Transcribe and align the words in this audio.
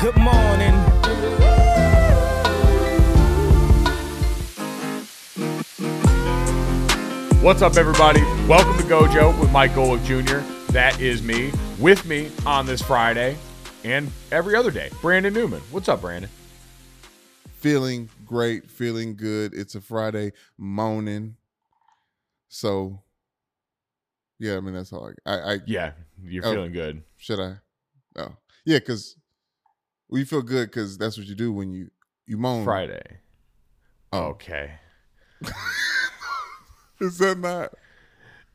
Good 0.00 0.16
morning. 0.16 0.74
What's 7.42 7.62
up, 7.62 7.76
everybody? 7.76 8.22
Welcome 8.46 8.76
to 8.76 8.84
Gojo 8.84 9.38
with 9.40 9.50
Mike 9.50 9.72
Golic 9.72 10.04
Jr. 10.04 10.38
That 10.72 11.00
is 11.00 11.22
me. 11.22 11.50
With 11.78 12.04
me 12.06 12.30
on 12.46 12.66
this 12.66 12.80
Friday 12.82 13.36
and 13.82 14.10
every 14.30 14.54
other 14.54 14.70
day, 14.70 14.90
Brandon 15.00 15.32
Newman. 15.32 15.60
What's 15.70 15.88
up, 15.88 16.02
Brandon? 16.02 16.30
Feeling 17.54 18.08
great, 18.26 18.70
feeling 18.70 19.16
good. 19.16 19.54
It's 19.54 19.74
a 19.74 19.80
Friday 19.80 20.32
morning. 20.58 21.36
So, 22.48 23.00
yeah, 24.38 24.56
I 24.56 24.60
mean, 24.60 24.74
that's 24.74 24.92
all 24.92 25.10
I, 25.26 25.32
I, 25.32 25.52
I 25.54 25.58
Yeah, 25.66 25.92
you're 26.22 26.46
Oh. 26.46 26.52
feeling 26.52 26.72
good. 26.72 27.02
should 27.16 27.40
I? 27.40 27.56
Oh, 28.16 28.36
yeah, 28.64 28.78
because 28.78 29.16
well, 30.10 30.18
you 30.18 30.24
feel 30.26 30.42
good 30.42 30.68
because 30.70 30.98
that's 30.98 31.16
what 31.16 31.26
you 31.26 31.34
do 31.34 31.52
when 31.52 31.72
you, 31.72 31.90
you 32.26 32.36
moan. 32.36 32.64
Friday. 32.64 33.18
Oh. 34.12 34.24
Okay. 34.30 34.72
Is 37.00 37.18
that 37.18 37.38
not? 37.38 37.72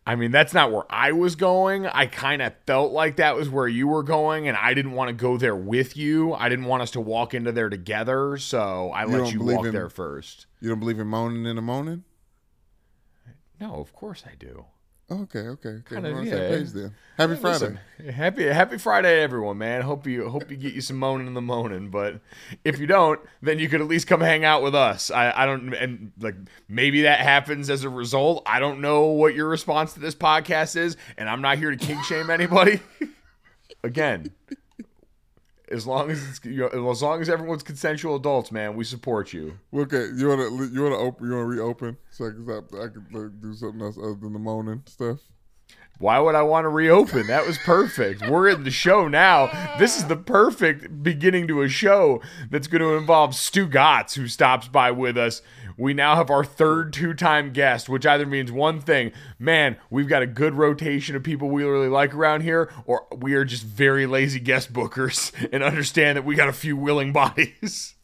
I 0.07 0.15
mean, 0.15 0.29
that's 0.29 0.53
not 0.53 0.71
where 0.71 0.83
I 0.87 1.13
was 1.13 1.35
going. 1.35 1.87
I 1.87 2.05
kind 2.05 2.43
of 2.43 2.53
felt 2.67 2.91
like 2.91 3.15
that 3.15 3.35
was 3.35 3.49
where 3.49 3.67
you 3.67 3.87
were 3.87 4.03
going, 4.03 4.47
and 4.47 4.55
I 4.55 4.75
didn't 4.75 4.91
want 4.91 5.07
to 5.09 5.13
go 5.13 5.35
there 5.35 5.55
with 5.55 5.97
you. 5.97 6.33
I 6.35 6.47
didn't 6.47 6.65
want 6.65 6.83
us 6.83 6.91
to 6.91 7.01
walk 7.01 7.33
into 7.33 7.51
there 7.51 7.69
together, 7.69 8.37
so 8.37 8.91
I 8.91 9.05
You 9.05 9.07
let 9.17 9.33
you 9.33 9.39
walk 9.41 9.65
in- 9.65 9.73
there 9.73 9.89
first. 9.89 10.45
You 10.61 10.69
don't 10.69 10.79
believe 10.79 10.99
in 10.99 11.07
moaning 11.07 11.47
in 11.47 11.55
the 11.55 11.61
morning? 11.63 12.03
No, 13.59 13.75
of 13.75 13.93
course 13.93 14.23
I 14.31 14.35
do. 14.35 14.65
Okay, 15.09 15.39
okay, 15.39 15.69
okay. 15.69 15.95
On 15.97 16.03
the 16.03 16.25
yeah. 16.25 16.49
page 16.49 16.71
then. 16.71 16.95
Happy 17.15 17.35
Hey, 17.35 17.39
Friday. 17.39 17.77
listen, 17.99 18.11
happy 18.11 18.43
Happy 18.47 18.77
Friday, 18.79 19.21
everyone, 19.21 19.59
man. 19.59 19.83
Hope 19.83 20.07
you 20.07 20.27
hope 20.29 20.49
you 20.49 20.57
get 20.57 20.73
you 20.73 20.81
some 20.81 20.97
moaning 20.97 21.27
in 21.27 21.35
the 21.35 21.41
moaning. 21.43 21.91
But 21.91 22.21
if 22.63 22.79
you 22.79 22.87
don't, 22.87 23.19
then 23.39 23.59
you 23.59 23.69
could 23.69 23.81
at 23.81 23.87
least 23.87 24.07
come 24.07 24.19
hang 24.19 24.43
out 24.43 24.63
with 24.63 24.73
us. 24.73 25.11
I, 25.11 25.31
I 25.35 25.45
don't 25.45 25.75
and 25.75 26.11
like 26.19 26.35
maybe 26.67 27.03
that 27.03 27.19
happens 27.19 27.69
as 27.69 27.83
a 27.83 27.89
result. 27.89 28.41
I 28.47 28.59
don't 28.59 28.81
know 28.81 29.05
what 29.05 29.35
your 29.35 29.47
response 29.47 29.93
to 29.93 29.99
this 29.99 30.15
podcast 30.15 30.75
is, 30.75 30.97
and 31.17 31.29
I'm 31.29 31.41
not 31.41 31.59
here 31.59 31.69
to 31.69 31.77
kink 31.77 32.03
shame 32.03 32.31
anybody. 32.31 32.79
Again, 33.83 34.31
as 35.69 35.87
long 35.87 36.11
as 36.11 36.27
it's 36.27 36.45
you 36.45 36.57
know, 36.57 36.91
as 36.91 37.01
long 37.01 37.21
as 37.21 37.29
everyone's 37.29 37.63
consensual 37.63 38.15
adults, 38.15 38.51
man, 38.51 38.75
we 38.75 38.83
support 38.83 39.33
you. 39.33 39.59
Okay, 39.73 40.09
you 40.15 40.27
wanna 40.27 40.49
you 40.67 40.83
wanna 40.83 40.97
open 40.97 41.27
you 41.27 41.33
wanna 41.33 41.45
reopen 41.45 41.97
so 42.11 42.25
I 42.25 42.29
can 42.29 42.49
I 42.49 42.87
can 42.87 43.05
like, 43.11 43.41
do 43.41 43.53
something 43.53 43.81
else 43.81 43.97
other 43.97 44.15
than 44.15 44.33
the 44.33 44.39
moaning 44.39 44.83
stuff. 44.85 45.19
Why 45.97 46.19
would 46.19 46.35
I 46.35 46.41
want 46.41 46.65
to 46.65 46.69
reopen? 46.69 47.27
That 47.27 47.47
was 47.47 47.57
perfect. 47.59 48.27
We're 48.27 48.49
in 48.49 48.63
the 48.63 48.71
show 48.71 49.07
now. 49.07 49.47
This 49.79 49.97
is 49.97 50.05
the 50.05 50.17
perfect 50.17 51.01
beginning 51.03 51.47
to 51.47 51.61
a 51.61 51.69
show 51.69 52.21
that's 52.49 52.67
going 52.67 52.81
to 52.81 52.95
involve 52.95 53.31
Stugotz, 53.31 54.15
who 54.15 54.27
stops 54.27 54.67
by 54.67 54.91
with 54.91 55.17
us. 55.17 55.41
We 55.77 55.93
now 55.93 56.15
have 56.15 56.29
our 56.29 56.43
third 56.43 56.93
two 56.93 57.13
time 57.13 57.51
guest, 57.53 57.87
which 57.87 58.05
either 58.05 58.25
means 58.25 58.51
one 58.51 58.81
thing 58.81 59.11
man, 59.39 59.77
we've 59.89 60.07
got 60.07 60.21
a 60.21 60.27
good 60.27 60.53
rotation 60.53 61.15
of 61.15 61.23
people 61.23 61.49
we 61.49 61.63
really 61.63 61.89
like 61.89 62.13
around 62.13 62.41
here, 62.41 62.71
or 62.85 63.07
we 63.15 63.33
are 63.33 63.45
just 63.45 63.63
very 63.63 64.05
lazy 64.05 64.39
guest 64.39 64.73
bookers 64.73 65.31
and 65.53 65.63
understand 65.63 66.17
that 66.17 66.25
we 66.25 66.35
got 66.35 66.49
a 66.49 66.53
few 66.53 66.75
willing 66.75 67.13
bodies. 67.13 67.95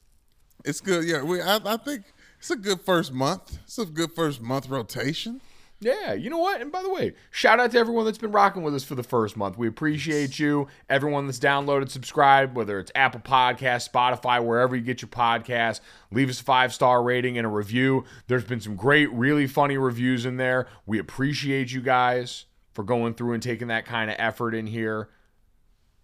It's 0.63 0.81
good. 0.81 1.05
Yeah, 1.05 1.23
we 1.23 1.41
I, 1.41 1.59
I 1.63 1.77
think 1.77 2.03
it's 2.39 2.51
a 2.51 2.55
good 2.55 2.81
first 2.81 3.11
month. 3.13 3.57
It's 3.63 3.77
a 3.77 3.85
good 3.85 4.13
first 4.13 4.41
month 4.41 4.69
rotation. 4.69 5.41
Yeah, 5.83 6.13
you 6.13 6.29
know 6.29 6.37
what? 6.37 6.61
And 6.61 6.71
by 6.71 6.83
the 6.83 6.93
way, 6.93 7.13
shout 7.31 7.59
out 7.59 7.71
to 7.71 7.79
everyone 7.79 8.05
that's 8.05 8.19
been 8.19 8.31
rocking 8.31 8.61
with 8.61 8.75
us 8.75 8.83
for 8.83 8.93
the 8.93 9.01
first 9.01 9.35
month. 9.35 9.57
We 9.57 9.67
appreciate 9.67 10.37
you. 10.37 10.67
Everyone 10.87 11.25
that's 11.25 11.39
downloaded, 11.39 11.89
subscribed, 11.89 12.55
whether 12.55 12.79
it's 12.79 12.91
Apple 12.93 13.19
Podcasts, 13.19 13.89
Spotify, 13.89 14.45
wherever 14.45 14.75
you 14.75 14.83
get 14.83 15.01
your 15.01 15.09
podcast, 15.09 15.79
leave 16.11 16.29
us 16.29 16.39
a 16.39 16.43
five 16.43 16.71
star 16.71 17.01
rating 17.01 17.35
and 17.35 17.47
a 17.47 17.49
review. 17.49 18.05
There's 18.27 18.43
been 18.43 18.61
some 18.61 18.75
great, 18.75 19.11
really 19.11 19.47
funny 19.47 19.75
reviews 19.75 20.23
in 20.23 20.37
there. 20.37 20.67
We 20.85 20.99
appreciate 20.99 21.71
you 21.71 21.81
guys 21.81 22.45
for 22.73 22.83
going 22.83 23.15
through 23.15 23.33
and 23.33 23.41
taking 23.41 23.69
that 23.69 23.85
kind 23.85 24.11
of 24.11 24.17
effort 24.19 24.53
in 24.53 24.67
here. 24.67 25.09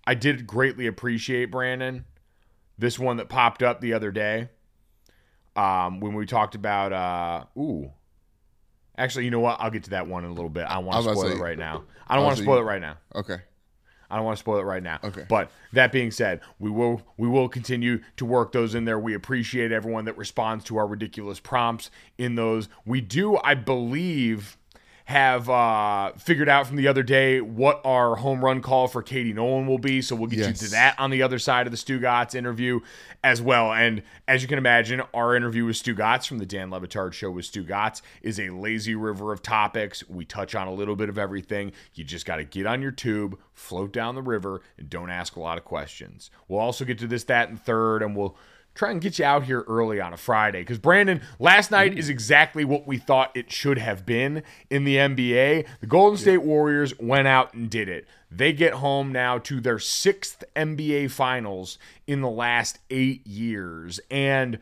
I 0.07 0.15
did 0.15 0.47
greatly 0.47 0.88
appreciate 0.88 1.51
Brandon. 1.51 2.06
This 2.80 2.97
one 2.97 3.18
that 3.18 3.30
popped 3.30 3.62
up 3.62 3.80
the 3.80 3.94
other 3.94 4.09
day. 4.12 4.50
Um, 5.56 6.00
when 6.00 6.15
we 6.15 6.25
talked 6.25 6.56
about 6.56 6.94
uh 6.94 7.45
ooh. 7.59 7.91
Actually, 8.97 9.25
you 9.25 9.31
know 9.31 9.39
what? 9.39 9.57
I'll 9.59 9.71
get 9.71 9.83
to 9.85 9.89
that 9.91 10.07
one 10.07 10.23
in 10.23 10.31
a 10.31 10.33
little 10.33 10.49
bit. 10.49 10.63
I 10.63 10.79
want 10.79 11.05
to 11.05 11.13
spoil 11.13 11.31
it 11.31 11.39
right 11.39 11.57
now. 11.57 11.83
I 12.07 12.15
don't 12.15 12.25
want 12.25 12.38
to 12.38 12.44
spoil 12.44 12.59
it 12.59 12.63
right 12.63 12.81
now. 12.81 12.97
Okay. 13.15 13.38
I 14.09 14.15
don't 14.15 14.25
want 14.25 14.38
to 14.38 14.39
spoil 14.39 14.59
it 14.59 14.63
right 14.63 14.81
now. 14.81 14.99
Okay. 15.03 15.25
But 15.27 15.51
that 15.73 15.91
being 15.91 16.11
said, 16.11 16.41
we 16.59 16.69
will 16.69 17.01
we 17.17 17.27
will 17.27 17.49
continue 17.49 18.01
to 18.15 18.25
work 18.25 18.51
those 18.53 18.73
in 18.73 18.85
there. 18.85 18.97
We 18.97 19.13
appreciate 19.13 19.71
everyone 19.71 20.05
that 20.05 20.17
responds 20.17 20.63
to 20.65 20.77
our 20.77 20.88
ridiculous 20.88 21.39
prompts 21.39 21.91
in 22.17 22.35
those. 22.35 22.69
We 22.85 23.01
do, 23.01 23.38
I 23.38 23.55
believe, 23.55 24.57
have 25.07 25.50
uh, 25.50 26.12
figured 26.18 26.50
out 26.50 26.68
from 26.68 26.75
the 26.75 26.86
other 26.86 27.01
day 27.01 27.39
what 27.39 27.80
our 27.86 28.18
home 28.18 28.44
run 28.44 28.62
call 28.62 28.89
for 28.89 29.01
Katie 29.01 29.31
Nolan 29.31 29.65
will 29.65 29.77
be. 29.77 30.01
So 30.01 30.18
we'll 30.18 30.27
get 30.27 30.39
Yes. 30.39 30.48
you 30.62 30.68
to 30.68 30.71
that 30.71 31.00
on 31.00 31.12
the 31.12 31.21
other 31.21 31.39
side 31.39 31.65
of 31.65 31.71
the 31.71 31.77
Stugotz 31.77 32.36
interview 32.36 32.81
as 33.24 33.42
well. 33.42 33.71
And 33.71 34.04
as 34.27 34.42
you 34.42 34.50
can 34.50 34.57
imagine, 34.57 35.01
our 35.13 35.33
interview 35.33 35.63
with 35.63 35.77
Stugotz 35.81 36.27
from 36.27 36.39
the 36.39 36.45
Dan 36.45 36.69
Le 36.71 36.81
Batard 36.81 37.13
show 37.13 37.31
with 37.31 37.45
Stugotz 37.50 38.01
is 38.21 38.38
a 38.38 38.50
lazy 38.50 38.95
river 38.95 39.31
of 39.31 39.42
topics. 39.42 40.04
We 40.09 40.25
touch 40.25 40.56
on 40.56 40.68
a 40.68 40.74
little 40.74 40.98
bit 40.98 41.07
of 41.07 41.18
everything. 41.18 41.71
You 41.94 42.04
just 42.04 42.25
got 42.25 42.36
to 42.36 42.44
get 42.44 42.65
on 42.65 42.81
your 42.81 42.92
tube, 42.92 43.39
float 43.54 43.94
down 43.94 44.15
the 44.15 44.21
river, 44.21 44.59
and 44.77 44.89
don't 44.89 45.09
ask 45.09 45.38
a 45.38 45.39
lot 45.39 45.57
of 45.57 45.63
questions. 45.63 46.30
We'll 46.50 46.59
also 46.59 46.83
get 46.83 47.00
to 47.00 47.07
this, 47.07 47.24
that, 47.24 47.48
and 47.48 47.57
third, 47.63 48.04
and 48.04 48.13
we'll 48.13 48.36
try 48.77 48.91
and 48.91 49.01
get 49.01 49.19
you 49.19 49.25
out 49.25 49.44
here 49.44 49.65
early 49.68 50.00
on 50.00 50.13
a 50.13 50.18
Friday. 50.18 50.62
Because, 50.62 50.77
Brandon, 50.77 51.21
last 51.39 51.71
night 51.71 51.94
mm. 51.94 51.97
is 51.97 52.09
exactly 52.09 52.63
what 52.63 52.88
we 52.88 52.97
thought 52.97 53.35
it 53.35 53.51
should 53.51 53.77
have 53.77 54.06
been 54.06 54.44
in 54.69 54.83
the 54.83 54.95
NBA. 54.95 55.65
The 55.81 55.88
Golden 55.88 56.18
State 56.18 56.44
Warriors 56.44 56.97
went 57.00 57.27
out 57.27 57.53
and 57.53 57.69
did 57.69 57.89
it. 57.89 58.07
They 58.29 58.53
get 58.53 58.75
home 58.75 59.12
now 59.12 59.39
to 59.39 59.59
their 59.59 59.79
sixth 59.79 60.44
NBA 60.56 61.12
Finals 61.12 61.77
in 62.06 62.21
the 62.21 62.29
last 62.29 62.79
eight 62.89 63.25
years. 63.25 64.00
And 64.12 64.59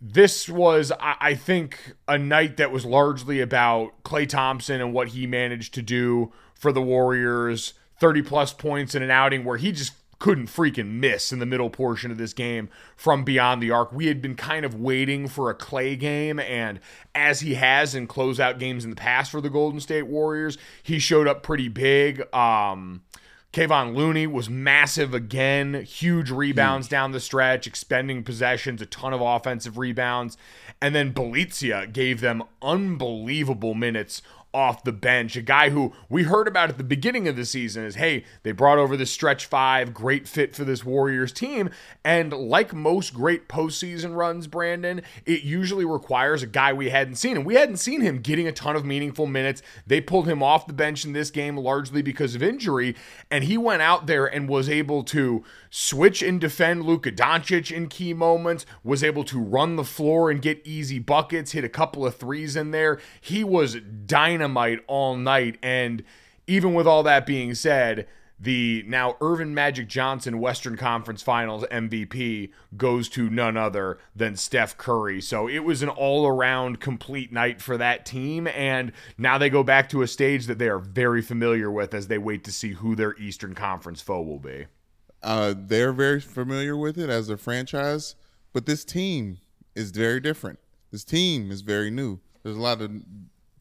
this 0.00 0.48
was, 0.48 0.92
I 0.92 1.16
I 1.20 1.34
think, 1.34 1.94
a 2.06 2.18
night 2.18 2.56
that 2.58 2.70
was 2.70 2.84
largely 2.84 3.40
about 3.40 4.02
Klay 4.04 4.28
Thompson 4.28 4.80
and 4.80 4.92
what 4.92 5.08
he 5.08 5.26
managed 5.26 5.74
to 5.74 5.82
do 5.82 6.32
for 6.54 6.72
the 6.72 6.82
Warriors. 6.82 7.74
30 8.00 8.22
plus 8.22 8.54
points 8.54 8.94
in 8.94 9.02
an 9.02 9.10
outing 9.10 9.44
where 9.44 9.58
he 9.58 9.72
just 9.72 9.92
couldn't 10.20 10.46
freaking 10.46 10.92
miss 10.92 11.32
in 11.32 11.40
the 11.40 11.46
middle 11.46 11.70
portion 11.70 12.12
of 12.12 12.18
this 12.18 12.32
game 12.32 12.68
from 12.94 13.24
beyond 13.24 13.60
the 13.60 13.70
arc. 13.72 13.90
We 13.92 14.06
had 14.06 14.22
been 14.22 14.36
kind 14.36 14.64
of 14.64 14.74
waiting 14.74 15.26
for 15.26 15.50
a 15.50 15.54
Klay 15.54 15.98
game, 15.98 16.38
and 16.38 16.78
as 17.14 17.40
he 17.40 17.54
has 17.54 17.94
in 17.94 18.06
closeout 18.06 18.60
games 18.60 18.84
in 18.84 18.90
the 18.90 18.96
past 18.96 19.32
for 19.32 19.40
the 19.40 19.50
Golden 19.50 19.80
State 19.80 20.06
Warriors, 20.06 20.58
he 20.82 20.98
showed 20.98 21.26
up 21.26 21.42
pretty 21.42 21.68
big. 21.68 22.22
Um, 22.34 23.02
Kevon 23.52 23.96
Looney 23.96 24.28
was 24.28 24.48
massive 24.48 25.12
again, 25.12 25.82
huge 25.82 26.30
rebounds 26.30 26.86
down 26.86 27.10
the 27.10 27.18
stretch, 27.18 27.66
expending 27.66 28.22
possessions, 28.22 28.80
a 28.80 28.86
ton 28.86 29.12
of 29.12 29.20
offensive 29.20 29.76
rebounds. 29.76 30.36
And 30.80 30.94
then 30.94 31.12
Bjelica 31.12 31.92
gave 31.92 32.20
them 32.20 32.44
unbelievable 32.62 33.74
minutes 33.74 34.22
off 34.52 34.82
the 34.82 34.92
bench. 34.92 35.36
A 35.36 35.42
guy 35.42 35.70
who 35.70 35.92
we 36.08 36.24
heard 36.24 36.48
about 36.48 36.70
at 36.70 36.78
the 36.78 36.84
beginning 36.84 37.28
of 37.28 37.36
the 37.36 37.44
season 37.44 37.84
is 37.84 37.94
hey, 37.94 38.24
they 38.42 38.52
brought 38.52 38.78
over 38.78 38.96
the 38.96 39.06
stretch 39.06 39.46
five, 39.46 39.94
great 39.94 40.26
fit 40.26 40.54
for 40.54 40.64
this 40.64 40.84
Warriors 40.84 41.32
team. 41.32 41.70
And 42.04 42.32
like 42.32 42.74
most 42.74 43.14
great 43.14 43.48
postseason 43.48 44.16
runs, 44.16 44.46
Brandon, 44.46 45.02
it 45.24 45.42
usually 45.42 45.84
requires 45.84 46.42
a 46.42 46.48
guy 46.48 46.72
we 46.72 46.90
hadn't 46.90 47.16
seen. 47.16 47.36
And 47.36 47.46
we 47.46 47.54
hadn't 47.54 47.76
seen 47.76 48.00
him 48.00 48.18
getting 48.18 48.48
a 48.48 48.52
ton 48.52 48.74
of 48.74 48.84
meaningful 48.84 49.26
minutes. 49.26 49.62
They 49.86 50.00
pulled 50.00 50.26
him 50.26 50.42
off 50.42 50.66
the 50.66 50.72
bench 50.72 51.04
in 51.04 51.12
this 51.12 51.30
game 51.30 51.56
largely 51.56 52.02
because 52.02 52.34
of 52.34 52.42
injury. 52.42 52.96
And 53.30 53.44
he 53.44 53.56
went 53.56 53.82
out 53.82 54.06
there 54.06 54.26
and 54.26 54.48
was 54.48 54.68
able 54.68 55.04
to 55.04 55.44
switch 55.70 56.22
and 56.22 56.40
defend 56.40 56.84
Luka 56.84 57.12
Doncic 57.12 57.70
in 57.74 57.86
key 57.88 58.12
moments, 58.12 58.66
was 58.82 59.04
able 59.04 59.22
to 59.24 59.40
run 59.40 59.76
the 59.76 59.84
floor 59.84 60.28
and 60.28 60.42
get 60.42 60.60
easy 60.66 60.98
buckets, 60.98 61.52
hit 61.52 61.62
a 61.62 61.68
couple 61.68 62.04
of 62.04 62.16
threes 62.16 62.56
in 62.56 62.72
there. 62.72 62.98
He 63.20 63.44
was 63.44 63.76
dynamite 64.06 64.39
all 64.86 65.16
night. 65.16 65.58
And 65.62 66.02
even 66.46 66.74
with 66.74 66.86
all 66.86 67.02
that 67.04 67.26
being 67.26 67.54
said, 67.54 68.06
the 68.40 68.82
now 68.86 69.16
Earvin 69.20 69.52
Magic 69.52 69.86
Johnson 69.86 70.40
Western 70.40 70.76
Conference 70.76 71.22
Finals 71.22 71.64
MVP 71.70 72.50
goes 72.76 73.08
to 73.10 73.28
none 73.28 73.58
other 73.58 73.98
than 74.16 74.34
Steph 74.34 74.78
Curry. 74.78 75.20
So 75.20 75.46
it 75.46 75.58
was 75.58 75.82
an 75.82 75.90
all 75.90 76.26
around 76.26 76.80
complete 76.80 77.32
night 77.32 77.60
for 77.60 77.76
that 77.76 78.06
team. 78.06 78.46
And 78.46 78.92
now 79.18 79.36
they 79.36 79.50
go 79.50 79.62
back 79.62 79.90
to 79.90 80.00
a 80.00 80.06
stage 80.06 80.46
that 80.46 80.58
they 80.58 80.68
are 80.68 80.78
very 80.78 81.20
familiar 81.20 81.70
with 81.70 81.92
as 81.92 82.08
they 82.08 82.16
wait 82.16 82.42
to 82.44 82.52
see 82.52 82.70
who 82.72 82.96
their 82.96 83.14
Eastern 83.18 83.54
Conference 83.54 84.00
foe 84.00 84.22
will 84.22 84.38
be. 84.38 84.66
Uh, 85.22 85.52
they're 85.54 85.92
very 85.92 86.20
familiar 86.20 86.76
with 86.76 86.96
it 86.96 87.10
as 87.10 87.28
a 87.28 87.36
franchise, 87.36 88.14
but 88.54 88.64
this 88.64 88.86
team 88.86 89.38
is 89.74 89.90
very 89.90 90.18
different. 90.18 90.58
This 90.90 91.04
team 91.04 91.50
is 91.50 91.60
very 91.60 91.90
new. 91.90 92.20
There's 92.42 92.56
a 92.56 92.60
lot 92.60 92.80
of 92.80 92.90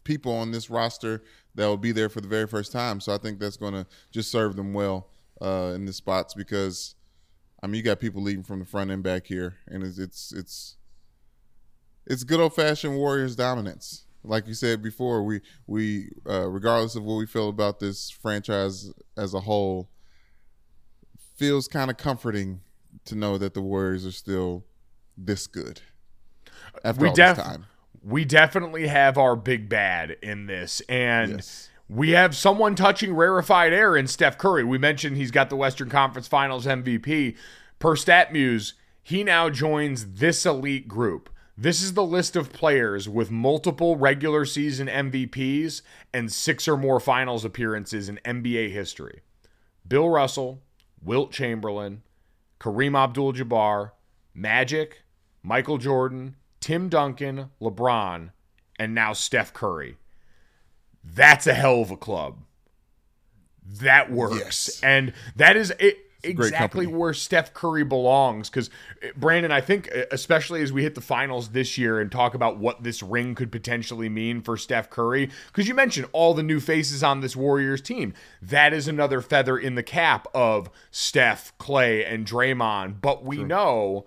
people 0.09 0.33
on 0.33 0.49
this 0.49 0.71
roster 0.71 1.21
that 1.53 1.67
will 1.67 1.77
be 1.77 1.91
there 1.91 2.09
for 2.09 2.19
the 2.19 2.27
very 2.27 2.47
first 2.47 2.71
time, 2.71 2.99
so 2.99 3.13
I 3.13 3.19
think 3.19 3.37
that's 3.39 3.57
going 3.57 3.73
to 3.75 3.85
just 4.09 4.31
serve 4.31 4.55
them 4.55 4.73
well 4.73 5.07
uh, 5.39 5.73
in 5.75 5.85
the 5.85 5.93
spots 5.93 6.33
because, 6.33 6.95
I 7.61 7.67
mean, 7.67 7.75
you 7.75 7.83
got 7.83 7.99
people 7.99 8.23
leaving 8.23 8.43
from 8.43 8.57
the 8.57 8.65
front 8.65 8.89
end 8.89 9.03
back 9.03 9.27
here, 9.27 9.57
and 9.67 9.83
it's 9.83 9.99
it's 9.99 10.33
it's, 10.33 10.77
it's 12.07 12.23
good 12.23 12.39
old 12.39 12.55
fashioned 12.55 12.97
Warriors 12.97 13.35
dominance. 13.35 14.07
Like 14.23 14.47
you 14.47 14.55
said 14.55 14.81
before, 14.81 15.23
we 15.23 15.41
we 15.67 16.09
uh, 16.27 16.49
regardless 16.49 16.95
of 16.95 17.03
what 17.03 17.17
we 17.17 17.27
feel 17.27 17.47
about 17.47 17.79
this 17.79 18.09
franchise 18.09 18.91
as 19.15 19.35
a 19.35 19.41
whole 19.41 19.91
feels 21.37 21.67
kind 21.67 21.91
of 21.91 21.97
comforting 21.97 22.61
to 23.05 23.13
know 23.13 23.37
that 23.37 23.53
the 23.53 23.61
Warriors 23.61 24.07
are 24.07 24.11
still 24.11 24.65
this 25.15 25.45
good 25.45 25.81
after 26.83 27.03
we 27.03 27.09
all 27.09 27.15
def- 27.15 27.37
this 27.37 27.45
time. 27.45 27.65
We 28.09 28.25
definitely 28.25 28.87
have 28.87 29.17
our 29.17 29.35
big 29.35 29.69
bad 29.69 30.17
in 30.21 30.47
this 30.47 30.81
and 30.89 31.33
Yes. 31.37 31.69
we 31.87 32.11
have 32.11 32.35
someone 32.35 32.75
touching 32.75 33.13
rarefied 33.13 33.71
air 33.73 33.95
in 33.95 34.07
Steph 34.07 34.37
Curry. 34.37 34.63
We 34.63 34.77
mentioned 34.77 35.17
he's 35.17 35.31
got 35.31 35.49
the 35.49 35.55
Western 35.55 35.89
Conference 35.89 36.27
Finals 36.27 36.65
MVP. 36.65 37.35
Per 37.77 37.95
StatMuse, 37.95 38.73
he 39.03 39.23
now 39.23 39.49
joins 39.49 40.13
this 40.13 40.45
elite 40.45 40.87
group. 40.87 41.29
This 41.57 41.81
is 41.81 41.93
the 41.93 42.05
list 42.05 42.35
of 42.35 42.53
players 42.53 43.09
with 43.09 43.31
multiple 43.31 43.97
regular 43.97 44.45
season 44.45 44.87
MVPs 44.87 45.81
and 46.13 46.31
six 46.31 46.67
or 46.67 46.77
more 46.77 46.99
finals 46.99 47.43
appearances 47.43 48.07
in 48.07 48.19
NBA 48.25 48.71
history. 48.71 49.21
Bill 49.87 50.09
Russell, 50.09 50.61
Wilt 51.01 51.31
Chamberlain, 51.31 52.03
Kareem 52.59 52.97
Abdul 52.97 53.33
Jabbar, 53.33 53.91
Magic, 54.33 55.03
Michael 55.43 55.77
Jordan, 55.77 56.35
Tim 56.59 56.89
Duncan, 56.89 57.49
LeBron, 57.61 58.31
and 58.77 58.95
now 58.95 59.13
Steph 59.13 59.53
Curry. 59.53 59.97
That's 61.03 61.47
a 61.47 61.53
hell 61.53 61.81
of 61.81 61.91
a 61.91 61.97
club. 61.97 62.39
That 63.65 64.11
works. 64.11 64.37
Yes. 64.37 64.81
And 64.83 65.13
that 65.35 65.55
is 65.55 65.73
it. 65.79 65.97
Exactly 66.21 66.85
where 66.85 67.13
Steph 67.13 67.53
Curry 67.53 67.85
belongs. 67.85 68.49
Because, 68.49 68.69
Brandon, 69.15 69.53
I 69.53 69.61
think, 69.61 69.89
uh, 69.95 70.03
especially 70.11 70.61
as 70.61 70.73
we 70.73 70.83
hit 70.83 70.93
the 70.95 70.99
finals 70.99 71.51
this 71.51 71.77
year 71.77 72.01
and 72.01 72.11
talk 72.11 72.33
about 72.33 72.57
what 72.57 72.83
this 72.83 73.01
ring 73.01 73.35
could 73.35 73.53
potentially 73.53 74.09
mean 74.09 74.41
for 74.41 74.57
Steph 74.57 74.89
Curry, 74.89 75.29
because 75.47 75.69
you 75.69 75.73
mentioned 75.73 76.07
all 76.11 76.33
the 76.33 76.43
new 76.43 76.59
faces 76.59 77.03
on 77.03 77.21
this 77.21 77.37
Warriors 77.37 77.79
team. 77.79 78.13
That 78.41 78.73
is 78.73 78.85
another 78.85 79.21
feather 79.21 79.57
in 79.57 79.75
the 79.75 79.83
cap 79.83 80.27
of 80.33 80.69
Steph, 80.91 81.57
Klay, 81.57 82.05
and 82.05 82.27
Draymond. 82.27 82.99
But 82.99 83.23
we 83.23 83.41
know. 83.41 84.05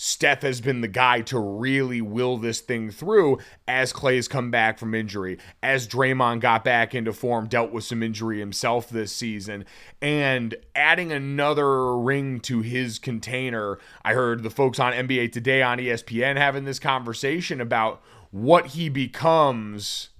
Steph 0.00 0.42
has 0.42 0.60
been 0.60 0.80
the 0.80 0.86
guy 0.86 1.20
to 1.22 1.40
really 1.40 2.00
will 2.00 2.36
this 2.36 2.60
thing 2.60 2.88
through 2.88 3.36
as 3.66 3.92
Klay's 3.92 4.28
come 4.28 4.48
back 4.48 4.78
from 4.78 4.94
injury, 4.94 5.38
as 5.60 5.88
Draymond 5.88 6.38
got 6.38 6.62
back 6.62 6.94
into 6.94 7.12
form, 7.12 7.48
dealt 7.48 7.72
with 7.72 7.82
some 7.82 8.04
injury 8.04 8.38
himself 8.38 8.88
this 8.88 9.10
season, 9.10 9.64
and 10.00 10.54
adding 10.76 11.10
another 11.10 11.96
ring 11.96 12.38
to 12.42 12.60
his 12.60 13.00
container. 13.00 13.80
I 14.04 14.14
heard 14.14 14.44
the 14.44 14.50
folks 14.50 14.78
on 14.78 14.92
NBA 14.92 15.32
Today 15.32 15.62
on 15.62 15.78
ESPN 15.78 16.36
having 16.36 16.64
this 16.64 16.78
conversation 16.78 17.60
about 17.60 18.00
what 18.30 18.66
he 18.66 18.88
becomes 18.88 20.10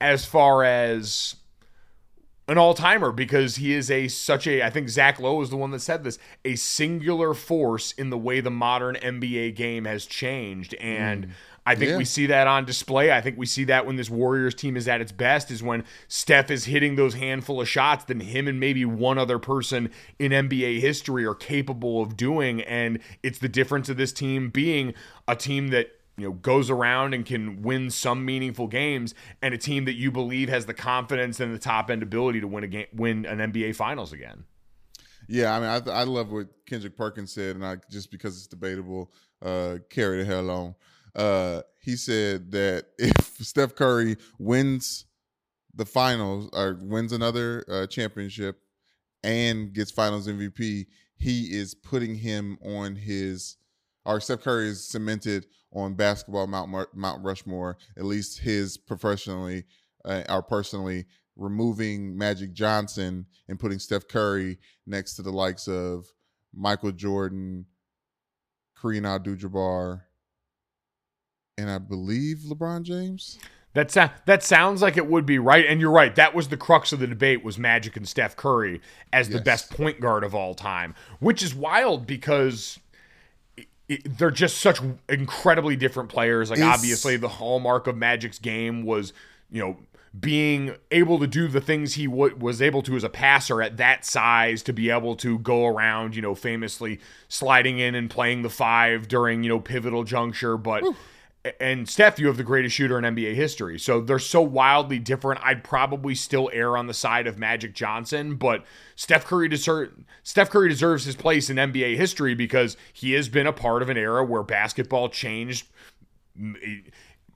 as 0.00 0.24
far 0.24 0.64
as 0.64 1.36
an 2.48 2.56
all-timer 2.56 3.12
because 3.12 3.56
he 3.56 3.74
is 3.74 3.90
a 3.90 4.08
such 4.08 4.46
a 4.46 4.64
I 4.64 4.70
think 4.70 4.88
Zach 4.88 5.20
Lowe 5.20 5.40
is 5.42 5.50
the 5.50 5.56
one 5.56 5.70
that 5.72 5.80
said 5.80 6.02
this 6.02 6.18
a 6.44 6.56
singular 6.56 7.34
force 7.34 7.92
in 7.92 8.10
the 8.10 8.18
way 8.18 8.40
the 8.40 8.50
modern 8.50 8.96
NBA 8.96 9.54
game 9.54 9.84
has 9.84 10.06
changed 10.06 10.74
and 10.74 11.26
mm. 11.26 11.30
I 11.66 11.74
think 11.74 11.90
Yeah. 11.90 11.98
we 11.98 12.06
see 12.06 12.24
that 12.28 12.46
on 12.46 12.64
display. 12.64 13.12
I 13.12 13.20
think 13.20 13.36
we 13.36 13.44
see 13.44 13.64
that 13.64 13.84
when 13.84 13.96
this 13.96 14.08
Warriors 14.08 14.54
team 14.54 14.74
is 14.74 14.88
at 14.88 15.02
its 15.02 15.12
best 15.12 15.50
is 15.50 15.62
when 15.62 15.84
Steph 16.08 16.50
is 16.50 16.64
hitting 16.64 16.96
those 16.96 17.12
handful 17.12 17.60
of 17.60 17.68
shots 17.68 18.04
that 18.06 18.22
him 18.22 18.48
and 18.48 18.58
maybe 18.58 18.86
one 18.86 19.18
other 19.18 19.38
person 19.38 19.90
in 20.18 20.32
NBA 20.32 20.80
history 20.80 21.26
are 21.26 21.34
capable 21.34 22.00
of 22.00 22.16
doing 22.16 22.62
and 22.62 22.98
it's 23.22 23.38
the 23.38 23.50
difference 23.50 23.90
of 23.90 23.98
this 23.98 24.14
team 24.14 24.48
being 24.48 24.94
a 25.26 25.36
team 25.36 25.68
that 25.68 25.90
you 26.18 26.24
know 26.24 26.32
goes 26.32 26.68
around 26.68 27.14
and 27.14 27.24
can 27.24 27.62
win 27.62 27.90
some 27.90 28.24
meaningful 28.24 28.66
games 28.66 29.14
and 29.40 29.54
a 29.54 29.58
team 29.58 29.84
that 29.86 29.94
you 29.94 30.10
believe 30.10 30.48
has 30.48 30.66
the 30.66 30.74
confidence 30.74 31.40
and 31.40 31.54
the 31.54 31.58
top 31.58 31.90
end 31.90 32.02
ability 32.02 32.40
to 32.40 32.48
win 32.48 32.64
a 32.64 32.68
game 32.68 32.86
win 32.92 33.24
an 33.24 33.38
NBA 33.52 33.76
finals 33.76 34.12
again. 34.12 34.44
Yeah, 35.28 35.54
I 35.54 35.60
mean, 35.60 35.88
I, 35.88 36.00
I 36.00 36.04
love 36.04 36.32
what 36.32 36.48
Kendrick 36.66 36.96
Perkins 36.96 37.32
said, 37.32 37.56
and 37.56 37.64
I 37.64 37.76
just 37.90 38.10
because 38.10 38.36
it's 38.36 38.46
debatable, 38.46 39.12
uh, 39.42 39.76
carry 39.90 40.18
the 40.18 40.24
hell 40.24 40.50
on. 40.50 40.74
Uh, 41.14 41.62
he 41.80 41.96
said 41.96 42.50
that 42.52 42.86
if 42.98 43.36
Steph 43.38 43.74
Curry 43.74 44.16
wins 44.38 45.06
the 45.74 45.86
finals 45.86 46.50
or 46.52 46.78
wins 46.82 47.12
another 47.12 47.64
uh, 47.70 47.86
championship 47.86 48.60
and 49.22 49.72
gets 49.72 49.90
Finals 49.90 50.26
MVP, 50.26 50.86
he 51.16 51.42
is 51.44 51.74
putting 51.74 52.14
him 52.14 52.58
on 52.64 52.96
his, 52.96 53.56
or 54.04 54.20
Steph 54.20 54.42
Curry 54.42 54.68
is 54.68 54.84
cemented 54.86 55.46
on 55.72 55.94
basketball 55.94 56.46
Mount 56.46 56.70
Mar- 56.70 56.88
Mount 56.94 57.22
Rushmore, 57.24 57.76
at 57.96 58.04
least 58.04 58.38
his 58.40 58.76
professionally 58.78 59.64
uh, 60.04 60.22
are 60.28 60.42
personally 60.42 61.06
removing 61.36 62.16
Magic 62.16 62.52
Johnson 62.52 63.26
and 63.48 63.58
putting 63.58 63.78
Steph 63.78 64.08
Curry 64.08 64.58
next 64.86 65.14
to 65.14 65.22
the 65.22 65.30
likes 65.30 65.68
of 65.68 66.06
Michael 66.54 66.92
Jordan, 66.92 67.66
Kareem 68.80 69.06
Abdul-Jabbar, 69.06 70.00
and 71.56 71.70
I 71.70 71.78
believe 71.78 72.38
LeBron 72.46 72.82
James. 72.82 73.38
That 73.74 73.90
sa- 73.90 74.10
that 74.26 74.42
sounds 74.42 74.80
like 74.82 74.96
it 74.96 75.06
would 75.06 75.26
be 75.26 75.38
right, 75.38 75.64
and 75.66 75.80
you're 75.80 75.90
right. 75.90 76.14
That 76.14 76.34
was 76.34 76.48
the 76.48 76.56
crux 76.56 76.92
of 76.92 76.98
the 77.00 77.06
debate: 77.06 77.44
was 77.44 77.58
Magic 77.58 77.96
and 77.96 78.08
Steph 78.08 78.34
Curry 78.34 78.80
as 79.12 79.28
the 79.28 79.34
Yes. 79.36 79.44
best 79.44 79.70
point 79.70 80.00
guard 80.00 80.24
of 80.24 80.34
all 80.34 80.54
time, 80.54 80.94
which 81.20 81.42
is 81.42 81.54
wild 81.54 82.06
because 82.06 82.78
they're 84.04 84.30
just 84.30 84.58
such 84.58 84.80
incredibly 85.08 85.76
different 85.76 86.08
players. 86.08 86.50
Like 86.50 86.58
It's- 86.58 86.74
obviously, 86.74 87.16
the 87.16 87.28
hallmark 87.28 87.86
of 87.86 87.96
Magic's 87.96 88.38
game 88.38 88.84
was 88.84 89.12
you 89.50 89.60
know 89.62 89.76
being 90.18 90.74
able 90.90 91.18
to 91.18 91.26
do 91.26 91.48
the 91.48 91.60
things 91.60 91.94
he 91.94 92.06
w- 92.06 92.34
was 92.36 92.60
able 92.62 92.82
to 92.82 92.96
as 92.96 93.04
a 93.04 93.08
passer 93.10 93.60
at 93.62 93.76
that 93.76 94.04
size 94.06 94.62
to 94.62 94.72
be 94.72 94.88
able 94.90 95.14
to 95.14 95.38
go 95.38 95.66
around 95.66 96.16
you 96.16 96.22
know 96.22 96.34
famously 96.34 96.98
sliding 97.28 97.78
in 97.78 97.94
and 97.94 98.08
playing 98.10 98.42
the 98.42 98.48
five 98.50 99.06
during 99.06 99.42
you 99.42 99.48
know 99.50 99.60
pivotal 99.60 100.04
juncture 100.04 100.56
but 100.56 100.82
and 101.60 101.88
Steph, 101.88 102.18
you 102.18 102.26
have 102.26 102.36
the 102.36 102.44
greatest 102.44 102.74
shooter 102.74 102.98
in 102.98 103.04
NBA 103.14 103.34
history. 103.34 103.78
So 103.78 104.00
they're 104.00 104.18
so 104.18 104.42
wildly 104.42 104.98
different. 104.98 105.40
I'd 105.44 105.62
probably 105.62 106.14
still 106.14 106.50
err 106.52 106.76
on 106.76 106.86
the 106.86 106.94
side 106.94 107.26
of 107.26 107.38
Magic 107.38 107.74
Johnson, 107.74 108.36
but 108.36 108.64
Steph 108.96 109.24
Curry 109.24 109.48
deserves 109.48 109.92
Steph 110.22 110.50
Curry 110.50 110.68
deserves 110.68 111.04
his 111.04 111.16
place 111.16 111.48
in 111.48 111.56
NBA 111.56 111.96
history 111.96 112.34
because 112.34 112.76
he 112.92 113.12
has 113.12 113.28
been 113.28 113.46
a 113.46 113.52
part 113.52 113.82
of 113.82 113.88
an 113.88 113.96
era 113.96 114.24
where 114.24 114.42
basketball 114.42 115.08
changed 115.08 115.66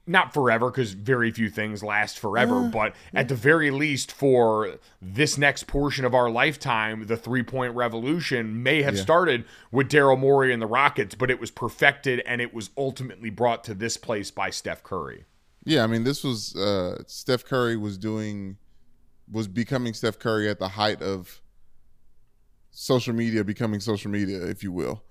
not 0.05 0.33
forever 0.33 0.69
because 0.69 0.93
very 0.93 1.31
few 1.31 1.49
things 1.49 1.81
last 1.81 2.19
forever, 2.19 2.69
but 2.71 2.93
at 3.13 3.29
the 3.29 3.35
very 3.35 3.71
least 3.71 4.11
for 4.11 4.77
this 5.01 5.37
next 5.37 5.65
portion 5.65 6.03
of 6.03 6.13
our 6.13 6.29
lifetime, 6.29 7.07
the 7.07 7.15
three 7.15 7.43
point 7.43 7.73
revolution 7.73 8.61
may 8.61 8.81
have 8.81 8.99
started 8.99 9.45
with 9.71 9.89
Daryl 9.89 10.19
Morey 10.19 10.51
and 10.51 10.61
the 10.61 10.67
Rockets, 10.67 11.15
but 11.15 11.31
it 11.31 11.39
was 11.39 11.51
perfected 11.51 12.21
and 12.25 12.41
it 12.41 12.53
was 12.53 12.69
ultimately 12.77 13.29
brought 13.29 13.63
to 13.63 13.73
this 13.73 13.95
place 13.95 14.29
by 14.29 14.49
Steph 14.49 14.83
Curry. 14.83 15.25
Yeah, 15.65 15.83
I 15.83 15.87
mean, 15.87 16.03
this 16.03 16.23
was 16.23 16.55
uh, 16.55 17.03
Steph 17.07 17.45
Curry 17.45 17.77
was 17.77 17.97
doing 17.97 18.57
was 19.31 19.47
becoming 19.47 19.93
Steph 19.93 20.19
Curry 20.19 20.49
at 20.49 20.59
the 20.59 20.69
height 20.69 21.01
of 21.01 21.41
social 22.71 23.13
media 23.13 23.43
becoming 23.43 23.79
social 23.79 24.11
media, 24.11 24.43
if 24.45 24.63
you 24.63 24.71
will. 24.71 25.03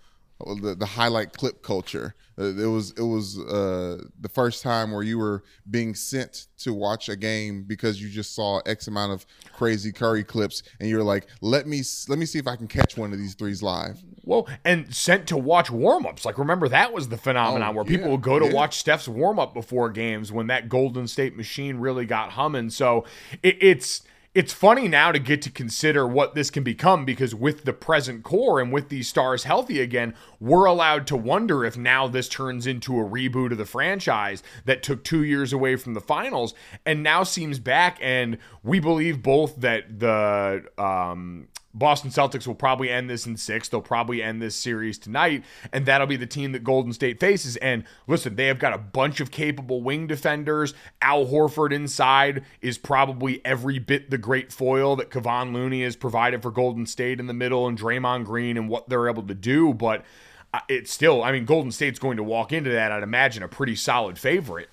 The, 0.62 0.74
the 0.74 0.86
highlight 0.86 1.32
clip 1.32 1.62
culture. 1.62 2.14
Uh, 2.38 2.44
it 2.44 2.66
was 2.66 2.92
it 2.92 3.02
was 3.02 3.38
uh, 3.38 4.02
the 4.20 4.28
first 4.28 4.62
time 4.62 4.90
where 4.90 5.02
you 5.02 5.18
were 5.18 5.44
being 5.70 5.94
sent 5.94 6.46
to 6.58 6.72
watch 6.72 7.08
a 7.08 7.16
game 7.16 7.62
because 7.64 8.00
you 8.00 8.08
just 8.08 8.34
saw 8.34 8.60
X 8.64 8.86
amount 8.88 9.12
of 9.12 9.26
crazy 9.52 9.92
Curry 9.92 10.24
clips, 10.24 10.62
and 10.80 10.88
you're 10.88 11.02
like, 11.02 11.26
let 11.42 11.66
me 11.66 11.82
let 12.08 12.18
me 12.18 12.24
see 12.24 12.38
if 12.38 12.46
I 12.46 12.56
can 12.56 12.68
catch 12.68 12.96
one 12.96 13.12
of 13.12 13.18
these 13.18 13.34
threes 13.34 13.62
live. 13.62 14.02
Well, 14.24 14.48
and 14.64 14.94
sent 14.94 15.26
to 15.28 15.36
watch 15.36 15.70
warm-ups. 15.70 16.24
Like 16.24 16.38
remember 16.38 16.68
that 16.68 16.92
was 16.92 17.08
the 17.08 17.18
phenomenon 17.18 17.70
Oh, 17.70 17.76
where 17.76 17.84
people 17.84 18.06
yeah, 18.06 18.12
would 18.12 18.22
go 18.22 18.38
to 18.38 18.46
yeah. 18.46 18.52
watch 18.52 18.78
Steph's 18.78 19.08
warm-up 19.08 19.52
before 19.52 19.90
games 19.90 20.32
when 20.32 20.46
that 20.46 20.68
Golden 20.68 21.06
State 21.06 21.36
machine 21.36 21.76
really 21.76 22.06
got 22.06 22.30
humming. 22.30 22.70
So 22.70 23.04
it, 23.42 23.58
it's 23.60 24.02
it's 24.34 24.52
funny 24.52 24.88
now 24.88 25.12
to 25.12 25.18
get 25.18 25.42
to 25.42 25.50
consider 25.50 26.06
what 26.06 26.34
this 26.34 26.50
can 26.50 26.62
become 26.62 27.04
because 27.04 27.34
with 27.34 27.64
the 27.64 27.72
present 27.72 28.22
core 28.22 28.60
and 28.60 28.72
with 28.72 28.88
these 28.88 29.06
stars 29.06 29.44
healthy 29.44 29.80
again, 29.80 30.14
we're 30.40 30.64
allowed 30.64 31.06
to 31.06 31.16
wonder 31.16 31.66
if 31.66 31.76
now 31.76 32.08
this 32.08 32.30
turns 32.30 32.66
into 32.66 32.98
a 32.98 33.04
reboot 33.04 33.52
of 33.52 33.58
the 33.58 33.66
franchise 33.66 34.42
that 34.64 34.82
took 34.82 35.04
2 35.04 35.22
years 35.22 35.52
away 35.52 35.76
from 35.76 35.92
the 35.92 36.00
finals 36.00 36.54
and 36.86 37.02
now 37.02 37.22
seems 37.22 37.58
back 37.58 37.98
and 38.00 38.38
we 38.62 38.80
believe 38.80 39.22
both 39.22 39.56
that 39.56 40.00
the 40.00 40.64
um 40.78 41.48
Boston 41.74 42.10
Celtics 42.10 42.46
will 42.46 42.54
probably 42.54 42.90
end 42.90 43.08
this 43.08 43.26
in 43.26 43.36
six. 43.36 43.68
They'll 43.68 43.80
probably 43.80 44.22
end 44.22 44.42
this 44.42 44.54
series 44.54 44.98
tonight, 44.98 45.44
and 45.72 45.86
that'll 45.86 46.06
be 46.06 46.16
the 46.16 46.26
team 46.26 46.52
that 46.52 46.64
Golden 46.64 46.92
State 46.92 47.18
faces. 47.18 47.56
And 47.56 47.84
listen, 48.06 48.36
they 48.36 48.46
have 48.46 48.58
got 48.58 48.74
a 48.74 48.78
bunch 48.78 49.20
of 49.20 49.30
capable 49.30 49.82
wing 49.82 50.06
defenders. 50.06 50.74
Al 51.00 51.26
Horford 51.26 51.72
inside 51.72 52.44
is 52.60 52.76
probably 52.76 53.40
every 53.44 53.78
bit 53.78 54.10
the 54.10 54.18
great 54.18 54.52
foil 54.52 54.96
that 54.96 55.10
Kevon 55.10 55.54
Looney 55.54 55.82
has 55.82 55.96
provided 55.96 56.42
for 56.42 56.50
Golden 56.50 56.86
State 56.86 57.20
in 57.20 57.26
the 57.26 57.32
middle, 57.32 57.66
and 57.66 57.78
Draymond 57.78 58.24
Green 58.26 58.56
and 58.56 58.68
what 58.68 58.88
they're 58.88 59.08
able 59.08 59.22
to 59.24 59.34
do. 59.34 59.72
But 59.72 60.04
uh, 60.52 60.60
it's 60.68 60.92
still, 60.92 61.24
I 61.24 61.32
mean, 61.32 61.46
Golden 61.46 61.72
State's 61.72 61.98
going 61.98 62.18
to 62.18 62.22
walk 62.22 62.52
into 62.52 62.70
that. 62.70 62.92
I'd 62.92 63.02
imagine 63.02 63.42
a 63.42 63.48
pretty 63.48 63.76
solid 63.76 64.18
favorite. 64.18 64.68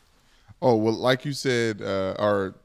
Oh 0.61 0.75
well, 0.75 0.93
like 0.93 1.23
you 1.23 1.31
said, 1.31 1.81
uh, 1.81 2.15
our 2.19 2.55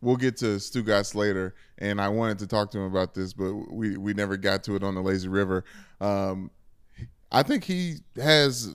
we'll 0.00 0.16
get 0.16 0.36
to 0.38 0.56
Stugotz 0.56 1.14
later, 1.14 1.54
and 1.78 2.00
I 2.00 2.08
wanted 2.08 2.38
to 2.40 2.46
talk 2.46 2.70
to 2.72 2.78
him 2.78 2.84
about 2.84 3.14
this, 3.14 3.32
but 3.32 3.52
we 3.72 3.96
we 3.96 4.14
never 4.14 4.36
got 4.36 4.64
to 4.64 4.76
it 4.76 4.82
on 4.82 4.94
the 4.94 5.02
lazy 5.02 5.28
river. 5.28 5.64
Um, 6.00 6.50
I 7.30 7.42
think 7.42 7.64
he 7.64 7.96
has. 8.16 8.74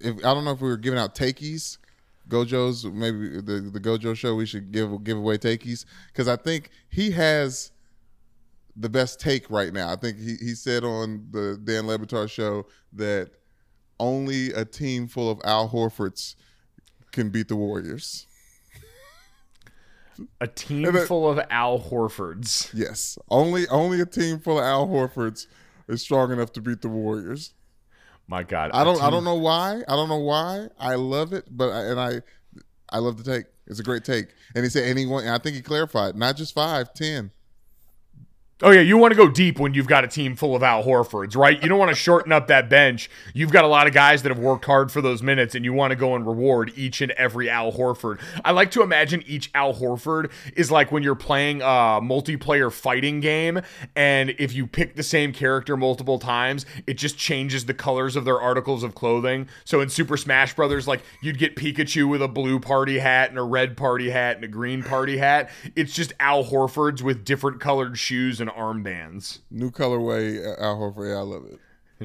If 0.00 0.18
I 0.18 0.34
don't 0.34 0.44
know 0.44 0.52
if 0.52 0.60
we 0.60 0.68
were 0.68 0.76
giving 0.76 0.98
out 0.98 1.14
takeys, 1.14 1.78
Gojo's 2.28 2.84
maybe 2.84 3.40
the 3.40 3.70
the 3.72 3.80
Gojo 3.80 4.16
show 4.16 4.34
we 4.34 4.46
should 4.46 4.72
give 4.72 5.04
give 5.04 5.16
away 5.16 5.38
takeys 5.38 5.86
because 6.08 6.28
I 6.28 6.36
think 6.36 6.70
he 6.88 7.10
has 7.12 7.72
the 8.76 8.88
best 8.88 9.20
take 9.20 9.50
right 9.50 9.72
now. 9.72 9.90
I 9.90 9.96
think 9.96 10.18
he 10.18 10.36
he 10.36 10.54
said 10.54 10.84
on 10.84 11.26
the 11.30 11.60
Dan 11.62 11.86
Le 11.86 11.98
Batard 11.98 12.30
show 12.30 12.66
that 12.94 13.30
only 14.00 14.52
a 14.52 14.64
team 14.64 15.06
full 15.06 15.30
of 15.30 15.40
Al 15.44 15.68
Horfords 15.68 16.34
can 17.12 17.30
beat 17.30 17.48
the 17.48 17.56
Warriors. 17.56 18.26
A 20.40 20.46
team 20.46 20.84
it- 20.84 21.06
full 21.06 21.28
of 21.28 21.40
Al 21.50 21.78
Horfords. 21.80 22.70
Yes, 22.74 23.18
only 23.28 23.66
only 23.68 24.00
a 24.00 24.06
team 24.06 24.38
full 24.38 24.58
of 24.58 24.64
Al 24.64 24.86
Horfords 24.86 25.46
is 25.88 26.02
strong 26.02 26.32
enough 26.32 26.52
to 26.52 26.60
beat 26.60 26.80
the 26.82 26.88
Warriors. 26.88 27.54
My 28.28 28.42
God. 28.42 28.70
I 28.72 28.84
don't 28.84 29.02
I 29.02 29.10
don't 29.10 29.24
know 29.24 29.34
why. 29.34 29.82
I 29.88 29.96
don't 29.96 30.08
know 30.08 30.18
why. 30.18 30.68
I 30.78 30.94
love 30.94 31.32
it, 31.32 31.46
but 31.50 31.70
I, 31.70 31.84
and 31.86 32.00
I 32.00 32.22
I 32.90 32.98
love 32.98 33.22
the 33.22 33.24
take. 33.24 33.46
It's 33.66 33.80
a 33.80 33.82
great 33.82 34.04
take. 34.04 34.28
And 34.54 34.64
he 34.64 34.70
said 34.70 34.84
anyone. 34.84 35.26
I 35.26 35.38
think 35.38 35.56
he 35.56 35.62
clarified 35.62 36.16
not 36.16 36.36
just 36.36 36.54
five, 36.54 36.92
ten. 36.94 37.30
Oh 38.64 38.70
yeah, 38.70 38.80
you 38.80 38.96
want 38.96 39.10
to 39.10 39.16
go 39.16 39.28
deep 39.28 39.58
when 39.58 39.74
you've 39.74 39.88
got 39.88 40.04
a 40.04 40.06
team 40.06 40.36
full 40.36 40.54
of 40.54 40.62
Al 40.62 40.84
Horfords, 40.84 41.36
right? 41.36 41.60
You 41.60 41.68
don't 41.68 41.80
want 41.80 41.88
to 41.88 41.96
shorten 41.96 42.30
up 42.30 42.46
that 42.46 42.68
bench. 42.68 43.10
You've 43.34 43.50
got 43.50 43.64
a 43.64 43.66
lot 43.66 43.88
of 43.88 43.92
guys 43.92 44.22
that 44.22 44.28
have 44.28 44.38
worked 44.38 44.66
hard 44.66 44.92
for 44.92 45.00
those 45.00 45.20
minutes, 45.20 45.56
and 45.56 45.64
you 45.64 45.72
want 45.72 45.90
to 45.90 45.96
go 45.96 46.14
and 46.14 46.24
reward 46.24 46.72
each 46.76 47.00
and 47.00 47.10
every 47.12 47.50
Al 47.50 47.72
Horford. 47.72 48.20
I 48.44 48.52
like 48.52 48.70
to 48.72 48.82
imagine 48.82 49.24
each 49.26 49.50
Al 49.52 49.74
Horford 49.74 50.30
is 50.54 50.70
like 50.70 50.92
when 50.92 51.02
you're 51.02 51.16
playing 51.16 51.60
a 51.60 51.98
multiplayer 52.00 52.70
fighting 52.72 53.18
game, 53.18 53.60
and 53.96 54.30
if 54.38 54.54
you 54.54 54.68
pick 54.68 54.94
the 54.94 55.02
same 55.02 55.32
character 55.32 55.76
multiple 55.76 56.20
times, 56.20 56.64
it 56.86 56.94
just 56.94 57.18
changes 57.18 57.64
the 57.64 57.74
colors 57.74 58.14
of 58.14 58.24
their 58.24 58.40
articles 58.40 58.84
of 58.84 58.94
clothing. 58.94 59.48
So 59.64 59.80
in 59.80 59.88
Super 59.88 60.16
Smash 60.16 60.54
Brothers, 60.54 60.86
like 60.86 61.02
you'd 61.20 61.38
get 61.38 61.56
Pikachu 61.56 62.08
with 62.08 62.22
a 62.22 62.28
blue 62.28 62.60
party 62.60 63.00
hat 63.00 63.30
and 63.30 63.40
a 63.40 63.42
red 63.42 63.76
party 63.76 64.10
hat 64.10 64.36
and 64.36 64.44
a 64.44 64.48
green 64.48 64.84
party 64.84 65.16
hat. 65.16 65.50
It's 65.74 65.92
just 65.92 66.12
Al 66.20 66.44
Horfords 66.44 67.02
with 67.02 67.24
different 67.24 67.58
colored 67.58 67.98
shoes 67.98 68.40
and 68.40 68.51
armbands. 68.52 69.40
New 69.50 69.70
colorway 69.70 70.46
uh, 70.46 70.62
Al 70.62 70.76
Horford. 70.76 71.10
Yeah, 71.10 71.18
I 71.18 71.22
love 71.22 71.44
it. 71.46 71.58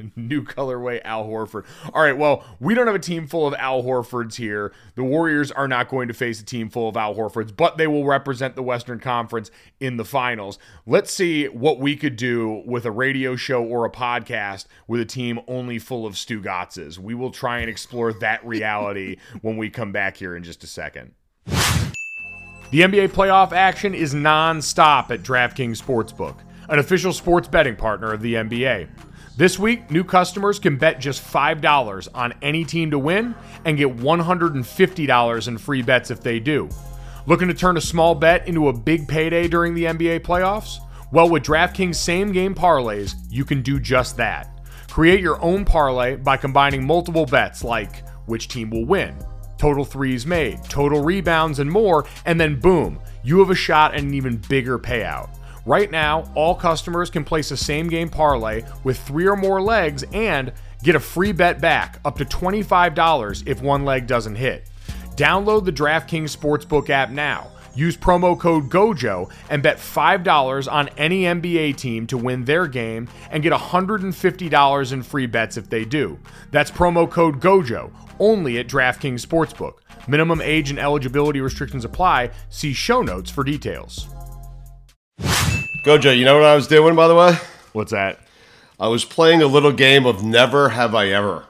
New 0.15 0.43
colorway 0.43 1.01
Al 1.03 1.25
Horford. 1.25 1.65
All 1.93 2.01
right, 2.01 2.17
well, 2.17 2.43
we 2.59 2.73
don't 2.73 2.87
have 2.87 2.95
a 2.95 2.99
team 2.99 3.27
full 3.27 3.47
of 3.47 3.53
Al 3.55 3.83
Horfords 3.83 4.35
here. 4.35 4.73
The 4.95 5.03
Warriors 5.03 5.51
are 5.51 5.67
not 5.67 5.89
going 5.89 6.07
to 6.07 6.13
face 6.13 6.41
a 6.41 6.45
team 6.45 6.69
full 6.69 6.89
of 6.89 6.97
Al 6.97 7.15
Horfords, 7.15 7.55
but 7.55 7.77
they 7.77 7.87
will 7.87 8.05
represent 8.05 8.55
the 8.55 8.63
Western 8.63 8.99
Conference 8.99 9.51
in 9.79 9.97
the 9.97 10.05
finals. 10.05 10.59
Let's 10.85 11.13
see 11.13 11.47
what 11.47 11.79
we 11.79 11.95
could 11.95 12.15
do 12.15 12.63
with 12.65 12.85
a 12.85 12.91
radio 12.91 13.35
show 13.35 13.63
or 13.63 13.85
a 13.85 13.91
podcast 13.91 14.65
with 14.87 15.01
a 15.01 15.05
team 15.05 15.39
only 15.47 15.79
full 15.79 16.05
of 16.05 16.13
Stugotzes. 16.13 16.97
We 16.97 17.15
will 17.15 17.31
try 17.31 17.59
and 17.59 17.69
explore 17.69 18.13
that 18.13 18.45
reality 18.45 19.17
when 19.41 19.57
we 19.57 19.69
come 19.69 19.91
back 19.91 20.17
here 20.17 20.35
in 20.35 20.43
just 20.43 20.63
a 20.63 20.67
second. 20.67 21.13
The 22.69 22.81
NBA 22.81 23.09
playoff 23.09 23.53
action 23.53 23.93
is 23.93 24.13
non-stop 24.13 25.09
at 25.09 25.23
DraftKings 25.23 25.81
Sportsbook, 25.81 26.35
an 26.67 26.79
official 26.79 27.13
sports 27.13 27.47
betting 27.47 27.77
partner 27.77 28.11
of 28.11 28.21
the 28.21 28.33
NBA. 28.33 28.89
This 29.37 29.57
week, 29.57 29.89
new 29.89 30.03
customers 30.03 30.59
can 30.59 30.77
bet 30.77 30.99
just 30.99 31.23
$5 31.23 32.09
on 32.13 32.33
any 32.41 32.65
team 32.65 32.91
to 32.91 32.99
win 32.99 33.35
and 33.63 33.77
get 33.77 33.95
$150 33.95 35.47
in 35.47 35.57
free 35.57 35.81
bets 35.81 36.11
if 36.11 36.19
they 36.19 36.41
do. 36.41 36.67
Looking 37.25 37.47
to 37.47 37.53
turn 37.53 37.77
a 37.77 37.81
small 37.81 38.13
bet 38.13 38.45
into 38.49 38.67
a 38.67 38.73
big 38.73 39.07
payday 39.07 39.47
during 39.47 39.73
the 39.73 39.85
NBA 39.85 40.19
playoffs? 40.19 40.79
Well, 41.13 41.29
with 41.29 41.43
DraftKings 41.43 41.95
same 41.95 42.33
game 42.33 42.53
parlays, 42.53 43.15
you 43.29 43.45
can 43.45 43.61
do 43.61 43.79
just 43.79 44.17
that. 44.17 44.59
Create 44.89 45.21
your 45.21 45.41
own 45.41 45.63
parlay 45.63 46.17
by 46.17 46.35
combining 46.35 46.85
multiple 46.85 47.25
bets 47.25 47.63
like 47.63 48.05
which 48.25 48.49
team 48.49 48.69
will 48.69 48.85
win, 48.85 49.15
total 49.57 49.85
threes 49.85 50.25
made, 50.25 50.63
total 50.65 51.03
rebounds, 51.03 51.59
and 51.59 51.69
more, 51.69 52.05
and 52.25 52.39
then 52.39 52.59
boom, 52.59 52.99
you 53.23 53.39
have 53.39 53.49
a 53.49 53.55
shot 53.55 53.93
at 53.93 54.01
an 54.01 54.13
even 54.13 54.37
bigger 54.49 54.79
payout. 54.79 55.29
Right 55.65 55.91
now, 55.91 56.31
all 56.33 56.55
customers 56.55 57.09
can 57.09 57.25
place 57.25 57.51
a 57.51 57.57
same 57.57 57.89
game 57.89 58.07
parlay 58.07 58.63
with 58.85 58.97
three 58.99 59.27
or 59.27 59.35
more 59.35 59.61
legs 59.61 60.05
and 60.13 60.53
get 60.81 60.95
a 60.95 60.99
free 60.99 61.33
bet 61.33 61.59
back 61.59 61.99
up 62.05 62.17
to 62.19 62.25
$25 62.25 63.45
if 63.45 63.61
one 63.61 63.83
leg 63.83 64.07
doesn't 64.07 64.35
hit. 64.35 64.69
Download 65.17 65.65
the 65.65 65.73
DraftKings 65.73 66.35
Sportsbook 66.35 66.89
app 66.89 67.09
now. 67.09 67.51
Use 67.75 67.97
promo 67.97 68.39
code 68.39 68.69
GOJO 68.69 69.29
and 69.49 69.61
bet 69.61 69.77
$5 69.77 70.71
on 70.71 70.89
any 70.97 71.23
NBA 71.23 71.75
team 71.75 72.07
to 72.07 72.17
win 72.17 72.45
their 72.45 72.65
game 72.65 73.07
and 73.29 73.43
get 73.43 73.53
$150 73.53 74.93
in 74.93 75.03
free 75.03 75.25
bets 75.27 75.57
if 75.57 75.69
they 75.69 75.85
do. 75.85 76.17
That's 76.51 76.71
promo 76.71 77.09
code 77.09 77.39
GOJO 77.39 77.91
only 78.19 78.57
at 78.57 78.67
DraftKings 78.67 79.25
Sportsbook. 79.25 79.73
Minimum 80.07 80.41
age 80.41 80.69
and 80.69 80.79
eligibility 80.79 81.41
restrictions 81.41 81.85
apply. 81.85 82.31
See 82.49 82.73
show 82.73 83.01
notes 83.01 83.29
for 83.29 83.43
details. 83.43 84.07
Gojo, 85.85 86.17
you 86.17 86.25
know 86.25 86.35
what 86.35 86.43
I 86.43 86.55
was 86.55 86.67
doing, 86.67 86.95
by 86.95 87.07
the 87.07 87.15
way? 87.15 87.33
What's 87.73 87.91
that? 87.91 88.19
I 88.79 88.87
was 88.87 89.05
playing 89.05 89.41
a 89.41 89.47
little 89.47 89.71
game 89.71 90.05
of 90.05 90.23
Never 90.23 90.69
Have 90.69 90.93
I 90.93 91.07
Ever. 91.07 91.45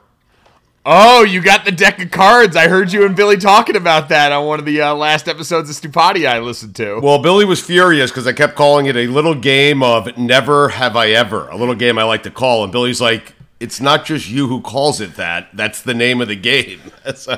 Oh, 0.90 1.22
you 1.22 1.42
got 1.42 1.66
the 1.66 1.72
deck 1.72 2.02
of 2.02 2.10
cards. 2.10 2.56
I 2.56 2.68
heard 2.68 2.92
you 2.92 3.04
and 3.04 3.14
Billy 3.14 3.36
talking 3.36 3.76
about 3.76 4.08
that 4.08 4.32
on 4.32 4.46
one 4.46 4.58
of 4.58 4.64
the 4.64 4.80
uh, 4.80 4.94
last 4.94 5.28
episodes 5.28 5.68
of 5.68 5.76
Stupodity 5.76 6.26
I 6.26 6.38
listened 6.38 6.74
to. 6.76 7.00
Well, 7.00 7.18
Billy 7.18 7.44
was 7.44 7.60
furious 7.60 8.10
because 8.10 8.26
I 8.26 8.32
kept 8.32 8.54
calling 8.54 8.86
it 8.86 8.96
a 8.96 9.06
little 9.06 9.34
game 9.34 9.82
of 9.82 10.16
Never 10.16 10.70
Have 10.70 10.96
I 10.96 11.10
Ever, 11.10 11.48
a 11.50 11.56
little 11.56 11.74
game 11.74 11.98
I 11.98 12.04
like 12.04 12.22
to 12.22 12.30
call. 12.30 12.62
And 12.62 12.72
Billy's 12.72 13.02
like, 13.02 13.34
it's 13.60 13.80
not 13.80 14.04
just 14.04 14.28
you 14.28 14.46
who 14.48 14.60
calls 14.60 15.00
it 15.00 15.16
that. 15.16 15.48
That's 15.54 15.82
the 15.82 15.94
name 15.94 16.20
of 16.20 16.28
the 16.28 16.36
game. 16.36 16.80
So- 17.14 17.36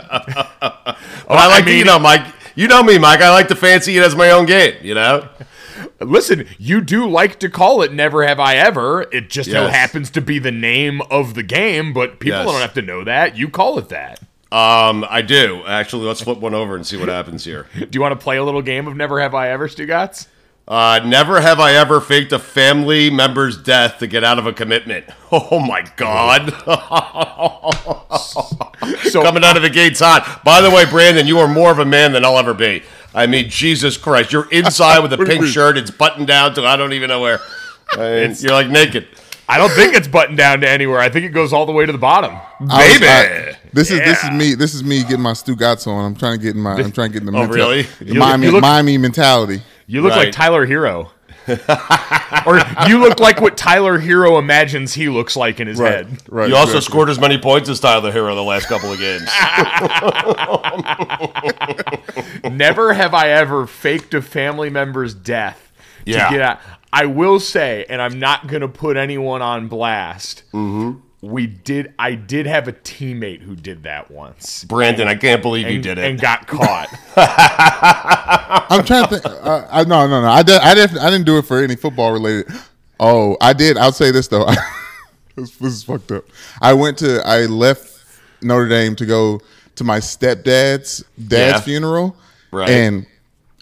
but 0.61 0.99
I 1.29 1.47
like 1.49 1.65
to, 1.67 1.73
you 1.75 1.85
know, 1.85 1.99
Mike. 1.99 2.27
You 2.57 2.67
know 2.67 2.83
me, 2.83 2.99
Mike. 2.99 3.21
I 3.21 3.31
like 3.31 3.49
to 3.49 3.55
fancy 3.57 3.97
it 3.97 4.03
as 4.03 4.17
my 4.17 4.31
own 4.31 4.47
game. 4.47 4.75
You 4.83 4.95
know. 4.95 5.29
Listen, 6.01 6.47
you 6.59 6.81
do 6.81 7.09
like 7.09 7.39
to 7.41 7.49
call 7.49 7.83
it 7.83 7.93
Never 7.93 8.27
Have 8.27 8.41
I 8.41 8.57
Ever. 8.57 9.03
It 9.13 9.31
just 9.31 9.51
so 9.51 9.69
happens 9.69 10.11
to 10.11 10.21
be 10.21 10.39
the 10.39 10.51
name 10.51 11.01
of 11.03 11.35
the 11.35 11.43
game, 11.43 11.93
but 11.93 12.19
people 12.21 12.39
Yes. 12.41 12.51
don't 12.51 12.61
have 12.61 12.75
to 12.75 12.83
know 12.83 13.05
that. 13.05 13.37
You 13.37 13.49
call 13.49 13.79
it 13.79 13.89
that. 13.91 14.19
Um, 14.53 15.07
I 15.09 15.23
do 15.23 15.63
actually. 15.67 16.07
Let's 16.07 16.21
flip 16.23 16.39
one 16.39 16.55
over 16.55 16.75
and 16.75 16.85
see 16.87 16.97
what 16.97 17.09
happens 17.09 17.45
here. 17.45 17.67
Do 17.79 17.89
you 17.93 18.01
want 18.01 18.19
to 18.19 18.23
play 18.23 18.37
a 18.37 18.45
little 18.45 18.63
game 18.63 18.89
of 18.89 18.97
Never 18.97 19.21
Have 19.21 19.35
I 19.35 19.51
Ever, 19.51 19.69
Stugotz? 19.69 20.27
Uh, 20.69 21.01
never 21.05 21.41
have 21.41 21.59
I 21.59 21.73
ever 21.75 22.01
faked 22.01 22.31
a 22.33 22.39
family 22.39 23.11
member's 23.11 23.57
death 23.61 23.99
to 23.99 24.07
get 24.07 24.23
out 24.23 24.39
of 24.39 24.47
a 24.47 24.53
commitment. 24.53 25.05
Oh 25.33 25.61
my 25.61 25.83
god! 25.97 26.53
So 29.11 29.23
Coming 29.23 29.45
out 29.45 29.57
of 29.57 29.63
the 29.63 29.71
gates 29.71 30.01
hot. 30.01 30.43
By 30.45 30.61
the 30.61 30.71
way, 30.71 30.85
Brandon, 30.87 31.27
you 31.27 31.39
are 31.39 31.47
more 31.49 31.71
of 31.71 31.79
a 31.79 31.85
man 31.85 32.13
than 32.13 32.25
I'll 32.25 32.39
ever 32.39 32.55
be. 32.55 32.83
I 33.15 33.27
mean, 33.27 33.49
Jesus 33.49 33.97
Christ, 33.97 34.33
you're 34.33 34.49
inside 34.51 35.01
with 35.01 35.13
a 35.13 35.19
pink 35.25 35.45
shirt. 35.47 35.77
It's 35.79 35.91
buttoned 35.91 36.27
down 36.27 36.55
to 36.55 36.65
I 36.67 36.77
don't 36.77 36.93
even 36.93 37.09
know 37.09 37.21
where. 37.21 37.39
I 37.93 38.27
mean, 38.27 38.37
you're 38.41 38.53
like 38.53 38.69
naked. 38.69 39.07
I 39.49 39.59
don't 39.59 39.71
think 39.71 39.95
it's 39.95 40.09
buttoned 40.09 40.39
down 40.39 40.61
to 40.63 40.69
anywhere. 40.69 40.99
I 41.01 41.09
think 41.09 41.25
it 41.27 41.31
goes 41.31 41.53
all 41.53 41.67
the 41.67 41.73
way 41.73 41.87
to 41.87 41.93
the 41.93 41.99
bottom. 41.99 42.33
I 42.69 42.89
was- 42.89 42.99
Baby. 43.01 43.07
I- 43.09 43.57
this 43.73 43.91
is 43.93 44.01
this 44.01 44.25
is 44.25 44.31
me. 44.33 44.55
This 44.55 44.75
is 44.75 44.83
me 44.83 45.03
getting 45.03 45.21
my 45.21 45.33
Stugotz 45.33 45.87
on. 45.87 46.05
I'm 46.05 46.17
trying 46.17 46.39
to 46.39 46.43
get 46.45 46.57
in 46.57 46.63
my. 46.63 46.73
I'm 46.75 46.91
trying 46.91 47.11
to 47.11 47.13
get 47.13 47.21
in 47.23 47.27
the 47.27 47.33
Oh, 47.33 47.43
mental- 47.43 47.55
really? 47.57 47.83
the 47.83 48.05
You 48.05 48.15
look- 48.15 48.21
Miami, 48.29 48.47
you 48.49 48.61
Miami 48.61 48.99
mentality. 48.99 49.63
You 49.91 50.03
look 50.03 50.15
like 50.15 50.31
Tyler 50.31 50.65
Herro. 50.69 51.11
or 52.47 52.61
you 52.89 53.01
look 53.01 53.19
like 53.19 53.41
what 53.41 53.57
Tyler 53.57 53.99
Herro 53.99 54.39
imagines 54.39 54.95
he 54.95 55.09
looks 55.09 55.35
like 55.35 55.59
in 55.59 55.67
his 55.67 55.81
head. 55.81 56.07
Right. 56.29 56.49
You 56.49 56.55
also 56.55 56.77
exactly. 56.77 56.93
scored 56.93 57.11
as 57.11 57.19
many 57.19 57.39
points 57.39 57.69
as 57.69 57.81
Tyler 57.81 58.13
Herro 58.13 58.37
the 58.37 58.43
last 58.45 58.67
couple 58.69 58.93
of 58.93 59.01
games. 59.01 59.27
Never 62.57 62.93
have 62.93 63.15
I 63.15 63.31
ever 63.31 63.67
faked 63.67 64.15
a 64.15 64.23
family 64.23 64.71
member's 64.71 65.13
death 65.13 65.73
to 66.05 66.13
Yeah. 66.13 66.31
get 66.31 66.41
out. 66.41 66.61
I 66.93 67.07
will 67.07 67.41
say, 67.41 67.85
and 67.89 68.01
I'm 68.01 68.21
not 68.21 68.47
going 68.47 68.63
to 68.63 68.69
put 68.69 68.97
anyone 68.97 69.43
on 69.43 69.67
blast. 69.67 70.45
Mm-hmm. 70.53 71.01
We 71.23 71.47
did. 71.47 71.93
I 71.99 72.15
did 72.15 72.47
have 72.47 72.67
a 72.67 72.73
teammate 72.73 73.43
who 73.43 73.55
did 73.55 73.83
that 73.83 74.11
once. 74.11 74.65
Brandon, 74.65 75.07
I 75.07 75.17
can't 75.17 75.43
believe 75.43 75.69
you 75.69 75.81
did 75.81 75.99
it. 75.99 76.05
and 76.05 76.19
got 76.19 76.47
caught. 76.47 76.89
I'm 78.71 78.85
trying 78.85 79.05
to 79.09 79.11
think. 79.19 79.27
Uh, 79.27 79.67
I, 79.71 79.85
no, 79.85 80.07
no, 80.09 80.23
no. 80.23 80.29
I 80.29 80.43
did. 80.43 80.61
I 80.61 80.75
didn't. 80.75 80.99
I 80.99 81.11
didn't 81.11 81.27
do 81.27 81.39
it 81.39 81.43
for 81.45 81.63
any 81.63 81.77
football 81.77 82.13
related. 82.13 82.51
Oh, 82.99 83.37
I 83.41 83.53
did. 83.53 83.77
I'll 83.77 83.93
say 83.93 84.11
this 84.11 84.29
though. 84.29 84.47
this, 85.37 85.57
this 85.57 85.73
is 85.75 85.83
fucked 85.85 86.11
up. 86.13 86.25
I 86.63 86.73
went 86.73 86.99
to. 86.99 87.21
I 87.27 87.47
left 87.47 88.03
Notre 88.43 88.69
Dame 88.69 88.97
to 88.97 89.07
go 89.07 89.41
to 89.77 89.85
my 89.85 89.99
stepdad's 89.99 91.05
dad's 91.19 91.59
Yeah. 91.59 91.61
funeral, 91.61 92.17
Right. 92.51 92.69
and 92.71 93.07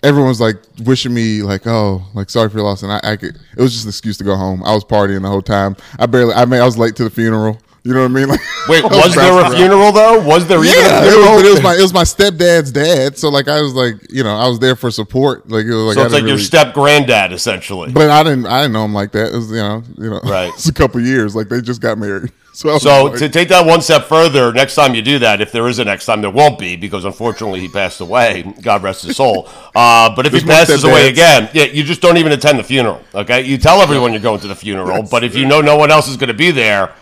everyone 0.03 0.29
was 0.29 0.41
like 0.41 0.57
wishing 0.85 1.15
me 1.15 1.43
like, 1.43 1.67
oh, 1.67 2.03
like 2.15 2.31
sorry 2.31 2.49
for 2.49 2.59
your 2.59 2.67
loss, 2.67 2.83
and 2.83 2.93
I, 2.93 3.01
I 3.03 3.17
could. 3.17 3.37
It 3.57 3.61
was 3.61 3.73
just 3.73 3.85
an 3.85 3.91
excuse 3.91 4.17
to 4.19 4.25
go 4.25 4.37
home. 4.37 4.63
I 4.65 4.75
was 4.75 4.85
partying 4.85 5.23
the 5.23 5.29
whole 5.29 5.43
time. 5.43 5.77
I 5.99 6.07
barely. 6.07 6.35
I 6.35 6.45
mean, 6.45 6.61
I 6.61 6.65
was 6.65 6.79
late 6.79 6.97
to 6.97 7.05
the 7.05 7.11
funeral. 7.11 7.59
You 7.85 7.95
know 7.95 8.03
what 8.03 8.11
I 8.11 8.15
mean? 8.15 8.29
Like, 8.69 8.83
Wait, 8.85 8.85
I 8.85 9.07
was 9.07 9.15
there 9.15 9.33
a 9.33 9.37
around. 9.37 9.57
funeral 9.57 9.93
though? 9.93 10.21
Was 10.27 10.47
there 10.47 10.59
even 10.63 10.71
Yeah, 10.79 11.03
a 11.03 11.07
it 11.07 11.11
funeral? 11.11 11.35
was, 11.37 11.43
but 11.43 11.47
it 11.47 11.51
was 11.53 11.63
my 11.63 11.75
it 11.77 11.83
was 11.83 11.95
my 11.95 12.03
stepdad's 12.03 12.71
dad. 12.71 13.17
So 13.17 13.31
like 13.31 13.49
I 13.49 13.63
was 13.63 13.73
like 13.73 13.95
you 14.11 14.23
know 14.23 14.37
I 14.37 14.47
was 14.47 14.59
there 14.59 14.77
for 14.77 14.91
support. 14.91 15.49
Like 15.49 15.65
it 15.65 15.73
was 15.73 15.85
like 15.87 15.95
so 15.95 16.03
it's 16.03 16.13
like 16.13 16.19
didn't 16.19 16.29
your 16.29 16.35
really- 16.37 16.45
step 16.45 16.75
granddad 16.75 17.33
essentially. 17.33 17.91
But 17.93 18.11
I 18.11 18.23
didn't 18.23 18.45
I 18.47 18.61
didn't 18.63 18.75
know 18.75 18.85
him 18.85 18.93
like 18.93 19.13
that. 19.13 19.33
It 19.33 19.37
was 19.37 19.51
you 19.51 19.57
know 19.57 19.83
you 19.97 20.11
know 20.11 20.21
Right. 20.23 20.49
It's 20.55 20.69
a 20.69 20.73
couple 20.75 21.01
years. 21.01 21.35
Like 21.35 21.49
they 21.49 21.63
just 21.63 21.81
got 21.81 21.97
married. 21.97 22.31
So 22.53 22.77
So 22.79 23.05
like, 23.05 23.19
to 23.21 23.29
take 23.29 23.49
that 23.51 23.65
one 23.65 23.81
step 23.83 24.07
further, 24.07 24.53
next 24.53 24.75
time 24.75 24.93
you 24.97 25.01
do 25.01 25.21
that, 25.21 25.41
if 25.41 25.53
there 25.53 25.69
is 25.69 25.79
a 25.79 25.85
next 25.85 26.07
time, 26.07 26.21
there 26.23 26.31
won't 26.31 26.59
be 26.59 26.75
because 26.75 27.05
unfortunately 27.05 27.61
he 27.61 27.69
passed 27.69 28.01
away. 28.01 28.43
God 28.63 28.83
rest 28.83 29.05
his 29.05 29.17
soul. 29.17 29.49
Uh, 29.77 30.13
but 30.17 30.27
if 30.27 30.33
he 30.33 30.41
passes 30.41 30.83
away 30.83 31.09
again, 31.09 31.49
yeah, 31.55 31.65
you 31.67 31.85
just 31.85 32.01
don't 32.01 32.17
even 32.17 32.33
attend 32.33 32.59
the 32.59 32.65
funeral. 32.65 33.01
Okay, 33.15 33.43
you 33.45 33.59
tell 33.59 33.81
everyone 33.81 34.13
you're 34.13 34.21
going 34.21 34.41
to 34.41 34.49
the 34.49 34.57
funeral, 34.57 35.05
but 35.09 35.23
if 35.23 35.37
you 35.37 35.47
know 35.47 35.61
no 35.61 35.77
one 35.77 35.93
else 35.93 36.09
is 36.09 36.17
going 36.17 36.29
to 36.29 36.35
be 36.35 36.51
there, 36.51 36.93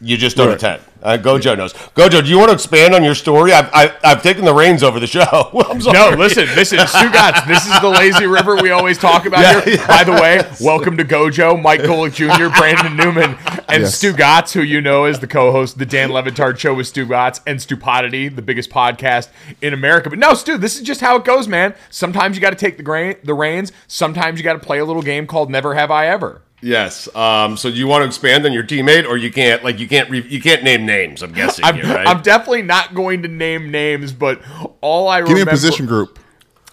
you 0.00 0.16
just 0.16 0.36
don't 0.36 0.48
Right. 0.48 0.56
attend. 0.56 0.82
Uh, 1.02 1.16
Gojo 1.16 1.56
knows. 1.56 1.72
Gojo, 1.72 2.22
do 2.24 2.28
you 2.28 2.36
want 2.38 2.48
to 2.48 2.54
expand 2.54 2.92
on 2.94 3.04
your 3.04 3.14
story? 3.14 3.52
I've, 3.52 3.70
I, 3.72 3.92
I've 4.02 4.22
taken 4.22 4.44
the 4.44 4.54
reins 4.54 4.82
over 4.82 4.98
the 4.98 5.06
show. 5.06 5.22
No, 5.92 6.10
listen, 6.16 6.46
listen, 6.56 6.78
Stu 6.86 7.10
Gotts, 7.12 7.46
this 7.46 7.64
is 7.66 7.80
the 7.80 7.88
lazy 7.88 8.26
river 8.26 8.56
we 8.56 8.70
always 8.70 8.98
talk 8.98 9.24
about 9.26 9.40
Yeah, 9.40 9.60
here. 9.60 9.74
yeah. 9.76 9.86
By 9.86 10.04
the 10.04 10.12
way, 10.12 10.42
welcome 10.60 10.96
to 10.96 11.04
Gojo, 11.04 11.60
Mike 11.60 11.80
Golic 11.82 12.14
Jr., 12.14 12.56
Brandon 12.58 12.96
Newman, 12.96 13.36
and 13.68 13.82
Yes. 13.82 14.02
Stugotz, 14.02 14.52
who 14.52 14.62
you 14.62 14.80
know 14.80 15.04
is 15.04 15.20
the 15.20 15.26
co-host 15.26 15.74
of 15.74 15.78
the 15.78 15.86
Dan 15.86 16.10
Le 16.12 16.22
Batard 16.22 16.58
Show 16.58 16.74
with 16.74 16.92
Stugotz 16.92 17.40
and 17.46 17.60
Stupodity, 17.60 18.28
the 18.34 18.42
biggest 18.42 18.70
podcast 18.70 19.28
in 19.62 19.72
America. 19.74 20.10
But 20.10 20.18
no, 20.18 20.34
Stu, 20.34 20.56
this 20.58 20.76
is 20.76 20.82
just 20.82 21.00
how 21.00 21.16
it 21.16 21.24
goes, 21.24 21.46
man. 21.46 21.74
Sometimes 21.90 22.36
you 22.36 22.40
got 22.40 22.50
to 22.50 22.56
take 22.56 22.76
the 22.78 22.82
grain, 22.82 23.16
the 23.22 23.34
reins. 23.34 23.70
Sometimes 23.86 24.38
you 24.40 24.44
got 24.44 24.54
to 24.54 24.58
play 24.66 24.78
a 24.78 24.84
little 24.84 25.02
game 25.02 25.26
called 25.26 25.50
Never 25.50 25.74
Have 25.74 25.90
I 25.90 26.06
Ever. 26.08 26.42
Yes. 26.66 27.14
Um, 27.14 27.56
so 27.56 27.70
do 27.70 27.76
you 27.76 27.86
want 27.86 28.02
to 28.02 28.06
expand 28.06 28.44
on 28.44 28.52
your 28.52 28.64
teammate, 28.64 29.08
or 29.08 29.16
you 29.16 29.32
can't? 29.32 29.62
Like 29.62 29.78
you 29.78 29.86
can't. 29.86 30.10
Re- 30.10 30.26
you 30.26 30.40
can't 30.40 30.64
name 30.64 30.84
names. 30.84 31.22
I'm 31.22 31.32
guessing. 31.32 31.64
I'm, 31.64 31.76
here, 31.76 31.84
right? 31.84 32.08
I'm 32.08 32.22
definitely 32.22 32.62
not 32.62 32.92
going 32.92 33.22
to 33.22 33.28
name 33.28 33.70
names, 33.70 34.12
but 34.12 34.42
all 34.80 35.06
I 35.06 35.20
give 35.20 35.28
me 35.28 35.34
remember. 35.34 35.50
a 35.50 35.54
position 35.54 35.86
group. 35.86 36.18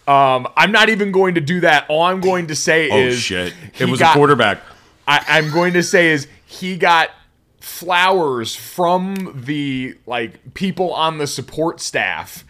Um, 0.08 0.47
I'm 0.58 0.71
not 0.71 0.89
even 0.89 1.12
going 1.12 1.36
to 1.36 1.41
do 1.41 1.60
that. 1.62 1.86
All 1.89 2.01
I'm 2.01 2.21
going 2.21 2.47
to 2.47 2.56
say 2.56 2.89
oh 2.89 2.97
is 2.97 3.19
shit! 3.19 3.53
It 3.77 3.86
was 3.86 3.99
got- 3.99 4.15
a 4.15 4.17
quarterback. 4.17 4.62
I, 5.08 5.23
I'm 5.27 5.51
going 5.51 5.73
to 5.73 5.84
say 5.84 6.08
is 6.12 6.27
he 6.47 6.75
got 6.75 7.12
flowers 7.60 8.56
from 8.56 9.43
the 9.45 9.95
like 10.08 10.56
people 10.56 10.91
on 10.93 11.19
the 11.19 11.27
support 11.27 11.79
staff 11.79 12.45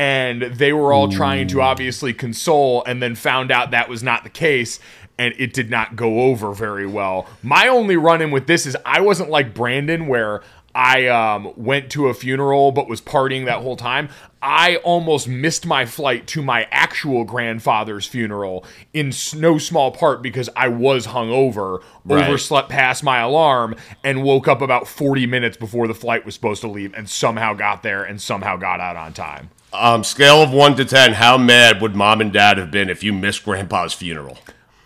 and 0.00 0.42
they 0.42 0.72
were 0.72 0.94
all 0.94 1.10
trying 1.10 1.46
to 1.46 1.60
obviously 1.60 2.14
console 2.14 2.82
and 2.84 3.02
then 3.02 3.14
found 3.14 3.50
out 3.52 3.72
that 3.72 3.86
was 3.86 4.02
not 4.02 4.24
the 4.24 4.30
case 4.30 4.80
and 5.20 5.34
it 5.36 5.52
did 5.52 5.68
not 5.68 5.96
go 5.96 6.20
over 6.22 6.52
very 6.54 6.86
well. 6.86 7.28
My 7.42 7.68
only 7.68 7.96
run 7.96 8.22
in 8.22 8.30
with 8.30 8.46
this 8.46 8.64
is 8.64 8.74
I 8.86 9.02
wasn't 9.02 9.28
like 9.28 9.52
Brandon 9.52 10.06
where 10.06 10.40
I 10.74 11.08
um, 11.08 11.52
went 11.56 11.90
to 11.90 12.08
a 12.08 12.14
funeral 12.14 12.72
but 12.72 12.88
was 12.88 13.02
partying 13.02 13.44
that 13.44 13.58
whole 13.60 13.76
time. 13.76 14.08
I 14.42 14.76
almost 14.76 15.28
missed 15.28 15.66
my 15.66 15.84
flight 15.84 16.26
to 16.28 16.42
my 16.42 16.66
actual 16.70 17.24
grandfather's 17.24 18.06
funeral 18.06 18.64
in 18.94 19.12
no 19.36 19.58
small 19.58 19.90
part 19.90 20.22
because 20.22 20.48
I 20.56 20.68
was 20.68 21.08
hungover, 21.08 21.82
Right. 22.06 22.24
overslept 22.26 22.70
past 22.70 23.04
my 23.04 23.18
alarm, 23.18 23.74
and 24.02 24.22
woke 24.22 24.48
up 24.48 24.62
about 24.62 24.88
40 24.88 25.26
minutes 25.26 25.58
before 25.58 25.86
the 25.86 25.94
flight 25.94 26.24
was 26.24 26.34
supposed 26.34 26.62
to 26.62 26.68
leave 26.68 26.94
and 26.94 27.10
somehow 27.10 27.52
got 27.52 27.82
there 27.82 28.02
and 28.02 28.18
somehow 28.22 28.56
got 28.56 28.80
out 28.80 28.96
on 28.96 29.12
time. 29.12 29.50
Um, 29.74 30.02
scale 30.02 30.42
of 30.42 30.50
one 30.50 30.74
to 30.76 30.84
ten, 30.86 31.12
how 31.12 31.36
mad 31.36 31.82
would 31.82 31.94
mom 31.94 32.22
and 32.22 32.32
dad 32.32 32.56
have 32.56 32.70
been 32.70 32.88
if 32.88 33.04
you 33.04 33.12
missed 33.12 33.44
grandpa's 33.44 33.92
funeral? 33.92 34.38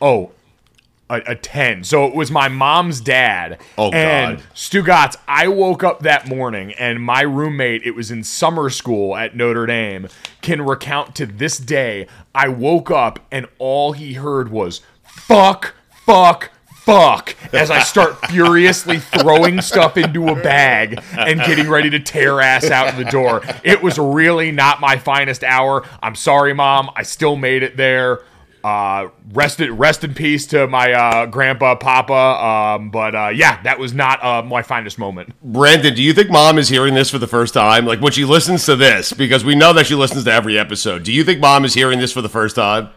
Oh, 0.04 0.32
a, 1.08 1.22
a 1.28 1.34
10. 1.34 1.82
So 1.84 2.06
it 2.06 2.14
was 2.14 2.30
my 2.30 2.48
mom's 2.48 3.00
dad. 3.00 3.58
Oh, 3.78 3.90
and 3.90 4.36
God. 4.36 4.46
Stugotz, 4.54 5.16
I 5.26 5.48
woke 5.48 5.82
up 5.82 6.00
that 6.00 6.28
morning 6.28 6.74
and 6.74 7.02
my 7.02 7.22
roommate, 7.22 7.82
it 7.84 7.92
was 7.92 8.10
in 8.10 8.22
summer 8.22 8.68
school 8.68 9.16
at 9.16 9.34
Notre 9.34 9.64
Dame, 9.64 10.08
can 10.42 10.60
recount 10.60 11.14
to 11.16 11.26
this 11.26 11.56
day, 11.56 12.06
I 12.34 12.48
woke 12.48 12.90
up 12.90 13.18
and 13.30 13.46
all 13.58 13.92
he 13.92 14.12
heard 14.12 14.50
was, 14.50 14.82
fuck, 15.02 15.74
fuck, 16.04 16.50
fuck, 16.66 17.34
as 17.54 17.70
I 17.70 17.80
start 17.80 18.18
furiously 18.30 18.98
throwing 18.98 19.62
stuff 19.62 19.96
into 19.96 20.28
a 20.28 20.34
bag 20.34 21.02
and 21.16 21.40
getting 21.40 21.70
ready 21.70 21.88
to 21.88 21.98
tear 21.98 22.42
ass 22.42 22.70
out 22.70 22.94
the 22.98 23.06
door. 23.06 23.42
It 23.62 23.82
was 23.82 23.98
really 23.98 24.52
not 24.52 24.82
my 24.82 24.98
finest 24.98 25.42
hour. 25.42 25.82
I'm 26.02 26.14
sorry, 26.14 26.52
mom. 26.52 26.90
I 26.94 27.04
still 27.04 27.36
made 27.36 27.62
it 27.62 27.78
there. 27.78 28.20
Uh, 28.64 29.10
rest 29.34 29.60
in, 29.60 29.76
rest 29.76 30.04
in 30.04 30.14
peace 30.14 30.46
to 30.46 30.66
my 30.66 30.90
uh, 30.90 31.26
grandpa, 31.26 31.74
Papa. 31.74 32.12
Um, 32.14 32.90
but 32.90 33.14
uh, 33.14 33.28
yeah, 33.28 33.62
that 33.62 33.78
was 33.78 33.92
not 33.92 34.24
uh, 34.24 34.42
my 34.42 34.62
finest 34.62 34.98
moment. 34.98 35.34
Brandon, 35.42 35.94
do 35.94 36.02
you 36.02 36.14
think 36.14 36.30
mom 36.30 36.56
is 36.56 36.70
hearing 36.70 36.94
this 36.94 37.10
for 37.10 37.18
the 37.18 37.26
first 37.26 37.52
time? 37.52 37.84
Like 37.84 38.00
when 38.00 38.12
she 38.12 38.24
listens 38.24 38.64
to 38.64 38.74
this, 38.74 39.12
because 39.12 39.44
we 39.44 39.54
know 39.54 39.74
that 39.74 39.86
she 39.86 39.94
listens 39.94 40.24
to 40.24 40.32
every 40.32 40.58
episode. 40.58 41.02
Do 41.02 41.12
you 41.12 41.24
think 41.24 41.40
mom 41.40 41.66
is 41.66 41.74
hearing 41.74 41.98
this 41.98 42.10
for 42.10 42.22
the 42.22 42.28
first 42.30 42.56
time? 42.56 42.88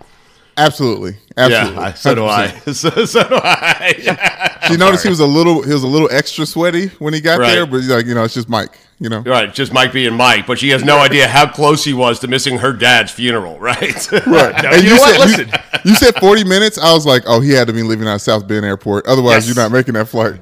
Absolutely, 0.57 1.17
absolutely. 1.37 1.75
Yeah, 1.75 1.87
I- 1.89 1.93
so 1.93 2.15
do 2.15 2.25
I. 2.25 2.47
So, 2.73 3.05
so 3.05 3.27
do 3.29 3.35
I. 3.41 4.57
She 4.67 4.75
noticed 4.77 5.03
he 5.03 5.09
was 5.09 5.19
a 5.19 5.25
little 5.25 5.61
he 5.61 5.71
was 5.71 5.83
a 5.83 5.87
little 5.87 6.09
extra 6.11 6.45
sweaty 6.45 6.87
when 6.99 7.13
he 7.13 7.21
got 7.21 7.39
Right. 7.39 7.51
there, 7.53 7.65
but 7.65 7.77
he's 7.77 7.89
like, 7.89 8.05
you 8.07 8.15
know, 8.15 8.23
it's 8.23 8.33
just 8.33 8.49
Mike, 8.49 8.71
you 8.99 9.07
know. 9.09 9.19
Right, 9.19 9.53
just 9.53 9.71
Mike 9.71 9.93
being 9.93 10.15
Mike, 10.15 10.47
but 10.47 10.57
she 10.59 10.69
has 10.69 10.83
no 10.83 10.97
idea 10.99 11.27
how 11.27 11.47
close 11.47 11.83
he 11.83 11.93
was 11.93 12.19
to 12.21 12.27
missing 12.27 12.57
her 12.57 12.73
dad's 12.73 13.11
funeral, 13.11 13.59
right? 13.61 14.11
Right. 14.11 14.63
No, 14.63 14.69
And 14.71 14.83
you 14.83 14.95
what? 14.97 15.15
said, 15.15 15.47
Listen. 15.47 15.47
You, 15.85 15.91
you 15.91 15.95
said 15.95 16.15
40 16.15 16.43
minutes. 16.43 16.77
I 16.77 16.91
was 16.93 17.05
like, 17.05 17.23
oh, 17.27 17.39
he 17.39 17.51
had 17.51 17.67
to 17.67 17.73
be 17.73 17.83
leaving 17.83 18.07
out 18.07 18.15
of 18.15 18.21
South 18.21 18.47
Bend 18.47 18.65
Airport. 18.65 19.05
Otherwise, 19.07 19.47
Yes. 19.47 19.55
you're 19.55 19.63
not 19.63 19.71
making 19.71 19.93
that 19.93 20.07
flight. 20.07 20.41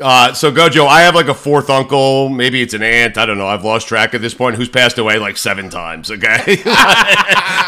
Uh, 0.00 0.32
so 0.32 0.50
Gojo, 0.50 0.86
I 0.86 1.02
have 1.02 1.14
like 1.14 1.28
a 1.28 1.34
fourth 1.34 1.68
uncle, 1.68 2.30
maybe 2.30 2.62
it's 2.62 2.72
an 2.72 2.82
aunt, 2.82 3.18
I 3.18 3.26
don't 3.26 3.36
know. 3.36 3.46
I've 3.46 3.64
lost 3.64 3.86
track 3.88 4.14
at 4.14 4.22
this 4.22 4.32
point. 4.32 4.56
Who's 4.56 4.68
passed 4.68 4.96
away 4.96 5.18
like 5.18 5.36
seven 5.36 5.68
times? 5.68 6.10
Okay, 6.10 6.56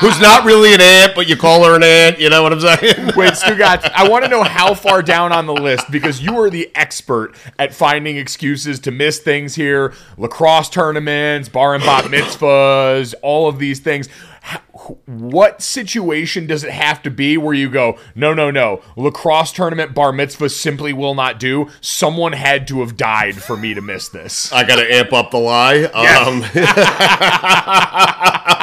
who's 0.01 0.21
not 0.21 0.45
really 0.45 0.75
an 0.75 0.81
aunt, 0.81 1.15
but 1.15 1.29
you 1.29 1.37
call 1.37 1.65
her 1.65 1.77
an 1.77 1.83
aunt. 1.83 2.19
You 2.19 2.31
know 2.31 2.43
what 2.43 2.53
I'm 2.53 2.61
saying? 2.61 3.13
Wait, 3.17 3.35
Stugotz, 3.35 3.91
I 3.95 4.09
want 4.09 4.25
to 4.25 4.31
know 4.31 4.43
how 4.43 4.75
far 4.75 5.03
down 5.03 5.33
on 5.33 5.47
the 5.47 5.53
list 5.53 5.91
because 5.91 6.23
you 6.23 6.41
are 6.41 6.49
the 6.49 6.71
expert 6.75 7.35
at 7.59 7.75
finding 7.75 8.17
excuses 8.17 8.81
to 8.81 8.91
miss 8.91 9.19
things 9.19 9.55
here. 9.55 9.93
Lacrosse 10.17 10.71
tournaments, 10.71 11.51
bar 11.51 11.75
and 11.75 11.85
bat 11.85 12.05
mitzvahs, 12.07 13.15
all 13.23 13.49
of 13.49 13.59
these 13.59 13.81
things. 13.81 14.09
What 15.07 15.63
situation 15.63 16.47
does 16.47 16.65
it 16.65 16.71
have 16.71 17.03
to 17.03 17.11
be 17.11 17.39
where 17.39 17.55
you 17.55 17.71
go, 17.71 17.99
no, 18.15 18.35
no, 18.35 18.51
no, 18.51 18.83
lacrosse 18.97 19.53
tournament, 19.53 19.95
bar 19.95 20.13
mitzvah 20.13 20.51
simply 20.51 20.93
will 20.93 21.15
not 21.15 21.41
do? 21.41 21.71
Someone 21.81 22.33
had 22.33 22.69
to 22.69 22.81
have 22.81 22.97
died 22.97 23.37
for 23.37 23.57
me 23.57 23.73
to 23.73 23.81
miss 23.81 24.09
this. 24.09 24.53
I 24.53 24.65
got 24.65 24.77
to 24.77 24.93
amp 24.93 25.13
up 25.13 25.31
the 25.31 25.39
lie. 25.39 25.85
Um, 25.85 26.43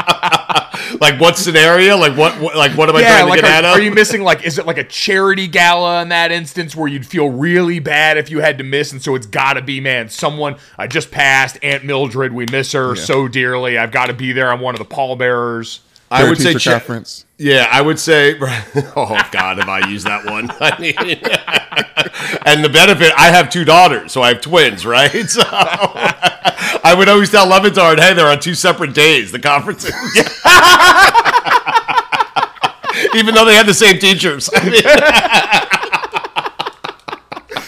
like 1.01 1.19
what 1.19 1.35
scenario? 1.37 1.97
Like 1.97 2.15
what? 2.15 2.39
what 2.39 2.55
like 2.55 2.77
what 2.77 2.87
am 2.87 2.95
I 2.95 3.01
yeah, 3.01 3.09
trying 3.09 3.23
to 3.23 3.29
like 3.31 3.41
get 3.41 3.49
are, 3.49 3.53
out 3.53 3.65
of? 3.65 3.71
are 3.71 3.81
you 3.81 3.91
missing 3.91 4.21
like 4.21 4.45
is 4.45 4.59
it 4.59 4.67
like 4.67 4.77
a 4.77 4.83
charity 4.83 5.47
gala 5.47 6.03
in 6.03 6.09
that 6.09 6.31
instance 6.31 6.75
where 6.75 6.87
you'd 6.87 7.07
feel 7.07 7.29
really 7.29 7.79
bad 7.79 8.17
if 8.17 8.29
you 8.29 8.39
had 8.39 8.59
to 8.59 8.63
miss 8.63 8.91
and 8.91 9.01
so 9.01 9.15
it's 9.15 9.25
got 9.25 9.53
to 9.53 9.63
be 9.63 9.81
man 9.81 10.07
someone 10.07 10.57
I 10.77 10.85
just 10.85 11.09
passed 11.09 11.57
Aunt 11.63 11.83
Mildred 11.83 12.31
we 12.31 12.45
miss 12.51 12.71
her 12.73 12.95
so 12.95 13.27
dearly 13.27 13.79
I've 13.79 13.91
got 13.91 14.05
to 14.07 14.13
be 14.13 14.31
there 14.31 14.51
I'm 14.51 14.61
one 14.61 14.75
of 14.75 14.79
the 14.79 14.85
pallbearers. 14.85 15.81
I 16.11 16.27
would 16.27 16.37
say 16.37 16.51
Teacher 16.51 16.59
cha- 16.59 16.71
conference. 16.71 17.25
Yeah, 17.37 17.67
I 17.71 17.81
would 17.81 17.97
say. 17.97 18.37
Oh 18.93 19.17
God, 19.31 19.59
if 19.59 19.69
I 19.69 19.87
use 19.89 20.03
that 20.03 20.25
one. 20.25 20.51
I 20.59 20.77
mean, 20.77 20.93
and 22.45 22.63
the 22.63 22.69
benefit, 22.69 23.13
I 23.15 23.27
have 23.27 23.49
two 23.49 23.63
daughters, 23.63 24.11
so 24.11 24.21
I 24.21 24.33
have 24.33 24.41
twins, 24.41 24.85
right? 24.85 25.29
So 25.29 25.41
I 26.83 26.93
would 26.95 27.09
always 27.09 27.29
tell 27.29 27.47
Le 27.47 27.59
Batard, 27.59 27.99
"Hey, 27.99 28.13
they're 28.13 28.27
on 28.27 28.39
two 28.39 28.55
separate 28.55 28.93
days. 28.93 29.31
The 29.31 29.39
conferences." 29.39 29.93
Even 33.15 33.35
though 33.35 33.45
they 33.45 33.55
had 33.55 33.65
the 33.65 33.73
same 33.73 33.99
teachers. 33.99 34.49
I 34.53 34.63
mean, 34.69 34.81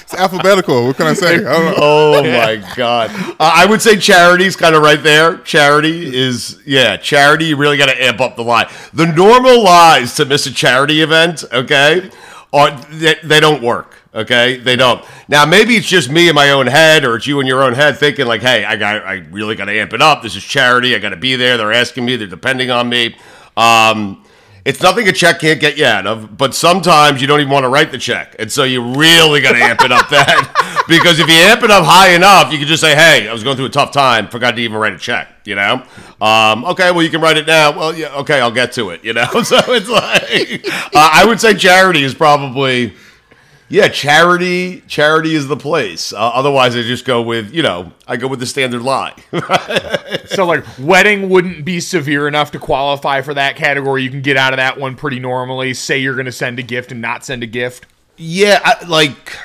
It's 0.02 0.14
alphabetical. 0.14 0.86
What 0.88 0.98
can 0.98 1.08
I 1.08 1.14
say? 1.14 1.36
I 1.36 1.40
don't 1.40 1.66
know. 1.66 1.74
oh 1.78 2.24
my 2.24 2.64
God. 2.76 3.10
Uh, 3.14 3.34
I 3.40 3.66
would 3.66 3.82
say 3.82 3.98
charity's 3.98 4.56
kind 4.56 4.76
of 4.76 4.82
right 4.84 5.02
there. 5.02 5.38
Charity 5.40 6.16
is, 6.16 6.62
yeah, 6.66 6.98
charity, 6.98 7.46
you 7.46 7.58
really 7.58 7.78
got 7.78 7.88
to 7.88 8.04
amp 8.04 8.22
up 8.22 8.36
the 8.36 8.44
lie. 8.44 8.72
The 8.94 9.06
normal 9.08 9.64
lies 9.64 10.16
to 10.16 10.26
miss 10.26 10.46
a 10.46 10.54
charity 10.54 11.02
event, 11.02 11.44
okay, 11.52 12.10
are 12.52 12.72
they, 12.92 13.16
they 13.24 13.40
don't 13.40 13.64
work. 13.64 13.96
Okay, 14.16 14.58
they 14.58 14.76
don't. 14.76 15.04
Now 15.28 15.46
maybe 15.46 15.76
it's 15.76 15.88
just 15.88 16.10
me 16.10 16.30
in 16.30 16.36
my 16.36 16.52
own 16.52 16.68
head, 16.68 17.04
or 17.04 17.16
it's 17.16 17.26
you 17.26 17.40
in 17.40 17.48
your 17.48 17.64
own 17.64 17.74
head 17.74 17.98
thinking 17.98 18.28
like, 18.28 18.42
"Hey, 18.42 18.64
I 18.64 18.76
got, 18.76 19.04
I 19.04 19.26
really 19.32 19.56
got 19.56 19.66
to 19.66 19.72
amp 19.72 19.94
it 19.94 20.02
up. 20.02 20.22
This 20.22 20.36
is 20.36 20.44
charity. 20.44 20.96
I 20.96 21.00
got 21.00 21.10
to 21.10 21.18
be 21.18 21.36
there. 21.36 21.58
They're 21.58 21.74
asking 21.74 22.06
me. 22.06 22.16
They're 22.16 22.28
depending 22.28 22.70
on 22.70 22.90
me." 22.90 23.16
Um, 23.58 24.24
it's 24.66 24.82
nothing 24.82 25.08
a 25.10 25.12
check 25.12 25.40
can't 25.40 25.60
get 25.60 25.78
you 25.78 25.86
out 25.86 26.08
of, 26.08 26.38
but 26.38 26.56
sometimes 26.56 27.20
you 27.20 27.28
don't 27.28 27.42
even 27.42 27.52
want 27.52 27.64
to 27.64 27.70
write 27.70 27.92
the 27.92 27.98
check. 27.98 28.36
And 28.40 28.50
so 28.50 28.64
you 28.64 28.94
really 28.94 29.42
got 29.42 29.54
to 29.54 29.58
amp 29.58 29.82
it 29.82 29.92
up 29.92 30.08
that. 30.10 30.86
because 30.88 31.20
if 31.20 31.28
you 31.28 31.34
amp 31.34 31.64
it 31.64 31.72
up 31.72 31.84
high 31.84 32.14
enough, 32.16 32.50
you 32.50 32.58
can 32.58 32.68
just 32.68 32.80
say, 32.80 32.96
hey, 32.96 33.28
I 33.28 33.34
was 33.34 33.44
going 33.44 33.58
through 33.58 33.66
a 33.66 33.70
tough 33.70 33.92
time, 33.92 34.30
forgot 34.30 34.56
to 34.56 34.62
even 34.62 34.78
write 34.78 34.94
a 34.94 34.98
check, 34.98 35.28
you 35.44 35.56
know? 35.56 35.84
Um, 36.22 36.64
okay, 36.64 36.92
well, 36.92 37.04
you 37.04 37.10
can 37.10 37.20
write 37.20 37.36
it 37.36 37.46
now. 37.46 37.78
Well, 37.78 37.94
yeah, 37.94 38.16
okay, 38.20 38.40
I'll 38.40 38.52
get 38.52 38.72
to 38.74 38.92
it, 38.92 39.04
you 39.04 39.12
know? 39.12 39.28
So 39.44 39.60
it's 39.68 39.90
like, 39.90 40.66
uh, 40.96 41.10
I 41.14 41.26
would 41.26 41.42
say 41.42 41.54
charity 41.54 42.04
is 42.04 42.16
probably. 42.16 42.94
Yeah, 43.74 43.88
charity. 43.88 44.82
Charity 44.82 45.34
is 45.34 45.48
the 45.48 45.58
place. 45.58 46.14
Uh, 46.14 46.18
otherwise, 46.18 46.76
I 46.76 46.84
just 46.84 47.06
go 47.06 47.24
with 47.24 47.52
you 47.52 47.64
know 47.64 47.92
I 48.08 48.18
go 48.18 48.28
with 48.28 48.40
the 48.40 48.46
standard 48.46 48.84
lie. 48.84 49.16
So 50.28 50.46
like 50.46 50.64
wedding 50.78 51.28
wouldn't 51.30 51.66
be 51.66 51.80
severe 51.80 52.28
enough 52.28 52.52
to 52.52 52.60
qualify 52.60 53.22
for 53.22 53.34
that 53.34 53.56
category. 53.56 54.04
You 54.04 54.12
can 54.12 54.22
get 54.22 54.38
out 54.38 54.54
of 54.54 54.58
that 54.58 54.80
one 54.80 54.96
pretty 54.96 55.20
normally. 55.20 55.74
Say 55.74 55.98
you're 56.00 56.14
going 56.14 56.28
to 56.28 56.32
send 56.32 56.60
a 56.60 56.62
gift 56.62 56.92
and 56.92 57.02
not 57.02 57.26
send 57.26 57.42
a 57.42 57.48
gift. 57.48 57.88
Yeah, 58.16 58.60
I, 58.64 58.86
like, 58.86 59.36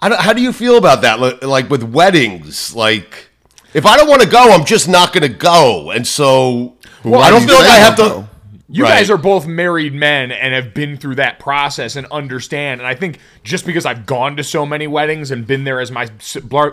I 0.00 0.08
don't, 0.08 0.20
how 0.20 0.32
do 0.32 0.40
you 0.40 0.52
feel 0.52 0.78
about 0.78 1.02
that? 1.02 1.20
Like, 1.20 1.44
like 1.44 1.70
with 1.70 1.82
weddings, 1.82 2.74
like, 2.74 3.28
if 3.74 3.84
I 3.84 3.96
don't 3.98 4.08
want 4.08 4.22
to 4.22 4.28
go, 4.28 4.52
I'm 4.52 4.64
just 4.64 4.88
not 4.88 5.12
going 5.12 5.22
to 5.30 5.36
go, 5.38 5.90
and 5.90 6.06
so 6.06 6.76
Well, 7.04 7.20
I 7.20 7.28
don't 7.30 7.46
feel 7.46 7.56
like 7.56 7.68
I 7.68 7.76
have 7.76 7.96
to. 7.96 8.02
though? 8.02 8.28
You 8.68 8.82
Right. 8.84 8.90
guys 8.98 9.10
are 9.10 9.16
both 9.16 9.46
married 9.46 9.94
men 9.94 10.32
and 10.32 10.52
have 10.52 10.74
been 10.74 10.96
through 10.96 11.14
that 11.16 11.38
process 11.38 11.94
and 11.94 12.06
understand. 12.10 12.80
And 12.80 12.88
I 12.88 12.94
think 12.94 13.18
just 13.44 13.64
because 13.64 13.86
I've 13.86 14.06
gone 14.06 14.36
to 14.36 14.44
so 14.44 14.66
many 14.66 14.86
weddings 14.88 15.30
and 15.30 15.46
been 15.46 15.64
there 15.64 15.80
as 15.80 15.92
my 15.92 16.08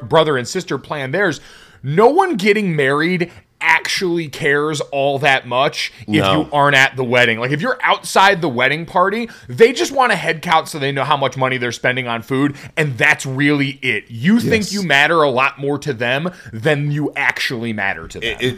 brother 0.02 0.38
and 0.38 0.48
sister 0.48 0.78
plan 0.80 1.12
theirs, 1.12 1.40
no 1.84 2.08
one 2.08 2.36
getting 2.36 2.76
married 2.76 3.32
actually 3.62 4.28
cares 4.28 4.82
all 4.92 5.20
that 5.20 5.48
much 5.48 5.94
if 6.02 6.08
No. 6.10 6.42
you 6.42 6.50
aren't 6.52 6.76
at 6.76 6.96
the 6.98 7.04
wedding. 7.04 7.40
Like 7.40 7.52
if 7.52 7.62
you're 7.62 7.78
outside 7.82 8.42
the 8.42 8.50
wedding 8.50 8.86
party, 8.86 9.30
they 9.48 9.72
just 9.72 9.92
want 9.94 10.12
a 10.12 10.16
head 10.18 10.42
count 10.42 10.68
so 10.68 10.80
they 10.80 10.92
know 10.92 11.06
how 11.06 11.16
much 11.16 11.38
money 11.38 11.58
they're 11.58 11.72
spending 11.72 12.08
on 12.08 12.24
food 12.24 12.56
and 12.76 12.98
that's 12.98 13.26
really 13.26 13.80
it. 13.82 14.06
You 14.10 14.40
think 14.42 14.72
you 14.74 14.84
matter 14.84 15.22
a 15.22 15.30
lot 15.30 15.60
more 15.60 15.78
to 15.80 15.94
them 15.94 16.32
than 16.52 16.92
you 16.92 17.14
actually 17.16 17.72
matter 17.72 18.08
to 18.10 18.20
them. 18.20 18.38
It, 18.42 18.58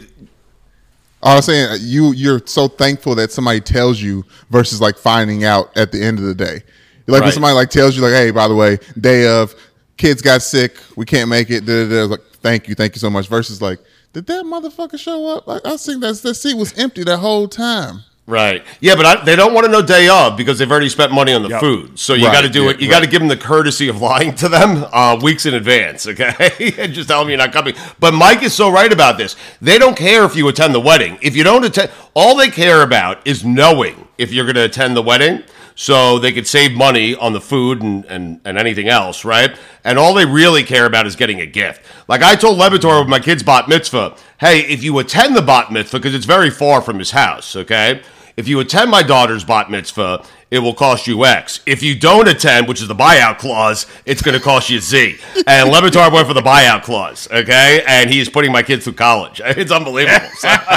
I 1.22 1.36
was 1.36 1.46
saying 1.46 1.70
uh, 1.70 1.76
you 1.80 2.12
you're 2.12 2.40
so 2.46 2.68
thankful 2.68 3.14
that 3.16 3.32
somebody 3.32 3.60
tells 3.60 4.00
you 4.00 4.24
versus 4.50 4.80
like 4.80 4.96
finding 4.96 5.44
out 5.44 5.76
at 5.76 5.92
the 5.92 6.02
end 6.02 6.18
of 6.18 6.24
the 6.24 6.34
day. 6.34 6.62
Like 7.06 7.22
when 7.22 7.32
somebody 7.32 7.54
like 7.54 7.70
tells 7.70 7.96
you 7.96 8.02
like, 8.02 8.12
hey, 8.12 8.30
by 8.30 8.48
the 8.48 8.54
way, 8.54 8.78
day 9.00 9.28
of 9.28 9.54
kids 9.96 10.22
got 10.22 10.42
sick, 10.42 10.76
we 10.96 11.04
can't 11.04 11.28
make 11.28 11.50
it. 11.50 11.64
Da, 11.64 11.84
da, 11.84 11.88
da. 11.88 12.04
Like, 12.04 12.20
thank 12.42 12.68
you, 12.68 12.74
thank 12.74 12.94
you 12.94 13.00
so 13.00 13.10
much. 13.10 13.28
Versus 13.28 13.62
like, 13.62 13.78
did 14.12 14.26
that 14.26 14.44
motherfucker 14.44 14.98
show 14.98 15.36
up? 15.36 15.46
Like, 15.46 15.64
I 15.64 15.76
thinking 15.76 16.00
that 16.00 16.16
that 16.16 16.34
seat 16.34 16.54
was 16.54 16.76
empty 16.78 17.04
that 17.04 17.18
whole 17.18 17.48
time. 17.48 18.02
Right? 18.28 18.64
Yeah, 18.80 18.96
but 18.96 19.06
I, 19.06 19.24
they 19.24 19.36
don't 19.36 19.54
want 19.54 19.66
to 19.66 19.70
know 19.72 19.82
day 19.82 20.08
of 20.08 20.36
because 20.36 20.58
they've 20.58 20.70
already 20.70 20.88
spent 20.88 21.12
money 21.12 21.32
on 21.32 21.42
the 21.44 21.48
Yep. 21.50 21.60
food. 21.60 21.98
So 21.98 22.14
you 22.14 22.26
Right, 22.26 22.32
got 22.32 22.40
to 22.40 22.48
do 22.48 22.64
yeah, 22.64 22.70
it. 22.70 22.80
You 22.80 22.88
right. 22.88 22.96
got 22.96 23.00
to 23.04 23.06
give 23.08 23.20
them 23.20 23.28
the 23.28 23.36
courtesy 23.36 23.86
of 23.88 24.00
lying 24.00 24.34
to 24.36 24.48
them 24.48 24.84
uh, 24.92 25.16
weeks 25.22 25.46
in 25.46 25.54
advance, 25.54 26.08
okay? 26.08 26.74
and 26.78 26.92
just 26.92 27.08
tell 27.08 27.20
them 27.20 27.28
you're 27.28 27.38
not 27.38 27.52
coming. 27.52 27.74
But 28.00 28.14
Mike 28.14 28.42
is 28.42 28.52
so 28.52 28.68
right 28.68 28.92
about 28.92 29.16
this. 29.16 29.36
They 29.62 29.78
don't 29.78 29.96
care 29.96 30.24
if 30.24 30.34
you 30.34 30.48
attend 30.48 30.74
the 30.74 30.80
wedding. 30.80 31.18
If 31.22 31.36
you 31.36 31.44
don't 31.44 31.64
attend, 31.64 31.90
all 32.14 32.34
they 32.36 32.48
care 32.50 32.82
about 32.82 33.24
is 33.24 33.44
knowing 33.44 34.08
if 34.18 34.32
you're 34.32 34.44
going 34.44 34.56
to 34.56 34.64
attend 34.64 34.96
the 34.96 35.02
wedding. 35.02 35.44
So 35.78 36.18
they 36.18 36.32
could 36.32 36.46
save 36.46 36.72
money 36.72 37.14
on 37.14 37.34
the 37.34 37.40
food 37.40 37.82
and, 37.82 38.04
and, 38.06 38.40
and 38.46 38.56
anything 38.58 38.88
else, 38.88 39.26
right? 39.26 39.54
And 39.84 39.98
all 39.98 40.14
they 40.14 40.24
really 40.24 40.64
care 40.64 40.86
about 40.86 41.06
is 41.06 41.14
getting 41.16 41.38
a 41.40 41.46
gift. 41.46 41.82
Like 42.08 42.22
I 42.22 42.34
told 42.34 42.56
Le 42.58 42.70
Batard 42.70 43.00
with 43.02 43.08
my 43.10 43.20
kid's 43.20 43.42
bat 43.42 43.68
mitzvah, 43.68 44.16
hey, 44.40 44.60
if 44.62 44.82
you 44.82 44.98
attend 44.98 45.36
the 45.36 45.42
bat 45.42 45.70
mitzvah, 45.70 45.98
because 45.98 46.14
it's 46.14 46.24
very 46.24 46.48
far 46.48 46.80
from 46.80 46.98
his 46.98 47.10
house, 47.10 47.54
okay? 47.54 48.00
If 48.36 48.48
you 48.48 48.60
attend 48.60 48.90
my 48.90 49.02
daughter's 49.02 49.44
bat 49.44 49.70
mitzvah, 49.70 50.22
it 50.50 50.58
will 50.58 50.74
cost 50.74 51.06
you 51.06 51.24
X. 51.24 51.60
If 51.64 51.82
you 51.82 51.98
don't 51.98 52.28
attend, 52.28 52.68
which 52.68 52.82
is 52.82 52.86
the 52.88 52.94
buyout 52.94 53.38
clause, 53.38 53.86
it's 54.04 54.20
going 54.20 54.36
to 54.36 54.44
cost 54.44 54.68
you 54.68 54.78
Z. 54.78 55.16
And 55.46 55.70
Le 55.70 55.80
Batard 55.80 56.12
went 56.12 56.28
for 56.28 56.34
the 56.34 56.42
buyout 56.42 56.82
clause, 56.82 57.28
okay? 57.32 57.82
And 57.86 58.10
he's 58.10 58.28
putting 58.28 58.52
my 58.52 58.62
kids 58.62 58.84
through 58.84 58.92
college. 58.94 59.40
It's 59.44 59.72
unbelievable. 59.72 60.26
So- 60.34 60.48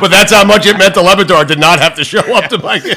but 0.00 0.08
that's 0.08 0.30
how 0.32 0.44
much 0.44 0.66
it 0.66 0.76
meant 0.76 0.92
to 0.94 1.00
Le 1.02 1.16
Batard 1.16 1.48
to 1.48 1.56
not 1.56 1.78
have 1.80 1.94
to 1.96 2.04
show 2.04 2.20
up 2.36 2.50
to 2.50 2.58
my 2.58 2.78
kid. 2.78 2.96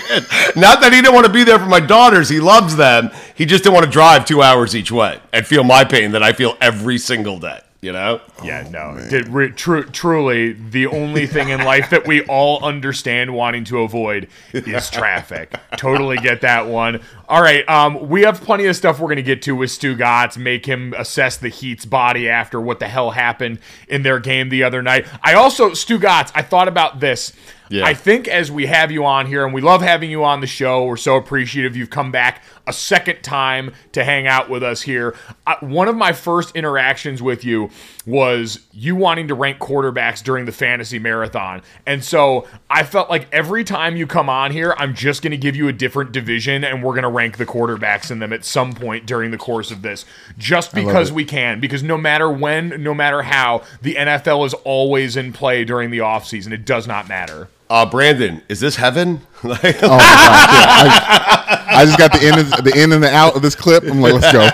Not 0.58 0.82
that 0.82 0.92
he 0.92 1.02
didn't 1.02 1.14
want 1.14 1.28
to 1.28 1.32
be 1.34 1.44
there 1.46 1.58
for 1.60 1.66
my 1.66 1.80
daughters. 1.80 2.28
He 2.28 2.40
loves 2.42 2.76
them. 2.76 3.10
He 3.36 3.46
just 3.46 3.64
didn't 3.64 3.76
want 3.76 3.86
to 3.86 3.92
drive 3.92 4.26
two 4.26 4.42
hours 4.42 4.76
each 4.76 4.92
way 4.92 5.20
and 5.32 5.48
feel 5.48 5.64
my 5.64 5.86
pain 5.86 6.12
that 6.12 6.22
I 6.24 6.34
feel 6.34 6.58
every 6.60 6.98
single 6.98 7.40
day. 7.40 7.62
You 7.82 7.92
know? 7.92 8.22
Yeah, 8.44 8.68
no. 8.70 8.96
Did 9.10 9.28
re- 9.30 9.50
tru- 9.50 9.86
truly, 9.86 10.54
the 10.54 10.86
only 10.86 11.26
thing 11.26 11.50
in 11.50 11.64
life 11.64 11.90
that 11.90 12.06
we 12.06 12.22
all 12.26 12.64
understand 12.64 13.34
wanting 13.34 13.64
to 13.66 13.80
avoid 13.80 14.28
is 14.54 14.92
traffic. 14.92 15.52
totally 15.78 16.18
get 16.18 16.42
that 16.42 16.68
one. 16.68 17.02
All 17.28 17.42
right, 17.42 17.68
um, 17.68 18.08
we 18.08 18.22
have 18.22 18.40
plenty 18.40 18.66
of 18.68 18.76
stuff 18.76 19.00
we're 19.00 19.10
gonna 19.10 19.24
get 19.24 19.42
to 19.44 19.56
with 19.56 19.72
Stugotz, 19.72 20.38
make 20.38 20.68
him 20.68 20.94
assess 20.96 21.38
the 21.38 21.50
Heat's 21.50 21.86
body 21.86 22.30
after 22.30 22.62
what 22.62 22.80
the 22.80 22.88
hell 22.88 23.12
happened 23.12 23.58
in 23.88 24.04
their 24.04 24.20
game 24.20 24.50
the 24.50 24.64
other 24.64 24.84
night. 24.84 25.08
I 25.24 25.34
also, 25.34 25.72
Stugotz, 25.72 26.32
I 26.36 26.44
thought 26.44 26.68
about 26.68 27.00
this. 27.00 27.34
Yeah. 27.72 27.86
I 27.86 27.94
think 27.94 28.28
as 28.28 28.52
we 28.52 28.66
have 28.66 28.92
you 28.92 29.06
on 29.06 29.28
here, 29.28 29.46
and 29.46 29.54
we 29.54 29.62
love 29.62 29.82
having 29.82 30.12
you 30.12 30.26
on 30.26 30.42
the 30.42 30.48
show, 30.48 30.84
we're 30.84 30.98
so 30.98 31.16
appreciative 31.16 31.78
you've 31.78 31.90
come 31.90 32.12
back 32.12 32.44
a 32.68 32.74
second 32.74 33.24
time 33.24 33.74
to 33.94 34.04
hang 34.04 34.28
out 34.28 34.50
with 34.50 34.62
us 34.62 34.82
here. 34.82 35.16
Uh, 35.48 35.56
one 35.62 35.88
of 35.88 35.96
my 35.96 36.12
first 36.12 36.54
interactions 36.54 37.22
with 37.22 37.46
you 37.46 37.70
was 38.06 38.60
you 38.74 38.96
wanting 38.96 39.30
to 39.30 39.36
rank 39.36 39.60
quarterbacks 39.60 40.22
during 40.22 40.46
the 40.46 40.52
fantasy 40.52 41.00
marathon. 41.00 41.62
And 41.86 42.04
so 42.04 42.46
I 42.70 42.84
felt 42.84 43.10
like 43.10 43.28
every 43.32 43.64
time 43.64 43.96
you 43.96 44.06
come 44.06 44.30
on 44.30 44.52
here, 44.52 44.76
I'm 44.78 44.94
just 44.94 45.22
going 45.22 45.32
to 45.32 45.38
give 45.38 45.56
you 45.56 45.70
a 45.70 45.74
different 45.74 46.12
division 46.12 46.66
and 46.66 46.84
we're 46.84 46.94
going 46.94 47.04
to 47.04 47.10
rank 47.10 47.38
the 47.38 47.46
quarterbacks 47.46 48.12
in 48.12 48.20
them 48.20 48.34
at 48.34 48.44
some 48.44 48.74
point 48.74 49.06
during 49.06 49.32
the 49.32 49.38
course 49.38 49.72
of 49.72 49.82
this, 49.82 50.04
just 50.38 50.74
because 50.76 51.12
we 51.12 51.24
can. 51.24 51.62
Because 51.62 51.84
no 51.84 51.98
matter 51.98 52.30
when, 52.30 52.84
no 52.84 52.94
matter 52.94 53.22
how, 53.22 53.64
the 53.82 53.96
NFL 53.96 54.46
is 54.46 54.54
always 54.66 55.16
in 55.16 55.32
play 55.32 55.64
during 55.64 55.90
the 55.90 56.00
offseason. 56.00 56.52
It 56.52 56.66
does 56.66 56.86
not 56.86 57.08
matter. 57.08 57.48
Uh, 57.72 57.86
Brandon, 57.86 58.42
is 58.50 58.60
this 58.60 58.76
heaven? 58.76 59.22
Like- 59.44 59.82
Oh 59.82 59.90
my 59.90 59.98
gosh, 59.98 60.52
yeah. 60.52 61.66
I, 61.72 61.82
I 61.82 61.86
just 61.86 61.98
got 61.98 62.12
the 62.12 62.20
in, 62.28 62.38
and- 62.38 62.52
the 62.66 62.74
in 62.76 62.92
and 62.92 63.02
the 63.02 63.10
out 63.12 63.36
of 63.36 63.42
this 63.42 63.56
clip. 63.56 63.84
I'm 63.84 64.02
like, 64.02 64.14
let's 64.14 64.32
go. 64.32 64.48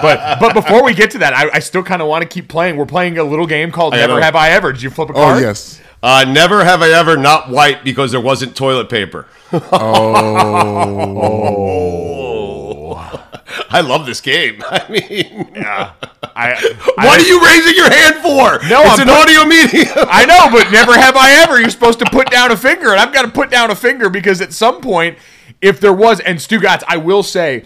But 0.00 0.38
but 0.40 0.54
before 0.54 0.82
we 0.84 0.94
get 0.94 1.10
to 1.10 1.18
that, 1.18 1.34
I, 1.34 1.50
I 1.56 1.58
still 1.58 1.82
kind 1.82 2.00
of 2.00 2.06
want 2.08 2.22
to 2.22 2.28
keep 2.28 2.48
playing. 2.48 2.76
We're 2.76 2.86
playing 2.86 3.18
a 3.18 3.24
little 3.24 3.46
game 3.46 3.70
called 3.72 3.92
I 3.94 3.98
Never 3.98 4.22
Have 4.22 4.36
I 4.36 4.50
Ever. 4.50 4.72
Did 4.72 4.80
you 4.82 4.88
flip 4.90 5.10
a 5.10 5.12
card? 5.12 5.36
Oh 5.38 5.40
yes. 5.40 5.80
uh, 6.02 6.24
never 6.26 6.64
have 6.64 6.80
I 6.82 6.88
ever 6.90 7.16
not 7.18 7.50
white 7.50 7.82
because 7.84 8.10
there 8.12 8.20
wasn't 8.22 8.54
toilet 8.56 8.88
paper. 8.88 9.26
Oh. 9.62 10.92
I 13.70 13.80
love 13.80 14.06
this 14.06 14.20
game. 14.20 14.62
I 14.70 14.88
mean, 14.88 15.52
I, 15.56 15.92
I, 16.34 16.74
what 16.96 17.20
are 17.20 17.26
you 17.26 17.44
raising 17.44 17.74
your 17.74 17.90
hand 17.90 18.16
for? 18.16 18.66
No, 18.68 18.82
it's 18.82 18.98
I'm 19.00 19.08
an 19.08 19.14
put- 19.14 19.22
audio 19.22 19.44
medium. 19.44 19.88
I 20.08 20.24
know, 20.26 20.48
but 20.56 20.70
never 20.70 20.94
have 20.94 21.16
I 21.16 21.32
ever. 21.42 21.60
You're 21.60 21.70
supposed 21.70 21.98
to 22.00 22.06
put 22.10 22.30
down 22.30 22.50
a 22.52 22.56
finger, 22.56 22.90
and 22.90 23.00
I've 23.00 23.12
got 23.12 23.22
to 23.22 23.30
put 23.30 23.50
down 23.50 23.70
a 23.70 23.74
finger 23.76 24.08
because 24.10 24.40
at 24.40 24.52
some 24.52 24.80
point, 24.80 25.18
if 25.60 25.80
there 25.80 25.92
was, 25.92 26.20
and 26.20 26.38
Stugotz, 26.38 26.82
I 26.88 26.96
will 26.96 27.22
say, 27.22 27.64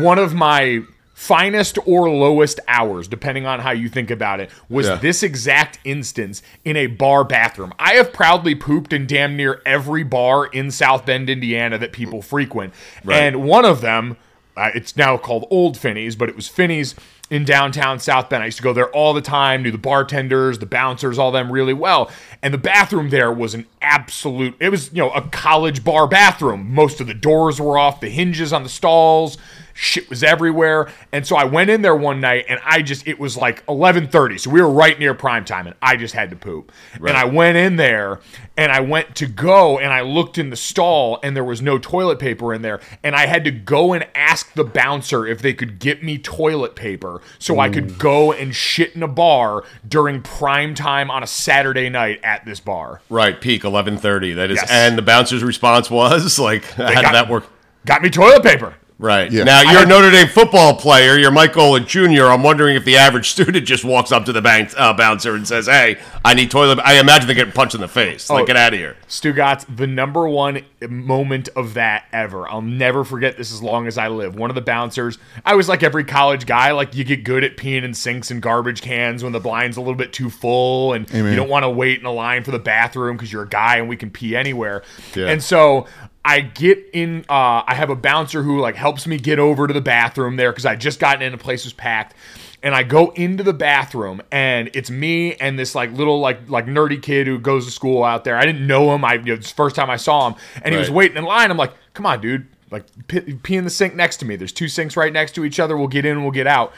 one 0.00 0.18
of 0.18 0.34
my 0.34 0.82
finest 1.14 1.76
or 1.86 2.08
lowest 2.08 2.60
hours, 2.66 3.06
depending 3.06 3.44
on 3.44 3.60
how 3.60 3.70
you 3.72 3.88
think 3.90 4.10
about 4.10 4.40
it, 4.40 4.50
was 4.70 4.86
Yeah. 4.86 4.94
this 4.96 5.22
exact 5.22 5.78
instance 5.84 6.42
in 6.64 6.76
a 6.76 6.86
bar 6.86 7.24
bathroom. 7.24 7.74
I 7.78 7.94
have 7.94 8.12
proudly 8.12 8.54
pooped 8.54 8.92
in 8.94 9.06
damn 9.06 9.36
near 9.36 9.60
every 9.66 10.02
bar 10.02 10.46
in 10.46 10.70
South 10.70 11.04
Bend, 11.04 11.28
Indiana 11.28 11.76
that 11.76 11.92
people 11.92 12.22
frequent. 12.22 12.72
And 13.06 13.42
one 13.44 13.66
of 13.66 13.80
them, 13.82 14.16
uh, 14.60 14.70
it's 14.74 14.94
now 14.94 15.16
called 15.16 15.46
Old 15.50 15.78
Finney's, 15.78 16.16
but 16.16 16.28
it 16.28 16.36
was 16.36 16.46
Finney's 16.46 16.94
in 17.30 17.44
downtown 17.44 17.98
South 17.98 18.28
Bend. 18.28 18.42
I 18.42 18.46
used 18.46 18.58
to 18.58 18.62
go 18.62 18.74
there 18.74 18.90
all 18.90 19.14
the 19.14 19.22
time, 19.22 19.62
knew 19.62 19.70
the 19.70 19.78
bartenders, 19.78 20.58
the 20.58 20.66
bouncers, 20.66 21.18
all 21.18 21.32
them 21.32 21.50
really 21.50 21.72
well. 21.72 22.10
And 22.42 22.52
the 22.52 22.58
bathroom 22.58 23.08
there 23.08 23.32
was 23.32 23.54
an 23.54 23.66
absolute, 23.80 24.54
it 24.60 24.68
was, 24.68 24.92
you 24.92 24.98
know, 24.98 25.10
a 25.12 25.22
college 25.22 25.82
bar 25.82 26.06
bathroom. 26.06 26.74
Most 26.74 27.00
of 27.00 27.06
the 27.06 27.14
doors 27.14 27.58
were 27.58 27.78
off, 27.78 28.00
the 28.00 28.10
hinges 28.10 28.52
on 28.52 28.62
the 28.62 28.68
stalls, 28.68 29.38
shit 29.80 30.10
was 30.10 30.22
everywhere. 30.22 30.88
And 31.10 31.26
so 31.26 31.36
I 31.36 31.44
went 31.44 31.70
in 31.70 31.80
there 31.80 31.96
one 31.96 32.20
night 32.20 32.44
and 32.48 32.60
I 32.64 32.82
just, 32.82 33.08
it 33.08 33.18
was 33.18 33.36
like 33.36 33.62
1130. 33.64 34.36
So 34.36 34.50
we 34.50 34.60
were 34.60 34.70
right 34.70 34.98
near 34.98 35.14
prime 35.14 35.44
time 35.44 35.66
and 35.66 35.74
I 35.80 35.96
just 35.96 36.14
had 36.14 36.28
to 36.30 36.36
poop. 36.36 36.70
And 36.94 37.16
I 37.16 37.24
went 37.24 37.56
in 37.56 37.76
there 37.76 38.20
and 38.58 38.70
I 38.70 38.80
went 38.80 39.16
to 39.16 39.26
go 39.26 39.78
and 39.78 39.90
I 39.90 40.02
looked 40.02 40.36
in 40.36 40.50
the 40.50 40.56
stall 40.56 41.18
and 41.22 41.34
there 41.34 41.44
was 41.44 41.62
no 41.62 41.78
toilet 41.78 42.18
paper 42.18 42.52
in 42.52 42.60
there. 42.60 42.80
And 43.02 43.16
I 43.16 43.24
had 43.24 43.42
to 43.44 43.50
go 43.50 43.94
and 43.94 44.06
ask 44.14 44.52
the 44.52 44.64
bouncer 44.64 45.26
if 45.26 45.40
they 45.40 45.54
could 45.54 45.78
get 45.78 46.02
me 46.02 46.18
toilet 46.18 46.76
paper 46.76 47.22
so 47.38 47.58
I 47.58 47.70
could 47.70 47.88
mm. 47.88 47.98
go 47.98 48.32
and 48.32 48.54
shit 48.54 48.94
in 48.94 49.02
a 49.02 49.08
bar 49.08 49.64
during 49.88 50.20
prime 50.20 50.74
time 50.74 51.10
on 51.10 51.22
a 51.22 51.26
Saturday 51.26 51.88
night 51.88 52.20
at 52.22 52.44
this 52.44 52.60
bar. 52.60 53.00
right, 53.08 53.40
peak 53.40 53.64
eleven 53.64 53.96
thirty. 53.96 54.34
That 54.34 54.50
is, 54.50 54.56
Yes. 54.56 54.70
and 54.70 54.98
the 54.98 55.02
bouncer's 55.02 55.42
response 55.42 55.90
was 55.90 56.38
like, 56.38 56.64
how 56.72 57.00
did 57.00 57.14
that 57.14 57.30
work? 57.30 57.44
Got 57.86 58.02
me 58.02 58.10
toilet 58.10 58.42
paper. 58.42 58.74
Right. 59.00 59.32
Yeah. 59.32 59.44
Now 59.44 59.62
you're 59.72 59.84
a 59.84 59.86
Notre 59.86 60.10
Dame 60.10 60.28
football 60.28 60.74
player. 60.76 61.16
You're 61.18 61.30
Mike 61.30 61.54
Golan 61.54 61.86
Jr. 61.86 62.24
I'm 62.26 62.42
wondering 62.42 62.76
if 62.76 62.84
the 62.84 62.98
average 62.98 63.30
student 63.30 63.66
just 63.66 63.82
walks 63.82 64.12
up 64.12 64.26
to 64.26 64.32
the 64.32 64.42
bank, 64.42 64.72
uh, 64.76 64.92
bouncer 64.92 65.34
and 65.34 65.48
says, 65.48 65.66
"Hey, 65.66 65.96
I 66.22 66.34
need 66.34 66.50
toilet." 66.50 66.78
I 66.84 67.00
imagine 67.00 67.26
they 67.26 67.34
get 67.34 67.54
punched 67.54 67.74
in 67.74 67.80
the 67.80 67.88
face. 67.88 68.28
Like, 68.28 68.42
Oh. 68.42 68.46
get 68.46 68.56
out 68.56 68.74
of 68.74 68.78
here. 68.78 68.96
Stugotz, 69.08 69.64
the 69.74 69.86
number 69.86 70.28
one 70.28 70.60
moment 70.86 71.48
of 71.56 71.72
that 71.74 72.04
ever. 72.12 72.46
I'll 72.46 72.60
never 72.60 73.02
forget 73.02 73.38
this 73.38 73.50
as 73.52 73.62
long 73.62 73.86
as 73.86 73.96
I 73.96 74.08
live. 74.08 74.34
One 74.36 74.50
of 74.50 74.54
the 74.54 74.60
bouncers, 74.60 75.16
I 75.46 75.54
was 75.54 75.66
like 75.66 75.82
every 75.82 76.04
college 76.04 76.44
guy, 76.44 76.72
like 76.72 76.94
you 76.94 77.04
get 77.04 77.24
good 77.24 77.42
at 77.42 77.56
peeing 77.56 77.84
in 77.84 77.94
sinks 77.94 78.30
and 78.30 78.42
garbage 78.42 78.82
cans 78.82 79.24
when 79.24 79.32
the 79.32 79.40
blind's 79.40 79.78
a 79.78 79.80
little 79.80 79.94
bit 79.94 80.12
too 80.12 80.28
full 80.28 80.92
and 80.92 81.10
you 81.10 81.36
don't 81.36 81.48
want 81.48 81.62
to 81.64 81.70
wait 81.70 82.00
in 82.00 82.04
a 82.06 82.12
line 82.12 82.44
for 82.44 82.50
the 82.50 82.58
bathroom 82.58 83.16
because 83.16 83.32
you're 83.32 83.44
a 83.44 83.48
guy 83.48 83.76
and 83.76 83.88
we 83.88 83.96
can 83.96 84.10
pee 84.10 84.36
anywhere. 84.36 84.82
Yeah. 85.14 85.28
And 85.28 85.42
so 85.42 85.86
I 86.24 86.40
get 86.40 86.78
in, 86.92 87.24
uh, 87.28 87.62
I 87.66 87.74
have 87.74 87.90
a 87.90 87.96
bouncer 87.96 88.42
who 88.42 88.60
like 88.60 88.74
helps 88.74 89.06
me 89.06 89.18
get 89.18 89.38
over 89.38 89.66
to 89.66 89.72
the 89.72 89.80
bathroom 89.80 90.36
there 90.36 90.52
because 90.52 90.66
I 90.66 90.76
just 90.76 91.00
gotten 91.00 91.22
in, 91.22 91.32
the 91.32 91.38
place 91.38 91.64
was 91.64 91.72
packed 91.72 92.14
and 92.62 92.74
I 92.74 92.82
go 92.82 93.10
into 93.10 93.42
the 93.42 93.52
bathroom 93.52 94.20
and 94.30 94.70
it's 94.74 94.90
me 94.90 95.34
and 95.36 95.58
this 95.58 95.74
like 95.74 95.92
little 95.92 96.20
like 96.20 96.48
like 96.48 96.66
nerdy 96.66 97.02
kid 97.02 97.26
who 97.26 97.38
goes 97.38 97.64
to 97.64 97.70
school 97.70 98.04
out 98.04 98.24
there. 98.24 98.36
I 98.36 98.44
didn't 98.44 98.66
know 98.66 98.94
him. 98.94 99.04
I 99.04 99.14
you 99.14 99.24
know, 99.24 99.34
it's 99.34 99.50
the 99.50 99.56
first 99.56 99.76
time 99.76 99.88
I 99.90 99.96
saw 99.96 100.28
him 100.28 100.38
and 100.62 100.74
he 100.74 100.78
was 100.78 100.90
waiting 100.90 101.16
in 101.16 101.24
line. 101.24 101.50
I'm 101.50 101.56
like, 101.56 101.72
come 101.94 102.06
on, 102.06 102.20
dude, 102.20 102.46
like 102.70 102.84
pee, 103.08 103.20
pee 103.42 103.56
in 103.56 103.64
the 103.64 103.70
sink 103.70 103.94
next 103.94 104.18
to 104.18 104.24
me. 104.26 104.36
There's 104.36 104.52
two 104.52 104.68
sinks 104.68 104.96
right 104.96 105.12
next 105.12 105.32
to 105.36 105.44
each 105.44 105.58
other. 105.58 105.76
We'll 105.76 105.88
get 105.88 106.04
in, 106.04 106.22
we'll 106.22 106.32
get 106.32 106.46
out. 106.46 106.72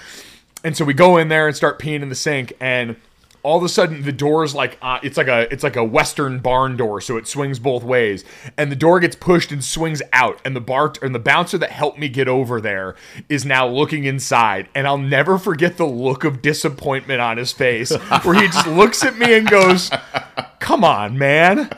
And 0.64 0.76
so 0.76 0.84
we 0.84 0.94
go 0.94 1.16
in 1.16 1.28
there 1.28 1.48
and 1.48 1.56
start 1.56 1.80
peeing 1.80 2.02
in 2.02 2.08
the 2.08 2.14
sink 2.14 2.52
and 2.60 2.96
all 3.42 3.58
of 3.58 3.64
a 3.64 3.68
sudden 3.68 4.02
the 4.02 4.12
door 4.12 4.44
is 4.44 4.54
like 4.54 4.78
uh, 4.82 4.98
it's 5.02 5.16
like 5.16 5.28
a 5.28 5.52
it's 5.52 5.62
like 5.62 5.76
a 5.76 5.84
western 5.84 6.38
barn 6.38 6.76
door 6.76 7.00
so 7.00 7.16
it 7.16 7.26
swings 7.26 7.58
both 7.58 7.82
ways. 7.82 8.24
And 8.56 8.70
the 8.70 8.76
door 8.76 9.00
gets 9.00 9.16
pushed 9.16 9.52
and 9.52 9.64
swings 9.64 10.02
out 10.12 10.40
and 10.44 10.54
the 10.54 10.60
bar 10.60 10.92
and 11.02 11.14
the 11.14 11.18
bouncer 11.18 11.58
that 11.58 11.70
helped 11.70 11.98
me 11.98 12.08
get 12.08 12.28
over 12.28 12.60
there 12.60 12.94
is 13.28 13.44
now 13.44 13.66
looking 13.66 14.04
inside. 14.04 14.68
And 14.74 14.86
I'll 14.86 14.98
never 14.98 15.38
forget 15.38 15.76
the 15.76 15.86
look 15.86 16.24
of 16.24 16.42
disappointment 16.42 17.20
on 17.20 17.36
his 17.36 17.52
face 17.52 17.90
where 18.22 18.34
he 18.34 18.46
just 18.46 18.66
looks 18.66 19.04
at 19.04 19.16
me 19.16 19.34
and 19.34 19.48
goes 19.48 19.90
come 20.62 20.84
on 20.84 21.18
man. 21.18 21.68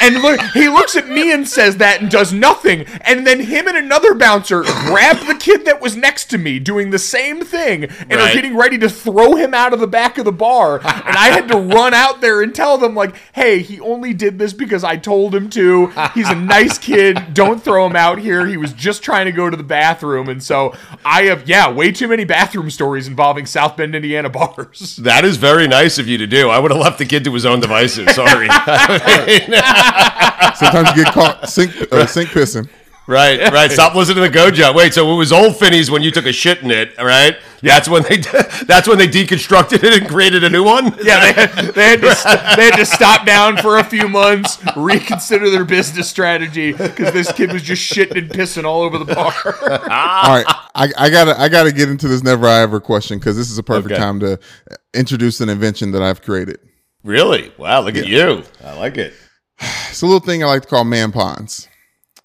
And 0.00 0.22
look 0.22 0.40
he 0.54 0.68
looks 0.68 0.96
at 0.96 1.08
me 1.08 1.32
and 1.32 1.46
says 1.46 1.76
that 1.78 2.00
and 2.00 2.10
does 2.10 2.32
nothing. 2.32 2.86
And 3.02 3.26
then 3.26 3.40
him 3.40 3.66
and 3.66 3.76
another 3.76 4.14
bouncer 4.14 4.62
grab 4.62 5.26
the 5.26 5.34
kid 5.34 5.64
that 5.64 5.80
was 5.80 5.96
next 5.96 6.26
to 6.26 6.38
me 6.38 6.60
doing 6.60 6.90
the 6.90 6.98
same 7.00 7.44
thing 7.44 7.84
and 7.84 8.12
are 8.12 8.32
getting 8.32 8.56
ready 8.56 8.78
to 8.78 8.88
throw 8.88 9.34
him 9.34 9.52
out 9.52 9.72
of 9.72 9.80
the 9.80 9.88
back 9.88 10.18
of 10.18 10.24
the 10.24 10.32
bar. 10.32 10.76
And 10.78 11.16
I 11.16 11.30
had 11.30 11.48
to 11.48 11.58
run 11.58 11.94
out 11.94 12.20
there 12.20 12.40
and 12.40 12.54
tell 12.54 12.78
them 12.78 12.94
like 12.94 13.16
hey 13.32 13.60
he 13.60 13.80
only 13.80 14.14
did 14.14 14.38
this 14.38 14.52
because 14.52 14.84
I 14.84 14.96
told 14.96 15.34
him 15.34 15.50
to. 15.50 15.88
He's 16.14 16.28
a 16.28 16.34
nice 16.36 16.78
kid. 16.78 17.34
Don't 17.34 17.62
throw 17.62 17.86
him 17.86 17.96
out 17.96 18.18
here. 18.18 18.46
He 18.46 18.56
was 18.56 18.72
just 18.72 19.02
trying 19.02 19.26
to 19.26 19.32
go 19.32 19.50
to 19.50 19.56
the 19.56 19.64
bathroom. 19.64 20.28
And 20.28 20.42
so 20.42 20.74
I 21.04 21.22
have 21.24 21.48
yeah 21.48 21.70
way 21.70 21.90
too 21.90 22.06
many 22.06 22.24
bathroom 22.24 22.70
stories 22.70 23.08
involving 23.08 23.46
South 23.46 23.76
Bend 23.76 23.96
Indiana 23.96 24.30
bars. 24.30 24.96
That 24.96 25.24
is 25.24 25.38
very 25.38 25.66
nice 25.66 25.98
of 25.98 26.06
you 26.06 26.18
to 26.18 26.26
do. 26.26 26.50
I 26.50 26.60
would 26.60 26.70
have 26.70 26.80
left 26.80 26.98
the 26.98 27.04
kid 27.04 27.24
to 27.24 27.34
his 27.34 27.44
own 27.44 27.58
devices. 27.58 28.16
Sorry. 28.28 28.48
Sometimes 30.56 30.90
you 30.96 31.04
get 31.04 31.14
caught 31.14 31.48
sink 31.48 31.72
uh, 31.92 32.06
sink 32.06 32.30
pissing. 32.30 32.68
right, 33.06 33.40
right. 33.52 33.70
Stop 33.70 33.94
listening 33.94 34.22
to 34.24 34.30
the 34.30 34.36
Gojo. 34.38 34.74
Wait, 34.74 34.94
so 34.94 35.12
it 35.12 35.16
was 35.16 35.32
old 35.32 35.56
Finney's 35.56 35.90
when 35.90 36.02
you 36.02 36.10
took 36.10 36.26
a 36.26 36.32
shit 36.32 36.62
in 36.62 36.70
it, 36.70 36.98
all 36.98 37.06
right? 37.06 37.36
That's 37.62 37.88
when 37.88 38.02
they 38.04 38.18
that's 38.18 38.86
when 38.86 38.98
they 38.98 39.08
deconstructed 39.08 39.82
it 39.82 40.00
and 40.02 40.08
created 40.08 40.44
a 40.44 40.50
new 40.50 40.62
one. 40.64 40.94
yeah 41.02 41.20
they 41.20 41.32
had, 41.32 41.50
they 41.74 41.88
had 41.88 42.00
to 42.00 42.54
they 42.56 42.64
had 42.70 42.76
to 42.76 42.86
stop 42.86 43.26
down 43.26 43.56
for 43.56 43.78
a 43.78 43.84
few 43.84 44.08
months 44.08 44.58
reconsider 44.76 45.50
their 45.50 45.64
business 45.64 46.08
strategy 46.08 46.70
because 46.72 47.12
this 47.12 47.32
kid 47.32 47.52
was 47.52 47.62
just 47.62 47.82
shitting 47.82 48.16
and 48.18 48.30
pissing 48.30 48.64
all 48.64 48.82
over 48.82 48.96
the 48.98 49.04
bar 49.12 49.32
All 49.44 50.34
right, 50.34 50.44
I, 50.74 50.88
I 50.96 51.10
gotta 51.10 51.40
I 51.40 51.48
gotta 51.48 51.72
get 51.72 51.88
into 51.88 52.06
this 52.08 52.22
never 52.22 52.46
I 52.46 52.60
ever 52.60 52.80
question 52.80 53.18
because 53.18 53.36
this 53.36 53.50
is 53.50 53.58
a 53.58 53.62
perfect 53.64 53.92
Okay. 53.92 54.00
time 54.00 54.20
to 54.20 54.38
introduce 54.94 55.40
an 55.40 55.48
invention 55.48 55.90
that 55.92 56.02
I've 56.02 56.22
created. 56.22 56.60
Really? 57.04 57.52
Wow, 57.58 57.80
look 57.82 57.96
at 57.96 58.06
you. 58.06 58.42
I 58.64 58.76
like 58.76 58.96
it. 58.98 59.14
It's 59.90 60.02
a 60.02 60.06
little 60.06 60.20
thing 60.20 60.44
I 60.44 60.46
like 60.46 60.62
to 60.62 60.68
call 60.68 60.84
man 60.84 61.10
ponds, 61.10 61.66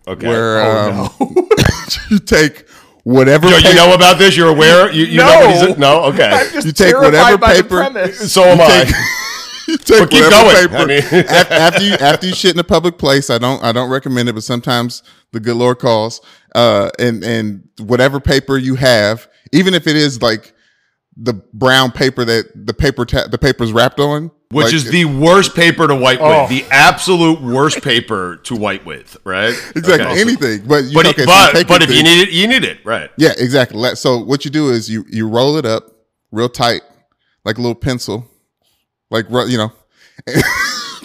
Okay. 0.07 0.27
where 0.27 0.59
Oh, 0.61 1.09
um, 1.19 1.47
you 2.11 2.19
take 2.19 2.67
whatever 3.03 3.49
Yo, 3.49 3.57
you 3.57 3.73
know 3.73 3.95
about 3.95 4.19
this? 4.19 4.37
You're 4.37 4.49
aware? 4.49 4.91
You, 4.91 5.05
you 5.05 5.17
know 5.17 5.39
No. 5.39 5.47
what 5.47 5.67
he's 5.69 5.77
no? 5.79 6.03
Okay. 6.03 6.29
I'm 6.29 6.51
just 6.53 6.67
You 6.67 6.71
take 6.73 6.95
whatever 6.95 7.37
paper- 7.39 7.67
premise. 7.69 8.31
So 8.31 8.43
am 8.43 8.59
I. 8.61 8.83
you 9.67 9.77
take 9.77 9.99
But 10.01 10.11
keep 10.11 10.23
whatever 10.23 10.43
going. 10.43 10.55
paper 10.67 10.75
I 10.75 10.85
mean- 10.85 11.25
after 11.51 11.83
you 11.83 11.93
after 11.93 12.27
you 12.27 12.35
shit 12.35 12.53
in 12.53 12.59
a 12.59 12.63
public 12.63 12.99
place. 12.99 13.29
I 13.31 13.39
don't 13.39 13.63
I 13.63 13.71
don't 13.71 13.89
recommend 13.89 14.29
it, 14.29 14.33
but 14.33 14.43
sometimes 14.43 15.01
the 15.31 15.39
good 15.39 15.55
Lord 15.55 15.79
calls. 15.79 16.21
Uh, 16.53 16.91
and 16.99 17.23
and 17.23 17.67
whatever 17.79 18.19
paper 18.19 18.57
you 18.57 18.75
have, 18.75 19.27
even 19.53 19.73
if 19.73 19.87
it 19.87 19.95
is 19.95 20.21
like 20.21 20.53
the 21.17 21.33
brown 21.53 21.91
paper 21.91 22.23
that 22.25 22.51
the 22.53 22.73
paper 22.75 23.05
ta- 23.05 23.27
the 23.27 23.37
paper's 23.39 23.71
wrapped 23.71 23.99
on, 23.99 24.29
Which 24.53 24.65
like, 24.65 24.73
is 24.73 24.89
the 24.91 25.05
worst 25.05 25.55
paper 25.55 25.87
to 25.87 25.95
white 25.95 26.19
Oh. 26.21 26.41
with, 26.43 26.49
the 26.49 26.63
absolute 26.71 27.41
worst 27.41 27.81
paper 27.81 28.37
to 28.43 28.55
white 28.55 28.85
with, 28.85 29.17
right? 29.23 29.49
exactly 29.75 30.05
Okay. 30.07 30.21
anything. 30.21 30.65
But 30.65 30.85
you, 30.85 30.93
But, 30.93 31.07
okay, 31.07 31.21
so 31.23 31.27
but, 31.27 31.47
you 31.47 31.53
take 31.59 31.67
but 31.67 31.81
your 31.81 31.89
if 31.91 31.95
you 31.97 32.03
need 32.03 32.21
it, 32.21 32.29
you 32.31 32.47
need 32.47 32.63
it, 32.63 32.85
right? 32.85 33.09
yeah, 33.17 33.31
exactly. 33.37 33.95
So 33.95 34.17
what 34.19 34.45
you 34.45 34.51
do 34.51 34.69
is 34.69 34.89
you 34.89 35.05
you 35.09 35.27
roll 35.27 35.57
it 35.57 35.65
up 35.65 35.91
real 36.31 36.49
tight, 36.49 36.81
like 37.45 37.57
a 37.57 37.61
little 37.61 37.75
pencil, 37.75 38.25
like 39.09 39.29
you 39.29 39.57
know. 39.57 39.71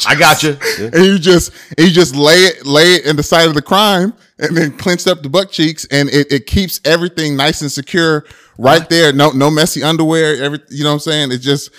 I 0.07 0.15
got 0.15 0.43
you. 0.43 0.57
and 0.79 1.05
you 1.05 1.19
just 1.19 1.53
and 1.77 1.87
you 1.89 1.93
just 1.93 2.15
lay 2.15 2.45
it 2.45 2.65
lay 2.67 2.95
it 2.95 3.07
in 3.07 3.17
the 3.17 3.23
side 3.23 3.49
of 3.49 3.55
the 3.55 3.63
crime 3.63 4.15
and 4.39 4.57
then 4.57 4.77
clenched 4.77 5.09
up 5.09 5.23
the 5.23 5.29
butt 5.29 5.51
cheeks 5.51 5.87
and 5.91 6.09
it, 6.11 6.31
it 6.31 6.47
keeps 6.47 6.81
everything 6.85 7.37
nice 7.37 7.63
and 7.63 7.73
secure 7.73 8.25
right 8.59 8.89
there 8.89 9.13
no 9.13 9.31
no 9.31 9.51
messy 9.51 9.83
underwear 9.83 10.43
every 10.43 10.61
you 10.69 10.85
know 10.85 10.91
what 10.91 10.95
i'm 10.95 11.01
saying 11.01 11.33
it 11.33 11.39
just 11.39 11.71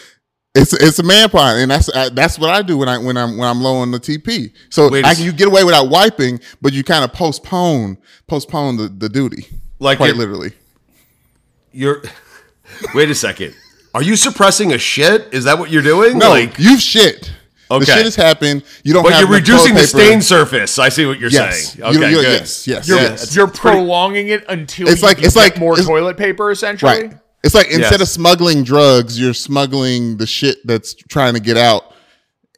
it's 0.56 0.74
it's 0.74 0.98
a 1.00 1.04
man 1.04 1.30
pond 1.30 1.60
and 1.60 1.70
that's 1.72 1.90
I, 1.96 2.10
that's 2.10 2.40
what 2.40 2.50
i 2.50 2.62
do 2.64 2.78
when 2.78 2.90
i 2.90 2.98
when 2.98 3.18
i'm 3.18 3.38
when 3.38 3.48
i'm 3.48 3.62
low 3.62 3.78
on 3.78 3.92
the 3.92 4.00
tp 4.00 4.52
so 4.70 4.90
Wait 4.90 5.06
a 5.06 5.08
I, 5.08 5.12
s- 5.12 5.20
you 5.22 5.32
get 5.32 5.48
away 5.48 5.64
without 5.64 5.90
wiping 5.90 6.40
but 6.62 6.74
you 6.74 6.84
kind 6.84 7.04
of 7.04 7.14
postpone 7.14 7.98
postpone 8.28 8.78
the, 8.78 8.88
the 8.90 9.10
duty 9.10 9.46
Like 9.80 9.98
quite 9.98 10.12
it- 10.12 10.18
literally 10.18 10.52
You're. 11.72 12.02
Wait 12.96 13.10
a 13.10 13.16
second. 13.16 13.56
Are 13.94 14.02
you 14.04 14.16
suppressing 14.16 14.72
a 14.74 14.78
shit? 14.78 15.28
Is 15.34 15.44
that 15.46 15.58
what 15.60 15.70
you're 15.72 15.82
doing? 15.84 16.18
no 16.18 16.30
like, 16.30 16.58
you've 16.58 16.82
shit 16.82 17.32
Okay. 17.72 17.86
the 17.86 17.92
shit 17.92 18.06
has 18.06 18.16
happened 18.16 18.64
you 18.84 18.94
don't 18.94 19.04
but 19.04 19.14
have 19.14 19.22
you're 19.22 19.30
reducing 19.30 19.76
the 19.76 19.86
stain 19.86 20.20
surface. 20.22 20.80
I 20.80 20.90
see 20.90 21.06
what 21.06 21.20
you're 21.20 21.30
yes 21.30 21.74
saying. 21.74 21.94
You- 21.94 22.00
Okay, 22.00 22.10
you- 22.10 22.16
good. 22.18 22.24
yes 22.42 22.68
yes 22.68 22.88
You're, 22.88 22.98
yes 22.98 23.36
you're 23.36 23.48
prolonging 23.48 24.30
it 24.30 24.46
until 24.50 24.88
It's 24.88 25.02
you 25.02 25.08
like- 25.08 25.18
can 25.18 25.26
it's 25.28 25.36
like- 25.36 25.60
more 25.60 25.74
it's- 25.74 25.86
toilet 25.88 26.18
paper, 26.18 26.50
essentially. 26.50 26.92
Right. 26.92 27.14
It's 27.44 27.56
like 27.56 27.68
instead 27.68 28.00
Yes. 28.00 28.02
of 28.02 28.08
smuggling 28.10 28.64
drugs, 28.64 29.20
you're 29.20 29.34
smuggling 29.34 30.18
the 30.18 30.28
shit 30.28 30.58
that's 30.66 30.94
trying 30.94 31.34
to 31.36 31.40
get 31.40 31.56
out 31.58 31.84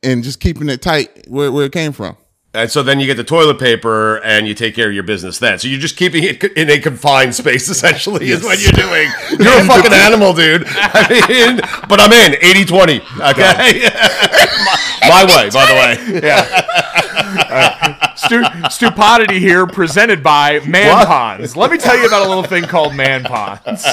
and 0.04 0.24
just 0.24 0.40
keeping 0.40 0.70
it 0.70 0.82
tight 0.82 1.26
where, 1.28 1.52
where 1.52 1.66
it 1.66 1.72
came 1.72 1.92
from. 1.92 2.18
And 2.54 2.70
so 2.70 2.84
then 2.84 3.00
you 3.00 3.06
get 3.06 3.16
the 3.16 3.24
toilet 3.24 3.60
paper 3.60 4.18
and 4.26 4.46
you 4.46 4.54
take 4.54 4.76
care 4.76 4.90
of 4.90 4.94
your 4.94 5.04
business 5.04 5.40
then. 5.40 5.58
So 5.60 5.70
you're 5.70 5.80
just 5.80 5.96
keeping 5.96 6.24
it 6.26 6.44
in 6.58 6.70
a 6.70 6.80
confined 6.80 7.34
space, 7.34 7.70
essentially, 7.76 8.30
is 8.30 8.44
what 8.44 8.60
you're 8.62 8.74
doing. 8.74 9.08
You're 9.40 9.62
a 9.62 9.64
fucking 9.66 9.94
animal, 9.94 10.34
dude. 10.34 10.66
I 10.68 11.26
mean, 11.30 11.62
but 11.88 12.02
I'm 12.02 12.12
in 12.12 12.36
80 12.42 12.66
20. 12.66 13.00
Okay. 13.00 13.10
my, 13.22 15.08
my 15.08 15.24
way, 15.26 15.50
by 15.52 15.66
the 15.66 15.74
way. 15.76 16.20
Yeah. 16.24 18.16
Stu- 18.16 18.44
Stupodity 18.70 19.40
here, 19.40 19.66
presented 19.66 20.22
by 20.22 20.60
Man 20.68 20.92
What? 20.94 21.08
Ponds. 21.08 21.56
Let 21.56 21.72
me 21.72 21.78
tell 21.78 21.98
you 21.98 22.06
about 22.08 22.26
a 22.26 22.28
little 22.30 22.44
thing 22.44 22.64
called 22.64 22.96
Man 22.96 23.24
Ponds. 23.24 23.86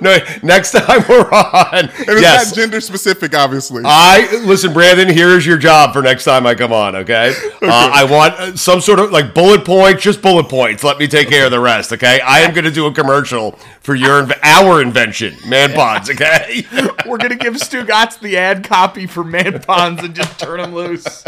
No, 0.00 0.18
next 0.42 0.72
time 0.72 1.04
we're 1.08 1.30
on. 1.30 1.66
And 1.72 1.90
it's 1.98 2.20
yes. 2.20 2.48
not 2.48 2.56
gender 2.56 2.80
specific, 2.80 3.34
obviously. 3.36 3.82
I 3.84 4.42
listen, 4.44 4.72
Brandon. 4.72 5.08
Here's 5.08 5.46
your 5.46 5.58
job 5.58 5.92
for 5.92 6.02
next 6.02 6.24
time 6.24 6.46
I 6.46 6.54
come 6.54 6.72
on. 6.72 6.96
Okay, 7.02 7.34
Uh, 7.62 7.90
I 7.92 8.04
want 8.04 8.34
uh, 8.34 8.56
some 8.56 8.80
sort 8.80 8.98
of 9.00 9.10
like 9.10 9.34
bullet 9.34 9.64
points, 9.64 10.02
just 10.02 10.20
bullet 10.22 10.48
points. 10.48 10.84
Let 10.84 10.98
me 10.98 11.06
take 11.08 11.28
care 11.28 11.44
of 11.46 11.50
the 11.50 11.58
rest. 11.60 11.92
Okay, 11.92 12.20
I 12.20 12.40
am 12.40 12.52
going 12.54 12.64
to 12.64 12.70
do 12.70 12.86
a 12.86 12.92
commercial 12.92 13.52
for 13.80 13.94
your 13.94 14.22
inv- 14.22 14.38
our 14.42 14.80
invention, 14.82 15.36
man 15.48 15.72
pods. 15.72 16.10
Okay, 16.10 16.66
We're 17.06 17.18
gonna 17.18 17.34
give 17.36 17.54
Stugotz 17.54 18.18
the 18.20 18.36
ad 18.36 18.64
copy 18.64 19.06
for 19.06 19.24
Man 19.24 19.60
Ponds 19.60 20.02
and 20.02 20.14
just 20.14 20.38
turn 20.38 20.60
them 20.60 20.74
loose. 20.74 21.24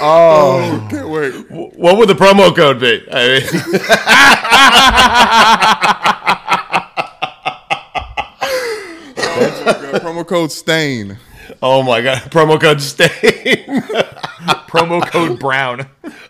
Oh, 0.00 0.86
can't 0.90 1.08
wait. 1.08 1.32
what 1.50 1.96
would 1.96 2.08
the 2.08 2.14
promo 2.14 2.54
code 2.54 2.80
be? 2.80 3.02
I 3.10 3.28
mean, 3.28 3.42
promo 10.04 10.26
code 10.26 10.52
STAIN. 10.52 11.16
oh 11.62 11.82
my 11.82 12.00
god, 12.02 12.18
promo 12.30 12.60
code 12.60 12.80
stay. 12.80 13.64
Promo 14.74 15.00
code 15.08 15.38
Brown. 15.38 15.86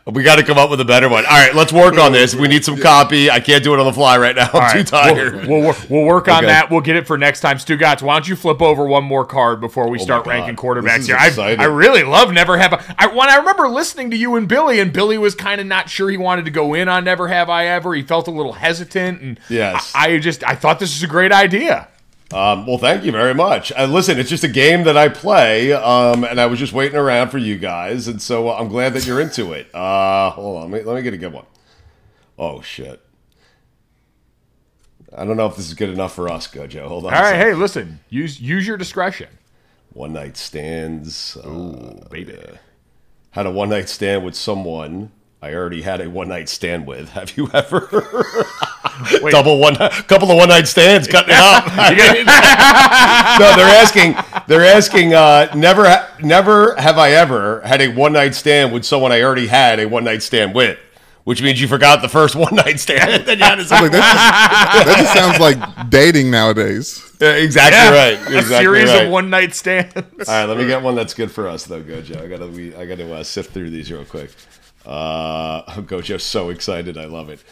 we 0.07 0.23
got 0.23 0.37
to 0.37 0.43
come 0.45 0.59
up 0.59 0.69
with 0.71 0.79
a 0.79 0.85
better 0.85 1.09
one. 1.09 1.25
All 1.25 1.33
right, 1.33 1.55
let's 1.55 1.73
work 1.73 1.97
on 1.99 2.13
this. 2.13 2.35
We 2.35 2.47
need 2.47 2.63
some 2.63 2.77
copy. 2.77 3.31
I 3.31 3.41
can't 3.41 3.65
do 3.65 3.73
it 3.73 3.81
on 3.81 3.87
the 3.87 3.93
fly 3.93 4.19
right 4.19 4.37
now. 4.37 4.51
I'm 4.53 4.63
All 4.63 4.71
too 4.71 4.85
tired. 4.85 5.49
We'll, 5.49 5.61
we'll, 5.63 5.75
we'll 5.89 6.05
work 6.05 6.29
on 6.29 6.45
Okay. 6.45 6.47
that. 6.49 6.71
We'll 6.71 6.83
get 6.83 6.95
it 6.95 7.07
for 7.07 7.17
next 7.17 7.41
time. 7.41 7.57
Stugotz, 7.57 8.03
why 8.03 8.13
don't 8.15 8.29
you 8.29 8.37
flip 8.37 8.61
over 8.61 8.85
one 8.87 9.03
more 9.03 9.25
card 9.25 9.61
before 9.63 9.89
we 9.89 9.99
oh 9.99 10.03
start 10.03 10.21
Oh 10.21 10.25
God. 10.27 10.31
ranking 10.31 10.57
quarterbacks 10.57 11.07
here? 11.07 11.17
I. 11.19 11.57
I 11.59 11.65
really 11.65 12.03
love 12.05 12.33
Never 12.33 12.59
Have 12.59 12.75
I. 12.75 12.95
I 12.99 13.07
when 13.07 13.31
I 13.31 13.37
remember 13.37 13.67
listening 13.69 14.11
to 14.11 14.17
you 14.17 14.37
and 14.37 14.47
Billy, 14.47 14.79
and 14.79 14.93
Billy 14.93 15.17
was 15.17 15.35
kind 15.35 15.59
of 15.61 15.67
not 15.67 15.89
sure 15.89 16.11
he 16.11 16.19
wanted 16.19 16.45
to 16.45 16.51
go 16.51 16.75
in 16.75 16.87
on 16.89 17.03
Never 17.05 17.29
Have 17.29 17.49
I 17.49 17.67
Ever. 17.69 17.95
He 17.95 18.03
felt 18.03 18.29
a 18.29 18.33
little 18.33 18.53
hesitant, 18.53 19.23
and 19.23 19.41
Yes. 19.49 19.91
I, 19.95 20.11
I 20.11 20.19
just 20.19 20.45
I 20.45 20.55
thought 20.55 20.79
this 20.81 20.95
was 20.95 21.03
a 21.03 21.09
great 21.11 21.33
idea. 21.33 21.89
Um, 22.33 22.67
well, 22.67 22.79
thank 22.79 23.05
you 23.05 23.13
very 23.13 23.35
much. 23.35 23.71
Uh, 23.73 23.85
listen, 23.85 24.19
it's 24.19 24.31
just 24.31 24.43
a 24.45 24.49
game 24.49 24.85
that 24.85 24.97
I 24.97 25.09
play, 25.09 25.73
um, 25.73 26.25
and 26.25 26.41
I 26.41 26.47
was 26.47 26.59
just 26.59 26.73
waiting 26.73 26.97
around 26.97 27.29
for 27.31 27.39
you 27.39 27.59
guys, 27.59 28.09
and 28.09 28.21
so 28.21 28.51
I'm 28.51 28.69
glad 28.69 28.95
that 28.95 29.07
you're 29.07 29.21
into 29.21 29.53
it. 29.53 29.73
Uh, 29.75 30.31
hold 30.31 30.63
on, 30.65 30.71
let 30.71 30.81
me, 30.83 30.87
let 30.87 30.97
me 30.97 31.03
get 31.03 31.15
a 31.15 31.19
good 31.19 31.33
one. 31.33 31.47
Oh 32.39 32.61
shit! 32.63 33.01
I 35.17 35.25
don't 35.25 35.37
know 35.37 35.47
if 35.47 35.57
this 35.57 35.69
is 35.69 35.75
good 35.75 35.91
enough 35.91 36.15
for 36.15 36.29
us, 36.29 36.49
Gojo. 36.49 36.89
Hold 36.89 37.07
on. 37.07 37.15
All 37.15 37.23
right, 37.23 37.37
hey, 37.37 37.55
listen, 37.55 38.01
use 38.09 38.41
use 38.41 38.67
your 38.67 38.77
discretion. 38.77 39.29
One 39.93 40.13
night 40.13 40.37
stands. 40.37 41.37
Uh, 41.37 41.49
Ooh, 41.49 42.03
baby. 42.11 42.37
had 43.31 43.47
a 43.47 43.51
one 43.53 43.69
night 43.69 43.89
stand 43.89 44.25
with 44.25 44.35
someone 44.35 45.13
I 45.45 45.53
already 45.53 45.83
had 45.83 46.01
a 46.01 46.09
one 46.09 46.29
night 46.29 46.49
stand 46.49 46.87
with. 46.87 47.11
Have 47.11 47.37
you 47.37 47.51
ever? 47.53 47.87
Double 49.31 49.59
one, 49.59 49.77
couple 49.77 50.31
of 50.31 50.39
one 50.39 50.49
night 50.49 50.67
stands, 50.67 51.07
cutting 51.07 51.35
it 51.35 51.39
up. 51.39 51.67
no, 53.39 53.55
they're 53.55 53.77
asking. 53.77 54.17
They're 54.49 54.65
asking. 54.65 55.13
Uh, 55.13 55.53
never, 55.55 56.09
never 56.23 56.75
have 56.77 56.97
I 56.97 57.11
ever 57.11 57.61
had 57.61 57.83
a 57.83 57.89
one 57.89 58.15
night 58.15 58.35
stand 58.35 58.73
with 58.73 58.85
someone 58.85 59.13
I 59.13 59.21
already 59.23 59.49
had 59.49 59.81
a 59.81 59.87
one 59.87 60.05
night 60.05 60.23
stand 60.23 60.55
with. 60.55 60.79
Which 61.25 61.43
means 61.43 61.59
you 61.61 61.69
forgot 61.69 62.03
the 62.03 62.09
first 62.09 62.37
one 62.37 62.55
night 62.55 62.79
stand. 62.79 63.27
Then 63.27 63.39
you 63.39 63.45
had 63.45 63.59
Like, 63.59 63.93
that, 63.93 64.75
just, 64.75 64.87
that 64.87 64.97
just 64.99 65.15
sounds 65.15 65.41
like 65.41 65.91
dating 65.91 66.31
nowadays. 66.31 67.03
Yeah, 67.21 67.33
exactly 67.33 67.79
Yeah, 67.79 68.15
right. 68.15 68.37
A 68.37 68.43
series 68.43 68.91
right. 68.91 69.07
of 69.07 69.11
one 69.11 69.31
night 69.31 69.55
stands. 69.55 69.95
All 69.97 70.03
right, 70.27 70.45
let 70.45 70.59
me 70.59 70.67
get 70.67 70.83
one 70.83 70.95
that's 70.95 71.15
good 71.15 71.31
for 71.31 71.49
us 71.49 71.65
though, 71.65 71.83
Gojo. 71.83 72.23
I 72.23 72.29
gotta, 72.29 72.47
we, 72.47 72.75
I 72.75 72.85
gotta 72.85 73.11
uh, 73.15 73.23
sift 73.25 73.53
through 73.53 73.71
these 73.71 73.91
real 73.91 74.05
quick. 74.05 74.31
Uh, 74.87 75.63
Gojo's 75.83 76.25
so 76.25 76.51
excited. 76.51 76.99
I 76.99 77.07
love 77.07 77.31
it. 77.31 77.43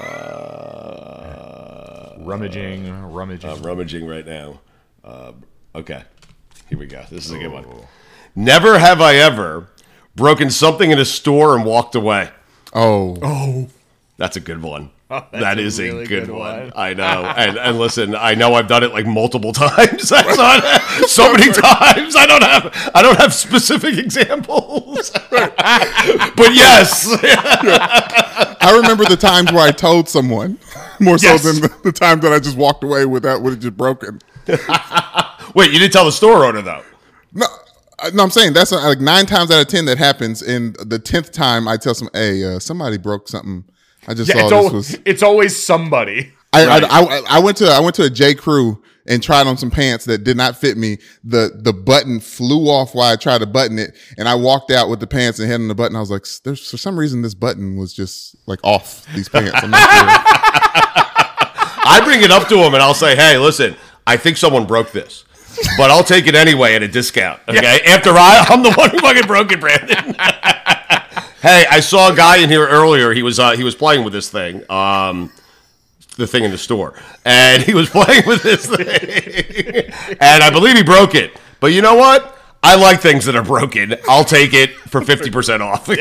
Uh, 0.00 2.14
rummaging, 2.18 3.12
rummaging. 3.12 3.50
I'm 3.50 3.62
rummaging 3.62 4.06
right 4.06 4.26
now. 4.26 4.60
Uh, 5.04 5.32
okay, 5.74 6.02
here 6.68 6.78
we 6.78 6.86
go. 6.86 7.04
This 7.10 7.26
is 7.26 7.32
a 7.32 7.38
good 7.38 7.52
one. 7.52 7.66
Never 8.36 8.78
have 8.78 9.00
I 9.00 9.16
ever 9.16 9.68
broken 10.14 10.50
something 10.50 10.90
in 10.90 10.98
a 10.98 11.04
store 11.04 11.56
and 11.56 11.64
walked 11.64 11.94
away. 11.94 12.30
Oh. 12.72 13.16
Oh. 13.22 13.68
That's 14.18 14.36
a 14.36 14.40
good 14.40 14.62
one. 14.62 14.90
that's 15.32 15.78
a 15.78 15.82
really 15.82 16.04
a 16.04 16.06
good, 16.06 16.26
good 16.26 16.30
one. 16.34 16.60
one. 16.64 16.72
I 16.76 16.94
know. 16.94 17.32
And, 17.38 17.56
and 17.56 17.78
listen, 17.78 18.14
I 18.14 18.34
know 18.34 18.54
I've 18.54 18.68
done 18.68 18.82
it 18.82 18.92
like 18.92 19.06
multiple 19.06 19.52
times. 19.54 20.12
I 20.12 20.34
saw 20.34 20.58
it 20.62 21.08
so 21.08 21.32
many 21.32 21.50
times. 21.52 22.14
I 22.16 22.26
don't 22.26 22.42
have 22.42 22.90
I 22.94 23.02
don't 23.02 23.16
have 23.18 23.32
specific 23.32 23.96
examples. 23.96 25.10
but 25.30 26.52
yes. 26.54 27.06
I 28.60 28.72
remember 28.82 29.04
the 29.04 29.16
times 29.16 29.52
where 29.52 29.62
I 29.66 29.70
told 29.70 30.08
someone 30.08 30.58
more 31.00 31.16
so 31.18 31.28
Yes. 31.28 31.42
than 31.44 31.62
the, 31.62 31.74
the 31.84 31.92
time 31.92 32.20
that 32.20 32.32
I 32.32 32.38
just 32.38 32.56
walked 32.56 32.84
away 32.84 33.06
without 33.06 33.42
with 33.42 33.54
it 33.54 33.60
just 33.60 33.76
broken. 33.76 34.20
Wait, 35.54 35.72
you 35.72 35.78
didn't 35.78 35.92
tell 35.92 36.04
the 36.04 36.12
store 36.12 36.44
owner 36.44 36.60
though. 36.62 36.82
No, 37.32 37.46
I- 37.98 38.10
no, 38.10 38.22
I'm 38.24 38.30
saying 38.30 38.52
that's 38.52 38.72
uh, 38.72 38.82
like 38.86 39.00
nine 39.00 39.26
times 39.26 39.50
out 39.50 39.60
of 39.60 39.68
ten 39.68 39.84
that 39.86 39.98
happens. 39.98 40.42
And 40.42 40.74
the 40.76 40.98
tenth 40.98 41.32
time, 41.32 41.66
I 41.68 41.76
tell 41.76 41.94
some, 41.94 42.08
"Hey, 42.12 42.44
uh, 42.44 42.58
somebody 42.58 42.96
broke 42.98 43.28
something." 43.28 43.64
I 44.06 44.14
just 44.14 44.34
yeah, 44.34 44.48
saw 44.48 44.48
it's, 44.48 44.50
this 44.50 44.64
al- 44.64 44.72
was. 44.72 44.98
it's 45.04 45.22
always 45.22 45.62
somebody. 45.62 46.32
I, 46.52 46.64
I, 46.64 46.78
I 46.78 47.22
I 47.30 47.38
went 47.40 47.58
to 47.58 47.66
I 47.68 47.80
went 47.80 47.94
to 47.96 48.04
a 48.04 48.10
J 48.10 48.34
Crew 48.34 48.82
and 49.06 49.22
tried 49.22 49.46
on 49.46 49.56
some 49.56 49.70
pants 49.70 50.04
that 50.04 50.24
did 50.24 50.36
not 50.36 50.56
fit 50.56 50.76
me. 50.76 50.98
The 51.24 51.50
the 51.54 51.72
button 51.72 52.20
flew 52.20 52.68
off 52.68 52.94
while 52.94 53.12
I 53.12 53.16
tried 53.16 53.38
to 53.38 53.46
button 53.46 53.78
it, 53.78 53.96
and 54.16 54.28
I 54.28 54.34
walked 54.34 54.70
out 54.70 54.88
with 54.88 55.00
the 55.00 55.06
pants 55.06 55.38
and 55.38 55.50
hitting 55.50 55.68
the 55.68 55.74
button. 55.74 55.96
I 55.96 56.00
was 56.00 56.10
like, 56.10 56.26
"There's 56.44 56.70
for 56.70 56.76
some 56.76 56.98
reason 56.98 57.22
this 57.22 57.34
button 57.34 57.76
was 57.76 57.92
just 57.92 58.36
like 58.46 58.60
off 58.62 59.06
these 59.14 59.28
pants." 59.28 59.52
I'm 59.54 59.70
not 59.70 59.78
sure. 59.78 60.08
I 61.90 62.00
bring 62.04 62.22
it 62.22 62.30
up 62.30 62.48
to 62.48 62.56
him 62.58 62.74
and 62.74 62.82
I'll 62.82 62.94
say, 62.94 63.16
"Hey, 63.16 63.38
listen, 63.38 63.76
I 64.06 64.16
think 64.16 64.36
someone 64.36 64.66
broke 64.66 64.92
this." 64.92 65.24
But 65.76 65.90
I'll 65.90 66.04
take 66.04 66.26
it 66.26 66.34
anyway 66.34 66.74
at 66.74 66.82
a 66.82 66.88
discount. 66.88 67.40
Okay. 67.48 67.80
After 67.86 68.10
I, 68.10 68.46
I'm 68.48 68.62
the 68.62 68.72
one 68.72 68.90
who 68.90 68.98
fucking 69.00 69.26
broke 69.26 69.50
it, 69.50 69.58
Brandon. 69.58 70.14
hey, 71.48 71.64
I 71.70 71.80
saw 71.80 72.12
a 72.12 72.16
guy 72.16 72.38
in 72.38 72.50
here 72.50 72.66
earlier. 72.66 73.12
He 73.12 73.22
was 73.22 73.38
uh, 73.38 73.52
he 73.52 73.64
was 73.64 73.74
playing 73.74 74.04
with 74.04 74.12
this 74.12 74.30
thing. 74.30 74.68
Um, 74.70 75.32
the 76.16 76.26
thing 76.26 76.44
in 76.44 76.50
the 76.50 76.58
store, 76.58 76.94
and 77.24 77.62
he 77.62 77.74
was 77.74 77.88
playing 77.98 78.24
with 78.26 78.42
this 78.42 78.66
thing, 78.66 79.92
and 80.20 80.42
I 80.42 80.50
believe 80.50 80.76
he 80.76 80.82
broke 80.82 81.14
it. 81.14 81.38
But 81.60 81.68
you 81.68 81.82
know 81.82 81.94
what? 81.94 82.37
I 82.68 82.74
like 82.76 83.00
things 83.00 83.24
that 83.24 83.34
are 83.34 83.42
broken. 83.42 83.94
I'll 84.08 84.24
take 84.24 84.52
it 84.52 84.70
for 84.74 85.00
fifty 85.00 85.30
percent 85.30 85.62
off. 85.62 85.86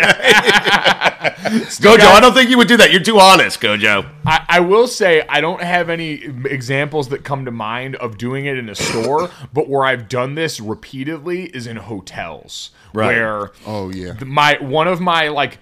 Gojo, 1.86 2.00
I 2.06 2.20
don't 2.20 2.34
think 2.34 2.50
you 2.50 2.58
would 2.58 2.68
do 2.68 2.78
that. 2.78 2.92
You're 2.92 3.02
too 3.02 3.20
honest, 3.20 3.62
Gojo. 3.62 4.10
I, 4.26 4.46
I 4.50 4.60
will 4.60 4.88
say 4.88 5.22
I 5.30 5.40
don't 5.42 5.62
have 5.62 5.90
any 5.90 6.12
examples 6.46 7.10
that 7.10 7.24
come 7.24 7.46
to 7.46 7.52
mind 7.52 7.96
of 7.96 8.18
doing 8.18 8.46
it 8.46 8.58
in 8.58 8.70
a 8.70 8.76
store, 8.76 9.30
but 9.54 9.70
where 9.70 9.86
I've 9.86 10.10
done 10.10 10.36
this 10.36 10.60
repeatedly 10.60 11.46
is 11.46 11.68
in 11.68 11.78
hotels, 11.78 12.72
Right. 12.94 13.08
where 13.16 13.52
Oh 13.66 13.90
yeah. 13.90 14.14
my 14.26 14.58
one 14.62 14.88
of 14.88 15.00
my 15.00 15.30
like 15.30 15.60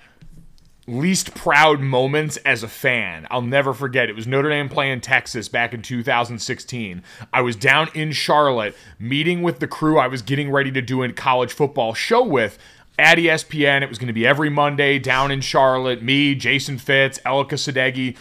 least 0.87 1.33
proud 1.33 1.79
moments 1.79 2.37
as 2.37 2.63
a 2.63 2.67
fan. 2.67 3.25
I'll 3.31 3.41
never 3.41 3.73
forget. 3.73 4.09
It 4.09 4.15
was 4.15 4.27
Notre 4.27 4.49
Dame 4.49 4.69
playing 4.69 5.01
Texas 5.01 5.49
back 5.49 5.73
in 5.73 5.81
2016. 5.81 7.01
I 7.33 7.41
was 7.41 7.55
down 7.55 7.89
in 7.93 8.11
Charlotte 8.11 8.75
meeting 8.99 9.41
with 9.41 9.59
the 9.59 9.67
crew 9.67 9.97
I 9.97 10.07
was 10.07 10.21
getting 10.21 10.51
ready 10.51 10.71
to 10.71 10.81
do 10.81 11.03
a 11.03 11.11
college 11.11 11.53
football 11.53 11.93
show 11.93 12.23
with 12.23 12.59
at 12.99 13.17
ESPN. 13.17 13.81
It 13.81 13.89
was 13.89 13.97
going 13.97 14.07
to 14.07 14.13
be 14.13 14.27
every 14.27 14.49
Monday 14.49 14.99
down 14.99 15.31
in 15.31 15.41
Charlotte. 15.41 16.01
Me, 16.03 16.35
Jason 16.35 16.77
Fitz, 16.77 17.19
Elika 17.25 17.55
Sadeghi. 17.55 18.15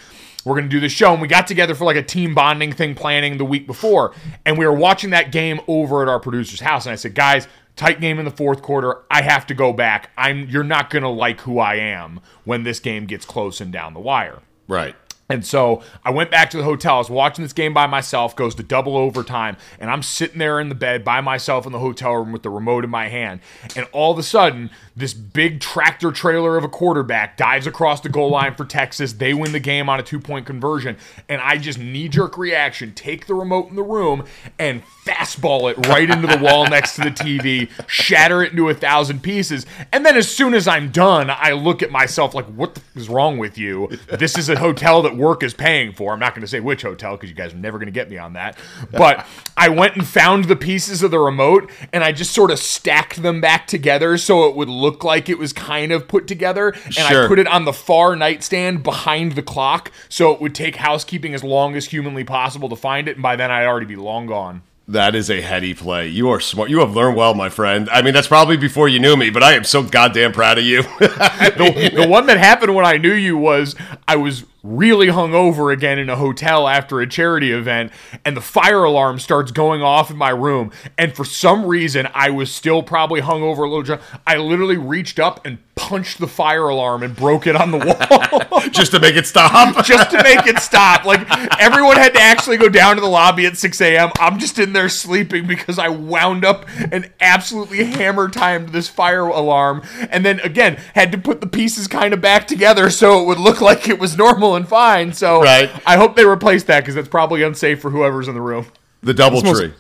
We're 0.45 0.55
going 0.55 0.65
to 0.65 0.71
do 0.71 0.81
the 0.81 0.89
show. 0.89 1.12
And 1.12 1.23
we 1.23 1.29
got 1.29 1.47
together 1.47 1.75
for 1.75 1.85
like 1.85 1.97
a 1.97 2.03
team 2.03 2.35
bonding 2.35 2.73
thing 2.73 2.95
planning 2.95 3.39
the 3.39 3.45
week 3.45 3.67
before. 3.67 4.15
And 4.45 4.59
we 4.59 4.67
were 4.67 4.75
watching 4.75 5.11
that 5.11 5.33
game 5.33 5.61
over 5.69 6.03
at 6.03 6.09
our 6.09 6.21
producer's 6.21 6.61
house. 6.61 6.85
And 6.87 6.93
I 6.93 6.97
said, 6.97 7.15
guys, 7.15 7.49
tight 7.77 8.01
game 8.01 8.18
in 8.18 8.25
the 8.25 8.31
fourth 8.31 8.62
quarter. 8.62 9.03
I 9.11 9.22
have 9.22 9.47
to 9.49 9.55
go 9.55 9.72
back. 9.72 10.11
I'm 10.16 10.49
you're 10.49 10.64
not 10.64 10.91
going 10.91 11.03
to 11.03 11.09
like 11.09 11.41
who 11.43 11.59
I 11.59 11.77
am 11.77 12.20
when 12.45 12.62
this 12.62 12.81
game 12.81 13.07
gets 13.07 13.25
close 13.25 13.61
and 13.61 13.72
down 13.72 13.95
the 13.95 14.01
wire. 14.01 14.41
Right. 14.66 14.97
And 15.29 15.45
so 15.45 15.83
I 16.05 16.11
went 16.11 16.31
back 16.31 16.51
to 16.51 16.59
the 16.59 16.64
hotel. 16.64 16.97
I 16.97 16.99
was 16.99 17.11
watching 17.11 17.43
this 17.45 17.55
game 17.55 17.72
by 17.72 17.87
myself, 17.87 18.37
goes 18.37 18.55
to 18.57 18.62
double 18.62 18.97
overtime, 18.97 19.57
and 19.81 19.91
I'm 19.91 20.03
sitting 20.03 20.39
there 20.39 20.61
in 20.61 20.68
the 20.68 20.75
bed 20.75 21.03
by 21.03 21.20
myself 21.22 21.64
in 21.64 21.72
the 21.72 21.79
hotel 21.79 22.12
room 22.14 22.33
with 22.33 22.43
the 22.43 22.51
remote 22.51 22.85
in 22.85 22.91
my 22.91 23.09
hand. 23.09 23.41
And 23.75 23.87
all 23.93 24.12
of 24.12 24.18
a 24.18 24.22
sudden, 24.22 24.70
this 24.97 25.14
big 25.14 25.61
tractor 25.61 26.12
trailer 26.12 26.57
of 26.57 26.64
a 26.64 26.68
quarterback 26.68 27.37
dives 27.37 27.66
across 27.66 28.01
the 28.01 28.09
goal 28.09 28.31
line 28.31 28.55
for 28.55 28.64
Texas. 28.64 29.14
They 29.14 29.35
win 29.35 29.53
the 29.53 29.61
game 29.61 29.89
on 29.89 29.99
a 29.99 30.03
two 30.03 30.20
point 30.20 30.47
conversion. 30.47 30.97
And 31.29 31.41
I 31.41 31.57
just 31.57 31.79
knee 31.79 32.09
jerk 32.09 32.37
reaction 32.37 32.93
take 32.95 33.27
the 33.27 33.35
remote 33.35 33.70
in 33.70 33.77
the 33.77 33.83
room 33.83 34.25
and 34.59 34.83
fastball 35.05 35.70
it 35.70 35.87
right 35.89 36.09
into 36.09 36.27
the 36.27 36.39
wall 36.39 36.66
next 36.68 36.95
to 36.97 37.03
the 37.03 37.11
TV, 37.11 37.70
shatter 37.89 38.43
it 38.43 38.53
into 38.53 38.68
a 38.68 38.75
thousand 38.75 39.22
pieces. 39.22 39.66
And 39.93 40.05
then 40.05 40.16
as 40.16 40.31
soon 40.31 40.55
as 40.55 40.68
I'm 40.68 40.91
done, 40.91 41.31
I 41.31 41.53
look 41.53 41.83
at 41.83 41.91
myself 41.91 42.35
like, 42.35 42.47
what 42.47 42.75
the 42.75 42.81
f- 42.81 42.97
is 42.97 43.09
wrong 43.09 43.39
with 43.39 43.59
you? 43.59 43.89
This 44.18 44.39
is 44.39 44.49
a 44.49 44.59
hotel 44.59 45.03
that 45.03 45.14
work 45.17 45.43
is 45.43 45.55
paying 45.55 45.93
for. 45.93 46.12
I'm 46.12 46.19
not 46.19 46.35
going 46.35 46.43
to 46.43 46.49
say 46.49 46.61
which 46.61 46.83
hotel 46.83 47.17
because 47.17 47.31
you 47.31 47.37
guys 47.37 47.55
are 47.55 47.59
never 47.59 47.79
going 47.79 47.87
to 47.87 47.93
get 47.93 48.11
me 48.11 48.19
on 48.19 48.35
that. 48.35 48.59
But 48.91 49.27
I 49.57 49.69
went 49.69 49.97
and 49.97 50.07
found 50.07 50.45
the 50.45 50.57
pieces 50.57 51.03
of 51.03 51.11
the 51.11 51.19
remote 51.19 51.71
and 51.93 52.05
I 52.05 52.12
just 52.12 52.33
sort 52.33 52.51
of 52.51 52.59
stacked 52.59 53.23
them 53.23 53.41
back 53.41 53.67
together 53.67 54.19
so 54.19 54.49
it 54.49 54.57
would 54.57 54.69
look 54.69 55.05
like 55.05 55.29
it 55.29 55.39
was 55.39 55.53
kind 55.53 55.93
of 55.93 56.09
put 56.09 56.27
together. 56.27 56.75
And 56.97 56.99
I 56.99 57.27
put 57.27 57.39
it 57.39 57.47
on 57.47 57.65
the 57.65 57.73
far 57.73 58.17
nightstand 58.17 58.83
behind 58.83 59.33
the 59.33 59.43
clock 59.43 59.91
so 60.09 60.33
it 60.33 60.41
would 60.41 60.55
take 60.55 60.77
housekeeping 60.77 61.35
as 61.35 61.45
long 61.45 61.77
as 61.77 61.87
humanly 61.87 62.25
possible 62.25 62.69
to 62.69 62.77
find 62.77 63.09
it. 63.09 63.17
And 63.17 63.23
by 63.23 63.37
then 63.37 63.51
I'd 63.51 63.67
already 63.67 63.87
be 63.87 63.97
long 63.97 64.27
gone. 64.27 64.62
That 64.87 65.15
is 65.15 65.31
a 65.31 65.41
heady 65.41 65.73
play. 65.73 66.09
You 66.09 66.29
are 66.29 66.41
smart. 66.41 66.69
You 66.69 66.81
have 66.81 66.95
learned 66.95 67.17
well, 67.17 67.33
my 67.33 67.49
friend. 67.49 67.89
I 67.91 68.03
mean, 68.03 68.12
that's 68.12 68.29
probably 68.29 68.59
before 68.59 68.87
you 68.87 68.99
knew 68.99 69.17
me, 69.17 69.31
but 69.31 69.43
I 69.43 69.55
am 69.55 69.65
so 69.65 69.83
goddamn 69.83 70.33
proud 70.33 70.59
of 70.59 70.65
you. 70.65 70.83
the, 70.99 71.93
the 71.95 72.07
one 72.07 72.27
that 72.27 72.37
happened 72.37 72.75
when 72.75 72.85
I 72.85 72.99
knew 72.99 73.15
you 73.15 73.39
was 73.39 73.75
I 74.07 74.17
was 74.17 74.45
really 74.65 75.09
hungover 75.09 75.73
again 75.73 75.99
in 75.99 76.09
a 76.09 76.17
hotel 76.17 76.67
after 76.67 77.01
a 77.01 77.07
charity 77.07 77.53
event, 77.53 77.93
and 78.25 78.37
the 78.37 78.41
fire 78.41 78.83
alarm 78.83 79.21
starts 79.21 79.53
going 79.53 79.83
off 79.83 80.11
in 80.11 80.17
my 80.17 80.31
room. 80.31 80.73
And 80.99 81.15
for 81.15 81.25
some 81.25 81.67
reason, 81.67 82.09
I 82.15 82.31
was 82.31 82.53
still 82.53 82.83
probably 82.83 83.21
hungover 83.21 83.59
a 83.59 83.69
little 83.69 83.83
drunk. 83.83 84.03
I 84.27 84.39
literally 84.39 84.79
reached 84.79 85.21
up 85.21 85.45
and 85.47 85.59
punched 85.89 86.18
the 86.18 86.26
fire 86.26 86.68
alarm 86.68 87.03
and 87.03 87.14
broke 87.14 87.47
it 87.47 87.55
on 87.55 87.70
the 87.70 87.78
wall. 87.78 88.61
Just 88.70 88.93
to 88.93 89.01
make 89.01 89.16
it 89.16 89.26
stop. 89.26 89.74
just 89.85 90.11
to 90.11 90.22
make 90.22 90.47
it 90.47 90.59
stop. 90.59 91.05
Like 91.05 91.20
everyone 91.61 91.97
had 91.97 92.14
to 92.14 92.20
actually 92.20 92.57
go 92.57 92.68
down 92.68 92.97
to 92.97 93.01
the 93.03 93.09
lobby 93.09 93.47
at 93.47 93.59
6 93.59 93.80
a.m. 93.80 94.11
I'm 94.18 94.39
just 94.39 94.59
in 94.59 94.72
there 94.72 94.89
sleeping 94.89 95.47
because 95.47 95.78
I 95.78 95.89
wound 95.89 96.45
up 96.45 96.66
and 96.91 97.11
absolutely 97.20 97.85
hammer 97.85 98.28
timed 98.28 98.70
this 98.70 98.89
fire 98.89 99.26
alarm, 99.26 99.82
and 100.11 100.24
then 100.24 100.41
again 100.41 100.76
had 100.95 101.12
to 101.12 101.18
put 101.18 101.41
the 101.41 101.47
pieces 101.47 101.87
kind 101.87 102.14
of 102.14 102.20
back 102.20 102.49
together 102.49 102.91
so 102.91 103.22
it 103.22 103.26
would 103.26 103.39
look 103.39 103.61
like 103.61 103.89
it 103.89 103.99
was 103.99 104.16
normal 104.16 104.57
and 104.57 104.66
fine. 104.66 105.12
So 105.12 105.43
Right. 105.43 105.70
I 105.87 105.97
hope 105.97 106.16
they 106.16 106.24
replaced 106.24 106.66
that 106.68 106.80
because 106.80 106.95
that's 106.95 107.09
probably 107.09 107.43
unsafe 107.43 107.80
for 107.80 107.91
whoever's 107.91 108.28
in 108.28 108.35
the 108.35 108.41
room. 108.41 108.66
The 109.03 109.14
double 109.14 109.43
tree. 109.43 109.72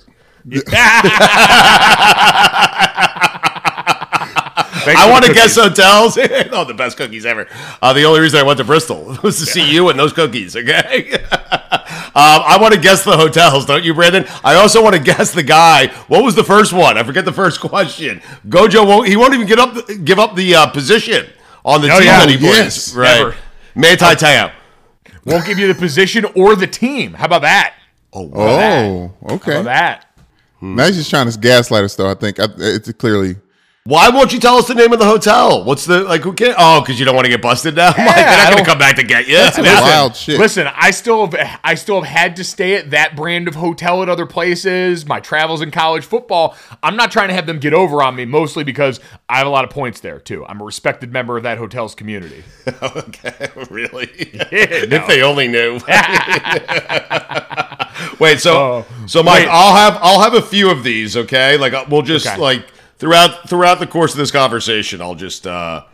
I 4.86 5.10
want 5.10 5.24
to 5.24 5.32
guess 5.32 5.56
hotels. 5.56 6.18
oh, 6.52 6.64
the 6.64 6.74
best 6.74 6.96
cookies 6.96 7.26
ever. 7.26 7.46
Uh, 7.82 7.92
the 7.92 8.04
only 8.04 8.20
reason 8.20 8.40
I 8.40 8.42
went 8.42 8.58
to 8.58 8.64
Bristol 8.64 9.16
was 9.22 9.38
to 9.38 9.46
see 9.46 9.70
you 9.72 9.88
and 9.88 9.98
those 9.98 10.12
cookies. 10.12 10.56
Okay. 10.56 11.12
um, 11.22 11.30
I 12.14 12.58
want 12.60 12.74
to 12.74 12.80
guess 12.80 13.04
the 13.04 13.16
hotels, 13.16 13.66
don't 13.66 13.84
you, 13.84 13.94
Brandon? 13.94 14.24
I 14.44 14.54
also 14.54 14.82
want 14.82 14.96
to 14.96 15.02
guess 15.02 15.32
the 15.32 15.42
guy. 15.42 15.88
What 16.08 16.24
was 16.24 16.34
the 16.34 16.44
first 16.44 16.72
one? 16.72 16.98
I 16.98 17.02
forget 17.02 17.24
the 17.24 17.32
first 17.32 17.60
question. 17.60 18.20
Gojo 18.48 18.86
won't. 18.86 19.08
He 19.08 19.16
won't 19.16 19.34
even 19.34 19.46
get 19.46 19.58
up. 19.58 19.76
give 20.04 20.18
up 20.18 20.34
the 20.36 20.54
uh, 20.54 20.66
position 20.68 21.26
on 21.64 21.80
the 21.80 21.88
Oh, 21.90 21.98
team 21.98 22.06
yeah. 22.06 22.20
that 22.20 22.28
he 22.30 22.36
plays. 22.36 22.56
Yes. 22.56 22.94
Right. 22.94 23.18
Never. 23.18 23.36
Manti 23.74 24.14
Te'o. 24.16 24.52
Won't 25.26 25.46
give 25.46 25.58
you 25.58 25.66
the 25.68 25.74
position 25.74 26.26
or 26.36 26.54
the 26.54 26.66
team. 26.66 27.14
How 27.14 27.24
about 27.26 27.42
that? 27.42 27.74
Oh, 28.12 28.28
How 29.26 29.34
okay. 29.36 29.60
about 29.60 29.64
that? 29.64 30.06
Now 30.60 30.86
he's 30.86 30.96
just 30.96 31.10
trying 31.10 31.30
to 31.30 31.38
gaslight 31.38 31.84
us, 31.84 31.94
though. 31.96 32.08
I 32.08 32.14
think 32.14 32.40
I, 32.40 32.46
it's 32.56 32.90
clearly. 32.92 33.36
Why 33.86 34.08
won't 34.08 34.32
you 34.32 34.40
tell 34.40 34.56
us 34.56 34.66
the 34.66 34.74
name 34.74 34.94
of 34.94 34.98
the 34.98 35.04
hotel? 35.04 35.62
What's 35.62 35.84
the 35.84 36.04
like? 36.04 36.22
Who 36.22 36.32
can 36.32 36.54
Oh, 36.56 36.80
because 36.80 36.98
you 36.98 37.04
don't 37.04 37.14
want 37.14 37.26
to 37.26 37.30
get 37.30 37.42
busted 37.42 37.76
now. 37.76 37.88
Mike, 37.98 38.14
they're 38.16 38.38
not 38.38 38.52
going 38.54 38.64
to 38.64 38.70
come 38.70 38.78
back 38.78 38.96
to 38.96 39.02
get 39.02 39.28
you. 39.28 39.34
That's 39.36 39.58
wild 39.58 40.16
shit. 40.16 40.38
Listen, 40.40 40.66
I 40.74 40.90
still 40.90 41.26
have 41.26 41.60
I 41.62 41.74
still 41.74 42.00
have 42.00 42.10
had 42.10 42.36
to 42.36 42.44
stay 42.44 42.76
at 42.76 42.92
that 42.92 43.14
brand 43.14 43.46
of 43.46 43.56
hotel 43.56 44.02
at 44.02 44.08
other 44.08 44.24
places. 44.24 45.04
My 45.04 45.20
travels 45.20 45.60
in 45.60 45.70
college 45.70 46.06
football. 46.06 46.56
I'm 46.82 46.96
not 46.96 47.12
trying 47.12 47.28
to 47.28 47.34
have 47.34 47.44
them 47.44 47.58
get 47.58 47.74
over 47.74 48.02
on 48.02 48.16
me, 48.16 48.24
mostly 48.24 48.64
because 48.64 49.00
I 49.28 49.36
have 49.36 49.46
a 49.46 49.50
lot 49.50 49.64
of 49.64 49.70
points 49.70 50.00
there 50.00 50.18
too. 50.18 50.46
I'm 50.46 50.62
a 50.62 50.64
respected 50.64 51.12
member 51.12 51.36
of 51.36 51.42
that 51.42 51.58
hotel's 51.58 51.94
community. 51.94 52.42
okay, 52.82 53.50
really? 53.68 54.08
if 54.16 55.06
they 55.06 55.20
only 55.20 55.46
knew. 55.48 55.74
Wait, 58.18 58.40
so 58.40 58.56
Oh, 58.56 58.86
so 59.06 59.22
Mike, 59.22 59.40
wait. 59.40 59.48
I'll 59.50 59.74
have 59.76 59.98
I'll 60.00 60.22
have 60.22 60.32
a 60.32 60.40
few 60.40 60.70
of 60.70 60.82
these. 60.84 61.18
Okay, 61.18 61.58
like 61.58 61.74
uh, 61.74 61.84
we'll 61.90 62.00
just 62.00 62.26
Okay. 62.26 62.40
like 62.40 62.66
throughout 62.98 63.48
throughout 63.48 63.78
the 63.80 63.86
course 63.86 64.12
of 64.12 64.18
this 64.18 64.30
conversation, 64.30 65.00
I'll 65.02 65.14
just 65.14 65.46
uh 65.46 65.84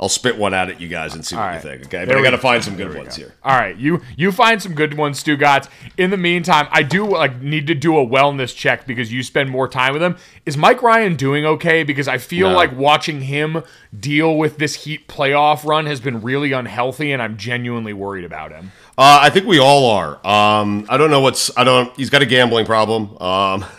I'll 0.00 0.08
spit 0.08 0.36
one 0.36 0.52
out 0.52 0.68
at 0.70 0.80
you 0.80 0.88
guys 0.88 1.14
and 1.14 1.24
see 1.24 1.36
what 1.36 1.44
All 1.44 1.54
you 1.54 1.60
think. 1.60 1.84
Okay, 1.86 1.98
There 1.98 2.06
but 2.06 2.16
I 2.16 2.18
we 2.18 2.24
got 2.24 2.30
to 2.32 2.38
find 2.38 2.64
some 2.64 2.76
good 2.76 2.96
ones 2.96 3.14
here. 3.14 3.32
All 3.44 3.56
right, 3.56 3.76
you 3.76 4.02
you 4.16 4.32
find 4.32 4.60
some 4.60 4.74
good 4.74 4.94
ones, 4.98 5.22
Stugotz. 5.22 5.68
In 5.96 6.10
the 6.10 6.16
meantime, 6.16 6.66
I 6.72 6.82
do 6.82 7.06
like 7.06 7.40
need 7.40 7.68
to 7.68 7.76
do 7.76 7.96
a 7.96 8.04
wellness 8.04 8.54
check 8.54 8.88
because 8.88 9.12
you 9.12 9.22
spend 9.22 9.50
more 9.50 9.68
time 9.68 9.92
with 9.92 10.02
him. 10.02 10.16
Is 10.44 10.56
Mike 10.56 10.82
Ryan 10.82 11.14
doing 11.14 11.46
okay? 11.46 11.84
Because 11.84 12.08
I 12.08 12.18
feel 12.18 12.50
No. 12.50 12.56
like 12.56 12.76
watching 12.76 13.20
him 13.22 13.62
deal 13.98 14.36
with 14.36 14.58
this 14.58 14.82
Heat 14.84 15.06
playoff 15.06 15.64
run 15.64 15.86
has 15.86 16.00
been 16.00 16.20
really 16.22 16.50
unhealthy, 16.50 17.12
and 17.12 17.22
I'm 17.22 17.36
genuinely 17.36 17.92
worried 17.92 18.24
about 18.24 18.50
him. 18.50 18.72
Uh, 18.98 19.20
I 19.22 19.30
think 19.30 19.46
we 19.46 19.60
all 19.60 19.88
are. 19.92 20.14
Um, 20.26 20.86
I 20.88 20.96
don't 20.96 21.10
know 21.12 21.20
what's. 21.20 21.56
I 21.56 21.62
don't. 21.62 21.94
He's 21.96 22.10
got 22.10 22.20
a 22.20 22.26
gambling 22.26 22.66
problem. 22.66 23.16
Um, 23.22 23.64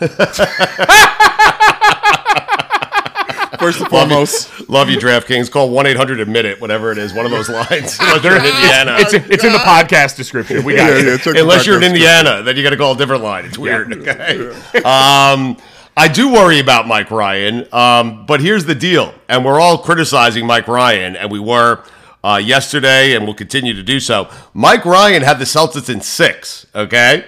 First 3.58 3.80
and 3.80 3.88
foremost, 3.88 4.68
love 4.68 4.90
you, 4.90 4.98
DraftKings. 4.98 5.50
Call 5.50 5.70
one 5.70 5.86
eight 5.86 5.96
hundred 5.96 6.20
admit 6.20 6.44
it, 6.44 6.60
whatever 6.60 6.92
it 6.92 6.98
is. 6.98 7.12
One 7.12 7.24
of 7.24 7.30
those 7.30 7.48
lines. 7.48 7.98
Unless 8.00 8.24
you're 8.24 8.36
in 8.36 8.44
Indiana. 8.44 8.96
It's 8.98 9.14
it's 9.14 9.44
in 9.44 9.52
the 9.52 9.58
podcast 9.58 10.16
description. 10.16 10.64
We 10.64 10.74
got 10.76 10.90
yeah, 10.90 10.98
it. 10.98 11.06
yeah, 11.06 11.16
check 11.16 11.36
Unless 11.36 11.66
you're 11.66 11.76
in 11.76 11.80
background 11.82 11.96
Indiana, 11.96 12.42
then 12.42 12.56
you 12.56 12.62
got 12.62 12.70
to 12.70 12.76
call 12.76 12.94
a 12.94 12.96
different 12.96 13.22
line. 13.22 13.44
It's 13.44 13.58
weird. 13.58 13.92
Okay. 13.92 14.48
Um, 14.82 15.56
I 15.96 16.08
do 16.08 16.30
worry 16.32 16.60
about 16.60 16.86
Mike 16.86 17.10
Ryan, 17.10 17.66
um, 17.72 18.26
but 18.26 18.40
here's 18.40 18.66
the 18.66 18.74
deal, 18.74 19.14
and 19.28 19.44
we're 19.44 19.58
all 19.58 19.78
criticizing 19.78 20.46
Mike 20.46 20.68
Ryan, 20.68 21.16
and 21.16 21.30
we 21.30 21.40
were 21.40 21.82
uh, 22.22 22.36
yesterday, 22.36 23.14
and 23.14 23.24
we'll 23.24 23.34
continue 23.34 23.72
to 23.72 23.82
do 23.82 23.98
so. 23.98 24.28
Mike 24.52 24.84
Ryan 24.84 25.22
had 25.22 25.38
the 25.38 25.46
Celtics 25.46 25.88
in 25.88 26.02
six. 26.02 26.66
Okay, 26.74 27.24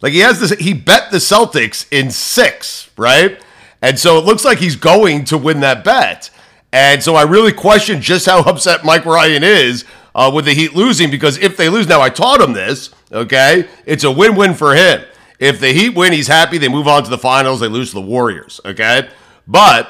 like 0.00 0.12
he 0.14 0.20
has 0.20 0.40
this. 0.40 0.52
He 0.58 0.72
bet 0.72 1.10
the 1.10 1.18
Celtics 1.18 1.86
in 1.92 2.10
six, 2.10 2.90
right? 2.96 3.38
And 3.82 3.98
so 3.98 4.18
it 4.18 4.24
looks 4.24 4.44
like 4.44 4.58
he's 4.58 4.76
going 4.76 5.24
to 5.26 5.38
win 5.38 5.60
that 5.60 5.84
bet. 5.84 6.30
And 6.72 7.02
so 7.02 7.14
I 7.14 7.22
really 7.22 7.52
question 7.52 8.00
just 8.00 8.26
how 8.26 8.40
upset 8.40 8.84
Mike 8.84 9.04
Ryan 9.04 9.42
is 9.42 9.84
uh, 10.14 10.30
with 10.34 10.44
the 10.44 10.54
Heat 10.54 10.74
losing 10.74 11.10
because 11.10 11.38
if 11.38 11.56
they 11.56 11.68
lose, 11.68 11.88
now 11.88 12.00
I 12.00 12.10
taught 12.10 12.40
him 12.40 12.52
this, 12.52 12.90
okay? 13.12 13.68
It's 13.86 14.04
a 14.04 14.10
win 14.10 14.36
win 14.36 14.54
for 14.54 14.74
him. 14.74 15.02
If 15.38 15.60
the 15.60 15.72
Heat 15.72 15.90
win, 15.90 16.12
he's 16.12 16.26
happy. 16.26 16.58
They 16.58 16.68
move 16.68 16.88
on 16.88 17.04
to 17.04 17.10
the 17.10 17.18
finals. 17.18 17.60
They 17.60 17.68
lose 17.68 17.90
to 17.90 17.94
the 17.94 18.02
Warriors, 18.02 18.60
okay? 18.64 19.08
But 19.46 19.88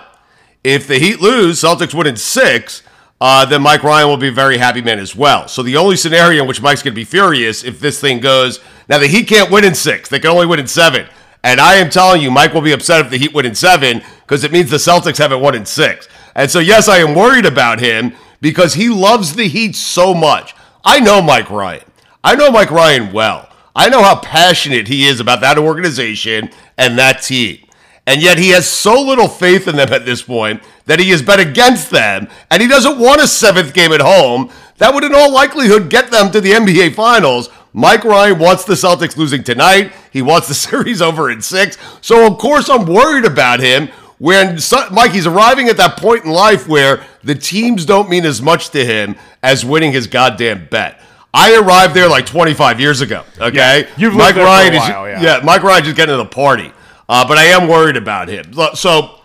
if 0.62 0.86
the 0.86 0.98
Heat 0.98 1.20
lose, 1.20 1.60
Celtics 1.60 1.94
win 1.94 2.06
in 2.06 2.16
six, 2.16 2.82
uh, 3.20 3.44
then 3.46 3.62
Mike 3.62 3.82
Ryan 3.82 4.08
will 4.08 4.16
be 4.16 4.28
a 4.28 4.32
very 4.32 4.58
happy 4.58 4.82
man 4.82 4.98
as 4.98 5.16
well. 5.16 5.48
So 5.48 5.62
the 5.62 5.76
only 5.76 5.96
scenario 5.96 6.42
in 6.42 6.48
which 6.48 6.62
Mike's 6.62 6.82
going 6.82 6.92
to 6.92 7.00
be 7.00 7.04
furious 7.04 7.64
if 7.64 7.80
this 7.80 8.00
thing 8.00 8.20
goes 8.20 8.60
now 8.88 8.98
the 8.98 9.06
Heat 9.06 9.28
can't 9.28 9.50
win 9.50 9.64
in 9.64 9.74
six; 9.74 10.08
they 10.08 10.18
can 10.18 10.30
only 10.30 10.46
win 10.46 10.60
in 10.60 10.66
seven. 10.66 11.06
And 11.42 11.60
I 11.60 11.76
am 11.76 11.90
telling 11.90 12.20
you, 12.20 12.30
Mike 12.30 12.52
will 12.52 12.60
be 12.60 12.72
upset 12.72 13.04
if 13.04 13.10
the 13.10 13.18
Heat 13.18 13.32
win 13.32 13.46
in 13.46 13.54
seven 13.54 14.02
because 14.22 14.44
it 14.44 14.52
means 14.52 14.70
the 14.70 14.76
Celtics 14.76 15.18
haven't 15.18 15.40
won 15.40 15.54
in 15.54 15.64
six. 15.64 16.08
And 16.34 16.50
so 16.50 16.58
yes, 16.58 16.88
I 16.88 16.98
am 16.98 17.14
worried 17.14 17.46
about 17.46 17.80
him 17.80 18.12
because 18.40 18.74
he 18.74 18.88
loves 18.88 19.34
the 19.34 19.48
Heat 19.48 19.76
so 19.76 20.14
much. 20.14 20.54
I 20.84 21.00
know 21.00 21.22
Mike 21.22 21.50
Ryan. 21.50 21.84
I 22.22 22.34
know 22.34 22.50
Mike 22.50 22.70
Ryan 22.70 23.12
well. 23.12 23.48
I 23.74 23.88
know 23.88 24.02
how 24.02 24.18
passionate 24.20 24.88
he 24.88 25.06
is 25.06 25.20
about 25.20 25.40
that 25.42 25.58
organization 25.58 26.50
and 26.76 26.98
that 26.98 27.22
team. 27.22 27.58
And 28.06 28.22
yet 28.22 28.38
he 28.38 28.50
has 28.50 28.66
so 28.66 29.00
little 29.02 29.28
faith 29.28 29.68
in 29.68 29.76
them 29.76 29.92
at 29.92 30.06
this 30.06 30.22
point 30.22 30.62
that 30.86 30.98
he 30.98 31.10
has 31.10 31.20
bet 31.20 31.40
against 31.40 31.90
them, 31.90 32.26
and 32.50 32.62
he 32.62 32.66
doesn't 32.66 32.98
want 32.98 33.20
a 33.20 33.28
seventh 33.28 33.74
game 33.74 33.92
at 33.92 34.00
home. 34.00 34.50
That 34.78 34.94
would, 34.94 35.04
in 35.04 35.14
all 35.14 35.30
likelihood, 35.30 35.90
get 35.90 36.10
them 36.10 36.30
to 36.30 36.40
the 36.40 36.52
NBA 36.52 36.94
Finals. 36.94 37.50
Mike 37.72 38.04
Ryan 38.04 38.38
wants 38.38 38.64
the 38.64 38.74
Celtics 38.74 39.16
losing 39.16 39.44
tonight. 39.44 39.92
He 40.12 40.22
wants 40.22 40.48
the 40.48 40.54
series 40.68 41.02
over 41.02 41.30
in 41.30 41.42
six. 41.42 41.78
So, 42.00 42.26
of 42.26 42.38
course, 42.38 42.68
I'm 42.68 42.86
worried 42.86 43.24
about 43.24 43.60
him 43.60 43.88
when 44.18 44.58
Mike, 44.90 45.12
he's 45.12 45.26
arriving 45.26 45.68
at 45.68 45.76
that 45.76 45.96
point 45.96 46.24
in 46.24 46.30
life 46.30 46.66
where 46.66 47.04
the 47.22 47.34
teams 47.34 47.84
don't 47.84 48.08
mean 48.10 48.24
as 48.24 48.42
much 48.42 48.70
to 48.70 48.84
him 48.84 49.16
as 49.42 49.64
winning 49.64 49.92
his 49.92 50.06
goddamn 50.06 50.66
bet. 50.70 51.00
I 51.32 51.56
arrived 51.56 51.94
there 51.94 52.08
like 52.08 52.26
25 52.26 52.80
years 52.80 53.00
ago. 53.00 53.22
Okay, 53.38 53.82
yeah, 53.82 53.90
you've 53.96 54.14
Mike 54.14 54.34
lived 54.34 54.38
there 54.38 54.44
Ryan 54.46 54.72
for 54.72 54.76
a 54.76 54.80
while, 54.80 55.04
is 55.04 55.22
yeah. 55.22 55.38
yeah. 55.38 55.44
Mike 55.44 55.62
Ryan 55.62 55.84
just 55.84 55.96
getting 55.96 56.14
to 56.14 56.16
the 56.16 56.24
party, 56.24 56.72
uh, 57.08 57.28
but 57.28 57.38
I 57.38 57.44
am 57.44 57.68
worried 57.68 57.96
about 57.96 58.28
him. 58.28 58.52
So 58.74 59.20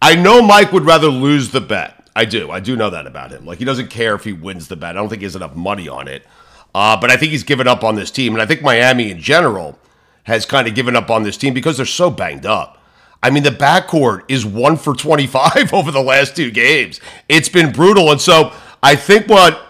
I 0.00 0.16
know 0.16 0.42
Mike 0.42 0.72
would 0.72 0.84
rather 0.84 1.08
lose 1.08 1.50
the 1.50 1.60
bet. 1.60 2.10
I 2.16 2.24
do. 2.24 2.50
I 2.50 2.60
do 2.60 2.74
know 2.74 2.90
that 2.90 3.06
about 3.06 3.30
him. 3.30 3.46
Like 3.46 3.58
he 3.58 3.64
doesn't 3.64 3.88
care 3.88 4.14
if 4.14 4.24
he 4.24 4.32
wins 4.32 4.68
the 4.68 4.76
bet. 4.76 4.90
I 4.90 4.92
don't 4.94 5.08
think 5.08 5.20
he 5.20 5.24
has 5.24 5.36
enough 5.36 5.54
money 5.54 5.88
on 5.88 6.08
it. 6.08 6.26
Uh, 6.74 6.96
but 6.98 7.10
I 7.10 7.16
think 7.16 7.32
he's 7.32 7.44
given 7.44 7.68
up 7.68 7.84
on 7.84 7.96
this 7.96 8.10
team, 8.10 8.32
and 8.32 8.42
I 8.42 8.46
think 8.46 8.62
Miami 8.62 9.10
in 9.10 9.20
general 9.20 9.78
has 10.24 10.46
kind 10.46 10.66
of 10.66 10.74
given 10.74 10.96
up 10.96 11.10
on 11.10 11.22
this 11.22 11.36
team 11.36 11.52
because 11.52 11.76
they're 11.76 11.86
so 11.86 12.10
banged 12.10 12.46
up. 12.46 12.78
I 13.22 13.30
mean, 13.30 13.42
the 13.42 13.50
backcourt 13.50 14.22
is 14.28 14.44
one 14.44 14.76
for 14.76 14.94
25 14.94 15.72
over 15.72 15.90
the 15.90 16.02
last 16.02 16.34
two 16.34 16.50
games. 16.50 17.00
It's 17.28 17.48
been 17.48 17.72
brutal. 17.72 18.10
And 18.10 18.20
so 18.20 18.52
I 18.82 18.96
think 18.96 19.28
what 19.28 19.68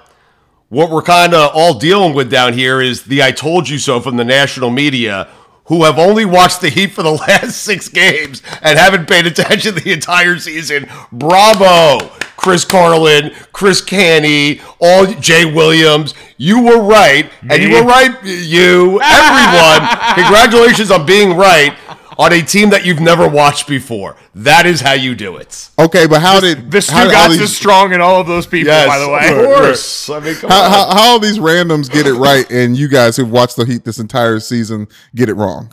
what 0.69 0.91
we're 0.91 1.03
kind 1.03 1.35
of 1.35 1.51
all 1.53 1.75
dealing 1.79 2.15
with 2.15 2.31
down 2.31 2.55
here 2.55 2.81
is 2.81 3.03
the 3.03 3.23
I 3.23 3.31
told 3.31 3.69
you 3.69 3.77
so 3.77 4.01
from 4.01 4.17
the 4.17 4.25
national 4.25 4.71
media 4.71 5.29
who 5.67 5.85
have 5.85 5.99
only 5.99 6.25
watched 6.25 6.63
the 6.63 6.71
Heat 6.71 6.93
for 6.93 7.03
the 7.03 7.11
last 7.29 7.59
six 7.63 7.89
games 7.89 8.43
and 8.63 8.79
haven't 8.79 9.07
paid 9.07 9.27
attention 9.27 9.75
the 9.75 9.93
entire 9.93 10.39
season. 10.39 10.89
Bravo, 11.13 12.11
Chris 12.43 12.65
Carlin, 12.65 13.33
Chris 13.53 13.81
Canty, 13.81 14.61
all 14.81 15.07
Jay 15.07 15.45
Williams. 15.45 16.13
You 16.39 16.61
were 16.61 16.83
right, 16.83 17.31
and 17.49 17.63
you 17.63 17.71
were 17.71 17.85
right. 17.85 18.11
You, 18.25 19.01
everyone. 19.05 19.89
congratulations 20.17 20.91
on 20.91 21.07
being 21.07 21.37
right 21.37 21.73
on 22.19 22.33
a 22.33 22.43
team 22.43 22.71
that 22.71 22.85
you've 22.85 22.99
never 22.99 23.29
watched 23.29 23.69
before. 23.69 24.17
That 24.35 24.67
is 24.67 24.81
how 24.81 24.95
you 24.95 25.15
do 25.15 25.37
it. 25.37 25.71
Okay, 25.79 26.09
but 26.09 26.21
how 26.21 26.41
did 26.41 26.69
This 26.69 26.91
how, 26.91 27.07
Stu 27.07 27.15
how 27.15 27.29
Gatz 27.29 27.41
is 27.41 27.57
strong 27.57 27.93
in 27.93 28.01
all 28.01 28.21
of 28.21 28.27
those 28.27 28.47
people, 28.49 28.73
by 28.73 28.99
the 28.99 29.09
way. 29.09 29.29
of 29.29 29.57
course. 29.57 30.11
I 30.11 30.19
mean, 30.19 30.35
come 30.35 30.51
how, 30.51 30.65
on. 30.65 30.71
how, 30.73 30.95
how 30.95 31.11
all 31.13 31.19
these 31.21 31.39
randoms 31.39 31.89
get 31.89 32.09
it 32.09 32.15
right, 32.15 32.51
and 32.51 32.77
you 32.77 32.89
guys 32.89 33.17
who've 33.17 33.31
watched 33.31 33.55
the 33.55 33.65
Heat 33.65 33.85
this 33.85 34.01
entire 34.01 34.41
season 34.41 34.89
get 35.15 35.29
it 35.29 35.35
wrong? 35.35 35.73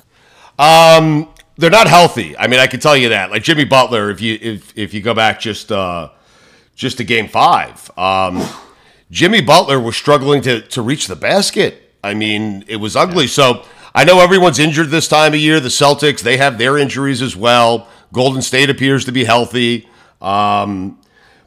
Um, 0.59 1.29
they're 1.57 1.71
not 1.71 1.87
healthy. 1.87 2.37
I 2.37 2.45
mean, 2.45 2.59
I 2.59 2.67
can 2.67 2.79
tell 2.79 2.95
you 2.95 3.09
that. 3.09 3.31
Like 3.31 3.41
Jimmy 3.41 3.65
Butler, 3.65 4.11
if 4.11 4.21
you 4.21 4.37
if 4.39 4.77
if 4.77 4.93
you 4.93 5.01
go 5.01 5.15
back 5.15 5.39
just 5.39 5.71
uh 5.71 6.09
just 6.79 6.97
to 6.97 7.03
game 7.03 7.27
five, 7.27 7.91
um, 7.97 8.41
Jimmy 9.11 9.41
Butler 9.41 9.79
was 9.79 9.97
struggling 9.97 10.41
to 10.43 10.61
to 10.61 10.81
reach 10.81 11.07
the 11.07 11.15
basket. 11.15 11.93
I 12.01 12.13
mean, 12.13 12.63
it 12.67 12.77
was 12.77 12.95
ugly. 12.95 13.27
So 13.27 13.65
I 13.93 14.05
know 14.05 14.21
everyone's 14.21 14.59
injured 14.59 14.89
this 14.89 15.09
time 15.09 15.33
of 15.33 15.39
year. 15.39 15.59
The 15.59 15.67
Celtics 15.67 16.21
they 16.21 16.37
have 16.37 16.57
their 16.57 16.77
injuries 16.77 17.21
as 17.21 17.35
well. 17.35 17.87
Golden 18.13 18.41
State 18.41 18.69
appears 18.69 19.03
to 19.05 19.11
be 19.11 19.25
healthy. 19.25 19.89
Um, 20.21 20.99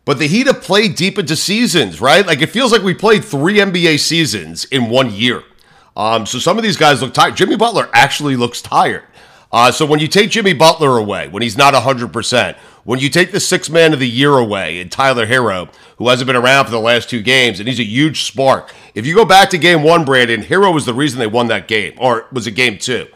but 0.04 0.18
the 0.18 0.26
Heat 0.28 0.48
have 0.48 0.60
played 0.60 0.96
deep 0.96 1.18
into 1.18 1.34
seasons, 1.34 2.00
right? 2.00 2.26
Like 2.26 2.42
it 2.42 2.50
feels 2.50 2.70
like 2.70 2.82
we 2.82 2.92
played 2.92 3.24
three 3.24 3.54
NBA 3.54 4.00
seasons 4.00 4.66
in 4.66 4.90
one 4.90 5.10
year. 5.14 5.42
Um, 5.96 6.26
so 6.26 6.38
some 6.38 6.58
of 6.58 6.62
these 6.62 6.76
guys 6.76 7.00
look 7.00 7.14
tired. 7.14 7.36
Jimmy 7.36 7.56
Butler 7.56 7.88
actually 7.94 8.36
looks 8.36 8.60
tired. 8.60 9.04
Uh, 9.53 9.70
so 9.70 9.84
when 9.84 10.00
you 10.00 10.09
take 10.09 10.30
Jimmy 10.30 10.55
Butler 10.55 10.96
away, 10.96 11.28
when 11.28 11.42
he's 11.42 11.59
not 11.59 11.74
100%, 11.74 12.57
when 12.84 12.98
you 12.98 13.11
take 13.11 13.32
the 13.32 13.40
six 13.40 13.68
man 13.68 13.92
of 13.92 13.98
the 13.98 14.09
year 14.09 14.38
away 14.38 14.80
and 14.80 14.90
Tyler 14.90 15.26
Herro, 15.26 15.68
who 15.98 16.09
hasn't 16.09 16.26
been 16.26 16.36
around 16.36 16.64
for 16.64 16.70
the 16.70 16.80
last 16.80 17.11
two 17.11 17.20
games, 17.20 17.61
and 17.61 17.68
he's 17.68 17.78
a 17.78 17.84
huge 17.84 18.22
spark. 18.22 18.74
If 18.94 19.07
you 19.07 19.14
go 19.14 19.26
back 19.26 19.50
to 19.50 19.59
game 19.59 19.82
one, 19.82 20.05
Brandon, 20.05 20.42
Herro 20.42 20.72
was 20.72 20.86
the 20.86 20.94
reason 20.94 21.18
they 21.18 21.26
won 21.26 21.48
that 21.48 21.68
game, 21.68 21.92
or 21.98 22.26
was 22.32 22.46
it 22.46 22.53
game 22.53 22.78
two? 22.78 23.09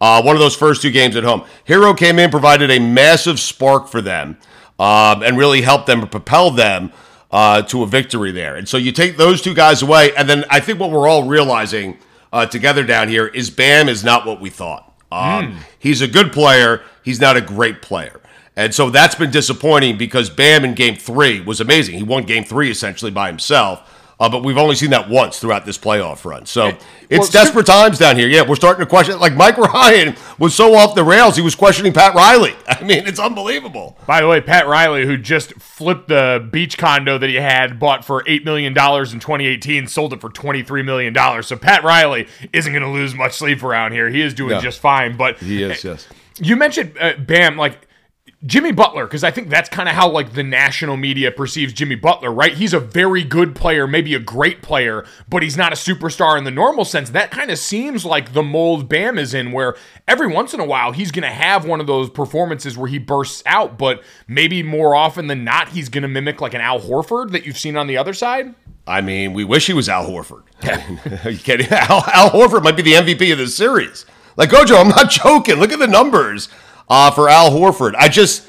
Uh, 0.00 0.20
one 0.20 0.34
of 0.34 0.40
those 0.40 0.56
first 0.56 0.82
two 0.82 0.90
games 0.90 1.14
at 1.16 1.24
home. 1.24 1.44
Herro 1.66 1.96
came 1.96 2.18
in, 2.18 2.30
provided 2.30 2.70
a 2.70 2.80
massive 2.80 3.38
spark 3.38 3.86
for 3.86 4.02
them, 4.02 4.36
um, 4.80 5.22
and 5.22 5.38
really 5.38 5.62
helped 5.62 5.86
them 5.86 6.06
propel 6.08 6.50
them 6.50 6.92
uh, 7.30 7.62
to 7.62 7.84
a 7.84 7.86
victory 7.86 8.32
there. 8.32 8.56
And 8.56 8.68
so 8.68 8.76
you 8.76 8.90
take 8.90 9.16
those 9.16 9.40
two 9.40 9.54
guys 9.54 9.80
away, 9.80 10.14
and 10.16 10.28
then 10.28 10.44
I 10.50 10.58
think 10.58 10.80
what 10.80 10.90
we're 10.90 11.08
all 11.08 11.24
realizing 11.26 11.98
uh, 12.32 12.46
together 12.46 12.82
down 12.82 13.08
here 13.08 13.28
is 13.28 13.48
Bam 13.48 13.88
is 13.88 14.02
not 14.02 14.26
what 14.26 14.40
we 14.40 14.50
thought. 14.50 14.93
Um, 15.14 15.58
He's 15.78 16.00
a 16.00 16.08
good 16.08 16.32
player. 16.32 16.82
He's 17.02 17.20
not 17.20 17.36
a 17.36 17.40
great 17.40 17.82
player. 17.82 18.20
And 18.56 18.74
so 18.74 18.88
that's 18.90 19.14
been 19.14 19.30
disappointing 19.30 19.98
because 19.98 20.30
Bam 20.30 20.64
in 20.64 20.74
game 20.74 20.96
three 20.96 21.40
was 21.40 21.60
amazing. 21.60 21.96
He 21.96 22.02
won 22.02 22.24
game 22.24 22.44
three 22.44 22.70
essentially 22.70 23.10
by 23.10 23.26
himself. 23.28 23.90
Uh, 24.24 24.28
but 24.30 24.42
we've 24.42 24.56
only 24.56 24.74
seen 24.74 24.88
that 24.88 25.06
once 25.10 25.38
throughout 25.38 25.66
this 25.66 25.76
playoff 25.76 26.24
run. 26.24 26.46
So 26.46 26.68
it's 27.10 27.30
well, 27.34 27.44
desperate 27.44 27.66
times 27.66 27.98
down 27.98 28.16
here. 28.16 28.26
Yeah, 28.26 28.40
we're 28.48 28.54
starting 28.56 28.82
to 28.82 28.88
question. 28.88 29.18
Like 29.20 29.34
Mike 29.34 29.58
Ryan 29.58 30.16
was 30.38 30.54
so 30.54 30.74
off 30.74 30.94
the 30.94 31.04
rails, 31.04 31.36
he 31.36 31.42
was 31.42 31.54
questioning 31.54 31.92
Pat 31.92 32.14
Riley. 32.14 32.54
I 32.66 32.82
mean, 32.82 33.06
it's 33.06 33.18
unbelievable. 33.18 33.98
By 34.06 34.22
the 34.22 34.28
way, 34.28 34.40
Pat 34.40 34.66
Riley, 34.66 35.04
who 35.04 35.18
just 35.18 35.52
flipped 35.60 36.08
the 36.08 36.48
beach 36.50 36.78
condo 36.78 37.18
that 37.18 37.28
he 37.28 37.36
had, 37.36 37.78
bought 37.78 38.02
for 38.02 38.22
$8 38.24 38.46
million 38.46 38.68
in 38.72 38.74
2018, 38.74 39.88
sold 39.88 40.14
it 40.14 40.22
for 40.22 40.30
$23 40.30 40.82
million. 40.86 41.42
So 41.42 41.56
Pat 41.56 41.84
Riley 41.84 42.26
isn't 42.54 42.72
going 42.72 42.82
to 42.82 42.88
lose 42.88 43.14
much 43.14 43.34
sleep 43.34 43.62
around 43.62 43.92
here. 43.92 44.08
He 44.08 44.22
is 44.22 44.32
doing 44.32 44.52
No. 44.52 44.60
just 44.60 44.80
fine. 44.80 45.18
But 45.18 45.36
He 45.38 45.62
is, 45.62 45.84
yes. 45.84 46.08
you 46.40 46.56
mentioned 46.56 46.96
uh, 46.98 47.12
Bam, 47.18 47.58
like 47.58 47.86
Jimmy 48.46 48.72
Butler, 48.72 49.06
because 49.06 49.24
I 49.24 49.30
think 49.30 49.48
that's 49.48 49.70
kind 49.70 49.88
of 49.88 49.94
how 49.94 50.10
like 50.10 50.34
the 50.34 50.42
national 50.42 50.98
media 50.98 51.30
perceives 51.30 51.72
Jimmy 51.72 51.94
Butler, 51.94 52.30
right? 52.30 52.52
He's 52.52 52.74
a 52.74 52.80
very 52.80 53.24
good 53.24 53.54
player, 53.54 53.86
maybe 53.86 54.14
a 54.14 54.18
great 54.18 54.60
player, 54.60 55.06
but 55.28 55.42
he's 55.42 55.56
not 55.56 55.72
a 55.72 55.76
superstar 55.76 56.36
in 56.36 56.44
the 56.44 56.50
normal 56.50 56.84
sense. 56.84 57.10
That 57.10 57.30
kind 57.30 57.50
of 57.50 57.58
seems 57.58 58.04
like 58.04 58.34
the 58.34 58.42
mold 58.42 58.88
Bam 58.88 59.18
is 59.18 59.32
in, 59.32 59.52
where 59.52 59.76
every 60.06 60.26
once 60.26 60.52
in 60.52 60.60
a 60.60 60.64
while 60.64 60.92
he's 60.92 61.10
going 61.10 61.22
to 61.22 61.30
have 61.30 61.64
one 61.64 61.80
of 61.80 61.86
those 61.86 62.10
performances 62.10 62.76
where 62.76 62.88
he 62.88 62.98
bursts 62.98 63.42
out, 63.46 63.78
but 63.78 64.02
maybe 64.28 64.62
more 64.62 64.94
often 64.94 65.26
than 65.26 65.42
not 65.42 65.70
he's 65.70 65.88
going 65.88 66.02
to 66.02 66.08
mimic 66.08 66.42
like 66.42 66.52
an 66.52 66.60
Al 66.60 66.80
Horford 66.80 67.30
that 67.30 67.46
you've 67.46 67.58
seen 67.58 67.76
on 67.76 67.86
the 67.86 67.96
other 67.96 68.12
side. 68.12 68.54
I 68.86 69.00
mean, 69.00 69.32
we 69.32 69.44
wish 69.44 69.66
he 69.66 69.72
was 69.72 69.88
Al 69.88 70.06
Horford. 70.06 70.42
Are 71.24 71.30
you 71.30 71.38
kidding? 71.38 71.68
Al, 71.70 72.04
Al 72.12 72.30
Horford 72.30 72.62
might 72.62 72.76
be 72.76 72.82
the 72.82 72.92
MVP 72.92 73.32
of 73.32 73.38
this 73.38 73.56
series. 73.56 74.04
Like 74.36 74.50
Gojo, 74.50 74.78
I'm 74.78 74.88
not 74.88 75.10
joking. 75.10 75.56
Look 75.56 75.72
at 75.72 75.78
the 75.78 75.86
numbers 75.86 76.48
uh, 76.88 77.10
for 77.10 77.28
Al 77.28 77.50
Horford. 77.50 77.94
I 77.96 78.08
just, 78.08 78.48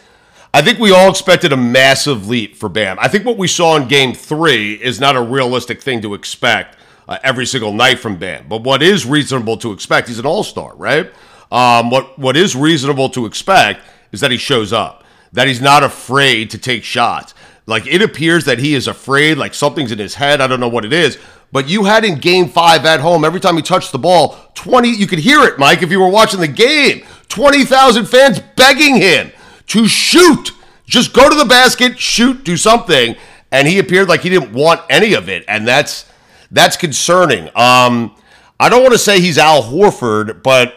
I 0.53 0.61
think 0.61 0.79
we 0.79 0.91
all 0.91 1.09
expected 1.09 1.51
a 1.51 1.57
massive 1.57 2.27
leap 2.27 2.55
for 2.55 2.69
Bam. 2.69 2.97
I 2.99 3.07
think 3.07 3.25
what 3.25 3.37
we 3.37 3.47
saw 3.47 3.75
in 3.75 3.87
Game 3.87 4.13
Three 4.13 4.73
is 4.73 4.99
not 4.99 5.15
a 5.15 5.21
realistic 5.21 5.81
thing 5.81 6.01
to 6.01 6.13
expect 6.13 6.77
uh, 7.07 7.17
every 7.23 7.45
single 7.45 7.73
night 7.73 7.99
from 7.99 8.17
Bam. 8.17 8.47
But 8.47 8.63
what 8.63 8.81
is 8.81 9.05
reasonable 9.05 9.57
to 9.57 9.71
expect? 9.71 10.07
He's 10.07 10.19
an 10.19 10.25
All 10.25 10.43
Star, 10.43 10.75
right? 10.75 11.11
Um, 11.51 11.89
what 11.89 12.17
what 12.17 12.35
is 12.35 12.55
reasonable 12.55 13.09
to 13.09 13.25
expect 13.25 13.81
is 14.11 14.21
that 14.21 14.31
he 14.31 14.37
shows 14.37 14.73
up, 14.73 15.03
that 15.31 15.47
he's 15.47 15.61
not 15.61 15.83
afraid 15.83 16.49
to 16.51 16.57
take 16.57 16.83
shots. 16.83 17.33
Like 17.67 17.87
it 17.87 18.01
appears 18.01 18.45
that 18.45 18.59
he 18.59 18.75
is 18.75 18.87
afraid, 18.87 19.37
like 19.37 19.53
something's 19.53 19.91
in 19.91 19.99
his 19.99 20.15
head. 20.15 20.41
I 20.41 20.47
don't 20.47 20.59
know 20.59 20.69
what 20.69 20.85
it 20.85 20.93
is. 20.93 21.17
But 21.55 21.69
you 21.69 21.85
had 21.85 22.03
in 22.03 22.19
game 22.19 22.49
five 22.49 22.85
at 22.85 22.99
home, 22.99 23.23
every 23.23 23.39
time 23.39 23.55
he 23.55 23.61
touched 23.61 23.93
the 23.93 23.97
ball, 23.97 24.35
20, 24.55 24.89
you 24.89 25.07
could 25.07 25.19
hear 25.19 25.41
it, 25.43 25.57
Mike, 25.57 25.81
if 25.81 25.89
you 25.89 26.01
were 26.01 26.09
watching 26.09 26.41
the 26.41 26.49
game. 26.49 27.05
20,000 27.29 28.03
fans 28.03 28.41
begging 28.57 28.97
him 28.97 29.31
to 29.67 29.87
shoot. 29.87 30.51
Just 30.85 31.13
go 31.13 31.29
to 31.29 31.35
the 31.37 31.45
basket, 31.45 31.97
shoot, 31.97 32.43
do 32.43 32.57
something. 32.57 33.15
And 33.53 33.69
he 33.69 33.79
appeared 33.79 34.09
like 34.09 34.19
he 34.19 34.29
didn't 34.29 34.51
want 34.51 34.81
any 34.89 35.13
of 35.13 35.29
it. 35.29 35.45
And 35.47 35.65
that's 35.65 36.11
that's 36.51 36.75
concerning. 36.75 37.45
Um, 37.55 38.13
I 38.59 38.67
don't 38.67 38.81
want 38.81 38.91
to 38.91 38.99
say 38.99 39.21
he's 39.21 39.37
Al 39.37 39.63
Horford, 39.63 40.43
but 40.43 40.75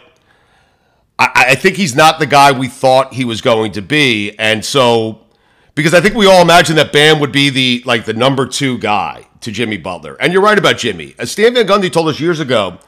I, 1.18 1.46
I 1.48 1.54
think 1.56 1.74
he's 1.76 1.96
not 1.96 2.20
the 2.20 2.26
guy 2.26 2.52
we 2.52 2.68
thought 2.68 3.14
he 3.14 3.24
was 3.24 3.40
going 3.40 3.72
to 3.72 3.82
be. 3.82 4.38
And 4.38 4.64
so 4.64 5.26
because 5.74 5.92
I 5.92 6.00
think 6.00 6.14
we 6.14 6.26
all 6.26 6.40
imagined 6.40 6.78
that 6.78 6.92
Bam 6.92 7.18
would 7.18 7.32
be 7.32 7.50
the 7.50 7.82
like 7.84 8.04
the 8.04 8.14
number 8.14 8.46
two 8.46 8.78
guy 8.78 9.27
to 9.40 9.52
Jimmy 9.52 9.76
Butler. 9.76 10.16
And 10.20 10.32
you're 10.32 10.42
right 10.42 10.58
about 10.58 10.78
Jimmy. 10.78 11.14
As 11.18 11.30
Stan 11.30 11.54
Van 11.54 11.66
Gundy 11.66 11.92
told 11.92 12.08
us 12.08 12.20
years 12.20 12.40
ago 12.40 12.78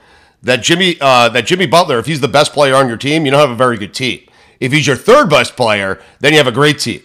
that 0.42 0.62
Jimmy 0.62 0.96
uh, 1.00 1.28
that 1.30 1.46
Jimmy 1.46 1.66
Butler, 1.66 1.98
if 1.98 2.06
he's 2.06 2.20
the 2.20 2.28
best 2.28 2.52
player 2.52 2.74
on 2.74 2.88
your 2.88 2.96
team, 2.96 3.24
you 3.24 3.30
don't 3.30 3.40
have 3.40 3.50
a 3.50 3.56
very 3.56 3.76
good 3.76 3.94
team. 3.94 4.26
If 4.58 4.72
he's 4.72 4.86
your 4.86 4.96
third 4.96 5.30
best 5.30 5.56
player, 5.56 6.00
then 6.20 6.32
you 6.32 6.38
have 6.38 6.46
a 6.46 6.52
great 6.52 6.78
team. 6.78 7.02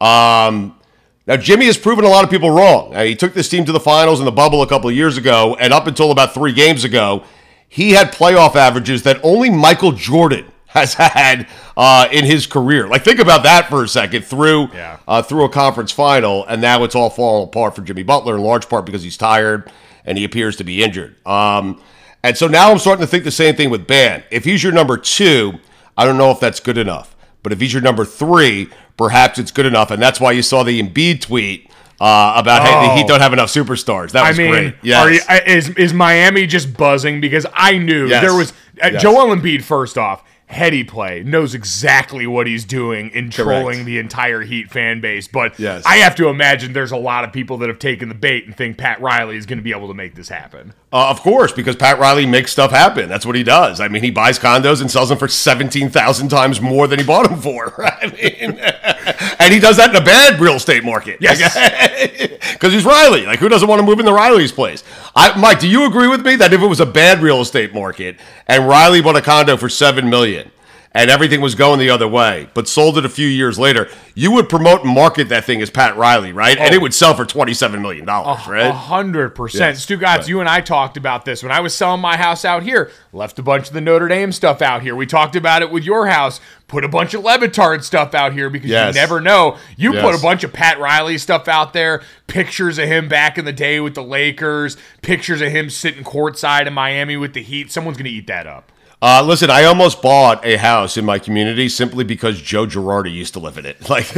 Um, 0.00 0.78
now 1.26 1.36
Jimmy 1.36 1.66
has 1.66 1.76
proven 1.76 2.04
a 2.04 2.08
lot 2.08 2.24
of 2.24 2.30
people 2.30 2.50
wrong. 2.50 2.94
Uh, 2.94 3.04
he 3.04 3.14
took 3.14 3.34
this 3.34 3.48
team 3.48 3.64
to 3.64 3.72
the 3.72 3.80
finals 3.80 4.18
in 4.20 4.24
the 4.24 4.32
bubble 4.32 4.62
a 4.62 4.66
couple 4.66 4.88
of 4.88 4.96
years 4.96 5.16
ago, 5.16 5.56
and 5.58 5.72
up 5.72 5.86
until 5.86 6.10
about 6.10 6.34
three 6.34 6.52
games 6.52 6.84
ago, 6.84 7.24
he 7.68 7.90
had 7.90 8.12
playoff 8.12 8.56
averages 8.56 9.02
that 9.02 9.20
only 9.22 9.50
Michael 9.50 9.92
Jordan 9.92 10.46
has 10.72 10.94
had 10.94 11.46
uh, 11.76 12.08
in 12.12 12.24
his 12.24 12.46
career. 12.46 12.86
Like 12.88 13.02
think 13.04 13.18
about 13.20 13.42
that 13.44 13.68
for 13.68 13.82
a 13.84 13.88
second. 13.88 14.24
Through 14.24 14.68
Yeah. 14.74 14.98
uh, 15.08 15.22
through 15.22 15.44
a 15.44 15.48
conference 15.48 15.92
final, 15.92 16.44
and 16.46 16.60
now 16.60 16.84
it's 16.84 16.94
all 16.94 17.10
falling 17.10 17.44
apart 17.48 17.74
for 17.74 17.82
Jimmy 17.82 18.02
Butler 18.02 18.36
in 18.36 18.42
large 18.42 18.68
part 18.68 18.84
because 18.86 19.02
he's 19.02 19.16
tired 19.16 19.70
and 20.04 20.18
he 20.18 20.24
appears 20.24 20.56
to 20.56 20.64
be 20.64 20.82
injured. 20.82 21.16
Um, 21.26 21.80
and 22.22 22.36
so 22.36 22.46
now 22.48 22.70
I'm 22.70 22.78
starting 22.78 23.00
to 23.04 23.06
think 23.06 23.24
the 23.24 23.30
same 23.30 23.54
thing 23.56 23.70
with 23.70 23.86
Bam. 23.86 24.22
If 24.30 24.44
he's 24.44 24.62
your 24.62 24.72
number 24.72 24.96
two, 24.96 25.54
I 25.96 26.04
don't 26.04 26.18
know 26.18 26.30
if 26.30 26.40
that's 26.40 26.60
good 26.60 26.78
enough. 26.78 27.14
But 27.42 27.52
if 27.52 27.60
he's 27.60 27.72
your 27.72 27.82
number 27.82 28.04
three, 28.04 28.68
perhaps 28.96 29.38
it's 29.38 29.50
good 29.52 29.66
enough. 29.66 29.90
And 29.90 30.02
that's 30.02 30.20
why 30.20 30.32
you 30.32 30.42
saw 30.42 30.64
the 30.64 30.82
Embiid 30.82 31.20
tweet 31.20 31.70
uh, 32.00 32.34
about 32.36 32.62
hey, 32.62 32.72
the 32.86 32.92
Oh. 32.92 32.96
Heat 32.96 33.06
don't 33.06 33.20
have 33.20 33.32
enough 33.32 33.48
superstars. 33.50 34.10
That 34.10 34.24
I 34.24 34.30
was 34.30 34.38
mean, 34.38 34.50
great. 34.50 34.74
Yes. 34.82 34.98
are 35.04 35.10
you, 35.12 35.20
is 35.46 35.68
is 35.70 35.92
Miami 35.94 36.46
just 36.46 36.76
buzzing 36.76 37.20
because 37.20 37.46
I 37.54 37.78
knew 37.78 38.06
Yes. 38.08 38.22
there 38.22 38.34
was 38.34 38.50
uh, 38.82 38.90
Yes. 38.92 39.02
Joel 39.02 39.34
Embiid. 39.34 39.62
First 39.62 39.96
off, 39.96 40.24
heady 40.48 40.82
play 40.82 41.22
knows 41.22 41.54
exactly 41.54 42.26
what 42.26 42.46
he's 42.46 42.64
doing 42.64 43.10
in 43.10 43.30
trolling 43.30 43.76
Correct. 43.76 43.84
the 43.86 43.98
entire 43.98 44.40
Heat 44.40 44.70
fan 44.70 45.00
base. 45.00 45.28
But 45.28 45.58
Yes. 45.58 45.84
I 45.86 45.96
have 45.96 46.14
to 46.16 46.28
imagine 46.28 46.72
there's 46.72 46.90
a 46.92 46.96
lot 46.96 47.24
of 47.24 47.32
people 47.32 47.58
that 47.58 47.68
have 47.68 47.78
taken 47.78 48.08
the 48.08 48.14
bait 48.14 48.46
and 48.46 48.56
think 48.56 48.78
Pat 48.78 49.00
Riley 49.00 49.36
is 49.36 49.46
going 49.46 49.58
to 49.58 49.62
be 49.62 49.72
able 49.72 49.88
to 49.88 49.94
make 49.94 50.14
this 50.14 50.28
happen. 50.28 50.72
Uh, 50.90 51.10
of 51.10 51.20
course, 51.20 51.52
because 51.52 51.76
Pat 51.76 51.98
Riley 51.98 52.24
makes 52.24 52.50
stuff 52.50 52.70
happen. 52.70 53.10
That's 53.10 53.26
what 53.26 53.36
he 53.36 53.42
does. 53.42 53.78
I 53.78 53.88
mean, 53.88 54.02
he 54.02 54.10
buys 54.10 54.38
condos 54.38 54.80
and 54.80 54.90
sells 54.90 55.10
them 55.10 55.18
for 55.18 55.28
seventeen 55.28 55.90
thousand 55.90 56.30
times 56.30 56.62
more 56.62 56.86
than 56.86 56.98
he 56.98 57.04
bought 57.04 57.28
them 57.28 57.38
for. 57.40 57.84
I 57.86 58.06
mean, 58.06 58.58
and 59.38 59.52
he 59.52 59.60
does 59.60 59.76
that 59.76 59.90
in 59.90 59.96
a 59.96 60.04
bad 60.04 60.40
real 60.40 60.54
estate 60.54 60.84
market. 60.84 61.18
Yes. 61.28 62.42
because 62.54 62.72
he's 62.72 62.86
Riley. 62.86 63.26
Like, 63.26 63.38
who 63.38 63.50
doesn't 63.50 63.68
want 63.68 63.80
to 63.80 63.86
move 63.86 63.98
into 64.00 64.12
Riley's 64.14 64.50
place? 64.52 64.82
I, 65.14 65.38
Mike, 65.38 65.60
do 65.60 65.68
you 65.68 65.84
agree 65.84 66.08
with 66.08 66.24
me 66.24 66.36
that 66.36 66.54
if 66.54 66.62
it 66.62 66.66
was 66.66 66.80
a 66.80 66.86
bad 66.86 67.20
real 67.20 67.42
estate 67.42 67.74
market 67.74 68.16
and 68.46 68.66
Riley 68.66 69.02
bought 69.02 69.16
a 69.16 69.20
condo 69.22 69.58
for 69.58 69.68
seven 69.68 70.08
million? 70.08 70.50
And 70.98 71.10
everything 71.10 71.40
was 71.40 71.54
going 71.54 71.78
the 71.78 71.90
other 71.90 72.08
way, 72.08 72.48
but 72.54 72.66
sold 72.66 72.98
it 72.98 73.04
a 73.04 73.08
few 73.08 73.28
years 73.28 73.56
later. 73.56 73.88
You 74.16 74.32
would 74.32 74.48
promote 74.48 74.82
and 74.84 74.92
market 74.92 75.28
that 75.28 75.44
thing 75.44 75.62
as 75.62 75.70
Pat 75.70 75.96
Riley, 75.96 76.32
right? 76.32 76.58
And 76.58 76.74
it 76.74 76.78
oh. 76.78 76.80
would 76.80 76.92
sell 76.92 77.14
for 77.14 77.24
twenty-seven 77.24 77.80
million 77.80 78.04
dollars, 78.04 78.44
A 78.48 78.50
right? 78.50 78.74
hundred 78.74 79.30
percent. 79.36 79.76
Yes, 79.76 79.86
Stugotz, 79.86 80.26
you 80.26 80.40
and 80.40 80.48
I 80.48 80.60
talked 80.60 80.96
about 80.96 81.24
this 81.24 81.40
when 81.44 81.52
I 81.52 81.60
was 81.60 81.72
selling 81.72 82.00
my 82.00 82.16
house 82.16 82.44
out 82.44 82.64
here. 82.64 82.90
Left 83.12 83.38
a 83.38 83.42
bunch 83.44 83.68
of 83.68 83.74
the 83.74 83.80
Notre 83.80 84.08
Dame 84.08 84.32
stuff 84.32 84.60
out 84.60 84.82
here. 84.82 84.96
We 84.96 85.06
talked 85.06 85.36
about 85.36 85.62
it 85.62 85.70
with 85.70 85.84
your 85.84 86.08
house. 86.08 86.40
Put 86.66 86.84
a 86.84 86.88
bunch 86.88 87.14
of 87.14 87.22
Le 87.22 87.38
Batard 87.38 87.84
stuff 87.84 88.12
out 88.12 88.32
here 88.32 88.50
because 88.50 88.68
Yes. 88.68 88.94
you 88.94 89.00
never 89.00 89.20
know. 89.20 89.56
You 89.76 89.92
put 89.92 90.16
a 90.16 90.20
bunch 90.20 90.42
of 90.42 90.52
Pat 90.52 90.80
Riley 90.80 91.16
stuff 91.16 91.46
out 91.46 91.72
there. 91.72 92.02
Pictures 92.26 92.76
of 92.76 92.88
him 92.88 93.08
back 93.08 93.38
in 93.38 93.44
the 93.44 93.52
day 93.52 93.78
with 93.78 93.94
the 93.94 94.02
Lakers. 94.02 94.76
Pictures 95.00 95.40
of 95.40 95.50
him 95.52 95.70
sitting 95.70 96.02
courtside 96.02 96.66
in 96.66 96.74
Miami 96.74 97.16
with 97.16 97.34
the 97.34 97.42
Heat. 97.42 97.70
Someone's 97.70 97.96
gonna 97.96 98.10
eat 98.10 98.26
that 98.26 98.48
up. 98.48 98.72
Uh, 99.00 99.22
listen, 99.24 99.48
I 99.48 99.64
almost 99.64 100.02
bought 100.02 100.44
a 100.44 100.56
house 100.56 100.96
in 100.96 101.04
my 101.04 101.18
community 101.20 101.68
simply 101.68 102.02
because 102.02 102.42
Joe 102.42 102.66
Girardi 102.66 103.12
used 103.12 103.34
to 103.34 103.40
live 103.40 103.58
in 103.58 103.66
it. 103.66 103.76
Like, 103.88 104.08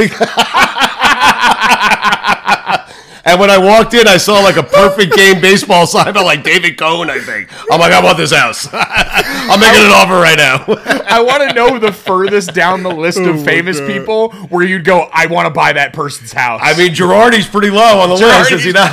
and 3.24 3.38
when 3.38 3.50
I 3.50 3.58
walked 3.58 3.92
in, 3.94 4.08
I 4.08 4.16
saw 4.16 4.40
like 4.40 4.56
a 4.56 4.62
perfect 4.62 5.14
game 5.14 5.40
baseball 5.40 5.86
sign 5.86 6.08
about 6.08 6.24
like 6.24 6.42
David 6.42 6.78
Cone. 6.78 7.10
I 7.10 7.20
think 7.20 7.50
I'm 7.70 7.78
like, 7.78 7.92
I 7.92 8.02
want 8.02 8.16
this 8.16 8.32
house. 8.32 8.68
I'm 8.72 9.60
making 9.60 9.84
an 9.84 9.92
offer 9.92 10.14
right 10.14 10.38
now. 10.38 10.64
I 11.08 11.22
want 11.22 11.48
to 11.48 11.54
know 11.54 11.78
the 11.78 11.92
furthest 11.92 12.54
down 12.54 12.82
the 12.82 12.90
list 12.90 13.18
of 13.18 13.44
famous 13.44 13.80
people 13.80 14.32
where 14.48 14.64
you'd 14.64 14.84
go. 14.84 15.08
I 15.12 15.26
want 15.26 15.46
to 15.46 15.50
buy 15.50 15.72
that 15.74 15.92
person's 15.92 16.32
house. 16.32 16.60
I 16.62 16.76
mean, 16.76 16.92
Girardi's 16.92 17.46
pretty 17.46 17.70
low 17.70 18.00
on 18.00 18.08
the 18.08 18.14
list. 18.16 18.52
Is 18.52 18.64
he 18.64 18.72
not? 18.72 18.90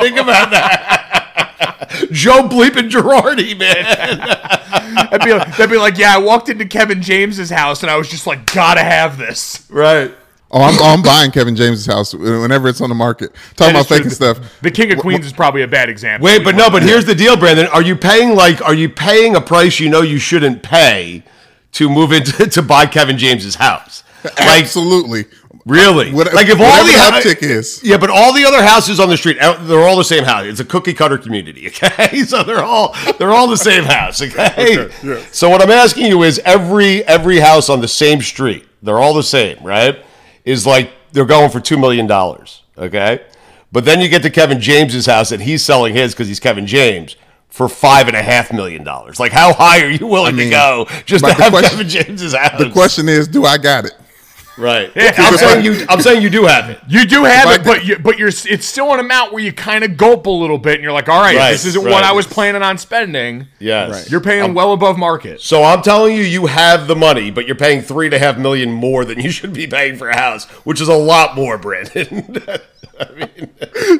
Think 0.00 0.18
about 0.18 0.50
that. 0.50 1.21
Joe 2.12 2.48
bleeping 2.48 2.90
Girardi, 2.90 3.58
man. 3.58 4.18
That'd 5.10 5.20
be, 5.24 5.30
that'd 5.32 5.70
be 5.70 5.76
like, 5.78 5.98
yeah, 5.98 6.14
I 6.14 6.18
walked 6.18 6.48
into 6.48 6.64
Kevin 6.66 7.02
James's 7.02 7.50
house 7.50 7.82
and 7.82 7.90
I 7.90 7.96
was 7.96 8.08
just 8.08 8.26
like, 8.26 8.52
gotta 8.52 8.82
have 8.82 9.18
this. 9.18 9.66
right. 9.70 10.14
Oh, 10.54 10.60
I'm, 10.60 10.78
I'm 10.82 11.02
buying 11.02 11.30
Kevin 11.30 11.56
James's 11.56 11.86
house 11.86 12.12
whenever 12.12 12.68
it's 12.68 12.82
on 12.82 12.90
the 12.90 12.94
market. 12.94 13.32
That 13.32 13.56
Talking 13.56 13.70
about 13.70 13.80
is 13.80 13.86
true. 13.86 13.96
faking 13.96 14.10
stuff. 14.10 14.60
The 14.60 14.70
King 14.70 14.92
of 14.92 14.98
Queens 14.98 15.24
is 15.24 15.32
probably 15.32 15.62
a 15.62 15.66
bad 15.68 15.88
example. 15.88 16.26
Wait, 16.26 16.44
but 16.44 16.54
no, 16.56 16.68
but 16.68 16.82
here's 16.82 17.06
the 17.06 17.14
deal, 17.14 17.38
Brandon. 17.38 17.68
Are 17.68 17.80
you 17.80 17.96
paying 17.96 18.34
like 18.36 18.60
are 18.60 18.74
you 18.74 18.90
paying 18.90 19.34
a 19.34 19.40
price 19.40 19.80
you 19.80 19.88
know 19.88 20.02
you 20.02 20.18
shouldn't 20.18 20.62
pay 20.62 21.22
to 21.72 21.88
move 21.88 22.12
into 22.12 22.46
to 22.50 22.60
buy 22.60 22.84
Kevin 22.84 23.16
James's 23.16 23.54
house? 23.54 24.04
Like 24.24 24.36
Absolutely. 24.64 25.24
Really? 25.64 26.10
Like 26.10 26.48
if 26.48 26.60
all 26.60 26.84
the 26.84 26.92
uptick 26.92 27.42
is. 27.42 27.80
Yeah, 27.84 27.96
but 27.98 28.10
all 28.10 28.32
the 28.32 28.44
other 28.44 28.62
houses 28.62 28.98
on 29.00 29.08
the 29.08 29.16
street, 29.16 29.38
they're 29.40 29.86
all 29.86 29.96
the 29.96 30.04
same 30.04 30.24
house. 30.24 30.46
It's 30.46 30.60
a 30.60 30.64
cookie 30.64 30.94
cutter 30.94 31.18
community, 31.18 31.66
okay? 31.84 32.22
So 32.24 32.42
they're 32.42 32.62
all 32.64 32.94
they're 33.18 33.32
all 33.32 33.48
the 33.48 33.56
same 33.56 33.84
house, 33.84 34.20
okay? 34.22 34.88
So 35.32 35.48
what 35.48 35.62
I'm 35.62 35.70
asking 35.70 36.06
you 36.06 36.22
is 36.22 36.38
every 36.44 37.04
every 37.04 37.38
house 37.40 37.68
on 37.68 37.80
the 37.80 37.88
same 37.88 38.20
street, 38.20 38.66
they're 38.82 38.98
all 38.98 39.14
the 39.14 39.22
same, 39.22 39.58
right? 39.62 40.04
Is 40.44 40.66
like 40.66 40.90
they're 41.12 41.24
going 41.24 41.50
for 41.50 41.60
two 41.60 41.78
million 41.78 42.06
dollars, 42.06 42.62
okay? 42.76 43.24
But 43.70 43.84
then 43.86 44.00
you 44.00 44.08
get 44.08 44.22
to 44.22 44.30
Kevin 44.30 44.60
James's 44.60 45.06
house 45.06 45.32
and 45.32 45.42
he's 45.42 45.64
selling 45.64 45.94
his 45.94 46.12
because 46.12 46.28
he's 46.28 46.40
Kevin 46.40 46.66
James 46.66 47.16
for 47.48 47.68
five 47.68 48.06
and 48.08 48.16
a 48.16 48.22
half 48.22 48.52
million 48.52 48.82
dollars. 48.84 49.18
Like 49.20 49.32
how 49.32 49.52
high 49.52 49.82
are 49.82 49.90
you 49.90 50.06
willing 50.06 50.36
mean, 50.36 50.46
to 50.46 50.50
go 50.50 50.86
just 51.06 51.24
to 51.24 51.32
have 51.32 51.52
question- 51.52 51.70
Kevin 51.78 51.88
James's 51.88 52.34
house? 52.34 52.58
The 52.58 52.70
question 52.70 53.08
is, 53.08 53.28
do 53.28 53.44
I 53.44 53.56
got 53.58 53.84
it? 53.86 53.92
Right? 54.58 54.90
I'm 54.96 55.36
saying 55.36 55.64
you. 55.64 55.84
I'm 55.88 56.00
saying 56.00 56.22
you 56.22 56.30
do 56.30 56.44
have 56.44 56.70
it. 56.70 56.80
You 56.88 57.04
do 57.06 57.24
have 57.24 57.48
If 57.50 57.54
it, 57.56 57.60
I- 57.60 57.64
but 57.64 57.84
you, 57.84 57.98
but 57.98 58.18
you're 58.18 58.28
it's 58.28 58.66
still 58.66 58.92
an 58.92 59.00
amount 59.00 59.32
where 59.32 59.42
you 59.42 59.52
kind 59.52 59.84
of 59.84 59.96
gulp 59.96 60.26
a 60.26 60.30
little 60.30 60.58
bit, 60.58 60.74
and 60.74 60.82
you're 60.82 60.92
like, 60.92 61.08
all 61.08 61.20
right, 61.20 61.36
Right, 61.36 61.52
this 61.52 61.64
isn't 61.66 61.84
right. 61.84 61.90
what 61.92 62.04
I 62.04 62.12
was 62.12 62.26
planning 62.26 62.62
on 62.62 62.78
spending. 62.78 63.48
Yes. 63.58 64.10
You're 64.10 64.20
paying 64.20 64.54
well 64.54 64.72
above 64.72 64.98
market. 64.98 65.40
So 65.40 65.62
I'm 65.64 65.82
telling 65.82 66.16
you, 66.16 66.22
you 66.22 66.46
have 66.46 66.86
the 66.86 66.96
money, 66.96 67.30
but 67.30 67.46
you're 67.46 67.56
paying 67.56 67.82
three 67.82 68.06
and 68.06 68.14
a 68.14 68.18
half 68.18 68.38
million 68.38 68.72
more 68.72 69.04
than 69.04 69.18
you 69.20 69.30
should 69.32 69.52
be 69.52 69.66
paying 69.66 69.96
for 69.96 70.08
a 70.08 70.16
house, 70.16 70.44
which 70.64 70.80
is 70.80 70.88
a 70.88 70.94
lot 70.96 71.34
more, 71.36 71.58
Brandon. 71.58 72.36
I 73.00 73.10
mean, 73.14 73.50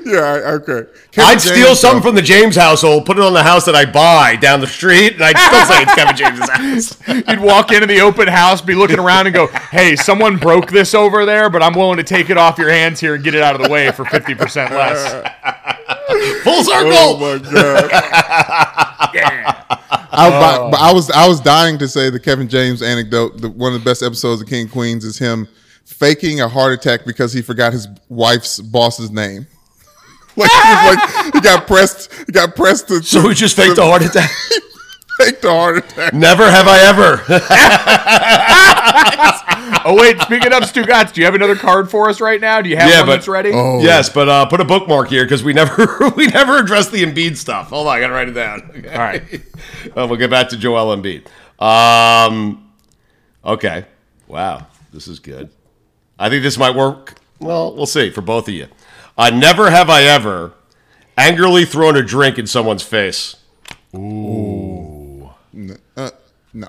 Yeah, 0.05 0.20
I- 0.20 0.53
okay. 0.53 0.88
Kevin 1.11 1.30
I'd 1.30 1.40
steal 1.40 1.74
something 1.74 2.00
though. 2.03 2.09
from 2.09 2.14
the 2.14 2.22
James 2.22 2.55
household, 2.57 3.05
put 3.07 3.16
it 3.18 3.22
on 3.24 3.32
the 3.32 3.42
house 3.42 3.64
that 3.64 3.74
I 3.74 3.84
buy 3.84 4.36
down 4.36 4.61
the 4.61 4.66
street, 4.66 5.14
and 5.14 5.22
I'd 5.24 5.36
still 5.38 5.64
say 5.66 5.82
it's 5.82 5.94
Kevin 5.94 6.14
James's 6.16 6.48
house. 7.09 7.26
You'd 7.28 7.40
walk 7.40 7.72
into 7.72 7.86
the 7.86 8.00
open 8.00 8.28
house, 8.28 8.61
be 8.61 8.74
looking 8.74 8.98
around, 8.98 9.26
and 9.26 9.34
go, 9.34 9.46
"Hey, 9.48 9.96
someone 9.96 10.38
broke 10.43 10.70
this 10.70 10.95
over 10.95 11.24
there, 11.24 11.49
but 11.49 11.62
I'm 11.62 11.74
willing 11.74 11.97
to 11.99 12.05
take 12.05 12.30
it 12.30 12.36
off 12.36 12.59
your 12.59 12.70
hands 12.70 13.01
here 13.01 13.14
and 13.14 13.24
get 13.24 13.34
it 13.34 13.43
out 13.43 13.55
of 13.55 13.62
the 13.62 13.68
way 13.70 13.90
for 13.93 14.05
fifty 14.05 14.34
percent 14.34 14.72
less." 14.72 15.12
Full 16.43 16.53
oh 16.53 16.62
circle. 16.62 16.93
Oh 16.95 17.16
my 17.18 17.38
god! 17.51 18.88
Yeah. 19.14 19.62
I, 20.11 20.30
but, 20.30 20.61
oh. 20.61 20.70
but 20.70 20.80
I 20.80 20.93
was 20.93 21.11
I 21.11 21.28
was 21.28 21.40
dying 21.40 21.78
to 21.78 21.88
say 21.88 22.09
the 22.09 22.20
Kevin 22.20 22.49
James 22.49 22.82
anecdote. 22.82 23.40
The, 23.43 23.51
one 23.51 23.74
of 23.74 23.80
the 23.82 23.84
best 23.84 24.03
episodes 24.03 24.40
of 24.40 24.49
King 24.49 24.68
Queens 24.68 25.05
is 25.05 25.18
him 25.18 25.49
faking 25.84 26.40
a 26.40 26.49
heart 26.49 26.72
attack 26.72 27.05
because 27.05 27.32
he 27.32 27.43
forgot 27.43 27.72
his 27.72 27.88
wife's 28.09 28.59
boss's 28.61 29.11
name. 29.11 29.47
like, 30.36 30.51
he 30.51 30.57
was 30.57 30.97
like 30.97 31.34
he 31.34 31.40
got 31.40 31.66
pressed. 31.66 32.12
He 32.26 32.32
got 32.32 32.57
pressed 32.57 32.88
to. 32.88 33.03
so 33.03 33.28
he 33.28 33.34
just 33.34 33.55
faked 33.57 33.76
a 33.76 33.84
heart 33.84 34.03
attack. 34.03 34.30
faked 35.18 35.45
a 35.45 35.51
heart 35.51 35.78
attack. 35.78 36.14
Never 36.14 36.51
have 36.51 36.66
I 36.68 36.78
ever. 36.88 37.16
Oh 39.87 39.97
wait, 40.01 40.20
speaking 40.20 40.53
of 40.53 40.62
Stugotz, 40.62 41.12
do 41.12 41.20
you 41.20 41.24
have 41.24 41.35
another 41.35 41.57
card 41.57 41.91
for 41.91 42.09
us 42.09 42.20
right 42.20 42.41
now? 42.41 42.61
Do 42.61 42.68
you 42.68 42.76
have 42.76 42.89
Yeah, 42.91 42.99
one 43.01 43.07
but- 43.07 43.12
that's 43.16 43.28
ready? 43.28 43.51
Oh. 43.53 43.80
yes, 43.80 44.09
but 44.09 44.28
uh, 44.28 44.47
put 44.47 44.61
a 44.61 44.64
bookmark 44.64 45.09
here 45.09 45.24
because 45.24 45.43
we 45.43 45.53
never 45.53 46.11
we 46.16 46.26
never 46.28 46.59
addressed 46.59 46.93
the 46.93 47.03
Embiid 47.05 47.37
stuff. 47.37 47.68
Hold 47.70 47.87
on, 47.89 47.97
I 47.97 48.01
gotta 48.01 48.12
write 48.12 48.28
it 48.28 48.33
down. 48.33 48.70
Okay. 48.76 48.93
All 48.93 48.99
right. 48.99 49.22
Uh, 49.97 50.07
we'll 50.09 50.16
get 50.16 50.30
back 50.30 50.49
to 50.51 50.57
Joel 50.57 50.97
Embiid. 50.97 51.26
Um, 51.61 52.72
okay. 53.45 53.85
Wow, 54.28 54.66
this 54.93 55.09
is 55.09 55.18
good. 55.18 55.51
I 56.18 56.28
think 56.30 56.43
this 56.45 56.57
might 56.57 56.76
work. 56.76 57.16
Well, 57.41 57.74
we'll 57.74 57.87
see 57.87 58.11
for 58.11 58.20
both 58.20 58.47
of 58.49 58.55
you. 58.55 58.68
Uh, 59.18 59.30
never 59.30 59.70
have 59.70 59.91
I 59.91 60.05
ever 60.05 60.53
angrily 61.18 61.64
thrown 61.64 61.97
a 61.97 62.03
drink 62.03 62.39
in 62.39 62.47
someone's 62.47 62.83
face. 62.85 63.37
Uh, 63.93 63.99
no. 66.53 66.68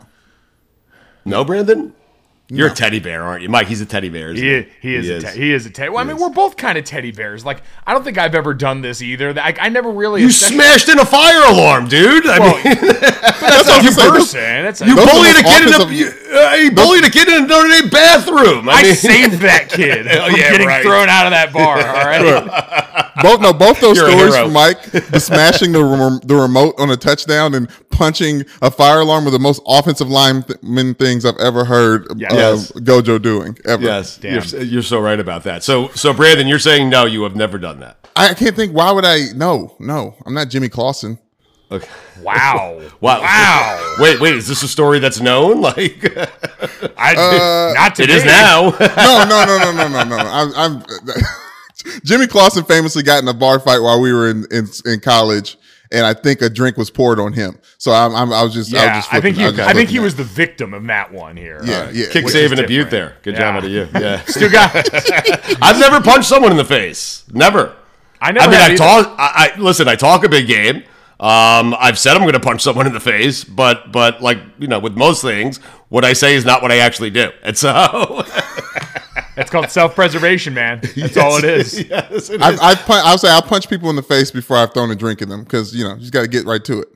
No, 1.26 1.46
Brandon. 1.46 1.94
You're 2.50 2.68
a 2.68 2.74
teddy 2.74 3.00
bear, 3.00 3.24
aren't 3.24 3.42
you, 3.42 3.50
Mike? 3.50 3.68
He's 3.68 3.82
a 3.82 3.86
teddy 3.86 4.10
bear. 4.10 4.30
isn't 4.32 4.44
He 4.44 4.50
is, 4.54 4.66
he 4.82 4.96
is, 4.96 5.06
He 5.06 5.12
a 5.12 5.16
is. 5.16 5.24
te- 5.24 5.40
he 5.40 5.52
is 5.54 5.66
a 5.66 5.70
teddy. 5.72 5.90
Well, 5.90 6.00
I 6.00 6.04
mean, 6.04 6.18
we're 6.18 6.30
both 6.30 6.56
kind 6.58 6.78
of 6.78 6.84
teddy 6.84 7.12
bears. 7.12 7.44
Like, 7.46 7.64
I 7.88 7.94
don't 7.94 8.04
think 8.04 8.18
I've 8.18 8.36
ever 8.36 8.54
done 8.54 8.82
this 8.82 9.02
either. 9.02 9.34
I, 9.40 9.56
I 9.60 9.70
never 9.70 9.90
really. 9.90 10.22
You 10.22 10.28
especially- 10.28 10.58
smashed 10.58 10.90
in 10.90 11.00
a 11.00 11.06
fire 11.06 11.42
alarm, 11.50 11.88
dude. 11.88 12.28
I 12.28 12.40
Well, 12.40 12.56
mean, 12.56 12.64
That's 12.64 13.42
what 13.42 13.70
a 13.70 13.74
I'm 13.88 13.92
saying. 13.94 14.12
person. 14.12 14.40
That's 14.42 14.82
a, 14.82 14.86
you 14.86 14.96
those 14.96 15.08
are 15.08 15.12
bullied 15.12 15.36
a 15.38 15.44
kid 15.44 15.68
in 15.68 15.74
a 15.74 15.94
you, 15.94 16.38
uh, 16.38 16.54
you 16.56 16.72
bullied 16.72 17.06
a 17.06 17.10
kid 17.10 17.28
in 17.30 17.46
a 17.46 17.48
Notre 17.48 17.70
Dame 17.70 17.90
bathroom. 17.90 18.70
I, 18.70 18.74
I 18.74 18.84
mean, 18.84 18.96
saved 18.96 19.34
that 19.42 19.70
kid 19.72 20.06
Oh, 20.08 20.28
from 20.28 20.36
yeah, 20.36 20.52
getting 20.52 20.68
right. 20.68 20.84
thrown 20.84 21.10
out 21.10 21.26
of 21.26 21.32
that 21.32 21.54
bar. 21.54 21.78
All 21.80 22.06
right. 22.06 23.03
Both 23.22 23.42
no, 23.42 23.54
both 23.54 23.80
those 23.80 23.98
You're 24.00 24.10
stories 24.12 24.36
from 24.36 24.54
Mike, 24.54 24.82
the 24.92 25.20
smashing 25.20 25.72
the 25.72 25.84
rem- 25.84 26.20
the 26.24 26.36
remote 26.36 26.76
on 26.80 26.90
a 26.90 26.98
touchdown 26.98 27.54
and 27.54 27.70
punching 27.92 28.44
a 28.62 28.72
fire 28.72 29.02
alarm 29.02 29.26
were 29.26 29.32
the 29.32 29.40
most 29.40 29.62
offensive 29.68 30.10
lineman 30.10 30.96
things 30.96 31.26
I've 31.26 31.38
ever 31.38 31.64
heard 31.66 32.10
uh, 32.12 32.16
Yes. 32.18 32.72
Gojo 32.72 33.22
doing 33.22 33.58
ever. 33.66 33.84
Yes, 33.84 34.18
Damn. 34.18 34.42
you're, 34.44 34.64
you're 34.64 34.82
so 34.82 35.00
right 35.00 35.20
about 35.20 35.44
that. 35.44 35.64
So, 35.64 35.90
so 35.90 36.12
Brandon, 36.14 36.48
you're 36.48 36.58
saying 36.60 36.90
no, 36.90 37.06
you 37.06 37.22
have 37.24 37.36
never 37.36 37.58
done 37.60 37.80
that. 37.82 37.98
I 38.16 38.34
can't 38.34 38.56
think. 38.56 38.74
Why 38.74 38.92
would 38.92 39.06
I? 39.06 39.26
No, 39.36 39.76
no, 39.80 40.16
I'm 40.26 40.34
not 40.34 40.50
Jimmy 40.50 40.70
Clausen. 40.70 41.20
Okay. 41.72 41.88
Wow. 42.22 42.80
Wow. 43.02 43.20
Wow. 43.22 43.96
Wait, 44.00 44.20
wait. 44.22 44.34
Is 44.36 44.48
this 44.48 44.64
a 44.64 44.68
story 44.68 45.00
that's 45.00 45.20
known? 45.20 45.62
Like 45.62 46.06
I, 46.98 47.74
not 47.76 47.96
to 47.96 48.04
it 48.04 48.10
is 48.10 48.24
me. 48.24 48.30
now. 48.30 48.70
No, 48.80 49.26
no, 49.28 49.46
no, 49.46 49.72
no, 49.72 49.88
no, 49.88 49.88
no, 49.88 50.04
no. 50.04 50.18
I'm, 50.18 50.54
I'm 50.56 50.84
Jimmy 52.04 52.28
Clausen 52.28 52.64
famously 52.66 53.04
got 53.04 53.22
in 53.22 53.28
a 53.28 53.34
bar 53.34 53.60
fight 53.60 53.80
while 53.80 54.00
we 54.02 54.14
were 54.14 54.30
in 54.30 54.46
in, 54.52 54.68
in 54.86 55.00
college, 55.00 55.58
and 55.92 56.06
I 56.06 56.14
think 56.14 56.42
a 56.42 56.50
drink 56.50 56.78
was 56.78 56.90
poured 56.90 57.20
on 57.20 57.34
him. 57.34 57.60
So 57.78 57.92
I'm, 57.92 58.16
I'm 58.16 58.32
I 58.34 58.44
was 58.44 58.54
just, 58.54 58.74
I, 58.74 58.78
was 58.78 58.84
Yeah, 58.86 58.94
just 58.96 59.14
I 59.14 59.22
think 59.22 59.36
he, 59.36 59.44
flipping- 59.44 59.58
was 59.60 59.68
I 59.68 59.74
think 59.74 59.90
he 59.90 60.00
was 60.00 60.16
the 60.16 60.24
victim 60.24 60.74
of 60.74 60.86
that 60.88 61.12
one 61.12 61.36
here. 61.38 61.60
Yeah, 61.64 61.90
yeah. 61.92 62.06
Kick, 62.10 62.26
Which 62.26 62.34
save, 62.34 62.46
is 62.46 62.52
and 62.54 62.60
a 62.62 62.68
butte 62.68 62.90
there. 62.90 63.18
Good 63.24 63.34
Yeah. 63.36 63.40
job 63.40 63.56
out 63.56 63.66
of 63.66 63.72
you. 63.72 63.88
Yeah. 63.94 64.22
Still 64.26 64.50
got. 64.52 64.74
I've 65.62 65.80
never 65.80 66.02
punched 66.02 66.28
someone 66.30 66.52
in 66.52 66.58
the 66.58 66.66
face. 66.66 67.24
Never. 67.32 67.76
I 68.22 68.32
never. 68.32 68.46
I 68.48 68.52
mean, 68.52 68.62
I 68.62 68.66
either. 68.68 68.78
talk. 68.78 69.16
I, 69.20 69.52
I 69.56 69.60
listen. 69.60 69.88
I 69.88 69.96
talk 69.96 70.24
a 70.24 70.30
big 70.30 70.48
game. 70.48 70.84
Um, 71.20 71.74
I've 71.80 71.98
said 72.00 72.16
I'm 72.18 72.24
going 72.24 72.34
to 72.34 72.40
punch 72.40 72.62
someone 72.62 72.88
in 72.88 72.94
the 72.94 73.00
face, 73.00 73.44
but 73.44 73.92
but 73.92 74.22
like 74.22 74.40
you 74.60 74.68
know, 74.68 74.80
with 74.80 74.96
most 74.98 75.22
things, 75.22 75.58
what 75.90 76.04
I 76.04 76.14
say 76.14 76.36
is 76.36 76.44
not 76.44 76.62
what 76.62 76.72
I 76.72 76.78
actually 76.80 77.12
do, 77.12 77.32
and 77.44 77.58
so 77.58 77.72
It's 79.36 79.50
called 79.50 79.70
self-preservation, 79.70 80.54
man. 80.54 80.82
That's 80.96 81.18
all 81.18 81.38
it 81.38 81.44
is. 81.44 81.80
yes, 81.90 82.30
it 82.30 82.42
I've, 82.42 82.54
is. 82.56 82.60
I've 82.60 82.80
pun- 82.86 83.02
I'll 83.04 83.18
say 83.18 83.30
I'll 83.30 83.42
punch 83.42 83.70
people 83.70 83.90
in 83.90 83.96
the 83.96 84.04
face 84.04 84.30
before 84.32 84.58
I've 84.58 84.74
thrown 84.74 84.92
a 84.92 84.96
drink 84.96 85.22
at 85.22 85.30
them 85.30 85.44
because 85.44 85.76
you 85.76 85.84
know 85.84 85.96
you 85.96 86.02
just 86.02 86.14
got 86.14 86.22
to 86.22 86.28
get 86.28 86.46
right 86.46 86.64
to 86.66 86.82
it. 86.82 86.88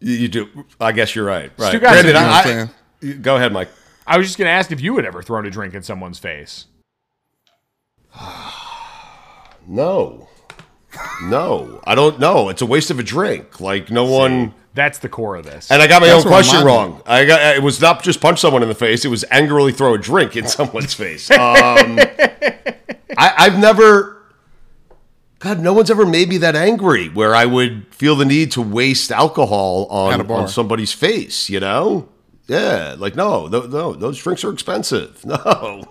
you, 0.00 0.12
you 0.14 0.28
do. 0.28 0.64
I 0.80 0.92
guess 0.92 1.14
you're 1.14 1.26
right. 1.26 1.50
Right. 1.58 1.68
Stu 1.68 1.78
got 1.80 1.92
Granted, 1.92 2.08
You 2.08 2.12
know 2.14 2.20
I- 2.20 2.38
I'm 2.38 2.44
saying? 2.44 2.68
I- 2.68 3.06
you- 3.06 3.14
go 3.14 3.36
ahead, 3.36 3.52
Mike. 3.52 3.68
I 4.06 4.16
was 4.18 4.26
just 4.26 4.38
going 4.38 4.46
to 4.46 4.52
ask 4.52 4.70
if 4.70 4.80
you 4.80 4.96
had 4.96 5.04
ever 5.04 5.22
thrown 5.22 5.44
a 5.46 5.50
drink 5.50 5.74
in 5.74 5.82
someone's 5.82 6.18
face. 6.18 6.66
No, 9.68 10.28
no, 11.24 11.80
I 11.84 11.96
don't 11.96 12.20
know. 12.20 12.48
It's 12.48 12.62
a 12.62 12.66
waste 12.66 12.92
of 12.92 13.00
a 13.00 13.02
drink. 13.02 13.60
Like 13.60 13.90
no 13.90 14.04
one. 14.04 14.54
That's 14.76 14.98
the 14.98 15.08
core 15.08 15.36
of 15.36 15.46
this. 15.46 15.70
And 15.70 15.80
I 15.80 15.86
got 15.86 16.02
my 16.02 16.08
That's 16.08 16.24
own 16.26 16.30
question 16.30 16.62
wrong. 16.62 17.02
I 17.06 17.24
got 17.24 17.56
it 17.56 17.62
was 17.62 17.80
not 17.80 18.02
just 18.02 18.20
punch 18.20 18.40
someone 18.40 18.62
in 18.62 18.68
the 18.68 18.74
face; 18.74 19.06
it 19.06 19.08
was 19.08 19.24
angrily 19.30 19.72
throw 19.72 19.94
a 19.94 19.98
drink 19.98 20.36
in 20.36 20.46
someone's 20.58 20.92
face. 20.92 21.30
Um, 21.30 21.38
I, 23.18 23.34
I've 23.38 23.58
never, 23.58 24.22
God, 25.38 25.60
no 25.60 25.72
one's 25.72 25.90
ever 25.90 26.04
made 26.04 26.28
me 26.28 26.36
that 26.38 26.54
angry 26.54 27.08
where 27.08 27.34
I 27.34 27.46
would 27.46 27.86
feel 27.94 28.16
the 28.16 28.26
need 28.26 28.52
to 28.52 28.60
waste 28.60 29.10
alcohol 29.10 29.86
on 29.86 30.30
on 30.30 30.46
somebody's 30.46 30.92
face. 30.92 31.48
You 31.48 31.60
know? 31.60 32.10
Yeah, 32.46 32.96
like 32.98 33.16
no, 33.16 33.46
no, 33.46 33.62
no 33.62 33.94
those 33.94 34.18
drinks 34.18 34.44
are 34.44 34.52
expensive. 34.52 35.24
No, 35.26 35.84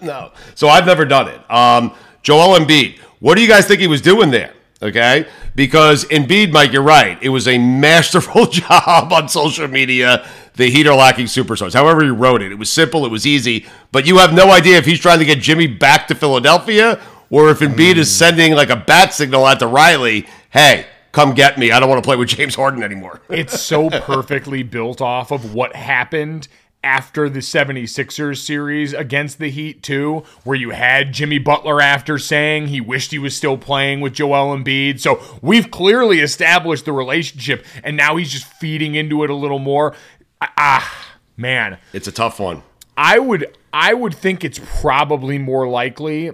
no. 0.00 0.32
So 0.54 0.68
I've 0.68 0.86
never 0.86 1.04
done 1.04 1.28
it. 1.28 1.50
Um, 1.50 1.94
Joel 2.22 2.58
Embiid, 2.58 2.98
what 3.20 3.34
do 3.34 3.42
you 3.42 3.48
guys 3.48 3.66
think 3.66 3.80
he 3.80 3.86
was 3.86 4.00
doing 4.00 4.30
there? 4.30 4.54
Okay, 4.82 5.26
because 5.54 6.06
Embiid, 6.06 6.52
Mike, 6.52 6.72
you're 6.72 6.82
right. 6.82 7.22
It 7.22 7.28
was 7.28 7.46
a 7.46 7.58
masterful 7.58 8.46
job 8.50 9.12
on 9.12 9.28
social 9.28 9.68
media. 9.68 10.26
The 10.54 10.70
Heat 10.70 10.86
are 10.86 10.96
lacking 10.96 11.26
superstars. 11.26 11.74
However, 11.74 12.02
he 12.02 12.08
wrote 12.08 12.40
it, 12.40 12.50
it 12.50 12.54
was 12.54 12.70
simple, 12.70 13.04
it 13.04 13.10
was 13.10 13.26
easy, 13.26 13.66
but 13.92 14.06
you 14.06 14.18
have 14.18 14.32
no 14.32 14.50
idea 14.50 14.78
if 14.78 14.86
he's 14.86 14.98
trying 14.98 15.18
to 15.18 15.26
get 15.26 15.40
Jimmy 15.40 15.66
back 15.66 16.08
to 16.08 16.14
Philadelphia 16.14 16.98
or 17.28 17.50
if 17.50 17.58
Embiid 17.58 17.96
is 17.96 18.08
hmm. 18.08 18.18
sending 18.18 18.54
like 18.54 18.70
a 18.70 18.76
bat 18.76 19.12
signal 19.12 19.44
out 19.44 19.58
to 19.58 19.66
Riley. 19.66 20.26
Hey, 20.48 20.86
come 21.12 21.34
get 21.34 21.58
me. 21.58 21.70
I 21.70 21.78
don't 21.78 21.88
want 21.88 22.02
to 22.02 22.06
play 22.06 22.16
with 22.16 22.28
James 22.28 22.54
Harden 22.54 22.82
anymore. 22.82 23.20
it's 23.28 23.60
so 23.60 23.90
perfectly 24.00 24.62
built 24.62 25.02
off 25.02 25.30
of 25.30 25.54
what 25.54 25.76
happened 25.76 26.48
after 26.82 27.28
the 27.28 27.40
76ers 27.40 28.38
series 28.38 28.92
against 28.92 29.38
the 29.38 29.50
Heat 29.50 29.82
too, 29.82 30.24
where 30.44 30.56
you 30.56 30.70
had 30.70 31.12
Jimmy 31.12 31.38
Butler 31.38 31.80
after 31.80 32.18
saying 32.18 32.68
he 32.68 32.80
wished 32.80 33.10
he 33.10 33.18
was 33.18 33.36
still 33.36 33.58
playing 33.58 34.00
with 34.00 34.14
Joel 34.14 34.56
Embiid. 34.56 35.00
So 35.00 35.22
we've 35.42 35.70
clearly 35.70 36.20
established 36.20 36.84
the 36.86 36.92
relationship 36.92 37.64
and 37.84 37.96
now 37.96 38.16
he's 38.16 38.30
just 38.30 38.46
feeding 38.46 38.94
into 38.94 39.22
it 39.24 39.30
a 39.30 39.34
little 39.34 39.58
more. 39.58 39.94
Ah, 40.40 41.18
man. 41.36 41.78
It's 41.92 42.08
a 42.08 42.12
tough 42.12 42.40
one. 42.40 42.62
I 42.96 43.18
would 43.18 43.56
I 43.72 43.94
would 43.94 44.14
think 44.14 44.44
it's 44.44 44.60
probably 44.80 45.38
more 45.38 45.68
likely 45.68 46.32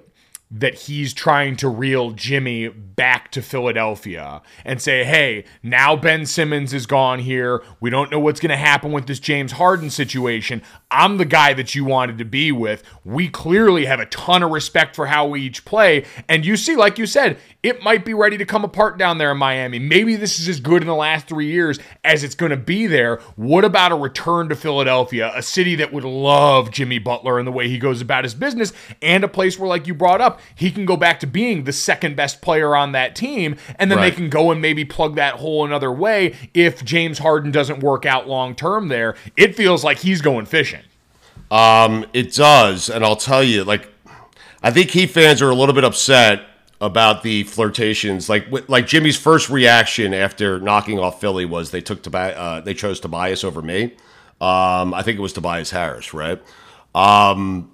that 0.48 0.74
he's 0.74 1.12
trying 1.12 1.56
to 1.56 1.68
reel 1.68 2.12
Jimmy 2.12 2.68
back 2.68 3.32
to 3.32 3.42
Philadelphia 3.42 4.42
and 4.64 4.80
say, 4.80 5.02
"Hey, 5.02 5.44
now 5.62 5.96
Ben 5.96 6.24
Simmons 6.24 6.72
is 6.72 6.86
gone 6.86 7.18
here. 7.18 7.62
We 7.80 7.90
don't 7.90 8.12
know 8.12 8.20
what's 8.20 8.38
going 8.38 8.50
to 8.50 8.56
happen 8.56 8.92
with 8.92 9.06
this 9.06 9.18
James 9.18 9.52
Harden 9.52 9.90
situation. 9.90 10.62
I'm 10.88 11.16
the 11.16 11.24
guy 11.24 11.52
that 11.54 11.74
you 11.74 11.84
wanted 11.84 12.18
to 12.18 12.24
be 12.24 12.52
with. 12.52 12.84
We 13.04 13.28
clearly 13.28 13.86
have 13.86 13.98
a 13.98 14.06
ton 14.06 14.44
of 14.44 14.52
respect 14.52 14.94
for 14.94 15.06
how 15.06 15.26
we 15.26 15.42
each 15.42 15.64
play, 15.64 16.04
and 16.28 16.46
you 16.46 16.56
see 16.56 16.76
like 16.76 16.96
you 16.96 17.06
said, 17.06 17.38
it 17.64 17.82
might 17.82 18.04
be 18.04 18.14
ready 18.14 18.38
to 18.38 18.44
come 18.44 18.62
apart 18.62 18.98
down 18.98 19.18
there 19.18 19.32
in 19.32 19.38
Miami. 19.38 19.80
Maybe 19.80 20.14
this 20.14 20.38
is 20.38 20.48
as 20.48 20.60
good 20.60 20.80
in 20.80 20.86
the 20.86 20.94
last 20.94 21.26
3 21.26 21.46
years 21.46 21.80
as 22.04 22.22
it's 22.22 22.36
going 22.36 22.50
to 22.50 22.56
be 22.56 22.86
there. 22.86 23.16
What 23.34 23.64
about 23.64 23.90
a 23.90 23.96
return 23.96 24.48
to 24.50 24.54
Philadelphia, 24.54 25.32
a 25.34 25.42
city 25.42 25.74
that 25.74 25.92
would 25.92 26.04
love 26.04 26.70
Jimmy 26.70 27.00
Butler 27.00 27.40
and 27.40 27.48
the 27.48 27.52
way 27.52 27.68
he 27.68 27.78
goes 27.78 28.00
about 28.00 28.22
his 28.22 28.34
business, 28.34 28.72
and 29.02 29.24
a 29.24 29.28
place 29.28 29.58
where, 29.58 29.68
like 29.68 29.88
you 29.88 29.94
brought 29.94 30.20
up, 30.20 30.35
he 30.54 30.70
can 30.70 30.84
go 30.86 30.96
back 30.96 31.20
to 31.20 31.26
being 31.26 31.64
the 31.64 31.72
second 31.72 32.16
best 32.16 32.40
player 32.42 32.74
on 32.76 32.92
that 32.92 33.14
team, 33.16 33.56
and 33.78 33.90
then 33.90 33.98
Right. 33.98 34.10
they 34.10 34.16
can 34.16 34.28
go 34.30 34.50
and 34.50 34.60
maybe 34.60 34.84
plug 34.84 35.14
that 35.16 35.34
hole 35.34 35.64
another 35.64 35.90
way 35.92 36.34
if 36.54 36.84
James 36.84 37.18
Harden 37.18 37.50
doesn't 37.50 37.80
work 37.80 38.04
out 38.06 38.28
long 38.28 38.54
term 38.54 38.88
there. 38.88 39.14
It 39.36 39.54
feels 39.54 39.84
like 39.84 39.98
he's 39.98 40.20
going 40.20 40.46
fishing. 40.46 40.82
Um, 41.50 42.06
it 42.12 42.34
does, 42.34 42.88
and 42.90 43.04
I'll 43.04 43.16
tell 43.16 43.42
you, 43.42 43.62
like, 43.64 43.88
I 44.62 44.70
think 44.70 44.90
Heat 44.90 45.10
fans 45.10 45.40
are 45.42 45.50
a 45.50 45.54
little 45.54 45.74
bit 45.74 45.84
upset 45.84 46.42
about 46.80 47.22
the 47.22 47.44
flirtations. 47.44 48.28
Like, 48.28 48.46
like 48.68 48.86
Jimmy's 48.86 49.16
first 49.16 49.48
reaction 49.48 50.12
after 50.12 50.58
knocking 50.60 50.98
off 50.98 51.20
Philly 51.20 51.44
was 51.44 51.70
they 51.70 51.80
took 51.80 52.02
Tobi- 52.02 52.36
uh, 52.36 52.60
they 52.60 52.74
chose 52.74 53.00
Tobias 53.00 53.44
over 53.44 53.62
me. 53.62 53.92
Um, 54.40 54.92
I 54.92 55.02
think 55.02 55.18
it 55.18 55.22
was 55.22 55.32
Tobias 55.32 55.70
Harris, 55.70 56.12
right? 56.12 56.42
Um, 56.94 57.70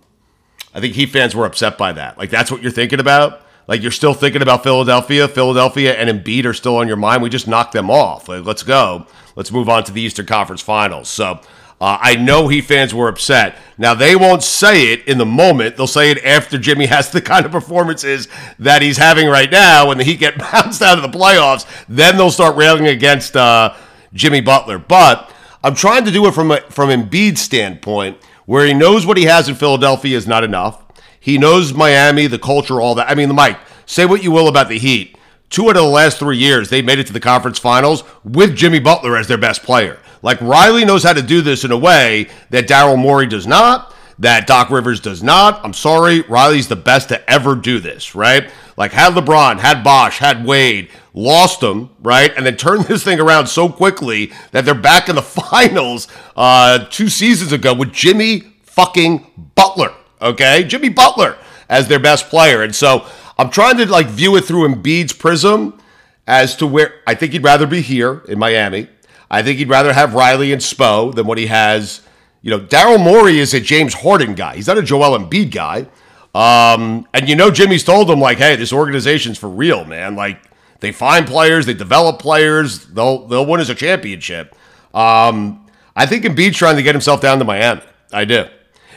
I 0.75 0.81
think 0.81 0.95
Heat 0.95 1.11
fans 1.11 1.35
were 1.35 1.47
upset 1.47 1.77
by 1.79 1.93
that. 1.93 2.19
Like, 2.19 2.31
that's 2.31 2.51
what 2.51 2.63
you're 2.63 2.73
thinking 2.73 3.01
about. 3.01 3.43
Like, 3.69 3.83
you're 3.83 3.91
still 3.91 4.15
thinking 4.15 4.43
about 4.43 4.63
Philadelphia. 4.63 5.29
Philadelphia 5.29 5.95
and 5.95 6.09
Embiid 6.09 6.45
are 6.47 6.55
still 6.55 6.77
on 6.77 6.89
your 6.89 6.97
mind. 6.97 7.23
We 7.23 7.29
just 7.29 7.47
knocked 7.47 7.73
them 7.73 7.91
off. 7.91 8.29
Like, 8.29 8.45
let's 8.45 8.63
go. 8.63 9.07
Let's 9.37 9.53
move 9.53 9.69
on 9.69 9.85
to 9.85 9.93
the 9.93 10.01
Eastern 10.01 10.27
Conference 10.27 10.63
Finals. 10.63 11.09
So, 11.09 11.41
uh, 11.83 11.99
I 12.01 12.15
know 12.15 12.47
Heat 12.47 12.63
fans 12.63 12.95
were 12.95 13.09
upset. 13.09 13.57
Now, 13.77 13.93
they 13.93 14.15
won't 14.15 14.45
say 14.45 14.93
it 14.93 15.09
in 15.09 15.19
the 15.19 15.27
moment. 15.27 15.77
They'll 15.77 15.89
say 15.89 16.13
it 16.13 16.25
after 16.25 16.57
Jimmy 16.57 16.87
has 16.87 17.11
the 17.11 17.21
kind 17.21 17.45
of 17.45 17.51
performances 17.51 18.29
that 18.61 18.83
he's 18.83 18.99
having 18.99 19.27
right 19.27 19.51
now 19.51 19.89
when 19.89 19.99
the 19.99 20.05
Heat 20.05 20.21
get 20.21 20.39
bounced 20.53 20.81
out 20.81 20.97
of 20.97 21.03
the 21.03 21.19
playoffs. 21.19 21.67
Then 21.89 22.17
they'll 22.17 22.31
start 22.31 22.57
railing 22.57 22.87
against 22.87 23.37
uh, 23.37 23.75
Jimmy 24.15 24.41
Butler. 24.41 24.79
But 24.79 25.29
I'm 25.65 25.75
trying 25.75 26.05
to 26.05 26.13
do 26.13 26.27
it 26.27 26.35
from 26.35 26.53
a, 26.53 26.61
from 26.71 26.89
Embiid's 26.91 27.41
standpoint, 27.41 28.17
where 28.47 28.67
he 28.67 28.75
knows 28.75 29.07
what 29.07 29.17
he 29.17 29.25
has 29.25 29.49
in 29.49 29.55
Philadelphia 29.55 30.17
is 30.17 30.27
not 30.27 30.45
enough. 30.45 30.85
He 31.21 31.39
knows 31.39 31.73
Miami, 31.73 32.27
the 32.27 32.39
culture, 32.39 32.81
all 32.81 32.95
that. 32.97 33.09
I 33.09 33.15
mean, 33.15 33.35
Mike, 33.35 33.59
say 33.87 34.05
what 34.05 34.23
you 34.23 34.31
will 34.31 34.49
about 34.49 34.69
the 34.69 34.79
Heat. 34.79 35.17
Two 35.51 35.65
out 35.65 35.77
of 35.77 35.83
the 35.83 35.89
last 35.89 36.19
three 36.19 36.39
years, 36.39 36.71
they 36.71 36.83
made 36.83 36.99
it 36.99 37.07
to 37.09 37.13
the 37.13 37.21
conference 37.21 37.59
finals 37.59 38.05
with 38.25 38.57
Jimmy 38.57 38.81
Butler 38.81 39.17
as 39.17 39.29
their 39.29 39.39
best 39.39 39.63
player. 39.63 39.99
Like 40.23 40.41
Riley 40.41 40.85
knows 40.85 41.03
how 41.03 41.13
to 41.13 41.23
do 41.23 41.43
this 41.43 41.65
in 41.65 41.71
a 41.71 41.77
way 41.77 42.29
that 42.51 42.67
Daryl 42.67 42.99
Morey 42.99 43.27
does 43.27 43.47
not, 43.47 43.95
that 44.19 44.47
Doc 44.47 44.71
Rivers 44.71 45.01
does 45.01 45.23
not. 45.23 45.65
I'm 45.65 45.73
sorry, 45.73 46.21
Riley's 46.23 46.69
the 46.69 46.77
best 46.77 47.09
to 47.09 47.31
ever 47.31 47.55
do 47.55 47.79
this, 47.79 48.15
right? 48.15 48.51
Like 48.77 48.93
had 48.93 49.15
LeBron, 49.15 49.59
had 49.59 49.83
Bosh, 49.83 50.19
had 50.19 50.45
Wade, 50.45 50.91
lost 51.15 51.61
them, 51.61 51.91
right? 52.01 52.33
And 52.37 52.47
then 52.47 52.57
turned 52.57 52.85
this 52.89 53.05
thing 53.05 53.21
around 53.21 53.47
so 53.47 53.69
quickly 53.69 54.33
that 54.53 54.65
they're 54.65 54.75
back 54.75 55.09
in 55.09 55.17
the 55.17 55.23
finals 55.51 56.09
uh, 56.37 56.87
two 56.91 57.09
seasons 57.09 57.53
ago 57.53 57.75
with 57.75 57.93
Jimmy 57.93 58.41
fucking 58.63 59.51
Butler, 59.55 59.93
okay? 60.21 60.65
Jimmy 60.65 60.89
Butler 60.89 61.37
as 61.69 61.89
their 61.89 61.99
best 61.99 62.29
player. 62.29 62.63
And 62.63 62.75
so 62.75 63.07
I'm 63.39 63.51
trying 63.51 63.77
to 63.79 63.87
like 63.87 64.07
view 64.07 64.37
it 64.37 64.45
through 64.45 64.69
Embiid's 64.69 65.13
prism 65.13 65.79
as 66.27 66.57
to 66.57 66.67
where 66.67 66.95
I 67.07 67.15
think 67.15 67.33
he'd 67.33 67.43
rather 67.43 67.67
be 67.67 67.81
here 67.81 68.23
in 68.29 68.39
Miami. 68.39 68.89
I 69.31 69.43
think 69.43 69.59
he'd 69.59 69.69
rather 69.69 69.93
have 69.93 70.15
Riley 70.15 70.53
and 70.53 70.61
Spo 70.61 71.15
than 71.15 71.27
what 71.27 71.39
he 71.39 71.47
has. 71.47 72.03
You 72.43 72.51
know, 72.51 72.61
Daryl 72.61 73.03
Morey 73.03 73.39
is 73.39 73.55
a 73.55 73.61
James 73.61 73.95
Harden 73.95 74.35
guy. 74.35 74.57
He's 74.57 74.67
not 74.67 74.77
a 74.77 74.83
Joel 74.83 75.19
Embiid 75.19 75.53
guy. 75.53 75.87
Um, 76.35 77.07
and 77.15 77.29
you 77.29 77.37
know, 77.37 77.51
Jimmy's 77.51 77.85
told 77.85 78.11
him 78.11 78.21
like, 78.21 78.39
"Hey, 78.39 78.57
this 78.57 78.73
organization's 78.73 79.39
for 79.39 79.49
real, 79.49 79.85
man. 79.85 80.17
Like, 80.17 80.43
they 80.81 80.91
find 80.91 81.27
players, 81.27 81.67
they 81.67 81.75
develop 81.75 82.19
players. 82.19 82.87
They'll 82.87 83.27
they'll 83.29 83.47
win 83.47 83.61
as 83.61 83.71
a 83.71 83.75
championship." 83.75 84.57
Um, 84.93 85.67
I 85.95 86.07
think 86.07 86.25
Embiid's 86.25 86.57
trying 86.57 86.77
to 86.77 86.83
get 86.83 86.95
himself 86.95 87.21
down 87.21 87.39
to 87.39 87.45
Miami. 87.45 87.83
I 88.13 88.25
do. 88.25 88.47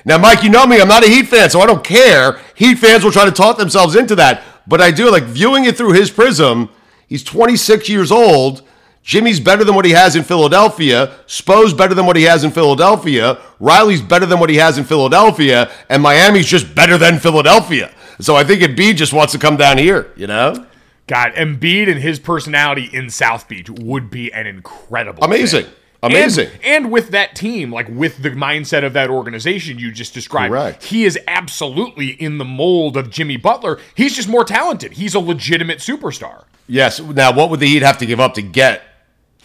Now, 0.05 0.17
Mike, 0.17 0.43
you 0.43 0.49
know 0.49 0.65
me. 0.65 0.79
I'm 0.79 0.87
not 0.87 1.03
a 1.03 1.09
Heat 1.09 1.27
fan, 1.27 1.49
so 1.49 1.59
I 1.61 1.65
don't 1.65 1.83
care. 1.83 2.39
Heat 2.55 2.75
fans 2.75 3.03
will 3.03 3.11
try 3.11 3.25
to 3.25 3.31
talk 3.31 3.57
themselves 3.57 3.95
into 3.95 4.15
that, 4.15 4.43
but 4.67 4.79
I 4.79 4.91
do 4.91 5.11
like 5.11 5.23
viewing 5.23 5.65
it 5.65 5.77
through 5.77 5.93
his 5.93 6.09
prism. 6.09 6.69
He's 7.07 7.23
26 7.23 7.89
years 7.89 8.11
old. 8.11 8.61
Jimmy's 9.05 9.39
better 9.39 9.63
than 9.63 9.75
what 9.75 9.85
he 9.85 9.91
has 9.91 10.15
in 10.15 10.23
Philadelphia. 10.23 11.13
Spo's 11.27 11.75
better 11.75 11.93
than 11.93 12.07
what 12.07 12.15
he 12.15 12.23
has 12.23 12.43
in 12.43 12.49
Philadelphia. 12.49 13.39
Riley's 13.59 14.01
better 14.01 14.25
than 14.25 14.39
what 14.39 14.49
he 14.49 14.55
has 14.55 14.79
in 14.79 14.83
Philadelphia. 14.83 15.71
And 15.89 16.01
Miami's 16.01 16.47
just 16.47 16.73
better 16.73 16.97
than 16.97 17.19
Philadelphia. 17.19 17.93
So 18.19 18.35
I 18.35 18.43
think 18.43 18.63
Embiid 18.63 18.95
just 18.95 19.13
wants 19.13 19.31
to 19.33 19.39
come 19.39 19.57
down 19.57 19.77
here, 19.77 20.11
you 20.15 20.25
know? 20.25 20.65
God, 21.05 21.33
Embiid 21.33 21.87
and 21.87 22.01
his 22.01 22.17
personality 22.17 22.89
in 22.91 23.11
South 23.11 23.47
Beach 23.47 23.69
would 23.69 24.09
be 24.09 24.33
an 24.33 24.47
incredible, 24.47 25.23
Amazing. 25.23 25.67
Amazing. 26.01 26.49
And, 26.63 26.85
and 26.85 26.91
with 26.91 27.11
that 27.11 27.35
team, 27.35 27.71
like 27.71 27.87
with 27.89 28.23
the 28.23 28.31
mindset 28.31 28.83
of 28.83 28.93
that 28.93 29.09
organization 29.11 29.77
you 29.77 29.91
just 29.91 30.13
described, 30.13 30.51
Correct. 30.51 30.83
he 30.83 31.03
is 31.05 31.17
absolutely 31.27 32.09
in 32.09 32.39
the 32.39 32.45
mold 32.45 32.97
of 32.97 33.09
Jimmy 33.11 33.37
Butler. 33.37 33.79
He's 33.93 34.15
just 34.15 34.29
more 34.29 34.43
talented. 34.43 34.93
He's 34.93 35.13
a 35.15 35.19
legitimate 35.19 35.79
superstar. 35.79 36.45
Yes. 36.67 36.99
Now, 36.99 37.31
what 37.33 37.49
would 37.51 37.59
the 37.59 37.67
Heat 37.67 37.81
have 37.83 37.97
to 37.99 38.05
give 38.05 38.19
up 38.19 38.33
to 38.35 38.41
get, 38.41 38.83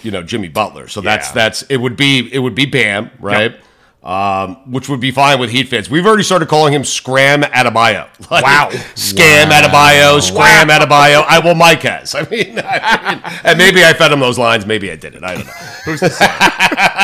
you 0.03 0.11
know, 0.11 0.23
Jimmy 0.23 0.49
Butler? 0.49 0.89
So 0.89 1.01
that's 1.01 1.29
Yeah. 1.29 1.35
that's 1.35 1.63
it 1.63 1.77
would 1.79 1.97
be 1.97 2.29
it 2.33 2.39
would 2.41 2.55
be 2.55 2.67
Bam, 2.67 3.11
right? 3.21 3.55
Um, 4.03 4.57
which 4.73 4.89
would 4.89 5.01
be 5.01 5.11
fine 5.11 5.39
with 5.39 5.51
Heat 5.51 5.69
fans. 5.69 5.91
We've 5.91 6.07
already 6.07 6.23
started 6.23 6.49
calling 6.49 6.73
him 6.73 6.85
Scram 6.85 7.43
Adebayo. 7.43 8.09
Like, 8.31 8.45
Wow. 8.45 8.71
Scam 8.95 9.51
Adebayo, 9.51 10.23
Scram 10.23 10.69
Adebayo. 10.69 11.23
I 11.29 11.39
will 11.41 11.55
Mike 11.55 11.83
has. 11.83 12.15
I 12.15 12.23
mean, 12.31 12.59
I 12.65 13.13
mean, 13.15 13.41
and 13.45 13.59
maybe 13.59 13.85
I 13.85 13.93
fed 13.93 14.11
him 14.11 14.21
those 14.21 14.39
lines. 14.39 14.65
Maybe 14.65 14.91
I 14.91 14.97
didn't. 14.97 15.23
I 15.23 15.35
don't 15.35 15.47
know. 15.47 15.53
Who's 15.85 16.01
to 16.01 16.09
say? 16.09 16.27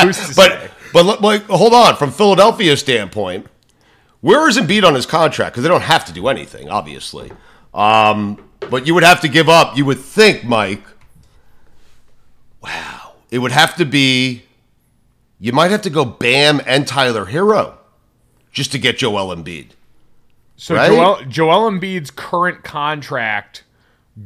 Who's 0.02 0.28
to 0.28 0.34
But 0.34 0.50
say? 0.52 0.70
but 0.94 1.04
look, 1.04 1.20
like, 1.20 1.42
hold 1.44 1.74
on. 1.74 1.96
From 1.96 2.10
Philadelphia's 2.12 2.80
standpoint, 2.80 3.46
where 4.22 4.48
is 4.48 4.56
Embiid 4.56 4.82
on 4.82 4.94
his 4.94 5.04
contract? 5.04 5.52
Because 5.52 5.64
they 5.64 5.68
don't 5.68 5.82
have 5.82 6.06
to 6.06 6.12
do 6.14 6.28
anything, 6.28 6.70
obviously. 6.70 7.30
Um, 7.74 8.42
but 8.70 8.86
you 8.86 8.94
would 8.94 9.04
have 9.04 9.20
to 9.20 9.28
give 9.28 9.50
up. 9.50 9.76
You 9.76 9.84
would 9.84 10.00
think, 10.00 10.44
Mike. 10.44 10.82
Wow, 12.66 13.12
it 13.30 13.38
would 13.38 13.52
have 13.52 13.76
to 13.76 13.84
be. 13.84 14.42
You 15.38 15.52
might 15.52 15.70
have 15.70 15.82
to 15.82 15.90
go 15.90 16.04
Bam 16.04 16.60
and 16.66 16.86
Tyler 16.86 17.26
Herro, 17.26 17.74
just 18.52 18.72
to 18.72 18.78
get 18.78 18.98
Joel 18.98 19.34
Embiid. 19.34 19.68
So 20.56 20.74
Right? 20.74 20.88
Joel, 20.88 21.22
Joel 21.28 21.70
Embiid's 21.70 22.10
current 22.10 22.64
contract 22.64 23.64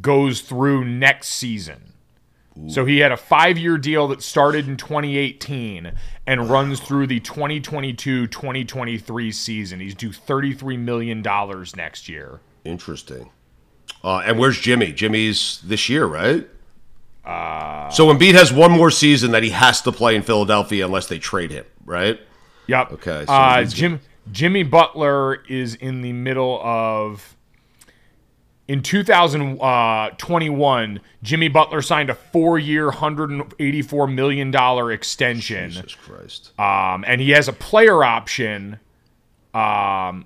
goes 0.00 0.40
through 0.40 0.84
next 0.84 1.28
season. 1.28 1.84
So 2.68 2.84
he 2.84 2.98
had 2.98 3.10
a 3.10 3.16
five-year 3.16 3.78
deal 3.78 4.06
that 4.08 4.22
started 4.22 4.68
in 4.68 4.76
2018 4.76 5.92
and 6.26 6.50
runs 6.50 6.78
through 6.78 7.06
the 7.06 7.18
2022-2023 7.20 9.34
season. 9.34 9.80
He's 9.80 9.94
due 9.94 10.12
33 10.12 10.76
million 10.76 11.22
dollars 11.22 11.74
next 11.74 12.06
year. 12.08 12.40
Interesting. 12.64 13.30
Uh, 14.04 14.18
and 14.18 14.38
where's 14.38 14.60
Jimmy? 14.60 14.92
Jimmy's 14.92 15.60
this 15.64 15.88
year, 15.88 16.04
right? 16.04 16.46
Uh, 17.30 17.90
so 17.90 18.06
Embiid 18.06 18.32
has 18.34 18.50
one 18.52 18.70
more 18.72 18.90
season 18.90 19.30
that 19.32 19.42
he 19.42 19.50
has 19.50 19.82
to 19.82 19.92
play 19.92 20.16
in 20.16 20.22
Philadelphia 20.22 20.86
unless 20.86 21.06
they 21.08 21.18
trade 21.18 21.50
him, 21.50 21.66
right? 21.84 22.18
Yep. 22.66 22.92
Okay, 22.92 23.24
so 23.26 23.32
uh, 23.32 23.64
Jim 23.64 24.00
Jimmy 24.32 24.62
Butler 24.62 25.42
is 25.48 25.74
in 25.76 26.02
the 26.02 26.12
middle 26.12 26.60
of. 26.62 27.36
In 28.68 28.82
2021, 28.82 31.00
Jimmy 31.24 31.48
Butler 31.48 31.82
signed 31.82 32.08
a 32.08 32.14
four-year, 32.14 32.84
184 32.86 34.06
million 34.06 34.52
dollar 34.52 34.92
extension. 34.92 35.70
Jesus 35.70 35.96
Christ. 35.96 36.52
um, 36.58 37.04
and 37.06 37.20
he 37.20 37.30
has 37.30 37.48
a 37.48 37.52
player 37.52 38.04
option. 38.04 38.78
Um, 39.52 40.24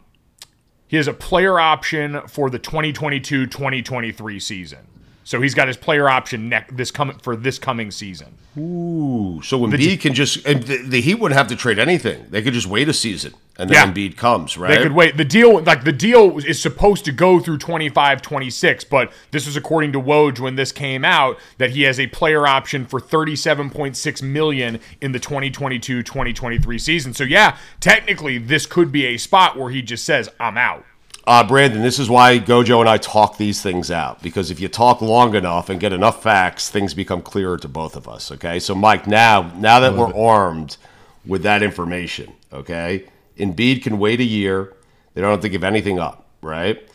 he 0.86 0.98
has 0.98 1.08
a 1.08 1.14
player 1.14 1.58
option 1.58 2.20
for 2.28 2.50
the 2.50 2.58
2022-2023 2.58 4.42
season. 4.42 4.86
So 5.24 5.40
he's 5.40 5.54
got 5.54 5.68
his 5.68 5.76
player 5.76 6.08
option 6.08 6.48
next 6.48 6.76
this 6.76 6.90
coming 6.90 7.18
for 7.18 7.34
this 7.34 7.58
coming 7.58 7.90
season. 7.90 8.36
Ooh, 8.56 9.40
so 9.42 9.58
Embiid 9.60 10.00
can 10.00 10.14
just 10.14 10.46
and 10.46 10.62
the, 10.62 10.76
the 10.76 11.00
Heat 11.00 11.16
wouldn't 11.16 11.36
have 11.36 11.48
to 11.48 11.56
trade 11.56 11.78
anything. 11.78 12.26
They 12.30 12.42
could 12.42 12.52
just 12.52 12.66
wait 12.66 12.88
a 12.88 12.92
season 12.92 13.34
and 13.58 13.70
then 13.70 13.74
Yeah. 13.74 13.92
Embiid 13.92 14.16
comes, 14.16 14.56
right? 14.58 14.76
They 14.76 14.82
could 14.82 14.92
wait. 14.92 15.16
The 15.16 15.24
deal, 15.24 15.60
like 15.62 15.84
the 15.84 15.92
deal, 15.92 16.38
is 16.38 16.60
supposed 16.60 17.04
to 17.06 17.12
go 17.12 17.40
through 17.40 17.58
25, 17.58 18.20
26, 18.20 18.84
but 18.84 19.12
this 19.30 19.46
was 19.46 19.56
according 19.56 19.92
to 19.92 20.00
Woj 20.00 20.40
when 20.40 20.56
this 20.56 20.72
came 20.72 21.04
out 21.04 21.38
that 21.58 21.70
he 21.70 21.82
has 21.82 21.98
a 21.98 22.06
player 22.08 22.46
option 22.46 22.84
for 22.84 23.00
37.6 23.00 24.22
million 24.22 24.80
in 25.00 25.12
the 25.12 25.20
2022-2023 25.20 26.80
season. 26.80 27.14
So 27.14 27.24
yeah, 27.24 27.56
technically 27.80 28.38
this 28.38 28.66
could 28.66 28.90
be 28.92 29.06
a 29.06 29.16
spot 29.16 29.56
where 29.56 29.70
he 29.70 29.82
just 29.82 30.04
says, 30.04 30.28
"I'm 30.40 30.58
out." 30.58 30.84
Uh, 31.26 31.42
Brandon, 31.46 31.80
this 31.80 31.98
is 31.98 32.10
why 32.10 32.38
Gojo 32.38 32.80
and 32.80 32.88
I 32.88 32.98
talk 32.98 33.38
these 33.38 33.62
things 33.62 33.90
out 33.90 34.22
because 34.22 34.50
if 34.50 34.60
you 34.60 34.68
talk 34.68 35.00
long 35.00 35.34
enough 35.34 35.70
and 35.70 35.80
get 35.80 35.92
enough 35.92 36.22
facts, 36.22 36.68
things 36.68 36.92
become 36.92 37.22
clearer 37.22 37.56
to 37.58 37.68
both 37.68 37.96
of 37.96 38.06
us. 38.06 38.30
Okay, 38.30 38.58
so 38.60 38.74
Mike, 38.74 39.06
now 39.06 39.50
now 39.56 39.80
that 39.80 39.94
we're 39.94 40.14
armed 40.14 40.76
with 41.24 41.42
that 41.44 41.62
information, 41.62 42.34
okay, 42.52 43.06
Embiid 43.38 43.82
can 43.82 43.98
wait 43.98 44.20
a 44.20 44.24
year. 44.24 44.74
They 45.14 45.22
don't 45.22 45.30
have 45.30 45.40
to 45.40 45.48
give 45.48 45.64
anything 45.64 45.98
up, 45.98 46.28
right? 46.42 46.86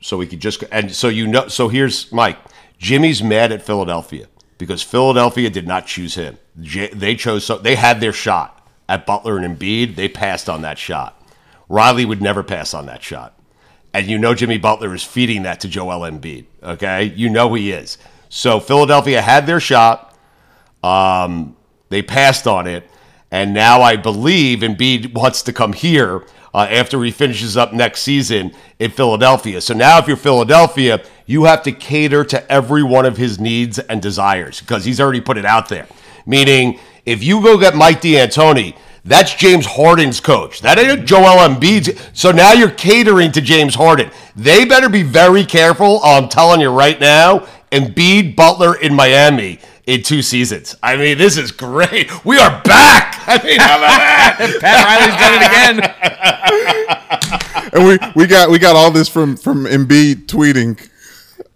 So 0.00 0.16
we 0.16 0.26
could 0.26 0.40
just 0.40 0.64
and 0.72 0.94
so 0.94 1.08
you 1.08 1.26
know. 1.26 1.48
So 1.48 1.68
here's 1.68 2.10
Mike. 2.10 2.38
Jimmy's 2.78 3.22
mad 3.22 3.52
at 3.52 3.60
Philadelphia 3.60 4.28
because 4.56 4.82
Philadelphia 4.82 5.50
did 5.50 5.68
not 5.68 5.86
choose 5.86 6.14
him. 6.14 6.38
They 6.56 7.16
chose 7.16 7.44
so 7.44 7.58
they 7.58 7.74
had 7.74 8.00
their 8.00 8.14
shot 8.14 8.66
at 8.88 9.04
Butler 9.04 9.36
and 9.36 9.58
Embiid. 9.58 9.96
They 9.96 10.08
passed 10.08 10.48
on 10.48 10.62
that 10.62 10.78
shot. 10.78 11.22
Riley 11.68 12.06
would 12.06 12.22
never 12.22 12.42
pass 12.42 12.72
on 12.72 12.86
that 12.86 13.02
shot. 13.02 13.37
And 13.94 14.06
you 14.06 14.18
know 14.18 14.34
Jimmy 14.34 14.58
Butler 14.58 14.94
is 14.94 15.02
feeding 15.02 15.42
that 15.42 15.60
to 15.60 15.68
Joel 15.68 16.00
Embiid. 16.00 16.44
Okay, 16.62 17.04
you 17.04 17.30
know 17.30 17.54
he 17.54 17.72
is. 17.72 17.98
So 18.28 18.60
Philadelphia 18.60 19.22
had 19.22 19.46
their 19.46 19.60
shot. 19.60 20.16
Um, 20.82 21.56
they 21.88 22.02
passed 22.02 22.46
on 22.46 22.66
it, 22.66 22.88
and 23.30 23.54
now 23.54 23.80
I 23.82 23.96
believe 23.96 24.60
Embiid 24.60 25.14
wants 25.14 25.42
to 25.42 25.52
come 25.52 25.72
here 25.72 26.24
uh, 26.54 26.66
after 26.70 27.02
he 27.02 27.10
finishes 27.10 27.56
up 27.56 27.72
next 27.72 28.02
season 28.02 28.52
in 28.78 28.90
Philadelphia. 28.90 29.60
So 29.60 29.74
now, 29.74 29.98
if 29.98 30.06
you're 30.06 30.16
Philadelphia, 30.16 31.02
you 31.26 31.44
have 31.44 31.62
to 31.64 31.72
cater 31.72 32.24
to 32.24 32.52
every 32.52 32.82
one 32.82 33.06
of 33.06 33.16
his 33.16 33.38
needs 33.38 33.78
and 33.78 34.00
desires 34.00 34.60
because 34.60 34.84
he's 34.84 35.00
already 35.00 35.20
put 35.20 35.36
it 35.36 35.44
out 35.44 35.68
there. 35.68 35.86
Meaning, 36.26 36.78
if 37.06 37.22
you 37.22 37.42
go 37.42 37.58
get 37.58 37.74
Mike 37.74 38.00
D'Antoni, 38.00 38.76
that's 39.08 39.34
James 39.34 39.66
Harden's 39.66 40.20
coach. 40.20 40.60
That 40.60 40.78
ain't 40.78 41.04
Joel 41.06 41.38
Embiid's. 41.48 41.90
So 42.12 42.30
now 42.30 42.52
you're 42.52 42.70
catering 42.70 43.32
to 43.32 43.40
James 43.40 43.74
Harden. 43.74 44.10
They 44.36 44.64
better 44.64 44.88
be 44.88 45.02
very 45.02 45.44
careful. 45.44 46.00
I'm 46.04 46.28
telling 46.28 46.60
you 46.60 46.70
right 46.70 46.98
now. 47.00 47.46
Embiid, 47.72 48.34
Butler 48.34 48.76
in 48.80 48.94
Miami 48.94 49.58
in 49.86 50.02
two 50.02 50.22
seasons. 50.22 50.74
I 50.82 50.96
mean, 50.96 51.18
this 51.18 51.36
is 51.36 51.52
great. 51.52 52.24
We 52.24 52.38
are 52.38 52.62
back. 52.62 53.22
I 53.28 53.42
mean, 53.44 53.58
how 53.60 53.76
about 53.78 53.98
that? 54.38 54.58
Pat 54.60 54.84
Riley's 54.88 55.16
done 55.20 55.34
it 55.34 55.42
again. 55.92 57.70
And 57.74 57.84
we, 57.86 57.98
we 58.22 58.26
got 58.26 58.50
we 58.50 58.58
got 58.58 58.74
all 58.76 58.90
this 58.90 59.08
from 59.08 59.36
from 59.36 59.64
Embiid 59.64 60.26
tweeting. 60.26 60.78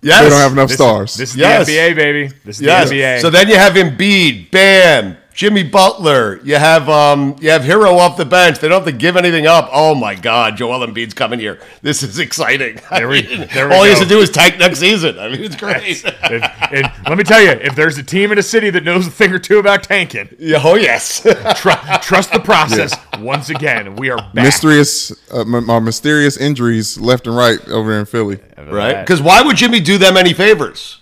Yes. 0.03 0.22
They 0.24 0.28
don't 0.30 0.38
have 0.40 0.53
enough 0.53 0.68
This, 0.68 0.76
stars. 0.76 1.14
this 1.14 1.30
is 1.30 1.36
Yes. 1.36 1.66
the 1.66 1.76
NBA, 1.76 1.94
baby. 1.96 2.34
This 2.44 2.57
is 2.57 2.62
Yes. 2.62 2.88
the 2.90 2.96
NBA. 3.00 3.20
So 3.20 3.30
then 3.30 3.48
you 3.48 3.55
have 3.57 3.72
Embiid, 3.74 4.50
Bam, 4.50 5.16
Jimmy 5.34 5.62
Butler. 5.62 6.40
You 6.44 6.56
have 6.56 6.88
um, 6.88 7.36
you 7.40 7.50
have 7.50 7.62
Herro 7.62 7.96
off 7.98 8.16
the 8.16 8.24
bench. 8.24 8.58
They 8.58 8.68
don't 8.68 8.84
have 8.84 8.92
to 8.92 8.96
give 8.96 9.16
anything 9.16 9.46
up. 9.46 9.68
Oh 9.72 9.94
my 9.94 10.14
God, 10.14 10.56
Joel 10.56 10.86
Embiid's 10.86 11.14
coming 11.14 11.38
here. 11.40 11.58
This 11.80 12.02
is 12.02 12.18
exciting. 12.18 12.78
There 12.90 13.08
we- 13.08 13.22
there 13.52 13.68
we 13.68 13.74
all 13.74 13.84
he 13.84 13.90
has 13.90 13.98
to 14.00 14.06
do 14.06 14.18
is 14.20 14.30
tank 14.30 14.58
next 14.58 14.78
season. 14.78 15.18
I 15.18 15.28
mean, 15.30 15.42
it's 15.42 15.56
great. 15.56 16.04
and, 16.04 16.44
and 16.70 16.92
let 17.08 17.16
me 17.18 17.24
tell 17.24 17.40
you, 17.40 17.50
if 17.50 17.74
there's 17.74 17.96
a 17.98 18.02
team 18.02 18.30
in 18.32 18.38
a 18.38 18.42
city 18.42 18.68
that 18.70 18.84
knows 18.84 19.06
a 19.06 19.10
thing 19.10 19.32
or 19.32 19.38
two 19.38 19.58
about 19.58 19.82
tanking, 19.82 20.28
oh 20.62 20.74
yes. 20.76 21.20
tr- 21.56 21.70
trust 22.02 22.32
the 22.32 22.40
process. 22.44 22.94
Once 23.18 23.48
again, 23.50 23.96
we 23.96 24.10
are 24.10 24.18
back. 24.18 24.34
mysterious, 24.34 25.10
uh, 25.32 25.40
m- 25.40 25.68
uh, 25.70 25.80
mysterious 25.80 26.36
injuries 26.36 26.98
left 26.98 27.26
and 27.26 27.34
right 27.36 27.66
over 27.68 27.90
there 27.90 28.00
in 28.00 28.06
Philly. 28.06 28.38
right? 28.58 29.00
Because 29.00 29.22
why 29.22 29.40
would 29.42 29.56
Jimmy 29.56 29.80
do 29.80 29.96
them 29.98 30.16
any 30.16 30.34
favors? 30.34 31.00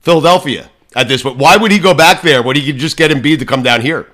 Philadelphia 0.00 0.70
at 0.96 1.06
this 1.06 1.22
point. 1.22 1.36
Why 1.36 1.56
would 1.56 1.70
he 1.70 1.78
go 1.78 1.94
back 1.94 2.22
there 2.22 2.42
when 2.42 2.56
he 2.56 2.66
could 2.66 2.78
just 2.78 2.96
get 2.96 3.12
Embiid 3.12 3.38
to 3.38 3.46
come 3.46 3.62
down 3.62 3.82
here? 3.82 4.10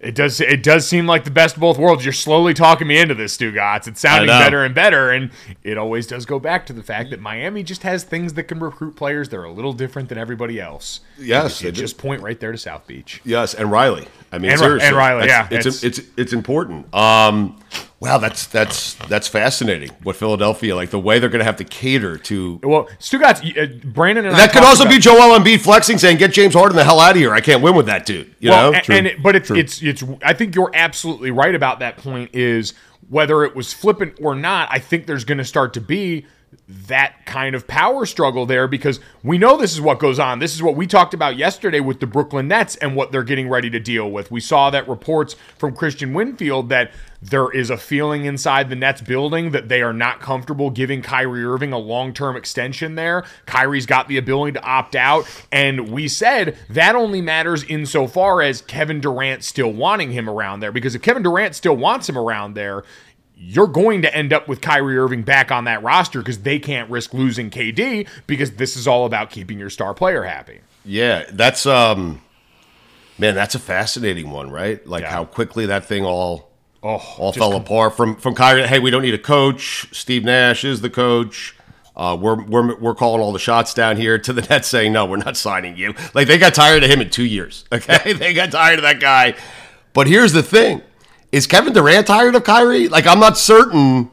It 0.00 0.14
does. 0.14 0.38
It 0.38 0.62
does 0.62 0.86
seem 0.86 1.06
like 1.06 1.24
the 1.24 1.30
best 1.30 1.54
of 1.54 1.62
both 1.62 1.78
worlds. 1.78 2.04
You're 2.04 2.12
slowly 2.12 2.52
talking 2.52 2.86
me 2.86 2.98
into 2.98 3.14
this, 3.14 3.38
Stugotz. 3.38 3.88
It's 3.88 4.02
sounding 4.02 4.26
better 4.26 4.62
and 4.62 4.74
better, 4.74 5.10
and 5.10 5.30
it 5.62 5.78
always 5.78 6.06
does 6.06 6.26
go 6.26 6.38
back 6.38 6.66
to 6.66 6.74
the 6.74 6.82
fact 6.82 7.08
that 7.08 7.20
Miami 7.20 7.62
just 7.62 7.84
has 7.84 8.04
things 8.04 8.34
that 8.34 8.42
can 8.42 8.58
recruit 8.58 8.96
players 8.96 9.30
that 9.30 9.38
are 9.38 9.44
a 9.44 9.52
little 9.52 9.72
different 9.72 10.10
than 10.10 10.18
everybody 10.18 10.60
else. 10.60 11.00
Yes, 11.18 11.60
just 11.60 11.96
point 11.96 12.20
right 12.20 12.38
there 12.38 12.52
to 12.52 12.58
South 12.58 12.86
Beach. 12.86 13.22
Yes, 13.24 13.54
and 13.54 13.70
Riley. 13.72 14.06
I 14.34 14.38
mean, 14.38 14.50
And 14.50 14.58
seriously, 14.60 14.88
and 14.88 14.96
Riley, 14.96 15.26
yeah, 15.28 15.46
it's 15.50 15.66
it's- 15.66 15.84
it's 15.84 16.00
it's, 16.16 16.32
important. 16.32 16.92
Um, 16.92 17.56
wow, 18.00 18.18
that's 18.18 18.46
that's 18.46 18.94
that's 19.08 19.28
fascinating. 19.28 19.90
What 20.02 20.16
Philadelphia 20.16 20.74
like 20.74 20.90
the 20.90 20.98
way 20.98 21.20
they're 21.20 21.28
going 21.28 21.38
to 21.38 21.44
have 21.44 21.56
to 21.56 21.64
cater 21.64 22.18
to. 22.18 22.58
Well, 22.64 22.88
Stugotz, 22.98 23.42
y- 23.44 23.62
uh, 23.62 23.66
Brandon 23.92 24.26
and 24.26 24.34
I 24.34 24.38
That 24.40 24.52
could 24.52 24.64
also 24.64 24.88
be 24.88 24.98
Joel 24.98 25.38
Embiid 25.38 25.60
flexing, 25.60 25.98
saying, 25.98 26.16
"Get 26.16 26.32
James 26.32 26.54
Harden 26.54 26.76
the 26.76 26.82
hell 26.82 26.98
out 26.98 27.12
of 27.12 27.16
here. 27.16 27.32
I 27.32 27.40
can't 27.40 27.62
win 27.62 27.76
with 27.76 27.86
that 27.86 28.06
dude." 28.06 28.34
You 28.40 28.50
well, 28.50 28.72
know, 28.72 28.78
a- 28.88 28.92
and, 28.92 29.06
it- 29.06 29.22
but 29.22 29.36
it's 29.36 29.50
it's 29.52 29.80
it's. 29.82 30.02
I 30.22 30.32
think 30.34 30.56
you're 30.56 30.72
absolutely 30.74 31.30
right 31.30 31.54
about 31.54 31.78
that 31.78 31.96
point. 31.98 32.30
Is 32.34 32.74
whether 33.08 33.44
it 33.44 33.54
was 33.54 33.72
flippant 33.72 34.14
or 34.20 34.34
not, 34.34 34.68
I 34.72 34.80
think 34.80 35.06
there's 35.06 35.24
going 35.24 35.38
to 35.38 35.44
start 35.44 35.74
to 35.74 35.80
be 35.80 36.26
that 36.66 37.26
kind 37.26 37.54
of 37.54 37.66
power 37.66 38.06
struggle 38.06 38.46
there 38.46 38.66
because 38.66 38.98
we 39.22 39.36
know 39.36 39.56
this 39.56 39.74
is 39.74 39.80
what 39.80 39.98
goes 39.98 40.18
on. 40.18 40.38
This 40.38 40.54
is 40.54 40.62
what 40.62 40.76
we 40.76 40.86
talked 40.86 41.12
about 41.12 41.36
yesterday 41.36 41.80
with 41.80 42.00
the 42.00 42.06
Brooklyn 42.06 42.48
Nets 42.48 42.76
and 42.76 42.96
what 42.96 43.12
they're 43.12 43.22
getting 43.22 43.48
ready 43.50 43.68
to 43.70 43.78
deal 43.78 44.10
with. 44.10 44.30
We 44.30 44.40
saw 44.40 44.70
that 44.70 44.88
reports 44.88 45.36
from 45.58 45.76
Kristian 45.76 46.14
Winfield 46.14 46.70
that 46.70 46.92
there 47.20 47.50
is 47.50 47.70
a 47.70 47.76
feeling 47.76 48.26
inside 48.26 48.68
the 48.68 48.76
Nets 48.76 49.00
building 49.00 49.50
that 49.52 49.68
they 49.68 49.80
are 49.82 49.94
not 49.94 50.20
comfortable 50.20 50.70
giving 50.70 51.00
Kyrie 51.00 51.44
Irving 51.44 51.72
a 51.72 51.78
long-term 51.78 52.36
extension 52.36 52.96
there. 52.96 53.24
Kyrie's 53.46 53.86
got 53.86 54.08
the 54.08 54.18
ability 54.18 54.52
to 54.52 54.62
opt 54.62 54.94
out, 54.94 55.24
and 55.50 55.90
we 55.90 56.06
said 56.06 56.56
that 56.68 56.94
only 56.94 57.22
matters 57.22 57.64
insofar 57.64 58.42
as 58.42 58.60
Kevin 58.60 59.00
Durant 59.00 59.42
still 59.42 59.72
wanting 59.72 60.12
him 60.12 60.28
around 60.28 60.60
there 60.60 60.72
because 60.72 60.94
if 60.94 61.00
Kevin 61.00 61.22
Durant 61.22 61.54
still 61.54 61.76
wants 61.76 62.08
him 62.08 62.18
around 62.18 62.54
there, 62.54 62.84
you're 63.36 63.66
going 63.66 64.02
to 64.02 64.14
end 64.14 64.32
up 64.32 64.48
with 64.48 64.60
Kyrie 64.60 64.96
Irving 64.96 65.22
back 65.22 65.50
on 65.50 65.64
that 65.64 65.82
roster 65.82 66.20
because 66.20 66.38
they 66.40 66.58
can't 66.58 66.88
risk 66.90 67.12
losing 67.12 67.50
KD 67.50 68.06
because 68.26 68.52
this 68.52 68.76
is 68.76 68.86
all 68.86 69.06
about 69.06 69.30
keeping 69.30 69.58
your 69.58 69.70
star 69.70 69.92
player 69.94 70.22
happy. 70.22 70.60
Yeah, 70.84 71.24
that's 71.32 71.66
um, 71.66 72.20
man, 73.18 73.34
that's 73.34 73.54
a 73.54 73.58
fascinating 73.58 74.30
one, 74.30 74.50
right? 74.50 74.86
Like 74.86 75.02
Yeah. 75.02 75.10
how 75.10 75.24
quickly 75.24 75.66
that 75.66 75.84
thing 75.84 76.04
all 76.04 76.50
Oh, 76.82 77.02
all 77.16 77.32
fell 77.32 77.52
com- 77.52 77.62
apart 77.62 77.96
from 77.96 78.16
from 78.16 78.34
Kyrie. 78.34 78.66
Hey, 78.66 78.78
we 78.78 78.90
don't 78.90 79.02
need 79.02 79.14
a 79.14 79.18
coach. 79.18 79.86
Steve 79.92 80.22
Nash 80.24 80.64
is 80.64 80.82
the 80.82 80.90
coach. 80.90 81.56
Uh, 81.96 82.16
we're 82.20 82.42
we're 82.44 82.76
we're 82.78 82.94
calling 82.94 83.22
all 83.22 83.32
the 83.32 83.38
shots 83.38 83.72
down 83.72 83.96
here. 83.96 84.18
To 84.18 84.32
the 84.34 84.42
Nets 84.42 84.68
saying 84.68 84.92
no, 84.92 85.06
we're 85.06 85.16
not 85.16 85.36
signing 85.36 85.76
you. 85.78 85.94
Like 86.12 86.26
they 86.28 86.36
got 86.36 86.52
tired 86.54 86.84
of 86.84 86.90
him 86.90 87.00
in 87.00 87.08
two 87.08 87.24
years. 87.24 87.64
Okay, 87.72 88.12
they 88.12 88.34
got 88.34 88.50
tired 88.52 88.78
of 88.78 88.82
that 88.82 89.00
guy. 89.00 89.34
But 89.94 90.08
here's 90.08 90.32
the 90.34 90.42
thing: 90.42 90.82
is 91.34 91.46
Kevin 91.48 91.72
Durant 91.72 92.06
tired 92.06 92.34
of 92.34 92.44
Kyrie? 92.44 92.88
Like 92.88 93.06
I'm 93.06 93.18
not 93.20 93.36
certain. 93.36 94.10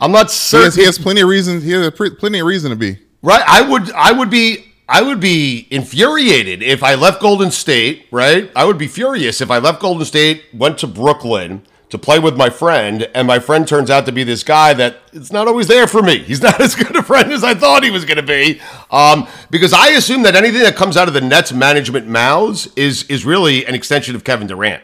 I'm 0.00 0.10
not 0.12 0.26
He 0.26 0.32
certain. 0.36 0.64
has, 0.66 0.74
he 0.74 0.84
has 0.84 0.98
plenty 0.98 1.20
of 1.20 1.28
reasons. 1.28 1.62
He 1.62 1.70
has 1.70 1.90
pre- 1.92 2.10
plenty 2.10 2.40
of 2.40 2.46
reason 2.46 2.70
to 2.70 2.76
be. 2.76 2.98
Right. 3.22 3.42
I 3.46 3.62
would 3.62 3.90
I 3.92 4.12
would 4.12 4.28
be 4.28 4.72
I 4.88 5.00
would 5.02 5.20
be 5.20 5.66
infuriated 5.70 6.62
if 6.62 6.82
I 6.82 6.94
left 6.96 7.22
Golden 7.22 7.50
State, 7.50 8.06
right? 8.10 8.50
I 8.54 8.64
would 8.64 8.76
be 8.76 8.88
furious 8.88 9.40
if 9.40 9.50
I 9.50 9.58
left 9.58 9.80
Golden 9.80 10.04
State, 10.04 10.44
went 10.52 10.78
to 10.78 10.86
Brooklyn 10.86 11.62
to 11.90 11.96
play 11.98 12.18
with 12.18 12.36
my 12.36 12.50
friend, 12.50 13.08
and 13.14 13.26
my 13.26 13.38
friend 13.38 13.68
turns 13.68 13.88
out 13.88 14.04
to 14.06 14.10
be 14.12 14.24
this 14.24 14.42
guy 14.42 14.74
that 14.74 14.96
it's 15.12 15.30
not 15.30 15.46
always 15.46 15.68
there 15.68 15.86
for 15.86 16.02
me. 16.02 16.18
He's 16.18 16.42
not 16.48 16.60
as 16.60 16.74
good 16.74 16.96
a 16.96 17.02
friend 17.04 17.32
as 17.32 17.44
I 17.44 17.54
thought 17.54 17.84
he 17.84 17.90
was 17.90 18.04
going 18.04 18.16
to 18.16 18.22
be. 18.22 18.60
Um, 18.90 19.28
because 19.48 19.72
I 19.72 19.90
assume 19.90 20.22
that 20.24 20.34
anything 20.34 20.62
that 20.62 20.74
comes 20.74 20.96
out 20.96 21.06
of 21.06 21.14
the 21.14 21.20
Nets 21.20 21.52
management 21.52 22.08
mouths 22.08 22.66
is 22.74 23.04
is 23.04 23.24
really 23.24 23.64
an 23.64 23.74
extension 23.76 24.16
of 24.16 24.24
Kevin 24.24 24.48
Durant. 24.48 24.82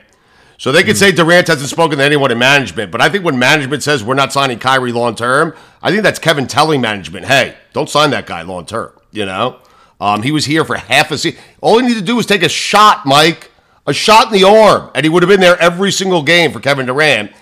So 0.61 0.73
they 0.73 0.83
could 0.83 0.99
say 0.99 1.11
Durant 1.11 1.49
hasn't 1.49 1.71
spoken 1.71 1.97
to 1.97 2.05
anyone 2.05 2.31
in 2.31 2.39
management, 2.39 2.93
but 2.93 3.01
I 3.01 3.09
think 3.09 3.25
when 3.25 3.39
management 3.39 3.83
says 3.83 4.05
we're 4.05 4.13
not 4.13 4.31
signing 4.31 4.59
Kyrie 4.59 4.93
long 4.93 5.15
term, 5.15 5.55
I 5.83 5.91
think 5.91 6.03
that's 6.03 6.19
Kevin 6.19 6.47
telling 6.47 6.83
management, 6.83 7.25
"Hey, 7.25 7.55
don't 7.73 7.89
sign 7.89 8.11
that 8.11 8.27
guy 8.27 8.43
long 8.43 8.67
term." 8.67 8.93
You 9.11 9.25
know, 9.25 9.57
um, 10.03 10.23
he 10.23 10.33
was 10.33 10.45
here 10.45 10.67
for 10.67 10.77
half 10.77 11.11
a 11.13 11.17
season. 11.17 11.41
All 11.63 11.79
he 11.79 11.87
needed 11.87 12.01
to 12.01 12.05
do 12.05 12.15
was 12.15 12.27
take 12.27 12.43
a 12.43 12.49
shot, 12.51 13.07
Mike, 13.07 13.51
a 13.87 13.95
shot 13.95 14.27
in 14.27 14.39
the 14.39 14.47
arm, 14.47 14.91
and 14.95 15.03
he 15.03 15.09
would 15.09 15.23
have 15.23 15.31
been 15.31 15.41
there 15.41 15.59
every 15.59 15.91
single 15.91 16.23
game 16.23 16.53
for 16.53 16.61
Kevin 16.61 16.85
Durant. 16.85 17.33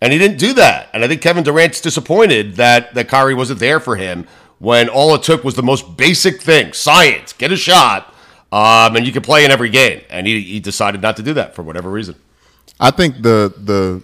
And 0.00 0.12
he 0.12 0.18
didn't 0.20 0.38
do 0.38 0.52
that. 0.52 0.88
And 0.92 1.02
I 1.02 1.08
think 1.08 1.20
Kevin 1.20 1.42
Durant's 1.42 1.80
disappointed 1.80 2.54
that 2.56 2.94
that 2.94 3.08
Kyrie 3.08 3.34
wasn't 3.34 3.58
there 3.58 3.80
for 3.80 3.96
him 3.96 4.24
when 4.60 4.88
all 4.88 5.16
it 5.16 5.24
took 5.24 5.42
was 5.42 5.56
the 5.56 5.64
most 5.64 5.96
basic 5.96 6.40
thing: 6.40 6.74
science, 6.74 7.32
get 7.32 7.50
a 7.50 7.56
shot, 7.56 8.14
um, 8.52 8.94
and 8.94 9.04
you 9.04 9.10
can 9.10 9.22
play 9.22 9.44
in 9.44 9.50
every 9.50 9.68
game. 9.68 10.02
And 10.10 10.28
he, 10.28 10.40
he 10.42 10.60
decided 10.60 11.02
not 11.02 11.16
to 11.16 11.24
do 11.24 11.34
that 11.34 11.56
for 11.56 11.64
whatever 11.64 11.90
reason. 11.90 12.14
I 12.82 12.90
think 12.90 13.22
the 13.22 13.54
the 13.56 14.02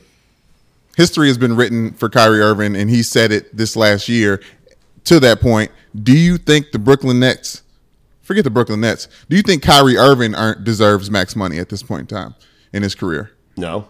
history 0.96 1.26
has 1.26 1.36
been 1.36 1.56
written 1.56 1.92
for 1.94 2.08
Kyrie 2.08 2.40
Irving, 2.40 2.76
and 2.76 2.88
he 2.88 3.02
said 3.02 3.32
it 3.32 3.54
this 3.54 3.76
last 3.76 4.08
year. 4.08 4.40
To 5.04 5.18
that 5.20 5.40
point, 5.40 5.72
do 6.02 6.16
you 6.16 6.36
think 6.36 6.70
the 6.70 6.78
Brooklyn 6.78 7.18
Nets, 7.18 7.62
forget 8.22 8.44
the 8.44 8.50
Brooklyn 8.50 8.80
Nets, 8.80 9.08
do 9.28 9.36
you 9.36 9.42
think 9.42 9.62
Kyrie 9.62 9.96
Irving 9.96 10.34
earn, 10.34 10.62
deserves 10.62 11.10
max 11.10 11.34
money 11.34 11.58
at 11.58 11.70
this 11.70 11.82
point 11.82 12.02
in 12.02 12.06
time 12.06 12.34
in 12.72 12.82
his 12.82 12.94
career? 12.94 13.30
No. 13.56 13.88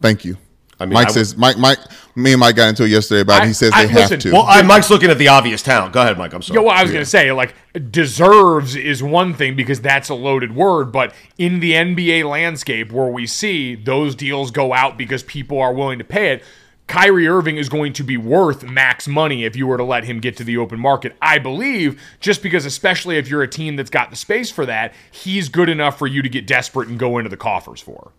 Thank 0.00 0.24
you. 0.24 0.38
I 0.80 0.86
mean, 0.86 0.94
Mike 0.94 1.06
I 1.06 1.10
would- 1.10 1.14
says 1.14 1.36
Mike 1.36 1.58
Mike 1.58 1.78
me 2.16 2.32
and 2.32 2.40
Mike 2.40 2.56
got 2.56 2.68
into 2.68 2.84
it 2.84 2.88
yesterday 2.90 3.20
about 3.20 3.42
it. 3.42 3.48
He 3.48 3.52
says 3.52 3.72
I- 3.74 3.86
they 3.86 3.92
have 4.00 4.18
to. 4.18 4.32
Well, 4.32 4.44
I, 4.46 4.62
Mike's 4.62 4.90
looking 4.90 5.10
at 5.10 5.18
the 5.18 5.28
obvious 5.28 5.62
talent. 5.62 5.92
Go 5.92 6.02
ahead, 6.02 6.16
Mike. 6.16 6.32
I'm 6.32 6.42
sorry. 6.42 6.60
Yeah, 6.60 6.66
well, 6.66 6.76
I 6.76 6.82
was 6.82 6.92
going 6.92 7.02
to 7.04 7.10
say, 7.10 7.32
like, 7.32 7.54
deserves 7.90 8.76
is 8.76 9.02
one 9.02 9.34
thing 9.34 9.56
because 9.56 9.80
that's 9.80 10.08
a 10.08 10.14
loaded 10.14 10.54
word, 10.54 10.92
but 10.92 11.12
in 11.38 11.60
the 11.60 11.72
NBA 11.72 12.28
landscape 12.28 12.92
where 12.92 13.08
we 13.08 13.26
see 13.26 13.74
those 13.74 14.14
deals 14.14 14.50
go 14.50 14.72
out 14.72 14.96
because 14.96 15.22
people 15.24 15.58
are 15.60 15.72
willing 15.72 15.98
to 15.98 16.04
pay 16.04 16.32
it, 16.32 16.44
Kyrie 16.86 17.26
Irving 17.26 17.56
is 17.56 17.68
going 17.68 17.94
to 17.94 18.02
be 18.04 18.16
worth 18.16 18.62
max 18.62 19.08
money 19.08 19.44
if 19.44 19.56
you 19.56 19.66
were 19.66 19.78
to 19.78 19.84
let 19.84 20.04
him 20.04 20.20
get 20.20 20.36
to 20.36 20.44
the 20.44 20.58
open 20.58 20.78
market. 20.78 21.16
I 21.22 21.38
believe, 21.38 22.00
just 22.20 22.42
because, 22.42 22.66
especially 22.66 23.16
if 23.16 23.26
you're 23.28 23.42
a 23.42 23.48
team 23.48 23.76
that's 23.76 23.90
got 23.90 24.10
the 24.10 24.16
space 24.16 24.50
for 24.50 24.66
that, 24.66 24.92
he's 25.10 25.48
good 25.48 25.70
enough 25.70 25.98
for 25.98 26.06
you 26.06 26.20
to 26.22 26.28
get 26.28 26.46
desperate 26.46 26.88
and 26.88 26.98
go 26.98 27.16
into 27.18 27.30
the 27.30 27.38
coffers 27.38 27.80
for. 27.80 28.12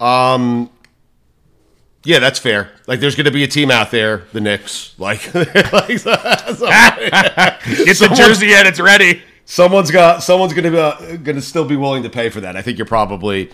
Um, 0.00 0.70
yeah, 2.08 2.18
that's 2.20 2.38
fair. 2.38 2.70
Like, 2.86 3.00
there's 3.00 3.14
going 3.14 3.26
to 3.26 3.30
be 3.30 3.44
a 3.44 3.46
team 3.46 3.70
out 3.70 3.90
there, 3.90 4.24
the 4.32 4.40
Knicks. 4.40 4.94
Like, 4.98 5.32
like 5.34 5.44
Get 5.88 6.00
the 7.98 8.12
jersey 8.16 8.52
and 8.54 8.66
it's 8.66 8.80
ready. 8.80 9.22
someone's 9.44 9.90
got 9.90 10.22
someone's 10.22 10.54
going 10.54 10.72
to 10.72 10.80
uh, 10.80 10.98
going 11.16 11.36
to 11.36 11.42
still 11.42 11.64
be 11.66 11.76
willing 11.76 12.02
to 12.04 12.10
pay 12.10 12.30
for 12.30 12.40
that. 12.40 12.56
I 12.56 12.62
think 12.62 12.78
you're 12.78 12.86
probably 12.86 13.50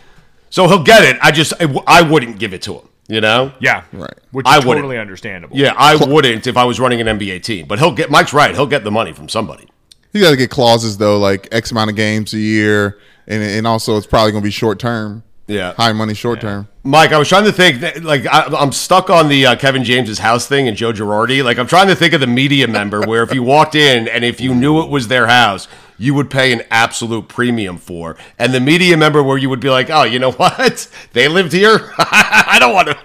so 0.51 0.69
he'll 0.69 0.83
get 0.85 1.03
it. 1.05 1.19
I 1.21 1.33
just 1.33 1.53
I 1.87 2.03
wouldn't 2.03 2.39
give 2.39 2.55
it 2.55 2.63
to 2.63 2.75
him. 2.75 2.89
You 3.09 3.21
know? 3.21 3.53
Yeah. 3.59 3.85
Right. 3.93 4.15
Which 4.31 4.47
I 4.47 4.59
is 4.59 4.65
wouldn't. 4.65 4.85
totally 4.85 4.99
understandable. 4.99 5.57
Yeah, 5.57 5.75
I 5.77 5.97
wouldn't 5.97 6.47
if 6.47 6.57
I 6.57 6.65
was 6.65 6.81
running 6.81 7.01
an 7.01 7.19
NBA 7.19 7.43
team. 7.43 7.67
But 7.67 7.79
he'll 7.81 7.93
get 7.93 8.11
Mike's 8.11 8.33
right. 8.33 8.55
He'll 8.55 8.67
get 8.67 8.85
the 8.85 8.91
money 8.91 9.13
from 9.13 9.29
somebody. 9.29 9.69
you 10.13 10.23
got 10.23 10.31
to 10.31 10.37
get 10.37 10.51
clauses 10.51 10.97
though, 10.97 11.19
like 11.19 11.49
X 11.53 11.71
amount 11.73 11.91
of 11.91 11.97
games 11.97 12.33
a 12.33 12.39
year, 12.39 12.99
and 13.27 13.43
and 13.43 13.67
also 13.67 13.97
it's 13.97 14.07
probably 14.07 14.31
going 14.33 14.43
to 14.43 14.47
be 14.47 14.53
short 14.53 14.79
term. 14.79 15.23
Yeah. 15.47 15.75
high 15.75 15.93
money 15.93 16.15
short 16.15 16.41
term. 16.41 16.69
Mike, 16.85 17.13
I 17.13 17.19
was 17.19 17.29
trying 17.29 17.45
to 17.45 17.53
think. 17.53 17.81
That, 17.81 18.03
like, 18.03 18.27
I, 18.27 18.45
I'm 18.47 18.73
stuck 18.73 19.11
on 19.11 19.29
the 19.29 19.47
uh, 19.47 19.57
Kevin 19.57 19.85
James's 19.85 20.19
house 20.19 20.47
thing 20.47 20.69
and 20.69 20.77
Joe 20.77 20.93
Girardi. 20.93 21.43
Like, 21.45 21.59
I'm 21.59 21.67
trying 21.67 21.89
to 21.89 21.95
think 21.95 22.15
of 22.15 22.21
the 22.21 22.27
media 22.27 22.69
member 22.69 23.03
where 23.03 23.23
if 23.23 23.33
you 23.33 23.43
walked 23.43 23.75
in 23.75 24.09
and 24.09 24.25
if 24.25 24.41
you 24.41 24.55
knew 24.55 24.83
it 24.83 24.91
was 24.91 25.09
their 25.09 25.27
house, 25.27 25.69
you 25.99 26.13
would 26.15 26.31
pay 26.31 26.53
an 26.53 26.63
absolute 26.71 27.29
premium 27.29 27.79
for, 27.79 28.17
and 28.39 28.53
the 28.53 28.61
media 28.61 28.97
member 28.97 29.23
where 29.23 29.39
you 29.39 29.49
would 29.49 29.61
be 29.61 29.71
like, 29.71 29.91
oh, 29.91 30.03
you 30.03 30.19
know 30.19 30.33
what? 30.33 30.89
They 31.13 31.29
lived 31.29 31.53
here. 31.53 31.93
I 31.99 32.57
don't 32.59 32.75
want 32.75 32.89
to. 32.89 32.99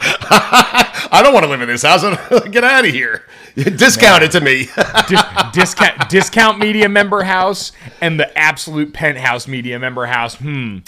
I 1.11 1.21
don't 1.23 1.33
want 1.33 1.43
to 1.45 1.49
live 1.49 1.61
in 1.61 1.67
this 1.67 1.81
house. 1.83 2.01
Get 2.49 2.63
out 2.63 2.85
of 2.85 2.91
here. 2.91 3.25
Discount 3.55 4.23
it 4.23 4.31
to 4.31 4.41
me. 4.41 4.67
Dis- 5.07 5.23
discount 5.53 6.09
discount 6.09 6.59
media 6.59 6.87
member 6.87 7.23
house 7.23 7.71
and 8.01 8.19
the 8.19 8.37
absolute 8.37 8.93
penthouse 8.93 9.47
media 9.47 9.79
member 9.79 10.05
house. 10.05 10.35
Hmm. 10.35 10.79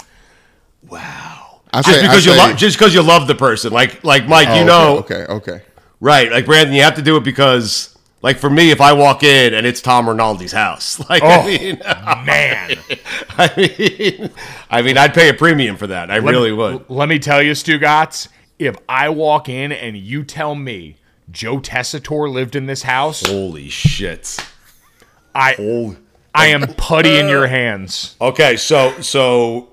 I 0.89 1.81
just 1.81 1.89
say, 1.89 2.01
because 2.01 2.27
I 2.27 2.31
you 2.31 2.37
say- 2.37 2.47
love, 2.47 2.57
just 2.57 2.77
because 2.77 2.93
you 2.93 3.01
love 3.01 3.27
the 3.27 3.35
person. 3.35 3.71
Like, 3.71 4.03
like 4.03 4.27
Mike, 4.27 4.47
Oh, 4.49 4.55
you 4.59 4.65
know, 4.65 4.97
Okay, 4.99 5.23
okay. 5.23 5.33
okay. 5.53 5.61
Right, 5.99 6.31
like 6.31 6.45
Brandon, 6.45 6.73
you 6.73 6.81
have 6.81 6.95
to 6.95 7.01
do 7.03 7.15
it 7.17 7.23
because, 7.23 7.95
like, 8.23 8.39
for 8.39 8.49
me, 8.49 8.71
if 8.71 8.81
I 8.81 8.91
walk 8.93 9.21
in 9.23 9.53
and 9.53 9.67
it's 9.67 9.81
Tom 9.81 10.07
Rinaldi's 10.07 10.51
house, 10.51 10.99
like, 11.09 11.21
I 11.23 11.41
Oh. 11.41 11.45
mean, 11.45 11.79
Man. 12.25 12.77
I 13.37 13.53
mean, 13.55 14.29
I 14.69 14.81
mean, 14.81 14.97
I'd 14.97 15.13
pay 15.13 15.29
a 15.29 15.33
premium 15.33 15.77
for 15.77 15.87
that. 15.87 16.09
I 16.11 16.15
really 16.17 16.51
would. 16.51 16.89
Let 16.89 17.07
me 17.07 17.19
tell 17.19 17.41
you, 17.41 17.51
Stugotz, 17.51 18.27
if 18.59 18.75
I 18.89 19.09
walk 19.09 19.47
in 19.47 19.71
and 19.71 19.95
you 19.95 20.23
tell 20.23 20.55
me 20.55 20.97
Joe 21.31 21.59
Tessitore 21.59 22.31
lived 22.31 22.55
in 22.55 22.65
this 22.65 22.83
house, 22.83 23.25
Holy 23.25 23.69
shit! 23.69 24.37
I 25.33 25.55
Oh, 25.59 25.95
I 26.35 26.47
am 26.47 26.73
putty 26.75 27.17
in 27.19 27.29
your 27.29 27.47
hands. 27.47 28.15
okay. 28.19 28.57
So, 28.57 28.99
so 29.01 29.69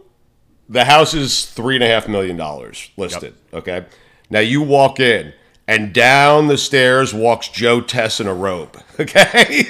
the 0.68 0.84
house 0.84 1.14
is 1.14 1.46
three 1.46 1.74
and 1.76 1.84
a 1.84 1.88
half 1.88 2.08
million 2.08 2.36
dollars 2.36 2.90
listed. 2.96 3.34
Okay, 3.52 3.86
now 4.30 4.40
you 4.40 4.62
walk 4.62 5.00
in. 5.00 5.32
And 5.70 5.92
down 5.92 6.46
the 6.46 6.56
stairs 6.56 7.12
walks 7.12 7.48
Joe 7.48 7.82
Tess 7.82 8.20
in 8.20 8.26
a 8.26 8.32
robe. 8.34 8.82
Okay, 9.00 9.66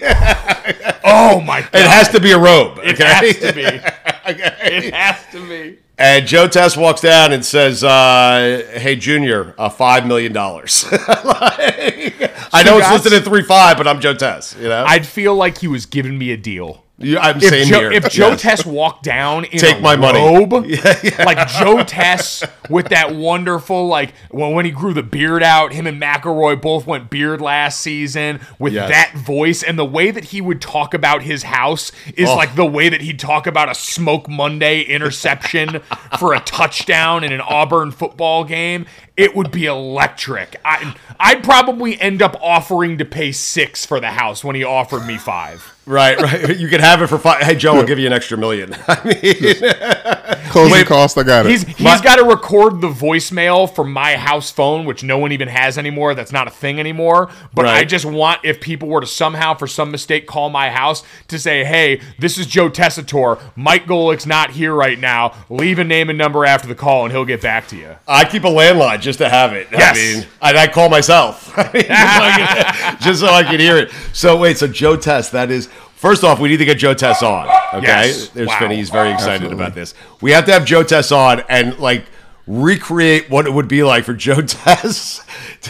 Oh 1.04 1.40
my 1.40 1.60
god. 1.62 1.70
it 1.74 1.86
has 1.86 2.08
to 2.10 2.20
be 2.20 2.30
a 2.32 2.38
robe. 2.38 2.78
Okay? 2.78 2.90
It 2.90 2.98
has 2.98 3.38
to 3.40 3.52
be. 3.52 3.66
okay. 4.30 4.56
It 4.62 4.94
has 4.94 5.16
to 5.32 5.46
be. 5.48 5.78
And 5.98 6.26
Joe 6.26 6.46
Tess 6.48 6.76
walks 6.76 7.00
down 7.00 7.32
and 7.32 7.44
says, 7.44 7.82
uh, 7.82 8.62
"Hey, 8.74 8.94
Junior, 8.96 9.54
uh, 9.58 9.68
five 9.68 10.06
million 10.06 10.32
dollars." 10.32 10.84
I 10.92 12.62
know 12.64 12.78
it's 12.78 12.90
listed 12.90 13.12
at 13.12 13.24
three 13.24 13.42
five, 13.42 13.76
but 13.76 13.88
I'm 13.88 14.00
Joe 14.00 14.14
Tess. 14.14 14.54
You 14.58 14.68
know, 14.68 14.84
I'd 14.86 15.04
feel 15.06 15.34
like 15.34 15.58
he 15.58 15.66
was 15.68 15.84
giving 15.86 16.16
me 16.16 16.30
a 16.30 16.36
deal. 16.36 16.84
You- 17.00 17.16
I'm 17.18 17.36
If 17.36 17.44
same 17.44 17.66
Joe, 17.68 17.78
here. 17.78 17.92
if 17.92 18.10
Joe 18.10 18.30
Yes. 18.30 18.42
Tess 18.42 18.66
walked 18.66 19.04
down 19.04 19.44
in 19.44 19.58
Take 19.60 19.78
a 19.78 19.80
my 19.80 19.94
money. 19.94 20.18
robe, 20.18 20.52
like 21.20 21.46
Joe 21.48 21.84
Tess 21.84 22.42
with 22.68 22.88
that 22.88 23.14
wonderful, 23.14 23.86
like 23.86 24.12
when, 24.30 24.50
when 24.52 24.64
he 24.64 24.72
grew 24.72 24.92
the 24.92 25.04
beard 25.04 25.44
out, 25.44 25.72
him 25.72 25.86
and 25.86 26.02
McElroy 26.02 26.60
both 26.60 26.88
went 26.88 27.08
beard 27.08 27.40
last 27.40 27.80
season 27.80 28.40
with 28.58 28.72
Yes. 28.72 28.88
that 28.90 29.12
voice 29.16 29.62
and 29.62 29.78
the 29.78 29.84
way 29.84 30.10
that 30.10 30.24
he 30.24 30.40
would 30.40 30.60
talk 30.60 30.92
about 30.92 31.22
his 31.22 31.44
house 31.44 31.92
is 32.16 32.28
Oh. 32.28 32.34
like 32.34 32.56
the 32.56 32.66
way 32.66 32.88
that 32.88 33.02
he'd 33.02 33.20
talk 33.20 33.46
about 33.46 33.70
a 33.70 33.76
Smoke 33.76 34.28
Monday 34.28 34.80
interception 34.80 35.80
for 36.18 36.34
a 36.34 36.40
touchdown 36.40 37.22
in 37.22 37.32
an 37.32 37.40
Auburn 37.42 37.92
football 37.92 38.42
game. 38.42 38.86
It 39.16 39.36
would 39.36 39.52
be 39.52 39.66
electric. 39.66 40.56
I, 40.64 40.94
I'd 41.20 41.44
probably 41.44 42.00
end 42.00 42.22
up 42.22 42.36
offering 42.40 42.98
to 42.98 43.04
pay 43.04 43.30
six 43.32 43.86
for 43.86 44.00
the 44.00 44.10
house 44.10 44.42
when 44.44 44.56
he 44.56 44.64
offered 44.64 45.06
me 45.06 45.16
five. 45.16 45.74
Right, 45.88 46.20
right, 46.20 46.56
you 46.58 46.68
can 46.68 46.80
have 46.80 47.02
it 47.02 47.08
for 47.08 47.18
five. 47.18 47.42
Hey, 47.42 47.54
Joe, 47.56 47.74
I'll 47.74 47.86
give 47.86 47.98
you 47.98 48.06
an 48.06 48.12
extra 48.12 48.38
million. 48.38 48.74
I 48.88 49.04
mean, 49.04 49.62
Closing 50.50 50.84
cost, 50.84 51.18
I 51.18 51.22
got 51.22 51.46
it. 51.46 51.50
He's 51.50 51.62
he's 51.62 52.00
got 52.00 52.16
to 52.16 52.24
record 52.24 52.80
the 52.80 52.88
voicemail 52.88 53.72
from 53.72 53.92
my 53.92 54.16
house 54.16 54.50
phone, 54.50 54.84
which 54.84 55.02
no 55.02 55.18
one 55.18 55.32
even 55.32 55.48
has 55.48 55.78
anymore. 55.78 56.14
That's 56.14 56.32
not 56.32 56.46
a 56.46 56.50
thing 56.50 56.80
anymore. 56.80 57.30
But 57.54 57.66
I 57.66 57.84
just 57.84 58.04
want 58.04 58.40
if 58.44 58.60
people 58.60 58.88
were 58.88 59.00
to 59.00 59.06
somehow, 59.06 59.54
for 59.54 59.66
some 59.66 59.90
mistake, 59.90 60.26
call 60.26 60.50
my 60.50 60.70
house 60.70 61.02
to 61.28 61.38
say, 61.38 61.64
"Hey, 61.64 62.00
this 62.18 62.38
is 62.38 62.46
Joe 62.46 62.70
Tessitore. 62.70 63.40
Mike 63.56 63.86
Golic's 63.86 64.26
not 64.26 64.52
here 64.52 64.74
right 64.74 64.98
now. 64.98 65.34
Leave 65.50 65.78
a 65.78 65.84
name 65.84 66.08
and 66.08 66.18
number 66.18 66.44
after 66.44 66.66
the 66.68 66.74
call, 66.74 67.04
and 67.04 67.12
he'll 67.12 67.24
get 67.24 67.42
back 67.42 67.68
to 67.68 67.76
you." 67.76 67.96
I 68.06 68.24
keep 68.24 68.44
a 68.44 68.48
landline 68.48 69.00
just 69.00 69.18
to 69.18 69.28
have 69.28 69.52
it. 69.52 69.68
Yes. 69.70 69.96
I 69.96 70.00
mean, 70.00 70.26
and 70.40 70.58
I 70.58 70.66
call 70.66 70.88
myself 70.88 71.52
I 71.58 71.70
mean, 71.72 71.82
just, 71.82 72.16
so 72.16 72.22
I 72.22 72.30
can, 72.36 73.00
just 73.00 73.20
so 73.20 73.26
I 73.26 73.42
can 73.42 73.60
hear 73.60 73.76
it. 73.76 73.90
So 74.12 74.36
wait, 74.36 74.58
so 74.58 74.66
Joe 74.66 74.96
Tess, 74.96 75.30
that 75.30 75.50
is. 75.50 75.68
First 75.98 76.22
off, 76.22 76.38
we 76.38 76.48
need 76.48 76.58
to 76.58 76.64
get 76.64 76.78
Joe 76.78 76.94
Tess 76.94 77.24
on. 77.24 77.48
Okay, 77.74 77.82
Yes. 77.86 78.28
there's 78.28 78.46
Wow. 78.48 78.58
Finney. 78.60 78.76
He's 78.76 78.88
very 78.90 79.10
excited 79.10 79.42
Absolutely. 79.42 79.56
about 79.64 79.74
this. 79.74 79.94
We 80.20 80.30
have 80.30 80.44
to 80.44 80.52
have 80.52 80.64
Joe 80.64 80.84
Tess 80.84 81.10
on 81.10 81.42
and 81.48 81.76
like 81.80 82.04
recreate 82.48 83.28
what 83.28 83.46
it 83.46 83.52
would 83.52 83.68
be 83.68 83.82
like 83.82 84.04
for 84.04 84.14
Joe 84.14 84.40
Tess. 84.42 85.20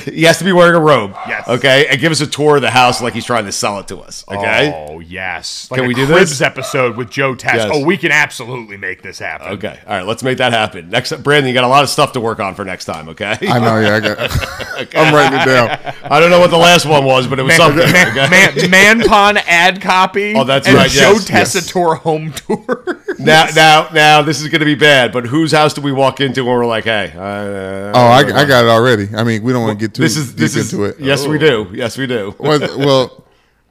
he 0.05 0.23
has 0.23 0.39
to 0.39 0.45
be 0.45 0.53
wearing 0.53 0.77
a 0.77 0.81
robe. 0.81 1.15
Yes. 1.27 1.49
Okay, 1.49 1.87
and 1.89 2.01
give 2.01 2.13
us 2.13 2.21
a 2.21 2.27
tour 2.27 2.57
of 2.57 2.63
the 2.63 2.71
house 2.71 3.03
like 3.03 3.13
he's 3.15 3.25
trying 3.25 3.45
to 3.47 3.53
sell 3.53 3.81
it 3.81 3.89
to 3.89 3.99
us. 3.99 4.25
Okay. 4.31 4.73
Oh 4.75 5.01
yes, 5.01 5.71
like 5.71 5.79
Can 5.79 5.85
a 5.87 5.89
we 5.89 5.95
do 5.95 6.07
Cribs 6.07 6.31
this? 6.31 6.41
episode 6.41 6.97
with 6.97 7.11
Joe 7.11 7.35
Tess. 7.35 7.57
Yes. 7.57 7.71
Oh, 7.73 7.85
we 7.85 7.97
can 7.97 8.13
absolutely 8.13 8.77
make 8.77 9.03
this 9.03 9.19
happen. 9.19 9.49
Okay. 9.49 9.79
All 9.87 9.97
right. 9.97 10.07
Let's 10.07 10.23
make 10.23 10.39
that 10.39 10.53
happen. 10.53 10.89
Next, 10.89 11.13
Brandon, 11.23 11.49
you 11.49 11.55
got 11.55 11.65
a 11.65 11.69
lot 11.69 11.83
of 11.83 11.89
stuff 11.91 12.13
to 12.13 12.21
work 12.21 12.39
on 12.39 12.55
for 12.55 12.65
next 12.65 12.85
time. 12.85 13.09
Okay. 13.09 13.37
I 13.43 13.59
know, 13.59 13.81
yeah, 13.81 13.97
I 13.97 14.01
got. 14.01 14.95
I'm 14.97 15.15
writing 15.15 15.41
it 15.41 15.45
down. 15.45 15.95
I 16.13 16.21
don't 16.21 16.31
know 16.31 16.39
what 16.41 16.51
the 16.51 16.57
last 16.59 16.87
one 16.87 17.05
was, 17.05 17.27
but 17.27 17.39
it 17.41 17.43
was 17.43 17.57
something. 17.57 17.79
Man, 17.91 18.09
okay? 18.17 18.69
man, 18.69 18.71
Man 18.71 19.09
Pon 19.09 19.37
ad 19.39 19.81
copy. 19.83 20.35
Oh, 20.35 20.45
that's 20.45 20.69
and 20.69 20.77
right, 20.77 20.91
Joe 20.91 21.13
yes, 21.13 21.29
yes. 21.29 21.57
Tessitore 21.57 21.99
home 21.99 22.33
tour. 22.33 23.03
Now, 23.19 23.47
now, 23.55 23.89
now, 23.93 24.23
this 24.23 24.41
is 24.41 24.49
going 24.49 24.61
to 24.61 24.65
be 24.67 24.77
bad. 24.77 25.13
But 25.13 25.27
whose 25.27 25.51
house 25.53 25.75
do 25.75 25.81
we 25.81 25.91
walk 25.93 26.21
into 26.21 26.45
when 26.45 26.55
we're 26.55 26.67
like, 26.69 26.85
"Hey"? 26.85 27.13
Uh, 27.15 27.93
Oh, 27.95 28.07
I, 28.07 28.19
I 28.21 28.45
got 28.45 28.65
it 28.65 28.69
already. 28.69 29.09
I 29.17 29.25
mean, 29.25 29.43
we 29.43 29.53
don't 29.53 29.63
want 29.63 29.79
to 29.79 29.87
get 29.87 29.95
too 29.95 30.03
this 30.03 30.17
is 30.17 30.29
deep 30.29 30.37
this 30.39 30.57
is 30.57 30.73
into 30.73 30.85
it. 30.85 31.01
yes, 31.01 31.27
we 31.27 31.39
do. 31.39 31.71
Yes, 31.73 31.99
we 31.99 32.07
do. 32.07 32.35
well, 32.39 32.61
well 32.79 33.25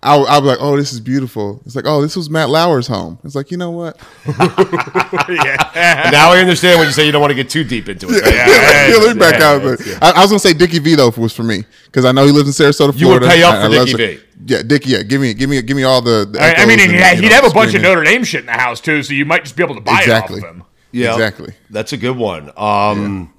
I'll, 0.04 0.28
I'll 0.28 0.42
be 0.42 0.48
like, 0.48 0.60
oh, 0.62 0.78
this 0.78 0.94
is 0.94 1.00
beautiful. 1.00 1.60
It's 1.66 1.76
like, 1.76 1.86
oh, 1.88 2.02
this 2.02 2.16
was 2.16 2.30
Matt 2.30 2.50
Lauer's 2.50 2.86
home. 2.88 3.18
It's 3.24 3.34
like, 3.34 3.50
you 3.50 3.58
know 3.58 3.72
what? 3.72 4.00
yeah. 4.28 6.10
now 6.12 6.32
I 6.32 6.38
understand 6.40 6.78
when 6.80 6.88
you 6.88 6.94
say 6.94 7.06
you 7.06 7.12
don't 7.12 7.20
want 7.22 7.32
to 7.32 7.36
get 7.36 7.50
too 7.50 7.64
deep 7.64 7.90
into 7.90 8.08
it. 8.10 8.24
Yeah, 8.24 8.90
yeah, 8.90 8.96
let 8.98 9.16
me 9.16 9.20
back 9.20 9.40
yeah, 9.40 9.48
out. 9.48 9.64
of. 9.64 9.82
I, 10.02 10.12
I 10.12 10.22
was 10.22 10.30
gonna 10.30 10.40
say 10.40 10.54
Dickie 10.54 10.80
V 10.80 10.96
though 10.96 11.10
was 11.18 11.34
for 11.34 11.44
me 11.44 11.64
because 11.86 12.06
I 12.06 12.12
know 12.12 12.26
he 12.26 12.32
lives 12.32 12.48
in 12.48 12.66
Sarasota, 12.66 12.98
Florida. 12.98 13.00
You 13.00 13.10
would 13.10 13.22
pay 13.24 13.44
up 13.44 13.56
I- 13.56 13.68
for 13.68 13.74
I 13.74 13.86
Dickie 13.86 14.18
V. 14.18 14.24
Yeah, 14.46 14.62
Dickie. 14.62 14.90
Yeah, 14.92 15.02
give 15.02 15.20
me, 15.20 15.34
give 15.34 15.50
me, 15.50 15.62
give 15.64 15.76
me 15.76 15.84
all 15.84 16.00
the. 16.02 16.30
the 16.32 16.40
I, 16.40 16.54
I 16.62 16.66
mean, 16.68 16.80
echoes 16.80 16.92
he'd, 16.92 17.02
and, 17.02 17.18
you 17.18 17.24
he'd 17.24 17.30
know, 17.30 17.36
have 17.42 17.46
a 17.52 17.54
bunch 17.54 17.74
of 17.74 17.82
screaming. 17.82 17.90
Notre 17.90 18.04
Dame 18.04 18.24
shit 18.24 18.42
in 18.42 18.46
the 18.46 18.52
house 18.52 18.80
too, 18.80 19.02
so 19.02 19.14
you 19.14 19.26
might 19.26 19.44
just 19.44 19.56
be 19.58 19.64
able 19.64 19.74
to 19.76 19.82
buy 19.82 20.00
Exactly. 20.00 20.38
it 20.38 20.44
off 20.44 20.50
of 20.52 20.56
him. 20.58 20.64
Yeah, 20.98 21.14
Exactly. 21.14 21.54
That's 21.70 21.94
a 21.94 21.98
good 21.98 22.18
one. 22.18 22.52
Um, 22.58 23.34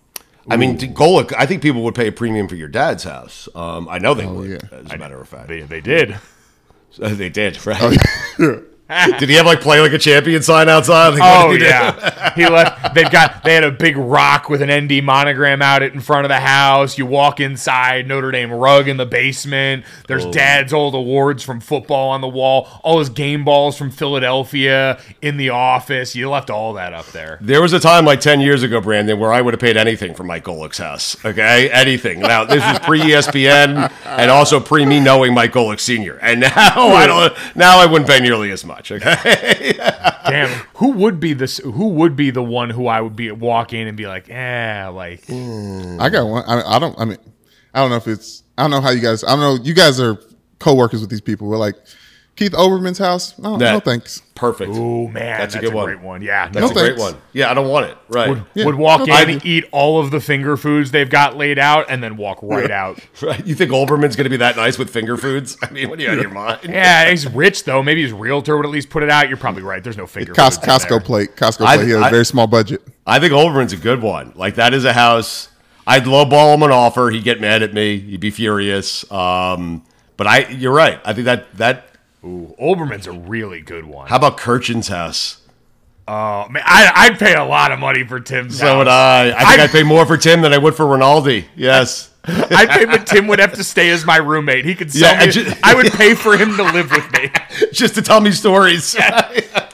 I 0.51 0.57
mean, 0.57 0.79
to 0.79 0.87
Golic, 0.89 1.35
I 1.37 1.45
think 1.47 1.61
people 1.63 1.83
would 1.83 1.95
pay 1.95 2.07
a 2.09 2.13
premium 2.13 2.49
for 2.49 2.55
your 2.55 2.69
dad's 2.69 3.05
house. 3.05 3.49
Um, 3.55 3.89
I 3.89 3.99
know 3.99 4.15
they 4.15 4.27
would. 4.27 4.51
yeah. 4.51 4.59
As 4.73 4.93
a 4.93 4.97
matter 4.97 5.21
of 5.21 5.29
fact, 5.29 5.49
They, 5.49 5.61
they 5.61 5.81
did. 5.81 6.13
Uh, 7.01 7.09
they 7.15 7.29
did. 7.29 7.65
Right? 7.67 7.99
did 9.19 9.29
he 9.29 9.35
have 9.35 9.45
like 9.45 9.61
"Play 9.61 9.81
Like 9.81 9.93
a 9.93 9.99
Champion" 9.99 10.43
sign 10.43 10.69
outside? 10.69 11.11
Like, 11.11 11.21
Oh 11.23 11.51
he 11.51 11.63
yeah, 11.63 12.35
he 12.35 12.49
left. 12.49 12.95
They've 12.95 13.11
got. 13.11 13.45
They 13.45 13.55
had 13.55 13.65
a 13.65 13.71
big 13.71 13.97
rock 13.97 14.49
with 14.49 14.63
an 14.63 14.71
ND 14.71 15.05
monogram 15.05 15.61
out 15.61 15.83
it 15.83 15.93
in 15.93 16.01
front 16.01 16.25
of 16.25 16.31
the 16.31 16.41
house. 16.41 16.97
You 16.97 17.05
walk 17.05 17.39
inside, 17.39 18.07
Notre 18.07 18.31
Dame 18.31 18.51
rug 18.51 18.89
in 18.89 18.97
the 18.97 19.05
basement. 19.05 19.85
There's 20.07 20.25
oh. 20.25 20.33
Dad's 20.33 20.73
old 20.73 20.95
awards 20.95 21.43
from 21.43 21.61
football 21.61 22.11
on 22.11 22.23
the 22.23 22.29
wall. 22.29 22.69
All 22.83 22.99
his 22.99 23.11
game 23.11 23.45
balls 23.45 23.77
from 23.77 23.91
Philadelphia 23.91 25.01
in 25.21 25.37
the 25.37 25.51
office. 25.51 26.17
You 26.17 26.31
left 26.31 26.49
all 26.49 26.73
that 26.75 26.95
up 26.95 27.07
there. 27.07 27.39
There 27.41 27.61
was 27.61 27.73
a 27.73 27.81
time 27.81 28.05
like 28.05 28.21
10 28.21 28.41
years 28.41 28.63
ago, 28.63 28.81
Brandon, 28.81 29.19
where 29.19 29.33
I 29.33 29.41
would 29.41 29.55
have 29.55 29.61
paid 29.61 29.77
anything 29.77 30.15
for 30.15 30.25
Mike 30.25 30.45
Golic's 30.45 30.79
house. 30.79 31.17
Okay? 31.25 31.71
Anything. 31.71 32.21
Now, 32.21 32.45
this 32.45 32.63
was 32.63 32.79
pre 32.81 33.01
ESPN 33.01 33.93
and 34.05 34.31
also 34.31 34.61
pre 34.61 34.87
me 34.87 35.01
knowing 35.01 35.35
Mike 35.35 35.53
Golic 35.53 35.81
Sr. 35.81 36.19
And 36.23 36.41
now 36.57 36.89
I 36.89 37.07
don't 37.07 37.57
now 37.57 37.79
I 37.79 37.87
wouldn't 37.87 38.09
pay 38.09 38.21
nearly 38.21 38.51
as 38.51 38.65
much. 38.65 38.78
Okay? 38.81 39.73
Damn, 40.29 40.49
who 40.75 40.93
would 40.93 41.21
be 41.21 41.33
this? 41.33 41.59
Who 41.59 41.89
would 41.89 42.17
be 42.17 42.31
the 42.31 42.43
one 42.43 42.71
who 42.71 42.87
I 42.87 43.01
would 43.01 43.17
be 43.17 43.31
walk 43.31 43.73
in 43.73 43.87
and 43.87 43.97
be 43.97 44.07
like, 44.07 44.29
eh, 44.31 44.87
like 44.89 45.25
I 45.29 46.09
got 46.11 46.27
one. 46.27 46.45
I, 46.47 46.77
I 46.77 46.79
don't. 46.79 46.99
I 46.99 47.05
mean, 47.05 47.19
I 47.75 47.81
don't 47.81 47.91
know 47.91 47.97
if 47.97 48.07
it's. 48.07 48.43
I 48.57 48.63
don't 48.63 48.71
know 48.71 48.81
how 48.81 48.91
you 48.91 49.01
guys. 49.01 49.25
I 49.25 49.29
don't 49.29 49.41
know. 49.41 49.65
You 49.65 49.75
guys 49.75 50.01
are 50.01 50.19
co-workers 50.59 51.01
with 51.01 51.11
these 51.11 51.21
people. 51.21 51.49
We're 51.49 51.57
like 51.57 51.77
Keith 52.39 52.53
Olbermann's 52.53 52.99
house. 52.99 53.37
No, 53.39 53.57
That- 53.59 53.73
no 53.73 53.81
thanks. 53.81 54.23
Perfect. 54.37 54.71
oh 54.73 55.09
man, 55.09 55.15
That's 55.41 55.55
that's, 55.55 55.57
a 55.57 55.59
good 55.67 55.75
one. 55.75 55.87
great 55.87 56.01
one. 56.01 56.23
Yeah, 56.23 56.49
That's 56.49 56.59
No 56.61 56.71
a 56.71 56.73
great 56.73 56.97
thanks. 56.97 57.03
one. 57.03 57.17
Yeah, 57.33 57.51
I 57.51 57.55
don't 57.55 57.67
want 57.67 57.87
it. 57.87 57.99
Right. 58.09 58.29
would, 58.29 58.45
Yeah. 58.55 58.67
would 58.67 58.77
walk 58.77 59.01
in, 59.09 59.11
I- 59.13 59.41
eat 59.43 59.65
all 59.73 59.99
of 60.01 60.13
the 60.13 60.21
finger 60.21 60.57
foods 60.57 60.93
they've 60.93 61.11
got 61.11 61.37
laid 61.37 61.59
out, 61.59 61.87
and 61.91 62.01
then 62.01 62.17
walk 62.17 62.39
right 62.43 62.71
out. 62.71 63.01
Right. 63.21 63.45
You 63.45 63.57
think 63.57 63.73
Olbermann's 63.73 64.15
going 64.15 64.25
to 64.27 64.31
be 64.31 64.37
that 64.37 64.55
nice 64.57 64.79
with 64.79 64.91
finger 64.91 65.17
foods? 65.17 65.57
I 65.61 65.71
mean, 65.71 65.89
what 65.91 65.99
are 65.99 66.03
you 66.03 66.09
out 66.11 66.19
of 66.19 66.23
your 66.23 66.31
mind? 66.31 66.61
Yeah, 66.69 67.11
he's 67.11 67.27
rich 67.27 67.65
though. 67.65 67.83
Maybe 67.83 68.03
his 68.03 68.13
realtor 68.13 68.57
would 68.57 68.65
at 68.65 68.71
least 68.71 68.91
put 68.91 69.03
it 69.03 69.11
out. 69.11 69.27
You're 69.29 69.37
probably 69.39 69.65
right. 69.65 69.83
There's 69.83 69.97
no 69.97 70.07
finger 70.07 70.33
Cos- 70.35 70.57
foods 70.57 70.59
in 70.59 70.69
there. 70.89 71.01
Costco 71.01 71.05
plate. 71.05 71.35
Costco 71.35 71.67
I- 71.67 71.75
plate. 71.77 71.87
He 71.87 71.91
has 71.95 72.03
I- 72.05 72.09
a 72.09 72.11
very 72.13 72.25
small 72.25 72.47
budget. 72.47 72.81
I 73.05 73.19
think 73.19 73.33
Olbermann's 73.33 73.73
a 73.73 73.77
good 73.77 74.01
one. 74.01 74.33
Like 74.37 74.55
that 74.55 74.73
is 74.73 74.85
a 74.85 74.93
house. 74.93 75.49
I'd 75.85 76.05
lowball 76.05 76.55
him 76.55 76.63
an 76.63 76.71
offer. 76.71 77.11
He'd 77.11 77.25
get 77.25 77.41
mad 77.41 77.63
at 77.65 77.75
me. 77.75 77.99
He'd 77.99 78.21
be 78.21 78.31
furious. 78.31 79.11
Um, 79.11 79.83
but 80.17 80.27
I, 80.29 80.47
you're 80.51 80.73
right. 80.73 81.01
I 81.05 81.13
think 81.13 81.25
that 81.25 81.47
that. 81.57 81.88
Ooh, 82.25 82.55
Olbermann's 82.61 83.07
a 83.07 83.13
really 83.13 83.61
good 83.61 83.85
one. 83.87 84.09
How 84.09 84.17
about 84.17 84.39
Kurkjian's 84.39 84.89
house? 84.89 85.41
Oh 86.07 86.49
man, 86.49 86.63
I, 86.65 86.91
I'd 86.95 87.19
pay 87.19 87.35
a 87.35 87.45
lot 87.45 87.71
of 87.71 87.79
money 87.79 88.03
for 88.05 88.19
Tim's 88.19 88.59
So 88.59 88.67
house. 88.67 88.79
would 88.79 88.89
I. 88.89 89.29
I 89.37 89.45
think 89.45 89.61
I- 89.61 89.65
I'd 89.65 89.71
pay 89.71 89.83
more 89.83 90.07
for 90.07 90.17
Tim 90.17 90.41
than 90.41 90.53
I 90.53 90.59
would 90.59 90.75
for 90.75 90.87
Rinaldi. 90.87 91.47
Yes. 91.55 92.11
I'd 92.25 92.69
pay, 92.71 92.85
but 92.85 93.07
Tim 93.07 93.27
would 93.29 93.39
have 93.39 93.53
to 93.55 93.65
stay 93.65 93.91
as 93.91 94.05
my 94.05 94.17
roommate. 94.17 94.65
He 94.65 94.75
could 94.75 94.93
sell 94.93 95.13
Yeah, 95.15 95.21
I 95.23 95.27
me. 95.49 95.55
I 95.63 95.75
would 95.75 95.93
pay 95.93 96.15
for 96.15 96.37
him 96.37 96.57
to 96.57 96.63
live 96.63 96.91
with 96.91 97.11
me. 97.13 97.31
Just 97.73 97.95
to 97.95 98.03
tell 98.03 98.21
me 98.21 98.33
stories. 98.33 98.95
'Cause 98.95 99.43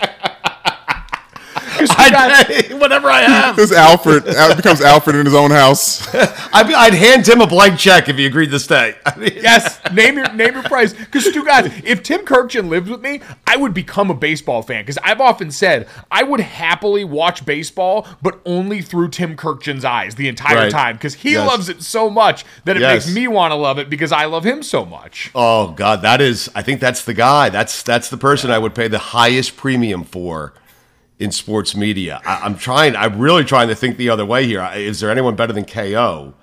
you 1.91 2.11
got- 2.11 2.31
I'd 2.33 2.47
pay 2.47 2.75
whatever 2.75 3.09
I 3.11 3.23
have. 3.23 3.57
This 3.57 3.73
Alfred 3.73 4.27
Al- 4.29 4.55
becomes 4.57 4.81
Alfred 4.81 5.17
in 5.17 5.25
his 5.27 5.35
own 5.35 5.51
house. 5.51 6.07
I'd, 6.53 6.67
be, 6.69 6.75
I'd 6.75 6.95
hand 6.95 7.25
Tim 7.25 7.41
a 7.41 7.47
blank 7.47 7.79
check 7.79 8.09
if 8.09 8.17
he 8.17 8.27
agreed 8.27 8.51
to 8.51 8.59
stay. 8.59 8.97
I 9.07 9.17
mean, 9.19 9.31
Yes, 9.35 9.81
name 9.93 10.17
your 10.17 10.33
name 10.33 10.55
your 10.55 10.63
price. 10.65 10.93
Because 10.93 11.25
Stu, 11.29 11.45
guys, 11.45 11.67
if 11.85 12.03
Tim 12.03 12.21
Kurkjian 12.25 12.69
lived 12.69 12.89
with 12.89 13.01
me, 13.01 13.21
I 13.47 13.57
would 13.57 13.75
become 13.75 14.11
a 14.11 14.15
baseball 14.15 14.63
fan. 14.63 14.83
Because 14.83 14.99
I've 15.03 15.21
often 15.21 15.51
said 15.51 15.89
I 16.11 16.23
would 16.23 16.41
happily 16.41 17.05
watch 17.05 17.45
baseball, 17.45 18.07
but 18.23 18.41
only 18.47 18.81
through 18.83 19.09
Tim 19.11 19.37
Kurkjian's 19.37 19.85
eyes 19.85 20.15
the 20.15 20.29
entire 20.29 20.57
Right. 20.57 20.71
time. 20.71 20.97
Because 20.97 21.15
he 21.15 21.33
Yes. 21.33 21.47
loves 21.49 21.69
it 21.69 21.83
so 21.83 22.09
much 22.11 22.45
that 22.65 22.77
it 22.77 22.81
Yes. 22.81 23.07
makes 23.07 23.15
me 23.15 23.29
want 23.29 23.51
to 23.53 23.57
love 23.57 23.79
it 23.79 23.91
because 23.91 24.13
I 24.13 24.25
love 24.27 24.45
him 24.45 24.63
so 24.63 24.85
much. 24.85 25.31
Oh 25.35 25.69
God, 25.73 26.03
that 26.03 26.21
is. 26.21 26.49
I 26.55 26.63
think 26.63 26.81
that's 26.81 27.05
the 27.05 27.15
guy. 27.15 27.49
That's 27.49 27.83
that's 27.83 28.09
the 28.09 28.17
person 28.17 28.51
I 28.51 28.59
would 28.59 28.75
pay 28.75 28.89
the 28.89 28.99
highest 28.99 29.57
premium 29.57 30.05
for 30.05 30.53
in 31.19 31.31
sports 31.31 31.77
media. 31.77 32.21
I, 32.25 32.41
I'm 32.45 32.57
trying. 32.57 32.97
I'm 32.97 33.19
really 33.19 33.45
trying 33.45 33.69
to 33.69 33.75
think 33.75 33.97
the 33.97 34.09
other 34.11 34.25
way 34.25 34.47
here. 34.47 34.69
Is 34.75 35.01
there 35.01 35.11
anyone 35.11 35.37
better 35.37 35.53
than 35.53 35.65
KO? 35.65 36.35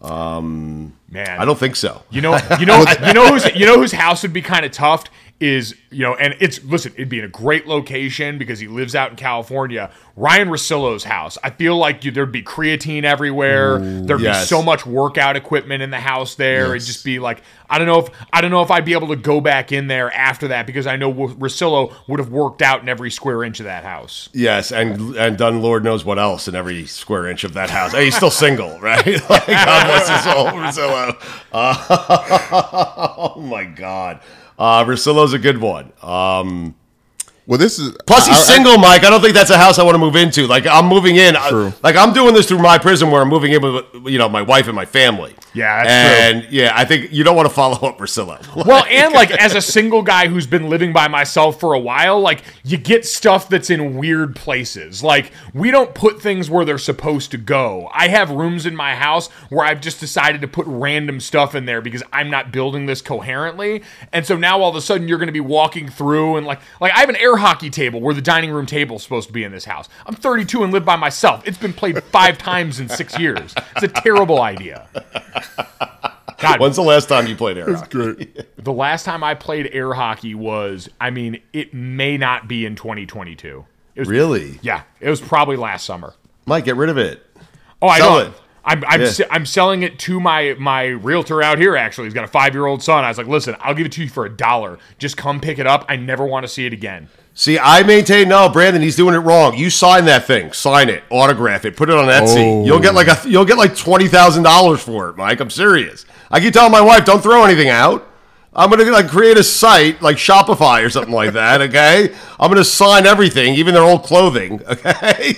Um, 0.00 0.96
Man, 1.08 1.40
I 1.40 1.44
don't 1.44 1.58
think 1.58 1.76
so. 1.76 2.02
You 2.10 2.20
know, 2.20 2.38
you 2.58 2.66
know, 2.66 2.84
you 3.06 3.12
know 3.12 3.32
whose 3.32 3.54
you 3.54 3.64
know 3.64 3.78
whose 3.78 3.92
house 3.92 4.22
would 4.22 4.32
be 4.32 4.42
kind 4.42 4.64
of 4.64 4.72
tough 4.72 5.04
is 5.38 5.74
you 5.90 6.02
know, 6.02 6.14
and 6.14 6.34
it's 6.40 6.62
listen, 6.64 6.92
it'd 6.94 7.08
be 7.08 7.18
in 7.18 7.24
a 7.24 7.28
great 7.28 7.66
location 7.66 8.38
because 8.38 8.58
he 8.58 8.68
lives 8.68 8.94
out 8.94 9.10
in 9.10 9.16
California. 9.16 9.90
Ryan 10.16 10.48
Russillo's 10.48 11.04
house. 11.04 11.36
I 11.44 11.50
feel 11.50 11.76
like 11.76 12.04
you, 12.04 12.10
there'd 12.10 12.32
be 12.32 12.42
creatine 12.42 13.04
everywhere. 13.04 13.78
there'd 13.78 14.20
yes. 14.20 14.44
be 14.44 14.46
so 14.46 14.62
much 14.62 14.86
workout 14.86 15.36
equipment 15.36 15.82
in 15.82 15.90
the 15.90 16.00
house 16.00 16.36
there. 16.36 16.74
It'd 16.74 16.86
just 16.86 17.04
be 17.04 17.18
like 17.18 17.42
I 17.68 17.78
don't 17.78 17.86
know 17.86 17.98
if 17.98 18.08
I 18.32 18.40
don't 18.40 18.50
know 18.50 18.62
if 18.62 18.70
I'd 18.70 18.84
be 18.84 18.92
able 18.92 19.08
to 19.08 19.16
go 19.16 19.40
back 19.40 19.72
in 19.72 19.88
there 19.88 20.12
after 20.12 20.48
that 20.48 20.66
because 20.66 20.86
I 20.86 20.96
know 20.96 21.12
Russillo 21.12 21.94
would 22.08 22.20
have 22.20 22.30
worked 22.30 22.62
out 22.62 22.82
in 22.82 22.88
every 22.88 23.10
square 23.10 23.42
inch 23.42 23.60
of 23.60 23.64
that 23.64 23.84
house. 23.84 24.28
Yes, 24.32 24.72
and 24.72 25.16
and 25.16 25.36
done 25.36 25.62
Lord 25.62 25.84
knows 25.84 26.04
what 26.04 26.18
else 26.18 26.48
in 26.48 26.54
every 26.54 26.86
square 26.86 27.26
inch 27.28 27.44
of 27.44 27.54
that 27.54 27.70
house. 27.70 27.92
Hey, 27.92 28.06
he's 28.06 28.16
still 28.16 28.30
single, 28.30 28.78
right? 28.80 29.04
like, 29.30 29.46
God 29.46 29.86
bless 29.86 30.08
his 30.08 30.22
soul, 30.22 30.46
Rosillo. 30.46 31.42
Uh, 31.52 33.14
oh 33.36 33.40
my 33.40 33.64
God, 33.64 34.20
uh, 34.58 34.84
Russillo's 34.84 35.32
a 35.32 35.38
good 35.38 35.58
one. 35.58 35.92
Um, 36.02 36.74
Well, 37.48 37.58
this 37.58 37.78
is 37.78 37.94
Plus, 38.06 38.26
he's 38.26 38.36
I- 38.36 38.40
I- 38.40 38.42
single, 38.42 38.76
Mike. 38.78 39.04
I 39.04 39.10
don't 39.10 39.20
think 39.20 39.34
that's 39.34 39.50
a 39.50 39.56
house 39.58 39.78
I 39.78 39.84
want 39.84 39.94
to 39.94 39.98
move 40.00 40.16
into. 40.16 40.46
Like, 40.48 40.66
I'm 40.66 40.86
moving 40.86 41.14
in. 41.16 41.36
I- 41.36 41.72
like, 41.82 41.94
I'm 41.94 42.12
doing 42.12 42.34
this 42.34 42.46
through 42.46 42.58
my 42.58 42.76
prison 42.76 43.10
where 43.10 43.22
I'm 43.22 43.28
moving 43.28 43.52
in 43.52 43.62
with, 43.62 43.84
you 44.04 44.18
know, 44.18 44.28
my 44.28 44.42
wife 44.42 44.66
and 44.66 44.74
my 44.74 44.84
family. 44.84 45.32
Yeah, 45.56 45.84
that's 45.84 46.32
true. 46.34 46.40
and 46.42 46.52
yeah, 46.52 46.72
I 46.74 46.84
think 46.84 47.12
you 47.12 47.24
don't 47.24 47.34
want 47.34 47.48
to 47.48 47.54
follow 47.54 47.76
up 47.88 47.98
Priscilla. 47.98 48.40
Well, 48.66 48.84
and 48.90 49.12
like 49.14 49.30
as 49.30 49.54
a 49.54 49.60
single 49.60 50.02
guy 50.02 50.26
who's 50.28 50.46
been 50.46 50.68
living 50.68 50.92
by 50.92 51.08
myself 51.08 51.60
for 51.60 51.72
a 51.74 51.78
while, 51.78 52.20
like 52.20 52.42
you 52.64 52.76
get 52.76 53.04
stuff 53.06 53.48
that's 53.48 53.70
in 53.70 53.96
weird 53.96 54.34
places. 54.34 55.02
Like 55.02 55.30
we 55.54 55.70
don't 55.70 55.94
put 55.94 56.20
things 56.20 56.50
where 56.50 56.64
they're 56.64 56.78
supposed 56.78 57.30
to 57.30 57.38
go. 57.38 57.88
I 57.92 58.08
have 58.08 58.30
rooms 58.30 58.66
in 58.66 58.74
my 58.74 58.94
house 58.94 59.28
where 59.50 59.64
I've 59.64 59.80
just 59.80 60.00
decided 60.00 60.40
to 60.40 60.48
put 60.48 60.66
random 60.66 61.20
stuff 61.20 61.54
in 61.54 61.64
there 61.64 61.80
because 61.80 62.02
I'm 62.12 62.28
not 62.30 62.50
building 62.52 62.86
this 62.86 63.00
coherently. 63.00 63.82
And 64.12 64.26
so 64.26 64.36
now 64.36 64.60
all 64.60 64.70
of 64.70 64.76
a 64.76 64.80
sudden 64.80 65.06
you're 65.08 65.18
going 65.18 65.28
to 65.28 65.32
be 65.32 65.40
walking 65.40 65.88
through 65.88 66.36
and 66.36 66.46
like 66.46 66.60
like 66.80 66.92
I 66.92 66.98
have 67.00 67.08
an 67.08 67.16
air 67.16 67.36
hockey 67.36 67.70
table 67.70 68.00
where 68.00 68.14
the 68.14 68.22
dining 68.22 68.50
room 68.50 68.66
table 68.66 68.96
is 68.96 69.02
supposed 69.02 69.28
to 69.28 69.32
be 69.32 69.44
in 69.44 69.52
this 69.52 69.64
house. 69.64 69.88
I'm 70.06 70.14
32 70.14 70.64
and 70.64 70.72
live 70.72 70.84
by 70.84 70.96
myself. 70.96 71.46
It's 71.46 71.58
been 71.58 71.72
played 71.72 72.02
5 72.02 72.38
times 72.50 72.80
in 72.80 72.88
6 72.88 73.18
years. 73.18 73.54
It's 73.76 73.84
a 73.84 73.88
terrible 73.88 74.42
idea. 74.42 74.88
God, 76.38 76.60
When's 76.60 76.76
the 76.76 76.82
last 76.82 77.08
time 77.08 77.26
you 77.26 77.34
played 77.34 77.56
air 77.56 77.74
hockey? 77.74 78.30
the 78.58 78.72
last 78.72 79.04
time 79.04 79.24
I 79.24 79.34
played 79.34 79.70
air 79.72 79.94
hockey 79.94 80.34
was, 80.34 80.88
I 81.00 81.10
mean, 81.10 81.40
it 81.54 81.72
may 81.72 82.18
not 82.18 82.46
be 82.46 82.66
in 82.66 82.76
2022. 82.76 83.64
It 83.94 84.00
was, 84.00 84.08
Really, 84.08 84.58
Yeah, 84.62 84.82
it 85.00 85.08
was 85.08 85.20
probably 85.20 85.56
last 85.56 85.86
summer. 85.86 86.14
Mike? 86.44 86.64
Get 86.66 86.76
rid 86.76 86.90
of 86.90 86.98
it. 86.98 87.24
Oh, 87.80 87.88
I 87.88 87.98
Sell 87.98 88.10
know. 88.10 88.26
it. 88.26 88.32
I'm 88.68 88.84
I'm, 88.86 89.00
Yeah. 89.00 89.06
se- 89.08 89.26
I'm 89.30 89.46
selling 89.46 89.82
it 89.82 89.98
to 90.00 90.18
my 90.20 90.54
my 90.58 90.86
realtor 90.86 91.40
out 91.42 91.58
here. 91.58 91.76
Actually, 91.76 92.06
he's 92.06 92.14
got 92.14 92.24
a 92.24 92.28
five 92.28 92.52
year 92.52 92.66
old 92.66 92.82
son. 92.82 93.04
I 93.04 93.08
was 93.08 93.16
like, 93.16 93.28
listen, 93.28 93.56
I'll 93.60 93.74
give 93.74 93.86
it 93.86 93.92
to 93.92 94.02
you 94.02 94.08
for 94.08 94.26
a 94.26 94.30
dollar. 94.30 94.78
Just 94.98 95.16
come 95.16 95.40
pick 95.40 95.58
it 95.58 95.66
up. 95.66 95.84
I 95.88 95.96
never 95.96 96.24
want 96.26 96.44
to 96.44 96.48
see 96.48 96.66
it 96.66 96.72
again. 96.72 97.08
See, 97.38 97.58
I 97.58 97.82
maintain 97.82 98.30
no, 98.30 98.48
Brandon. 98.48 98.80
He's 98.80 98.96
doing 98.96 99.14
it 99.14 99.18
wrong. 99.18 99.58
You 99.58 99.68
sign 99.68 100.06
that 100.06 100.26
thing, 100.26 100.54
sign 100.54 100.88
it, 100.88 101.04
autograph 101.10 101.66
it, 101.66 101.76
put 101.76 101.90
it 101.90 101.94
on 101.94 102.06
Etsy. 102.06 102.64
You'll 102.64 102.80
get 102.80 102.94
like 102.94 103.08
a 103.08 103.20
oh. 103.22 103.26
you'll 103.28 103.44
get 103.44 103.58
like 103.58 103.76
twenty 103.76 104.08
thousand 104.08 104.42
dollars 104.42 104.80
for 104.80 105.10
it, 105.10 105.18
Mike. 105.18 105.38
I'm 105.40 105.50
serious. 105.50 106.06
I 106.30 106.40
keep 106.40 106.54
telling 106.54 106.72
my 106.72 106.80
wife, 106.80 107.04
don't 107.04 107.22
throw 107.22 107.44
anything 107.44 107.68
out. 107.68 108.08
I'm 108.54 108.70
gonna 108.70 108.90
like 108.90 109.08
create 109.08 109.36
a 109.36 109.44
site 109.44 110.00
like 110.00 110.16
Shopify 110.16 110.82
or 110.82 110.88
something 110.88 111.12
like 111.12 111.34
that. 111.34 111.60
Okay, 111.60 112.14
I'm 112.40 112.50
gonna 112.50 112.64
sign 112.64 113.04
everything, 113.04 113.54
even 113.56 113.74
their 113.74 113.82
old 113.84 114.02
clothing. 114.02 114.62
Okay, 114.70 115.34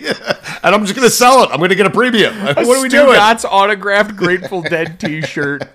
and 0.62 0.74
I'm 0.74 0.84
just 0.84 0.94
gonna 0.94 1.10
sell 1.10 1.42
it. 1.42 1.50
I'm 1.50 1.58
gonna 1.58 1.74
get 1.74 1.86
a 1.86 1.90
premium. 1.90 2.32
What 2.44 2.58
are 2.58 2.80
we 2.80 2.88
Stu 2.88 2.98
doing? 2.98 3.14
Gott's 3.14 3.44
autographed 3.44 4.14
Grateful 4.14 4.62
Dead 4.62 5.00
T-shirt 5.00 5.68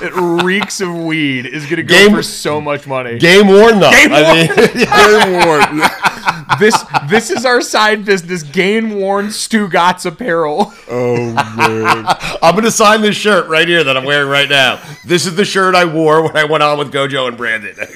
that 0.00 0.12
reeks 0.44 0.80
of 0.80 0.94
weed 0.94 1.46
is 1.46 1.64
gonna 1.66 1.82
go 1.82 1.94
Game- 1.94 2.14
for 2.14 2.22
so 2.22 2.60
much 2.60 2.86
money. 2.86 3.18
Game 3.18 3.48
worn 3.48 3.80
though. 3.80 3.90
Game 3.90 4.10
I 4.12 4.34
mean, 4.34 4.46
Game 4.74 5.46
worn. 5.46 6.58
this 6.60 6.76
this 7.08 7.30
is 7.30 7.44
our 7.44 7.60
side 7.60 8.04
business. 8.04 8.42
Game 8.42 8.94
worn 8.96 9.30
Stu 9.30 9.68
Gott's 9.68 10.04
apparel. 10.04 10.72
Oh 10.90 11.16
man. 11.56 12.04
I'm 12.42 12.54
gonna 12.54 12.70
sign 12.70 13.00
this 13.00 13.16
shirt 13.16 13.48
right 13.48 13.66
here 13.66 13.82
that 13.84 13.96
I'm 13.96 14.04
wearing 14.04 14.28
right 14.28 14.48
now. 14.48 14.80
This 15.04 15.24
is 15.26 15.34
the 15.36 15.44
shirt 15.44 15.74
I 15.74 15.84
wore 15.86 16.22
when 16.24 16.36
I 16.36 16.44
went 16.44 16.62
on 16.62 16.78
with 16.78 16.92
Gojo 16.92 17.28
and 17.28 17.36
Brandon. 17.36 17.74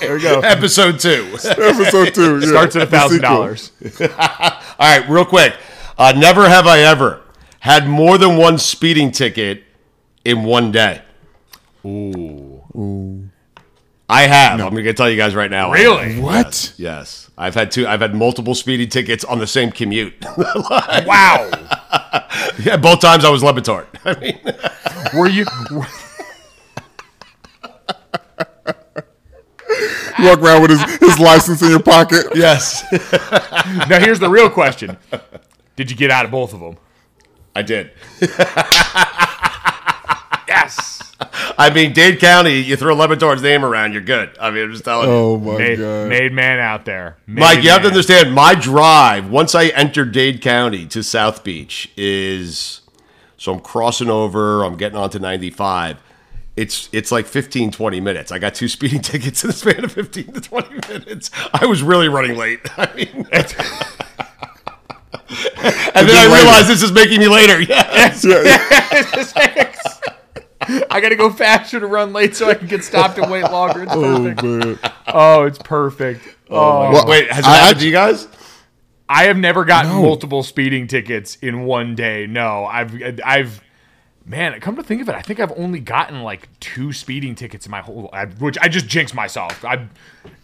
There 0.00 0.14
we 0.14 0.22
go. 0.22 0.40
Episode 0.40 0.98
two. 1.00 1.28
Episode 1.44 2.14
two. 2.14 2.38
yeah. 2.40 2.46
Starts 2.48 2.76
at 2.76 2.82
a 2.82 2.86
thousand 2.86 3.20
dollars. 3.22 3.72
All 4.00 4.08
right, 4.78 5.04
real 5.08 5.24
quick. 5.24 5.54
Uh, 5.96 6.12
never 6.16 6.48
have 6.48 6.66
I 6.66 6.80
ever 6.80 7.22
had 7.60 7.88
more 7.88 8.16
than 8.18 8.36
one 8.36 8.58
speeding 8.58 9.10
ticket 9.10 9.64
in 10.24 10.44
one 10.44 10.70
day. 10.72 11.02
Ooh. 11.86 13.28
I 14.10 14.22
have. 14.22 14.58
I'm 14.60 14.74
gonna 14.74 14.92
tell 14.94 15.10
you 15.10 15.16
guys 15.16 15.34
right 15.34 15.50
now. 15.50 15.70
Really? 15.70 16.14
have. 16.14 16.22
What? 16.24 16.44
Yes, 16.46 16.74
yes. 16.78 17.30
I've 17.36 17.54
had 17.54 17.70
two. 17.70 17.86
I've 17.86 18.00
had 18.00 18.14
multiple 18.14 18.54
speeding 18.54 18.88
tickets 18.88 19.22
on 19.24 19.38
the 19.38 19.46
same 19.46 19.70
commute. 19.70 20.14
Wow. 20.36 21.50
yeah, 22.62 22.76
both 22.78 23.00
times 23.00 23.24
I 23.24 23.30
was 23.30 23.42
Le 23.42 23.52
Batard. 23.52 23.86
I 24.04 24.18
mean, 24.18 24.38
Were 25.14 25.28
you? 25.28 25.44
You 30.18 30.24
walk 30.24 30.40
around 30.40 30.62
with 30.62 30.70
his, 30.70 30.82
his 30.98 31.18
license 31.20 31.62
in 31.62 31.70
your 31.70 31.82
pocket. 31.82 32.26
yes, 32.34 32.82
Now 33.88 34.00
here's 34.00 34.18
the 34.18 34.28
real 34.28 34.50
question: 34.50 34.96
Did 35.76 35.90
you 35.90 35.96
get 35.96 36.10
out 36.10 36.24
of 36.24 36.30
both 36.30 36.52
of 36.54 36.60
them? 36.60 36.76
I 37.54 37.62
did. 37.62 37.92
Yes. 41.58 41.70
I 41.70 41.74
mean, 41.74 41.92
Dade 41.92 42.20
County, 42.20 42.60
you 42.60 42.76
throw 42.76 42.94
Le 42.94 43.08
Batard's 43.08 43.42
name 43.42 43.64
around, 43.64 43.92
you're 43.92 44.02
good. 44.02 44.30
I 44.40 44.50
mean, 44.50 44.64
I'm 44.64 44.72
just 44.72 44.84
telling 44.84 45.08
you. 45.08 45.14
Oh 45.14 45.38
my 45.38 45.58
Made, 45.58 45.78
god. 45.78 46.08
made 46.08 46.32
man 46.32 46.58
out 46.60 46.84
there. 46.84 47.16
Made 47.26 47.40
Mike, 47.40 47.64
you 47.64 47.70
have 47.70 47.82
to 47.82 47.88
understand 47.88 48.32
my 48.32 48.54
drive 48.54 49.28
once 49.28 49.54
I 49.54 49.66
enter 49.68 50.04
Dade 50.04 50.40
County 50.40 50.86
to 50.86 51.02
South 51.02 51.42
Beach 51.44 51.90
is 51.96 52.80
so 53.36 53.52
I'm 53.54 53.60
crossing 53.60 54.08
over, 54.10 54.62
I'm 54.64 54.76
getting 54.76 54.98
onto 54.98 55.18
95. 55.18 55.98
It's 56.56 56.88
it's 56.92 57.12
like 57.12 57.26
15 57.26 57.70
20 57.70 58.00
minutes. 58.00 58.32
I 58.32 58.38
got 58.38 58.54
two 58.54 58.68
speeding 58.76 59.00
tickets 59.00 59.42
in 59.44 59.48
the 59.48 59.54
span 59.54 59.84
of 59.84 59.92
15 59.92 60.32
to 60.32 60.40
20 60.40 60.68
minutes. 60.88 61.30
I 61.52 61.66
was 61.66 61.82
really 61.82 62.08
running 62.08 62.36
late. 62.36 62.60
I 62.78 62.92
mean 62.94 63.26
and 65.30 66.08
then 66.08 66.16
I 66.16 66.26
later. 66.26 66.34
realized 66.34 66.68
this 66.68 66.82
is 66.82 66.92
making 66.92 67.20
me 67.20 67.28
later. 67.28 67.60
Yes. 67.60 68.24
I 70.90 71.00
got 71.00 71.08
to 71.10 71.16
go 71.16 71.30
faster 71.30 71.80
to 71.80 71.86
run 71.86 72.12
late 72.12 72.36
so 72.36 72.48
I 72.48 72.54
can 72.54 72.66
get 72.68 72.84
stopped 72.84 73.18
and 73.18 73.30
wait 73.30 73.44
longer. 73.44 73.82
It's 73.84 73.92
Oh 73.94 74.34
perfect. 74.34 74.42
man. 74.42 74.78
Oh, 75.06 75.42
it's 75.44 75.58
perfect. 75.58 76.36
Oh, 76.50 76.56
oh. 76.56 76.92
Well, 76.92 77.06
Wait, 77.06 77.30
has 77.30 77.44
it 77.44 77.48
I- 77.48 77.56
happened 77.56 77.76
I- 77.76 77.80
to 77.80 77.86
you 77.86 77.92
guys? 77.92 78.28
I 79.10 79.24
have 79.24 79.38
never 79.38 79.64
gotten 79.64 79.90
multiple 79.92 80.42
speeding 80.42 80.86
tickets 80.86 81.36
in 81.36 81.64
one 81.64 81.94
day. 81.94 82.26
No, 82.26 82.66
I've 82.66 82.94
I've 83.24 83.62
man, 84.26 84.60
come 84.60 84.76
to 84.76 84.82
think 84.82 85.00
of 85.00 85.08
it, 85.08 85.14
I 85.14 85.22
think 85.22 85.40
I've 85.40 85.52
only 85.58 85.80
gotten 85.80 86.22
like 86.22 86.46
two 86.60 86.92
speeding 86.92 87.34
tickets 87.34 87.64
in 87.64 87.70
my 87.70 87.80
whole 87.80 88.10
I, 88.12 88.26
which 88.26 88.58
I 88.60 88.68
just 88.68 88.86
jinxed 88.86 89.14
myself. 89.14 89.64
I 89.64 89.86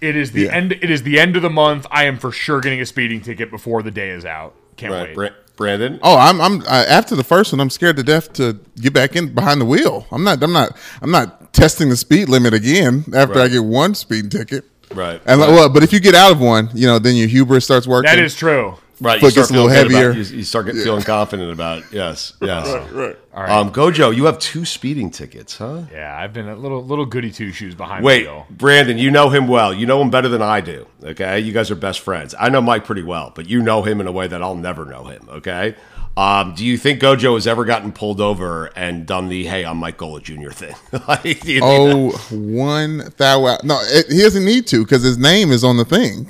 it 0.00 0.16
is 0.16 0.32
the 0.32 0.44
Yeah. 0.44 0.54
end 0.54 0.72
it 0.72 0.88
is 0.90 1.02
the 1.02 1.20
end 1.20 1.36
of 1.36 1.42
the 1.42 1.50
month. 1.50 1.86
I 1.90 2.04
am 2.04 2.16
for 2.18 2.32
sure 2.32 2.60
getting 2.62 2.80
a 2.80 2.86
speeding 2.86 3.20
ticket 3.20 3.50
before 3.50 3.82
the 3.82 3.90
day 3.90 4.08
is 4.08 4.24
out. 4.24 4.54
Can't 4.78 4.92
Right, 4.94 5.08
wait. 5.08 5.14
Bra- 5.14 5.28
Brandon. 5.56 6.00
Oh, 6.02 6.16
I'm 6.16 6.40
I'm 6.40 6.62
uh, 6.62 6.84
after 6.88 7.14
the 7.14 7.24
first 7.24 7.52
one. 7.52 7.60
I'm 7.60 7.70
scared 7.70 7.96
to 7.96 8.02
death 8.02 8.32
to 8.34 8.58
get 8.80 8.92
back 8.92 9.16
in 9.16 9.34
behind 9.34 9.60
the 9.60 9.64
wheel. 9.64 10.06
I'm 10.10 10.24
not. 10.24 10.42
I'm 10.42 10.52
not. 10.52 10.76
I'm 11.00 11.10
not 11.10 11.52
testing 11.52 11.88
the 11.88 11.96
speed 11.96 12.28
limit 12.28 12.54
again 12.54 13.04
after 13.14 13.38
I 13.38 13.48
get 13.48 13.64
one 13.64 13.94
speeding 13.94 14.30
ticket. 14.30 14.64
Right. 14.92 15.20
And 15.26 15.40
like, 15.40 15.50
well, 15.50 15.68
but 15.68 15.82
if 15.82 15.92
you 15.92 16.00
get 16.00 16.14
out 16.14 16.32
of 16.32 16.40
one, 16.40 16.70
you 16.74 16.86
know, 16.86 16.98
then 16.98 17.16
your 17.16 17.28
hubris 17.28 17.64
starts 17.64 17.86
working. 17.86 18.10
That 18.10 18.18
is 18.18 18.34
true. 18.34 18.76
Right, 19.00 19.20
foot 19.20 19.34
gets 19.34 19.50
a 19.50 19.52
little 19.52 19.68
heavier. 19.68 20.10
About, 20.10 20.30
you, 20.30 20.36
you 20.36 20.44
start 20.44 20.66
getting, 20.66 20.82
feeling 20.82 21.02
confident 21.02 21.50
about 21.50 21.78
it. 21.78 21.84
Yes, 21.90 22.34
yes. 22.40 22.90
right. 22.92 23.16
Um, 23.50 23.72
Gojo, 23.72 24.14
you 24.14 24.26
have 24.26 24.38
two 24.38 24.64
speeding 24.64 25.10
tickets, 25.10 25.58
huh? 25.58 25.82
Yeah, 25.90 26.16
I've 26.16 26.32
been 26.32 26.48
a 26.48 26.54
little 26.54 26.84
little 26.84 27.06
goody 27.06 27.32
two 27.32 27.52
shoes 27.52 27.74
behind 27.74 28.04
Wait, 28.04 28.24
the 28.24 28.30
wheel. 28.30 28.46
Brandon, 28.50 28.96
you 28.96 29.10
know 29.10 29.30
him 29.30 29.48
well. 29.48 29.74
You 29.74 29.86
know 29.86 30.00
him 30.00 30.10
better 30.10 30.28
than 30.28 30.42
I 30.42 30.60
do. 30.60 30.86
Okay, 31.02 31.40
you 31.40 31.52
guys 31.52 31.70
are 31.70 31.76
best 31.76 32.00
friends. 32.00 32.34
I 32.38 32.48
know 32.48 32.60
Mike 32.60 32.84
pretty 32.84 33.02
well, 33.02 33.32
but 33.34 33.48
you 33.48 33.62
know 33.62 33.82
him 33.82 34.00
in 34.00 34.06
a 34.06 34.12
way 34.12 34.28
that 34.28 34.42
I'll 34.42 34.56
never 34.56 34.84
know 34.84 35.04
him. 35.04 35.28
Okay. 35.28 35.74
Um, 36.16 36.54
do 36.54 36.64
you 36.64 36.78
think 36.78 37.00
Gojo 37.00 37.34
has 37.34 37.46
ever 37.46 37.64
gotten 37.64 37.90
pulled 37.90 38.20
over 38.20 38.66
and 38.76 39.04
done 39.04 39.28
the 39.28 39.46
"Hey, 39.46 39.64
I'm 39.64 39.78
Mike 39.78 39.96
Gola 39.96 40.20
Jr." 40.20 40.50
thing? 40.50 40.74
like, 41.08 41.40
do 41.40 41.52
you 41.52 41.60
Oh, 41.62 42.10
one 42.30 43.12
thou. 43.16 43.58
No, 43.64 43.80
it, 43.82 44.06
he 44.12 44.22
doesn't 44.22 44.44
need 44.44 44.68
to 44.68 44.84
because 44.84 45.02
his 45.02 45.18
name 45.18 45.50
is 45.50 45.64
on 45.64 45.76
the 45.76 45.84
thing. 45.84 46.28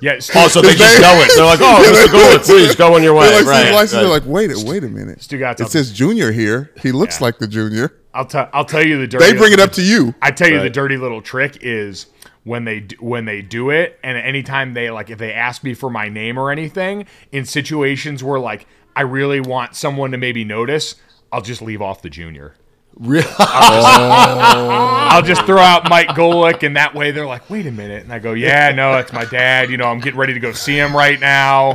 Yeah, 0.00 0.18
Stu, 0.18 0.32
Oh, 0.38 0.48
so 0.48 0.60
they 0.60 0.74
just 0.74 0.94
name- 0.94 1.00
go 1.02 1.20
it. 1.22 1.30
They're 1.34 1.44
like, 1.44 1.60
"Oh, 1.62 1.82
Mr. 2.08 2.12
Gola, 2.12 2.38
please 2.40 2.74
go 2.74 2.94
on 2.94 3.02
your 3.02 3.14
way." 3.14 3.26
They're 3.28 3.38
like, 3.42 3.46
right, 3.46 3.72
right. 3.72 3.88
they're 3.88 4.08
like, 4.08 4.24
wait, 4.26 4.50
a- 4.50 4.62
wait 4.66 4.84
a 4.84 4.88
minute. 4.88 5.22
Stu 5.22 5.38
got 5.38 5.60
it 5.60 5.70
says 5.70 5.92
junior 5.92 6.32
here. 6.32 6.70
He 6.82 6.92
looks 6.92 7.20
Yeah. 7.20 7.24
like 7.26 7.38
the 7.38 7.46
junior. 7.46 7.94
I'll 8.12 8.26
tell 8.26 8.48
I'll 8.52 8.64
tell 8.64 8.84
you 8.86 8.98
the 8.98 9.06
dirty. 9.06 9.24
They 9.24 9.32
bring 9.38 9.52
it 9.52 9.60
up 9.60 9.72
to 9.72 9.82
you. 9.82 10.14
I 10.20 10.30
tell 10.30 10.48
you 10.48 10.60
the 10.60 10.70
dirty 10.70 10.96
little 10.96 11.22
trick 11.22 11.58
is 11.62 12.06
when 12.44 12.64
they 12.64 12.80
d- 12.80 12.96
when 13.00 13.24
they 13.24 13.40
do 13.42 13.70
it, 13.70 13.98
and 14.04 14.16
anytime 14.18 14.74
they 14.74 14.90
like 14.90 15.10
if 15.10 15.18
they 15.18 15.32
ask 15.32 15.64
me 15.64 15.74
for 15.74 15.88
my 15.90 16.08
name 16.08 16.38
or 16.38 16.50
anything 16.50 17.06
in 17.32 17.44
situations 17.44 18.22
where 18.22 18.38
like 18.38 18.66
I 18.94 19.02
really 19.02 19.40
want 19.40 19.74
someone 19.74 20.10
to 20.12 20.18
maybe 20.18 20.44
notice, 20.44 20.96
I'll 21.32 21.40
just 21.42 21.62
leave 21.62 21.80
off 21.82 22.02
the 22.02 22.10
junior. 22.10 22.54
Really? 22.96 23.26
I'll 23.38 25.22
just 25.22 25.44
throw 25.46 25.58
out 25.60 25.88
Mike 25.88 26.08
Golic, 26.08 26.62
and 26.62 26.76
that 26.76 26.94
way 26.94 27.10
they're 27.10 27.26
like, 27.26 27.48
"Wait 27.50 27.66
a 27.66 27.72
minute," 27.72 28.04
and 28.04 28.12
I 28.12 28.18
go, 28.18 28.32
"Yeah, 28.32 28.70
no, 28.72 28.96
it's 28.98 29.12
my 29.12 29.24
dad. 29.24 29.70
You 29.70 29.76
know, 29.76 29.86
I'm 29.86 30.00
getting 30.00 30.18
ready 30.18 30.34
to 30.34 30.40
go 30.40 30.52
see 30.52 30.76
him 30.78 30.94
right 30.96 31.18
now. 31.18 31.74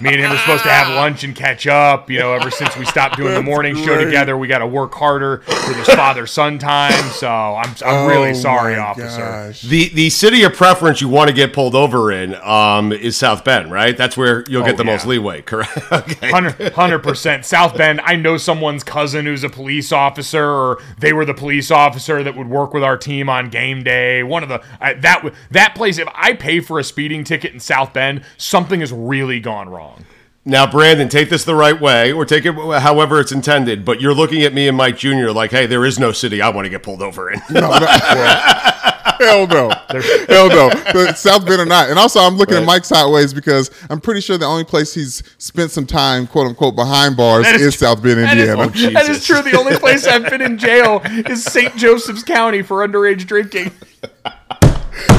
Me 0.00 0.10
and 0.10 0.20
him 0.20 0.30
are 0.30 0.38
supposed 0.38 0.62
to 0.62 0.68
have 0.70 0.94
lunch 0.94 1.24
and 1.24 1.34
catch 1.34 1.66
up. 1.66 2.08
You 2.10 2.20
know, 2.20 2.32
ever 2.32 2.50
since 2.52 2.76
we 2.76 2.84
stopped 2.84 3.16
doing 3.16 3.34
the 3.34 3.42
morning 3.42 3.74
show 3.76 4.02
together, 4.02 4.36
we 4.36 4.46
got 4.46 4.58
to 4.58 4.66
work 4.66 4.94
harder 4.94 5.38
for 5.38 5.72
this 5.74 5.88
father 5.88 6.26
son 6.26 6.58
time. 6.58 6.92
So 7.10 7.28
I'm 7.28 7.74
I'm 7.84 8.08
really 8.08 8.30
Oh, 8.30 8.34
sorry, 8.34 8.76
officer. 8.76 9.18
gosh. 9.18 9.62
The 9.62 9.88
the 9.88 10.10
city 10.10 10.44
of 10.44 10.52
preference 10.54 11.00
you 11.00 11.08
want 11.08 11.28
to 11.28 11.34
get 11.34 11.52
pulled 11.52 11.74
over 11.74 12.12
in 12.12 12.34
um, 12.36 12.92
is 12.92 13.16
South 13.16 13.44
Bend, 13.44 13.72
right? 13.72 13.96
That's 13.96 14.16
where 14.16 14.44
you'll 14.48 14.64
get 14.64 14.74
Oh, 14.74 14.78
the 14.78 14.84
most 14.84 15.06
leeway, 15.06 15.42
correct? 15.42 15.76
okay. 15.92 16.30
Hundred 16.70 17.02
percent. 17.02 17.44
South 17.44 17.76
Bend. 17.76 18.00
I 18.04 18.14
know 18.16 18.36
someone's 18.36 18.84
cousin 18.84 19.26
who's 19.26 19.42
a 19.42 19.48
police 19.48 19.90
officer, 19.90 20.47
or 20.50 20.82
they 20.98 21.12
were 21.12 21.24
the 21.24 21.34
police 21.34 21.70
officer 21.70 22.22
that 22.22 22.36
would 22.36 22.48
work 22.48 22.72
with 22.74 22.82
our 22.82 22.96
team 22.96 23.28
on 23.28 23.50
game 23.50 23.82
day. 23.82 24.22
One 24.22 24.42
of 24.42 24.48
the 24.48 24.62
I, 24.80 24.94
that 24.94 25.32
that 25.50 25.74
place. 25.74 25.98
If 25.98 26.08
I 26.14 26.34
pay 26.34 26.60
for 26.60 26.78
a 26.78 26.84
speeding 26.84 27.24
ticket 27.24 27.52
in 27.52 27.60
South 27.60 27.92
Bend, 27.92 28.22
something 28.36 28.80
has 28.80 28.92
really 28.92 29.40
gone 29.40 29.68
wrong. 29.68 30.04
Now, 30.44 30.66
Brandon, 30.66 31.10
take 31.10 31.28
this 31.28 31.44
the 31.44 31.54
right 31.54 31.78
way, 31.78 32.10
or 32.10 32.24
take 32.24 32.46
it 32.46 32.54
however 32.54 33.20
it's 33.20 33.32
intended. 33.32 33.84
But 33.84 34.00
you're 34.00 34.14
looking 34.14 34.42
at 34.44 34.54
me 34.54 34.66
and 34.66 34.76
Mike 34.76 34.96
Jr. 34.96 35.30
like, 35.30 35.50
"Hey, 35.50 35.66
there 35.66 35.84
is 35.84 35.98
no 35.98 36.10
city 36.10 36.40
I 36.40 36.48
want 36.48 36.64
to 36.64 36.70
get 36.70 36.82
pulled 36.82 37.02
over 37.02 37.30
in." 37.30 37.40
No, 37.50 37.60
no, 37.60 37.68
hell 39.18 39.46
no, 39.46 39.68
hell 40.28 40.48
no. 40.48 40.70
But 40.92 41.18
South 41.18 41.46
Bend 41.46 41.60
or 41.60 41.66
not, 41.66 41.90
and 41.90 41.98
also 41.98 42.20
I'm 42.20 42.36
looking 42.36 42.54
at 42.54 42.58
Right. 42.60 42.66
Mike 42.66 42.84
sideways 42.84 43.32
because 43.34 43.70
I'm 43.90 44.00
pretty 44.00 44.20
sure 44.20 44.36
the 44.38 44.46
only 44.46 44.64
place 44.64 44.94
he's 44.94 45.22
spent 45.38 45.70
some 45.70 45.86
time, 45.86 46.26
quote 46.26 46.46
unquote, 46.48 46.74
behind 46.76 47.16
bars 47.16 47.44
That 47.44 47.56
is, 47.56 47.62
is 47.62 47.78
South 47.78 48.02
Bend, 48.02 48.18
That 48.20 48.36
is, 48.36 48.48
Indiana. 48.48 48.72
Oh, 48.74 48.90
that 48.92 49.08
is 49.08 49.24
true. 49.24 49.42
The 49.42 49.56
only 49.58 49.76
place 49.76 50.06
I've 50.06 50.28
been 50.28 50.40
in 50.42 50.58
jail 50.58 51.00
is 51.04 51.44
St. 51.44 51.76
Joseph's 51.76 52.22
County 52.22 52.62
for 52.62 52.86
underage 52.86 53.26
drinking. 53.26 53.70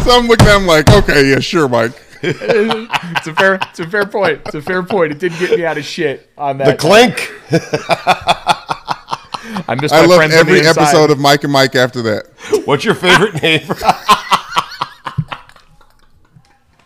so 0.03 0.11
I'm 0.11 0.27
looking 0.27 0.47
at 0.47 0.57
him 0.57 0.65
like, 0.67 0.89
okay, 0.89 1.30
yeah, 1.30 1.39
sure, 1.39 1.67
Mike. 1.67 1.93
It's 2.21 3.27
a 3.27 3.34
fair, 3.34 3.55
it's 3.61 3.80
a 3.80 3.88
fair 3.89 4.05
point. 4.05 4.41
It's 4.45 4.55
a 4.55 4.61
fair 4.61 4.84
point. 4.84 5.13
It 5.13 5.19
did 5.19 5.31
get 5.39 5.57
me 5.57 5.65
out 5.65 5.77
of 5.77 5.85
shit 5.85 6.30
on 6.38 6.57
that. 6.57 6.65
the 6.67 6.76
clink. 6.77 7.31
I 9.68 9.76
miss 9.76 9.91
I 9.91 10.02
my 10.02 10.07
love 10.07 10.18
friends 10.18 10.34
on 10.34 10.45
the 10.45 10.52
every 10.53 10.60
inside. 10.60 10.81
episode 10.81 11.11
of 11.11 11.19
Mike 11.19 11.44
and 11.44 11.53
Mike 11.53 11.76
after 11.76 12.02
that. 12.03 12.27
What's 12.65 12.84
your 12.86 12.95
favorite 12.95 13.41
name? 13.41 13.61
For- 13.61 13.76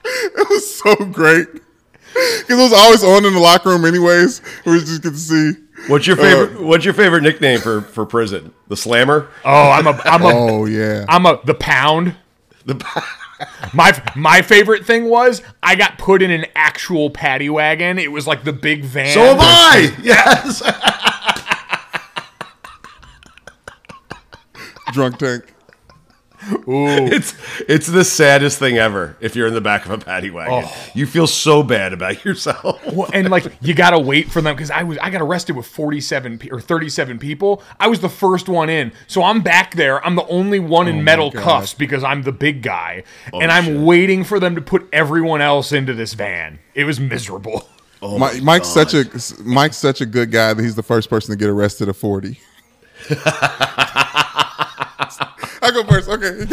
It 0.06 0.50
was 0.50 0.76
so 0.76 0.96
great 1.06 1.48
because 1.52 2.50
it 2.50 2.54
was 2.56 2.74
always 2.74 3.04
on 3.04 3.26
in 3.26 3.34
the 3.34 3.40
locker 3.40 3.70
room, 3.70 3.86
anyways. 3.86 4.42
We 4.66 4.80
just 4.80 5.02
get 5.02 5.12
to 5.12 5.18
see. 5.18 5.54
What's 5.88 6.06
your 6.08 6.16
favorite? 6.18 6.60
Uh, 6.60 6.64
what's 6.64 6.86
your 6.86 6.94
favorite 6.94 7.24
nickname 7.24 7.60
for 7.60 7.82
for 7.82 8.06
prison? 8.06 8.54
The 8.68 8.76
Slammer. 8.78 9.30
Oh, 9.46 9.70
I'm 9.72 9.88
a, 9.88 10.00
I'm 10.06 10.22
a, 10.22 10.28
Oh 10.34 10.66
yeah, 10.66 11.06
I'm 11.08 11.26
a 11.26 11.40
the 11.46 11.54
pound. 11.56 12.16
The 12.66 12.76
My 13.74 14.02
my 14.16 14.42
favorite 14.42 14.86
thing 14.86 15.06
was 15.06 15.42
I 15.62 15.76
got 15.76 15.98
put 15.98 16.22
in 16.22 16.32
an 16.32 16.46
actual 16.56 17.10
paddy 17.10 17.50
wagon. 17.50 17.98
It 18.00 18.12
was 18.12 18.28
like 18.28 18.44
the 18.44 18.54
big 18.54 18.84
van. 18.84 19.14
so 19.14 19.22
am 19.22 19.38
I. 19.40 19.96
Yes. 20.02 20.62
drunk 24.94 25.18
tank. 25.18 25.54
It's 26.68 27.36
it's 27.70 27.88
the 27.88 28.04
saddest 28.04 28.60
thing 28.60 28.78
ever. 28.78 29.16
If 29.22 29.36
you're 29.36 29.48
in 29.48 29.54
the 29.54 29.62
back 29.62 29.86
of 29.86 29.92
a 29.92 29.98
paddy 29.98 30.30
wagon, 30.30 30.66
oh. 30.68 30.92
you 30.94 31.06
feel 31.06 31.28
so 31.28 31.64
bad 31.64 31.94
about 31.94 32.26
yourself. 32.26 32.82
Well, 32.94 33.10
and 33.14 33.30
like 33.30 33.46
you 33.62 33.74
gotta 33.74 34.00
wait 34.00 34.30
for 34.30 34.42
them 34.42 34.56
because 34.56 34.70
I 34.70 34.84
was 34.84 34.98
I 34.98 35.10
got 35.10 35.22
arrested 35.22 35.56
with 35.56 35.66
forty 35.66 36.02
seven 36.02 36.38
pe- 36.38 36.50
or 36.50 36.60
thirty 36.60 36.90
seven 36.90 37.18
people. 37.18 37.64
I 37.80 37.88
was 37.88 38.02
the 38.02 38.10
first 38.10 38.50
one 38.50 38.70
in, 38.70 38.92
so 39.08 39.24
I'm 39.24 39.42
back 39.42 39.76
there. 39.76 40.06
I'm 40.06 40.16
the 40.16 40.28
only 40.28 40.60
one 40.60 40.88
in 40.88 41.00
oh 41.00 41.02
metal 41.02 41.32
cuffs 41.32 41.74
because 41.74 42.04
I'm 42.04 42.24
the 42.24 42.34
big 42.34 42.62
guy, 42.62 43.04
oh, 43.32 43.40
and 43.40 43.52
I'm 43.52 43.86
waiting 43.86 44.24
for 44.24 44.40
them 44.40 44.56
to 44.56 44.62
put 44.62 44.88
everyone 44.92 45.42
else 45.42 45.72
into 45.72 45.94
this 45.94 46.14
van. 46.14 46.60
It 46.74 46.84
was 46.84 47.00
miserable. 47.00 47.68
Mi- 48.02 48.42
Mike's 48.42 48.68
such 48.68 48.94
a 48.94 49.06
Mike's 49.44 49.78
such 49.78 50.02
a 50.02 50.06
good 50.06 50.30
guy 50.32 50.54
that 50.54 50.62
he's 50.62 50.76
the 50.76 50.84
first 50.84 51.10
person 51.10 51.32
to 51.32 51.38
get 51.38 51.50
arrested 51.50 51.88
at 51.88 51.96
40. 51.96 52.38
I 55.20 55.72
go 55.72 55.84
first. 55.84 56.10
Okay. 56.10 56.46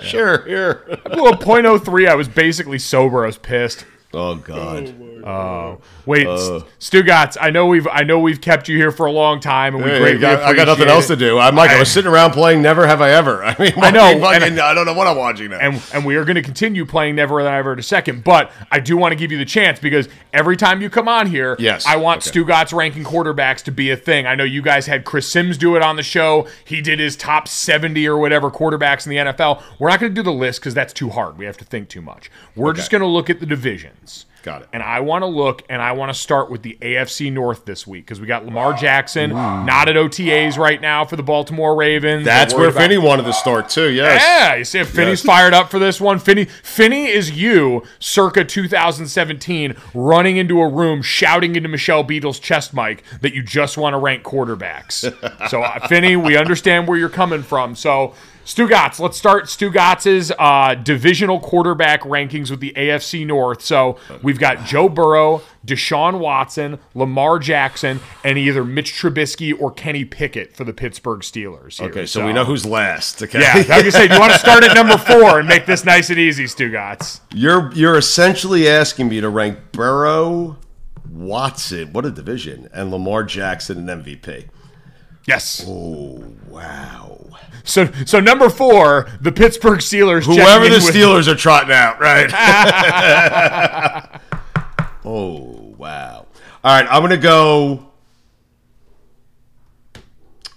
Sure. 0.06 0.44
Here. 0.46 0.84
I 1.04 1.08
blew 1.08 1.28
a 1.28 1.36
.03. 1.36 2.08
I 2.08 2.14
was 2.14 2.28
basically 2.28 2.78
sober. 2.78 3.24
I 3.24 3.26
was 3.26 3.38
pissed. 3.38 3.84
Oh 4.14 4.36
God. 4.36 4.94
oh 5.26 5.78
Wait, 6.06 6.26
uh, 6.26 6.60
Stugotz, 6.78 7.36
I 7.40 7.50
know 7.50 7.66
we've 7.66 7.86
I 7.88 8.02
know 8.04 8.18
we've 8.20 8.40
kept 8.40 8.68
you 8.68 8.76
here 8.78 8.90
for 8.92 9.06
a 9.06 9.12
long 9.12 9.40
time, 9.40 9.74
and 9.74 9.84
we 9.84 9.90
Hey, 9.90 9.98
greatly 9.98 10.24
I 10.26 10.36
got, 10.36 10.42
I 10.44 10.54
got 10.54 10.66
nothing 10.68 10.82
appreciate 10.84 10.94
else 10.94 11.06
to 11.08 11.16
do. 11.16 11.38
I'm 11.38 11.56
like, 11.56 11.70
I 11.70 11.78
was 11.78 11.90
sitting 11.90 12.10
around 12.10 12.30
playing 12.30 12.62
Never 12.62 12.86
Have 12.86 13.02
I 13.02 13.10
Ever. 13.10 13.44
I 13.44 13.56
mean, 13.58 13.72
I 13.76 13.90
know, 13.90 14.16
watching 14.16 14.42
and- 14.42 14.56
fucking- 14.56 14.58
I 14.60 14.72
don't 14.74 14.86
know 14.86 14.94
what 14.94 15.06
I'm 15.08 15.16
watching 15.16 15.50
now. 15.50 15.58
and 15.58 15.82
and 15.92 16.04
we 16.06 16.16
are 16.16 16.24
going 16.24 16.36
to 16.36 16.42
continue 16.42 16.86
playing 16.86 17.16
Never 17.16 17.40
Have 17.40 17.48
I 17.52 17.58
Ever 17.58 17.72
in 17.74 17.78
a 17.78 17.82
second. 17.82 18.22
But 18.24 18.52
I 18.70 18.78
do 18.80 18.96
want 18.96 19.12
to 19.12 19.16
give 19.16 19.32
you 19.32 19.38
the 19.38 19.44
chance 19.44 19.80
because 19.80 20.08
every 20.32 20.56
time 20.56 20.80
you 20.80 20.88
come 20.88 21.08
on 21.08 21.26
here, 21.26 21.56
Yes, 21.58 21.84
I 21.84 21.96
want 21.96 22.26
okay. 22.26 22.38
Stugotz 22.40 22.72
ranking 22.72 23.02
quarterbacks 23.04 23.62
to 23.64 23.72
be 23.72 23.90
a 23.90 23.96
thing. 23.96 24.26
I 24.26 24.34
know 24.36 24.44
you 24.44 24.62
guys 24.62 24.86
had 24.86 25.04
Chris 25.04 25.28
Sims 25.28 25.58
do 25.58 25.74
it 25.76 25.82
on 25.82 25.96
the 25.96 26.02
show. 26.04 26.46
He 26.64 26.80
did 26.80 27.00
his 27.00 27.16
top 27.16 27.48
seventy 27.48 28.06
or 28.06 28.16
whatever 28.16 28.50
quarterbacks 28.50 29.04
in 29.06 29.10
the 29.10 29.32
NFL. 29.32 29.62
We're 29.80 29.88
not 29.90 29.98
going 30.00 30.12
to 30.12 30.14
do 30.14 30.22
the 30.22 30.32
list 30.32 30.60
because 30.60 30.74
that's 30.74 30.92
too 30.92 31.10
hard. 31.10 31.36
We 31.36 31.44
have 31.44 31.56
to 31.58 31.64
think 31.64 31.88
too 31.88 32.00
much. 32.02 32.30
We're 32.54 32.72
just 32.72 32.90
going 32.90 33.02
to 33.02 33.06
look 33.08 33.28
at 33.28 33.40
the 33.40 33.46
divisions. 33.46 34.05
Got 34.46 34.62
it. 34.62 34.68
And 34.72 34.80
I 34.80 35.00
want 35.00 35.22
to 35.22 35.26
look 35.26 35.64
and 35.68 35.82
I 35.82 35.90
want 35.90 36.10
to 36.10 36.14
start 36.14 36.52
with 36.52 36.62
the 36.62 36.78
AFC 36.80 37.32
North 37.32 37.64
this 37.64 37.84
week 37.84 38.04
because 38.04 38.20
we 38.20 38.28
got 38.28 38.44
Lamar 38.44 38.74
Jackson 38.74 39.30
not 39.30 39.88
at 39.88 39.96
OTAs 39.96 40.56
right 40.56 40.80
now 40.80 41.04
for 41.04 41.16
the 41.16 41.24
Baltimore 41.24 41.74
Ravens. 41.74 42.24
That's 42.24 42.54
where 42.54 42.70
Finney 42.70 42.96
wanted 42.96 43.24
to 43.24 43.32
start 43.32 43.68
too. 43.68 43.90
Yes. 43.90 44.22
yeah, 44.22 44.54
you 44.54 44.64
see 44.64 44.78
if 44.78 44.88
Finney's 44.88 45.24
Yes. 45.24 45.26
fired 45.26 45.52
up 45.52 45.68
for 45.68 45.80
this 45.80 46.00
one. 46.00 46.20
Finney 46.20 46.44
Finney 46.44 47.06
is 47.06 47.32
you 47.32 47.82
circa 47.98 48.44
2017 48.44 49.74
running 49.94 50.36
into 50.36 50.60
a 50.60 50.68
room 50.68 51.02
shouting 51.02 51.56
into 51.56 51.68
Michelle 51.68 52.04
Beadle's 52.04 52.38
chest 52.38 52.72
mic 52.72 53.02
that 53.22 53.34
you 53.34 53.42
just 53.42 53.76
want 53.76 53.94
to 53.94 53.98
rank 53.98 54.22
quarterbacks. 54.22 55.48
so 55.50 55.62
uh, 55.62 55.88
Finney, 55.88 56.14
we 56.14 56.36
understand 56.36 56.86
where 56.86 56.96
you're 56.96 57.08
coming 57.08 57.42
from. 57.42 57.74
So 57.74 58.14
Stugotz, 58.46 59.00
let's 59.00 59.18
start 59.18 59.46
Stugotz's 59.46 60.30
uh, 60.38 60.76
divisional 60.76 61.40
quarterback 61.40 62.02
rankings 62.02 62.48
with 62.48 62.60
the 62.60 62.72
AFC 62.76 63.26
North. 63.26 63.60
So 63.60 63.98
we've 64.22 64.38
got 64.38 64.64
Joe 64.64 64.88
Burrow, 64.88 65.42
Deshaun 65.66 66.20
Watson, 66.20 66.78
Lamar 66.94 67.40
Jackson, 67.40 67.98
and 68.22 68.38
either 68.38 68.64
Mitch 68.64 68.92
Trubisky 68.92 69.52
or 69.60 69.72
Kenny 69.72 70.04
Pickett 70.04 70.54
for 70.56 70.62
the 70.62 70.72
Pittsburgh 70.72 71.22
Steelers. 71.22 71.80
here. 71.80 71.88
Okay, 71.88 72.06
so, 72.06 72.24
we 72.24 72.32
know 72.32 72.44
who's 72.44 72.64
last. 72.64 73.20
Okay. 73.20 73.40
Yeah, 73.40 73.54
like 73.56 73.70
I 73.70 73.88
said, 73.90 74.12
you 74.12 74.20
want 74.20 74.32
to 74.32 74.38
start 74.38 74.62
at 74.62 74.74
number 74.76 74.96
four 74.96 75.40
and 75.40 75.48
make 75.48 75.66
this 75.66 75.84
nice 75.84 76.08
and 76.10 76.18
easy, 76.20 76.44
Stugatz. 76.44 77.18
You're 77.34 77.72
you're 77.74 77.98
essentially 77.98 78.68
asking 78.68 79.08
me 79.08 79.20
to 79.20 79.28
rank 79.28 79.58
Burrow, 79.72 80.56
Watson, 81.10 81.92
what 81.92 82.06
a 82.06 82.12
division, 82.12 82.68
and 82.72 82.92
Lamar 82.92 83.24
Jackson 83.24 83.88
an 83.88 84.04
MVP. 84.04 84.50
Yes. 85.26 85.64
Oh 85.66 86.22
wow. 86.48 87.18
So, 87.64 87.90
so 88.06 88.20
number 88.20 88.48
four, 88.48 89.08
the 89.20 89.32
Pittsburgh 89.32 89.80
Steelers. 89.80 90.24
Whoever 90.24 90.66
in 90.66 90.70
the 90.70 90.76
with- 90.78 90.94
Steelers 90.94 91.26
are 91.26 91.34
trotting 91.34 91.72
out, 91.72 92.00
right? 92.00 92.30
oh 95.04 95.74
wow. 95.76 96.26
All 96.62 96.80
right, 96.80 96.86
I'm 96.90 97.02
gonna 97.02 97.16
go. 97.16 97.90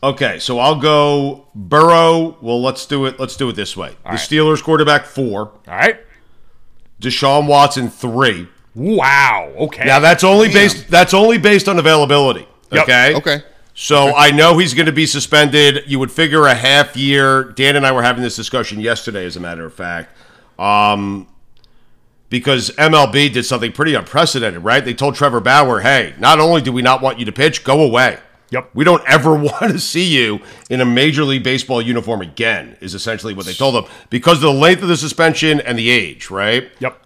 Okay, 0.02 0.40
so 0.40 0.60
I'll 0.60 0.80
go 0.80 1.48
Burrow. 1.56 2.38
Well, 2.41 2.62
let's 2.62 2.86
do 2.86 3.06
it. 3.08 3.20
Let's 3.20 3.36
do 3.36 3.50
it 3.50 3.54
this 3.54 3.76
way. 3.76 3.90
the 4.04 4.10
right. 4.12 4.20
Steelers 4.20 4.64
quarterback 4.64 5.06
four, 5.06 5.52
All 5.68 5.68
right. 5.68 6.00
Deshaun 7.02 7.48
Watson 7.48 7.90
three. 7.90 8.48
Wow. 8.76 9.52
Okay. 9.58 9.86
Now 9.86 10.00
that's 10.00 10.24
only 10.24 10.48
based. 10.48 10.88
That's 10.90 11.14
only 11.14 11.38
based 11.38 11.68
on 11.68 11.80
availability. 11.80 12.48
Yep. 12.72 12.84
Okay. 12.84 13.16
Okay. 13.16 13.44
So 13.81 14.14
I 14.14 14.31
know 14.31 14.57
he's 14.57 14.73
going 14.73 14.88
to 14.88 14.91
be 14.91 15.06
suspended. 15.06 15.85
You 15.88 15.99
would 15.99 16.11
figure 16.11 16.45
a 16.45 16.53
half 16.53 16.97
year. 16.97 17.45
Dan 17.45 17.77
and 17.77 17.88
I 17.88 17.93
were 17.93 18.01
having 18.01 18.22
this 18.22 18.35
discussion 18.35 18.81
yesterday, 18.81 19.26
as 19.26 19.38
a 19.38 19.39
matter 19.39 19.64
of 19.64 19.73
fact, 19.73 20.14
um, 20.60 21.30
because 22.27 22.72
MLB 22.72 23.31
did 23.31 23.45
something 23.45 23.72
pretty 23.72 23.95
unprecedented, 23.95 24.65
right? 24.65 24.84
They 24.84 24.93
told 24.93 25.15
Trevor 25.15 25.39
Bauer, 25.39 25.80
"Hey, 25.80 26.14
not 26.19 26.41
only 26.41 26.61
do 26.61 26.73
we 26.73 26.81
not 26.81 27.01
want 27.01 27.19
you 27.19 27.26
to 27.26 27.31
pitch, 27.31 27.64
go 27.64 27.81
away. 27.81 28.19
Yep. 28.49 28.72
We 28.73 28.84
don't 28.84 29.03
ever 29.07 29.34
want 29.34 29.72
to 29.72 29.80
see 29.80 30.14
you 30.14 30.41
in 30.69 30.81
a 30.81 30.85
Major 30.85 31.23
League 31.23 31.43
Baseball 31.43 31.81
uniform 31.81 32.19
again." 32.19 32.76
Is 32.81 32.93
essentially 32.93 33.34
what 33.34 33.45
they 33.45 33.53
told 33.53 33.76
him 33.76 33.89
because 34.10 34.39
of 34.39 34.41
the 34.41 34.53
length 34.53 34.81
of 34.81 34.89
the 34.89 34.97
suspension 34.97 35.61
and 35.61 35.80
the 35.80 35.89
age, 35.89 36.30
right? 36.30 36.69
Yep. 36.80 37.01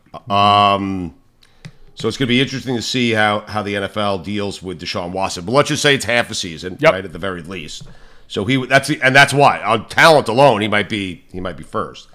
So 1.95 2.07
it's 2.07 2.17
going 2.17 2.27
to 2.27 2.33
be 2.33 2.41
interesting 2.41 2.75
to 2.75 2.81
see 2.81 3.11
how, 3.11 3.41
how 3.41 3.61
the 3.61 3.75
NFL 3.75 4.23
deals 4.23 4.63
with 4.63 4.81
Deshaun 4.81 5.11
Watson. 5.11 5.45
But 5.45 5.51
let's 5.51 5.69
just 5.69 5.81
say 5.83 5.93
it's 5.93 6.05
half 6.05 6.31
a 6.31 6.35
season, 6.35 6.77
Yep. 6.79 6.91
right 6.91 7.05
at 7.05 7.13
the 7.13 7.19
very 7.19 7.41
least. 7.43 7.83
So 8.27 8.45
he 8.45 8.65
that's 8.65 8.87
the, 8.87 8.99
and 9.01 9.15
that's 9.15 9.33
why 9.33 9.61
on 9.61 9.87
talent 9.89 10.27
alone 10.27 10.61
he 10.61 10.67
might 10.67 10.89
be 10.89 11.23
he 11.31 11.39
might 11.39 11.55
be 11.57 11.63
first. 11.63 12.07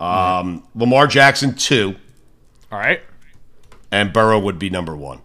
Um, 0.00 0.64
Lamar 0.74 1.06
Jackson 1.06 1.54
two, 1.54 1.94
All 2.72 2.78
right. 2.78 3.02
and 3.92 4.12
Burrow 4.12 4.38
would 4.40 4.58
be 4.58 4.68
number 4.70 4.96
one. 4.96 5.20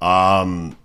Um, 0.00 0.76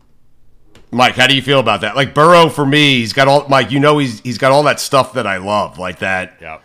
Mike, 0.92 1.16
how 1.16 1.28
do 1.28 1.36
you 1.36 1.42
feel 1.42 1.60
about 1.60 1.82
that? 1.82 1.96
Like 1.96 2.14
Burrow 2.16 2.50
for 2.50 2.66
me, 2.66 3.00
he's 3.00 3.14
got 3.14 3.28
all 3.28 3.48
Mike. 3.50 3.72
You 3.72 3.80
know 3.80 3.98
he's 3.98 4.20
he's 4.22 4.38
got 4.38 4.52
all 4.52 4.64
that 4.64 4.80
stuff 4.80 5.14
that 5.14 5.28
I 5.28 5.38
love, 5.38 5.78
like 5.78 6.00
that 6.00 6.38
Yep. 6.42 6.64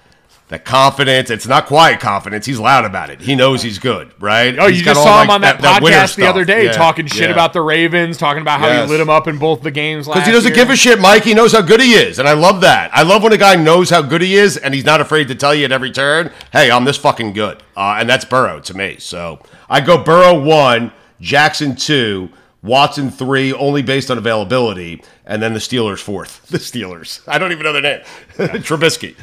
That 0.48 0.64
confidence. 0.64 1.28
It's 1.28 1.46
not 1.46 1.66
quiet 1.66 1.98
confidence. 1.98 2.46
He's 2.46 2.60
loud 2.60 2.84
about 2.84 3.10
it. 3.10 3.20
He 3.20 3.34
knows 3.34 3.62
he's 3.62 3.80
good, 3.80 4.12
right? 4.20 4.56
Oh, 4.58 4.68
He's 4.68 4.78
you 4.78 4.84
just 4.84 5.02
saw 5.02 5.22
him 5.22 5.28
like, 5.28 5.34
on 5.34 5.40
that, 5.40 5.60
winner 5.82 5.96
podcast 5.96 6.14
the 6.14 6.26
other 6.26 6.44
day 6.44 6.66
Yeah, 6.66 6.72
talking 6.72 7.06
shit 7.06 7.22
yeah. 7.22 7.30
about 7.30 7.52
the 7.52 7.60
Ravens, 7.62 8.16
talking 8.16 8.42
about 8.42 8.60
how 8.60 8.68
Yes. 8.68 8.84
he 8.86 8.92
lit 8.92 9.00
him 9.00 9.10
up 9.10 9.26
in 9.26 9.38
both 9.38 9.62
the 9.62 9.72
games 9.72 10.06
Because 10.06 10.24
he 10.24 10.30
doesn't 10.32 10.54
year. 10.54 10.64
give 10.64 10.70
a 10.72 10.76
shit, 10.76 11.00
Mike. 11.00 11.24
He 11.24 11.34
knows 11.34 11.52
how 11.52 11.62
good 11.62 11.80
he 11.80 11.94
is. 11.94 12.20
And 12.20 12.28
I 12.28 12.34
love 12.34 12.60
that. 12.60 12.90
I 12.94 13.02
love 13.02 13.24
when 13.24 13.32
a 13.32 13.36
guy 13.36 13.56
knows 13.56 13.90
how 13.90 14.02
good 14.02 14.22
he 14.22 14.36
is 14.36 14.56
and 14.56 14.72
he's 14.72 14.84
not 14.84 15.00
afraid 15.00 15.26
to 15.28 15.34
tell 15.34 15.52
you 15.52 15.64
at 15.64 15.72
every 15.72 15.90
turn, 15.90 16.30
hey, 16.52 16.70
I'm 16.70 16.84
this 16.84 16.96
fucking 16.96 17.32
good. 17.32 17.62
Uh, 17.76 17.96
and 17.98 18.08
that's 18.08 18.24
Burrow 18.24 18.60
to 18.60 18.74
me. 18.76 18.98
So 19.00 19.40
I 19.68 19.80
go 19.80 19.98
Burrow 19.98 20.40
one, 20.40 20.92
Jackson 21.20 21.74
two, 21.74 22.28
Watson 22.62 23.10
three, 23.10 23.52
only 23.52 23.82
based 23.82 24.10
on 24.10 24.18
availability, 24.18 25.02
and 25.24 25.40
then 25.42 25.52
the 25.52 25.58
Steelers 25.60 26.00
fourth. 26.00 26.46
The 26.50 26.58
Steelers. 26.58 27.20
I 27.28 27.38
don't 27.38 27.52
even 27.52 27.64
know 27.64 27.72
their 27.72 27.82
name. 27.82 28.00
Trubisky. 28.62 29.14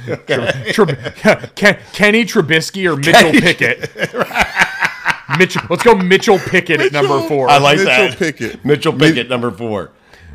Trub- 0.74 1.56
Ken- 1.56 1.80
Kenny 1.94 2.26
Trubisky 2.26 2.90
or 2.92 2.96
Mitchell 2.96 3.32
Pickett. 3.32 3.90
Mitchell. 5.38 5.62
Let's 5.70 5.84
go 5.84 5.96
Mitchell 5.96 6.38
Pickett 6.40 6.80
at 6.80 6.92
number 6.92 7.20
four. 7.28 7.50
I 7.50 7.58
like 7.58 7.78
Mitchell 7.78 7.92
that. 8.10 8.18
Pickett. 8.18 8.64
Mitchell 8.66 8.94
Pickett, 8.94 9.30
number 9.30 9.52
four. 9.52 9.92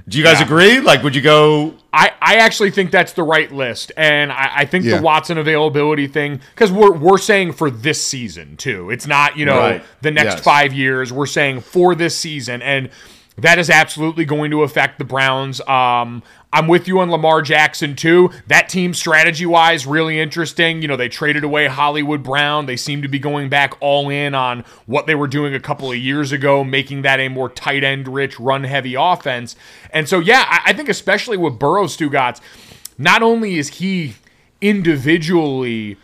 Do 0.09 0.16
you 0.16 0.24
guys 0.24 0.39
Yeah. 0.40 0.47
agree? 0.47 0.80
Like, 0.80 1.02
would 1.02 1.14
you 1.14 1.20
go? 1.22 1.74
I, 1.93 2.12
I 2.22 2.36
actually 2.36 2.70
think 2.70 2.90
that's 2.90 3.12
the 3.12 3.22
right 3.22 3.51
list, 3.52 3.93
and 3.97 4.32
I, 4.32 4.51
I 4.59 4.64
think 4.64 4.85
Yeah. 4.85 4.97
the 4.97 5.02
Watson 5.02 5.36
availability 5.39 6.06
thing 6.06 6.40
because 6.55 6.72
we're 6.72 6.93
we're 6.93 7.18
saying 7.18 7.52
for 7.52 7.70
this 7.70 8.02
season 8.02 8.56
too. 8.56 8.90
It's 8.90 9.06
not 9.06 9.36
you 9.36 9.44
know 9.44 9.59
Right. 9.59 9.82
the 10.01 10.10
next 10.10 10.36
Yes. 10.36 10.40
five 10.40 10.72
years. 10.72 11.12
We're 11.12 11.26
saying 11.26 11.60
for 11.60 11.94
this 11.94 12.16
season, 12.16 12.62
and 12.62 12.89
that 13.39 13.59
is 13.59 13.70
absolutely 13.70 14.24
going 14.24 14.51
to 14.51 14.62
affect 14.62 14.98
the 14.98 15.05
Browns. 15.05 15.60
Um, 15.62 16.23
I'm 16.52 16.66
with 16.66 16.89
you 16.89 16.98
on 17.01 17.10
Lamar 17.10 17.43
Jackson 17.43 17.94
too. 17.94 18.31
That 18.47 18.69
team 18.69 18.94
strategy 18.94 19.47
wise, 19.47 19.86
really 19.86 20.19
interesting. 20.19 20.82
You 20.82 20.89
know, 20.89 20.97
they 20.97 21.09
traded 21.09 21.44
away 21.44 21.66
Hollywood 21.66 22.23
Brown. 22.23 22.66
They 22.66 22.77
seem 22.77 23.02
to 23.02 23.09
be 23.09 23.19
going 23.19 23.48
back 23.48 23.77
all 23.81 24.09
in 24.09 24.35
on 24.35 24.65
what 24.86 25.06
they 25.06 25.15
were 25.15 25.28
doing 25.28 25.55
a 25.55 25.60
couple 25.60 25.90
of 25.90 25.98
years 25.98 26.32
ago, 26.32 26.65
making 26.65 27.02
that 27.02 27.20
a 27.20 27.28
more 27.28 27.48
tight 27.48 27.85
end 27.85 28.09
rich, 28.09 28.40
run 28.40 28.65
heavy 28.65 28.94
offense. 28.94 29.56
And 29.93 30.09
so, 30.09 30.19
yeah, 30.19 30.44
I, 30.48 30.70
I 30.70 30.73
think 30.73 30.89
especially 30.89 31.36
with 31.36 31.59
Burrow 31.59 31.85
Stugotz, 31.85 32.40
not 32.97 33.23
only 33.23 33.56
is 33.56 33.69
he 33.69 34.15
individually 34.60 35.97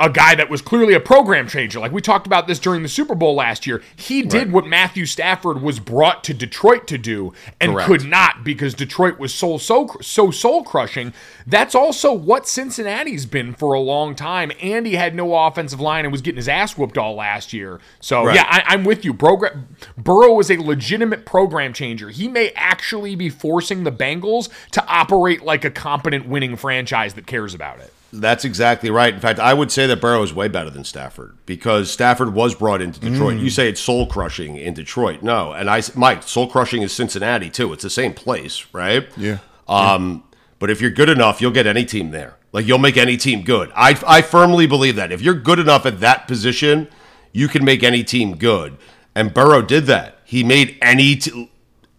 a 0.00 0.10
guy 0.10 0.34
that 0.34 0.50
was 0.50 0.60
clearly 0.60 0.92
a 0.92 0.98
program 0.98 1.46
changer. 1.46 1.78
Like 1.78 1.92
we 1.92 2.00
talked 2.00 2.26
about 2.26 2.48
this 2.48 2.58
during 2.58 2.82
the 2.82 2.88
Super 2.88 3.14
Bowl 3.14 3.36
last 3.36 3.64
year. 3.64 3.80
He 3.94 4.22
did 4.22 4.50
what 4.50 4.66
Matthew 4.66 5.06
Stafford 5.06 5.62
was 5.62 5.78
brought 5.78 6.24
to 6.24 6.34
Detroit 6.34 6.88
to 6.88 6.98
do 6.98 7.32
and 7.60 7.72
Correct. 7.72 7.86
could 7.86 8.04
not 8.04 8.42
because 8.42 8.74
Detroit 8.74 9.20
was 9.20 9.32
so 9.32 9.56
so 9.56 9.88
so 10.02 10.32
soul 10.32 10.64
crushing. 10.64 11.12
That's 11.46 11.76
also 11.76 12.12
what 12.12 12.48
Cincinnati's 12.48 13.24
been 13.24 13.54
for 13.54 13.72
a 13.72 13.78
long 13.78 14.16
time. 14.16 14.50
And 14.60 14.84
he 14.84 14.94
had 14.96 15.14
no 15.14 15.32
offensive 15.32 15.80
line 15.80 16.04
and 16.04 16.10
was 16.10 16.22
getting 16.22 16.38
his 16.38 16.48
ass 16.48 16.76
whooped 16.76 16.98
all 16.98 17.14
last 17.14 17.52
year. 17.52 17.78
So 18.00 18.24
Right. 18.24 18.34
yeah, 18.34 18.46
I, 18.48 18.64
I'm 18.66 18.82
with 18.82 19.04
you. 19.04 19.14
Program 19.14 19.68
Burrow 19.96 20.40
is 20.40 20.50
a 20.50 20.56
legitimate 20.56 21.24
program 21.24 21.72
changer. 21.72 22.10
He 22.10 22.26
may 22.26 22.50
actually 22.56 23.14
be 23.14 23.28
forcing 23.28 23.84
the 23.84 23.92
Bengals 23.92 24.48
to 24.72 24.84
operate 24.88 25.44
like 25.44 25.64
a 25.64 25.70
competent 25.70 26.26
winning 26.26 26.56
franchise 26.56 27.14
that 27.14 27.28
cares 27.28 27.54
about 27.54 27.78
it. 27.78 27.93
That's 28.20 28.44
exactly 28.44 28.90
right. 28.90 29.12
In 29.12 29.20
fact, 29.20 29.38
I 29.38 29.54
would 29.54 29.70
say 29.72 29.86
that 29.86 30.00
Burrow 30.00 30.22
is 30.22 30.32
way 30.32 30.48
better 30.48 30.70
than 30.70 30.84
Stafford 30.84 31.36
because 31.46 31.90
Stafford 31.90 32.32
was 32.32 32.54
brought 32.54 32.80
into 32.80 33.00
Detroit. 33.00 33.38
You 33.38 33.50
say 33.50 33.68
it's 33.68 33.80
soul 33.80 34.06
crushing 34.06 34.56
in 34.56 34.74
Detroit. 34.74 35.22
No, 35.22 35.52
and 35.52 35.68
I, 35.68 35.82
Mike, 35.94 36.22
soul 36.22 36.46
crushing 36.48 36.82
is 36.82 36.92
Cincinnati 36.92 37.50
too. 37.50 37.72
It's 37.72 37.82
the 37.82 37.90
same 37.90 38.14
place, 38.14 38.66
right? 38.72 39.06
Yeah. 39.16 39.38
Um, 39.68 40.22
but 40.58 40.70
if 40.70 40.80
you're 40.80 40.90
good 40.90 41.08
enough, 41.08 41.40
you'll 41.40 41.50
get 41.50 41.66
any 41.66 41.84
team 41.84 42.10
there. 42.10 42.36
Like 42.52 42.66
you'll 42.66 42.78
make 42.78 42.96
any 42.96 43.16
team 43.16 43.42
good. 43.42 43.72
I, 43.74 44.00
I 44.06 44.22
firmly 44.22 44.66
believe 44.66 44.96
that 44.96 45.10
if 45.10 45.20
you're 45.20 45.34
good 45.34 45.58
enough 45.58 45.84
at 45.86 46.00
that 46.00 46.28
position, 46.28 46.88
you 47.32 47.48
can 47.48 47.64
make 47.64 47.82
any 47.82 48.04
team 48.04 48.36
good. 48.36 48.76
And 49.14 49.34
Burrow 49.34 49.60
did 49.62 49.86
that. 49.86 50.20
He 50.24 50.44
made 50.44 50.78
any 50.80 51.16
t- 51.16 51.50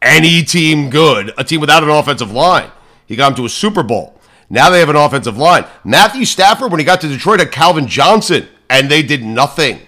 any 0.01 0.43
team 0.43 0.89
good. 0.89 1.33
A 1.37 1.43
team 1.43 1.59
without 1.59 1.83
an 1.83 1.89
offensive 1.89 2.31
line. 2.31 2.71
He 3.05 3.15
got 3.15 3.29
them 3.29 3.35
to 3.37 3.45
a 3.45 3.49
Super 3.49 3.83
Bowl. 3.83 4.14
Now 4.49 4.69
they 4.69 4.79
have 4.79 4.89
an 4.89 4.95
offensive 4.95 5.37
line. 5.37 5.65
Matthew 5.83 6.25
Stafford, 6.25 6.71
when 6.71 6.79
he 6.79 6.85
got 6.85 7.01
to 7.01 7.07
Detroit, 7.07 7.39
had 7.39 7.51
Calvin 7.51 7.87
Johnson, 7.87 8.47
and 8.69 8.89
they 8.89 9.01
did 9.01 9.23
nothing. 9.23 9.81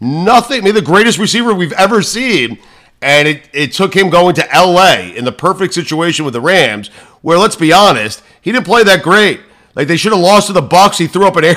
Nothing. 0.00 0.64
Maybe 0.64 0.80
the 0.80 0.86
greatest 0.86 1.18
receiver 1.18 1.52
we've 1.52 1.72
ever 1.72 2.02
seen. 2.02 2.58
And 3.00 3.28
it, 3.28 3.48
it 3.52 3.72
took 3.72 3.94
him 3.94 4.10
going 4.10 4.34
to 4.36 4.48
LA 4.52 5.12
in 5.14 5.24
the 5.24 5.32
perfect 5.32 5.74
situation 5.74 6.24
with 6.24 6.34
the 6.34 6.40
Rams, 6.40 6.88
where 7.22 7.38
let's 7.38 7.56
be 7.56 7.72
honest, 7.72 8.22
he 8.40 8.50
didn't 8.50 8.66
play 8.66 8.82
that 8.84 9.02
great. 9.02 9.40
Like 9.74 9.86
they 9.86 9.96
should 9.96 10.12
have 10.12 10.20
lost 10.20 10.48
to 10.48 10.52
the 10.52 10.62
Bucs. 10.62 10.98
He 10.98 11.06
threw 11.06 11.26
up 11.26 11.36
an 11.36 11.44
air 11.44 11.54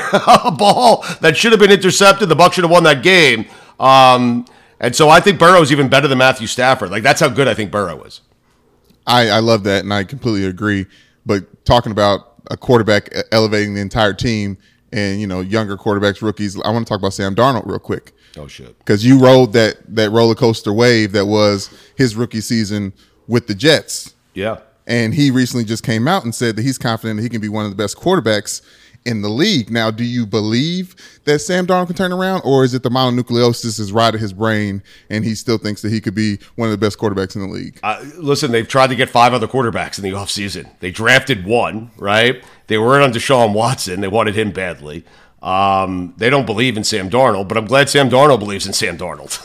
ball 0.55 1.03
that 1.21 1.35
should 1.35 1.51
have 1.51 1.59
been 1.59 1.71
intercepted. 1.71 2.29
The 2.29 2.35
Bucs 2.35 2.53
should 2.53 2.63
have 2.63 2.71
won 2.71 2.83
that 2.83 3.01
game. 3.01 3.47
Um, 3.79 4.45
and 4.79 4.95
so 4.95 5.09
I 5.09 5.19
think 5.19 5.39
Burrow 5.39 5.61
is 5.61 5.71
even 5.71 5.89
better 5.89 6.07
than 6.07 6.19
Matthew 6.19 6.45
Stafford. 6.45 6.91
Like 6.91 7.01
that's 7.01 7.19
how 7.19 7.29
good 7.29 7.47
I 7.47 7.55
think 7.55 7.71
Burrow 7.71 8.03
is. 8.03 8.21
I, 9.07 9.29
I 9.29 9.39
love 9.39 9.63
that, 9.63 9.83
and 9.83 9.91
I 9.91 10.03
completely 10.03 10.45
agree. 10.45 10.85
But 11.25 11.65
talking 11.65 11.91
about 11.91 12.30
a 12.49 12.57
quarterback 12.57 13.09
elevating 13.31 13.73
the 13.73 13.81
entire 13.81 14.13
team, 14.13 14.57
and 14.91 15.22
you 15.22 15.27
know, 15.27 15.41
younger 15.41 15.77
quarterbacks, 15.77 16.22
rookies. 16.22 16.59
I 16.61 16.69
want 16.72 16.85
to 16.85 16.89
talk 16.89 16.99
about 16.99 17.13
Sam 17.13 17.35
Darnold 17.35 17.65
real 17.68 17.80
quick 17.80 18.13
Oh 18.38 18.47
shit. 18.47 18.77
because 18.80 19.05
you 19.05 19.19
rode 19.19 19.53
that 19.53 19.77
that 19.95 20.09
roller 20.11 20.35
coaster 20.35 20.73
wave 20.73 21.11
that 21.13 21.26
was 21.27 21.69
his 21.95 22.15
rookie 22.15 22.41
season 22.41 22.93
with 23.27 23.47
the 23.47 23.55
Jets, 23.55 24.15
Yeah. 24.34 24.57
and 24.88 25.13
he 25.13 25.31
recently 25.31 25.63
just 25.65 25.84
came 25.84 26.07
out 26.07 26.23
and 26.23 26.34
said 26.35 26.55
that 26.57 26.63
he's 26.63 26.77
confident 26.77 27.18
that 27.18 27.23
he 27.23 27.30
can 27.30 27.41
be 27.41 27.49
one 27.49 27.65
of 27.65 27.72
the 27.72 27.77
best 27.77 27.95
quarterbacks 27.97 28.61
in 29.05 29.21
the 29.21 29.29
league. 29.29 29.69
Now, 29.69 29.91
do 29.91 30.03
you 30.03 30.25
believe 30.25 30.95
that 31.25 31.39
Sam 31.39 31.65
Darnold 31.65 31.87
can 31.87 31.95
turn 31.95 32.11
around, 32.11 32.41
or 32.45 32.63
is 32.63 32.73
it 32.73 32.83
the 32.83 32.89
mononucleosis 32.89 33.77
has 33.77 33.91
rotted 33.91 34.21
his 34.21 34.33
brain 34.33 34.83
and 35.09 35.25
he 35.25 35.35
still 35.35 35.57
thinks 35.57 35.81
that 35.81 35.91
he 35.91 36.01
could 36.01 36.15
be 36.15 36.37
one 36.55 36.67
of 36.67 36.71
the 36.71 36.77
best 36.77 36.97
quarterbacks 36.97 37.35
in 37.35 37.41
the 37.41 37.47
league? 37.47 37.79
Uh, 37.83 38.03
listen, 38.17 38.51
they've 38.51 38.67
tried 38.67 38.87
to 38.87 38.95
get 38.95 39.09
five 39.09 39.33
other 39.33 39.47
quarterbacks 39.47 39.97
in 39.97 40.03
the 40.03 40.11
offseason. 40.11 40.69
They 40.79 40.91
drafted 40.91 41.45
one, 41.45 41.91
right? 41.97 42.43
They 42.67 42.77
weren't 42.77 43.03
on 43.03 43.11
Deshaun 43.11 43.53
Watson. 43.53 44.01
They 44.01 44.07
wanted 44.07 44.35
him 44.35 44.51
badly. 44.51 45.03
Um, 45.41 46.13
they 46.17 46.29
don't 46.29 46.45
believe 46.45 46.77
in 46.77 46.83
Sam 46.83 47.09
Darnold, 47.09 47.47
but 47.47 47.57
I'm 47.57 47.65
glad 47.65 47.89
Sam 47.89 48.11
Darnold 48.11 48.37
believes 48.39 48.67
in 48.67 48.73
Sam 48.73 48.95
Darnold 48.95 49.39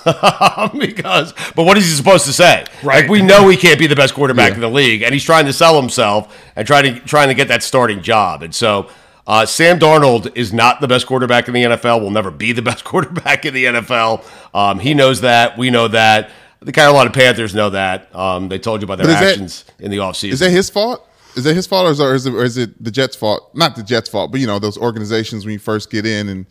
because. 0.79 1.33
But 1.55 1.65
what 1.65 1.79
is 1.79 1.87
he 1.87 1.93
supposed 1.93 2.27
to 2.27 2.35
say? 2.35 2.67
Right. 2.83 3.03
Like 3.03 3.11
we 3.11 3.23
know 3.23 3.49
he 3.49 3.57
can't 3.57 3.79
be 3.79 3.87
the 3.87 3.97
best 3.97 4.13
quarterback 4.13 4.53
in 4.53 4.61
the 4.61 4.69
league, 4.69 5.01
and 5.01 5.15
he's 5.15 5.25
trying 5.25 5.47
to 5.47 5.55
sell 5.55 5.81
himself 5.81 6.37
and 6.55 6.67
trying 6.67 6.95
to 6.95 7.01
trying 7.01 7.29
to 7.29 7.35
get 7.35 7.49
that 7.49 7.63
starting 7.63 8.03
job. 8.03 8.43
And 8.43 8.55
so, 8.55 8.91
uh, 9.27 9.45
Sam 9.47 9.79
Darnold 9.79 10.37
is 10.37 10.53
not 10.53 10.81
the 10.81 10.89
best 10.89 11.07
quarterback 11.07 11.49
in 11.49 11.55
the 11.55 11.63
NFL. 11.65 12.01
Will 12.01 12.11
never 12.11 12.31
be 12.31 12.53
the 12.53 12.63
best 12.63 12.85
quarterback 12.91 13.45
in 13.45 13.55
the 13.55 13.65
NFL. 13.67 14.25
Um, 14.55 14.79
he 14.79 14.95
knows 14.95 15.23
that. 15.23 15.59
We 15.59 15.71
know 15.71 15.89
that. 15.89 16.31
The 16.61 16.73
Carolina 16.73 17.11
Panthers 17.11 17.55
know 17.55 17.71
that. 17.71 18.15
Um, 18.15 18.49
they 18.49 18.59
told 18.59 18.81
you 18.81 18.87
about 18.87 18.99
their 18.99 19.09
is 19.09 19.15
that- 19.15 19.33
actions 19.33 19.65
in 19.79 19.91
the 19.91 19.99
offseason. 19.99 20.33
Is 20.33 20.41
that 20.41 20.51
his 20.51 20.71
fault? 20.71 21.07
Is 21.37 21.45
that 21.45 21.55
his 21.55 21.67
fault, 21.67 21.87
or 21.87 21.91
is, 21.91 22.01
or, 22.01 22.15
is 22.15 22.25
it, 22.27 22.33
or 22.33 22.45
is 22.45 22.57
it 22.57 22.83
the 22.83 22.91
Jets' 22.91 23.15
fault? 23.15 23.55
Not 23.55 23.77
the 23.77 23.83
Jets' 23.83 24.09
fault, 24.09 24.33
but 24.33 24.41
you 24.41 24.47
know 24.47 24.59
those 24.59 24.79
organizations 24.79 25.45
when 25.45 25.53
you 25.53 25.59
first 25.59 25.91
get 25.91 26.07
in, 26.07 26.31
and 26.31 26.47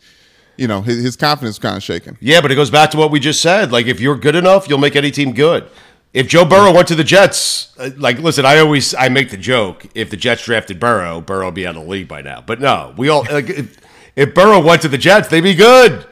you 0.56 0.68
know 0.68 0.80
his, 0.80 1.02
his 1.02 1.16
confidence 1.16 1.58
kind 1.58 1.76
of 1.76 1.82
shaken. 1.82 2.16
Yeah, 2.20 2.40
but 2.40 2.52
it 2.52 2.54
goes 2.54 2.70
back 2.70 2.92
to 2.92 2.96
what 2.96 3.10
we 3.10 3.18
just 3.18 3.42
said. 3.42 3.72
Like, 3.72 3.86
if 3.86 3.98
you're 3.98 4.16
good 4.16 4.36
enough, 4.36 4.68
you'll 4.68 4.78
make 4.78 4.94
any 4.94 5.10
team 5.10 5.32
good. 5.32 5.68
If 6.16 6.28
Joe 6.28 6.46
Burrow 6.46 6.72
went 6.72 6.88
to 6.88 6.94
the 6.94 7.04
Jets, 7.04 7.76
uh, 7.78 7.90
like, 7.98 8.18
listen, 8.20 8.46
I 8.46 8.58
always 8.60 8.94
I 8.94 9.10
make 9.10 9.28
the 9.28 9.36
joke: 9.36 9.84
if 9.94 10.08
the 10.08 10.16
Jets 10.16 10.42
drafted 10.46 10.80
Burrow, 10.80 11.20
Burrow 11.20 11.48
would 11.48 11.54
be 11.54 11.66
out 11.66 11.76
of 11.76 11.82
the 11.82 11.88
league 11.90 12.08
by 12.08 12.22
now. 12.22 12.40
But 12.40 12.58
no, 12.58 12.94
we 12.96 13.10
all 13.10 13.24
like 13.30 13.50
if, 13.50 13.76
if 14.16 14.34
Burrow 14.34 14.62
went 14.62 14.80
to 14.80 14.88
the 14.88 14.96
Jets, 14.96 15.28
they'd 15.28 15.42
be 15.42 15.54
good 15.54 16.06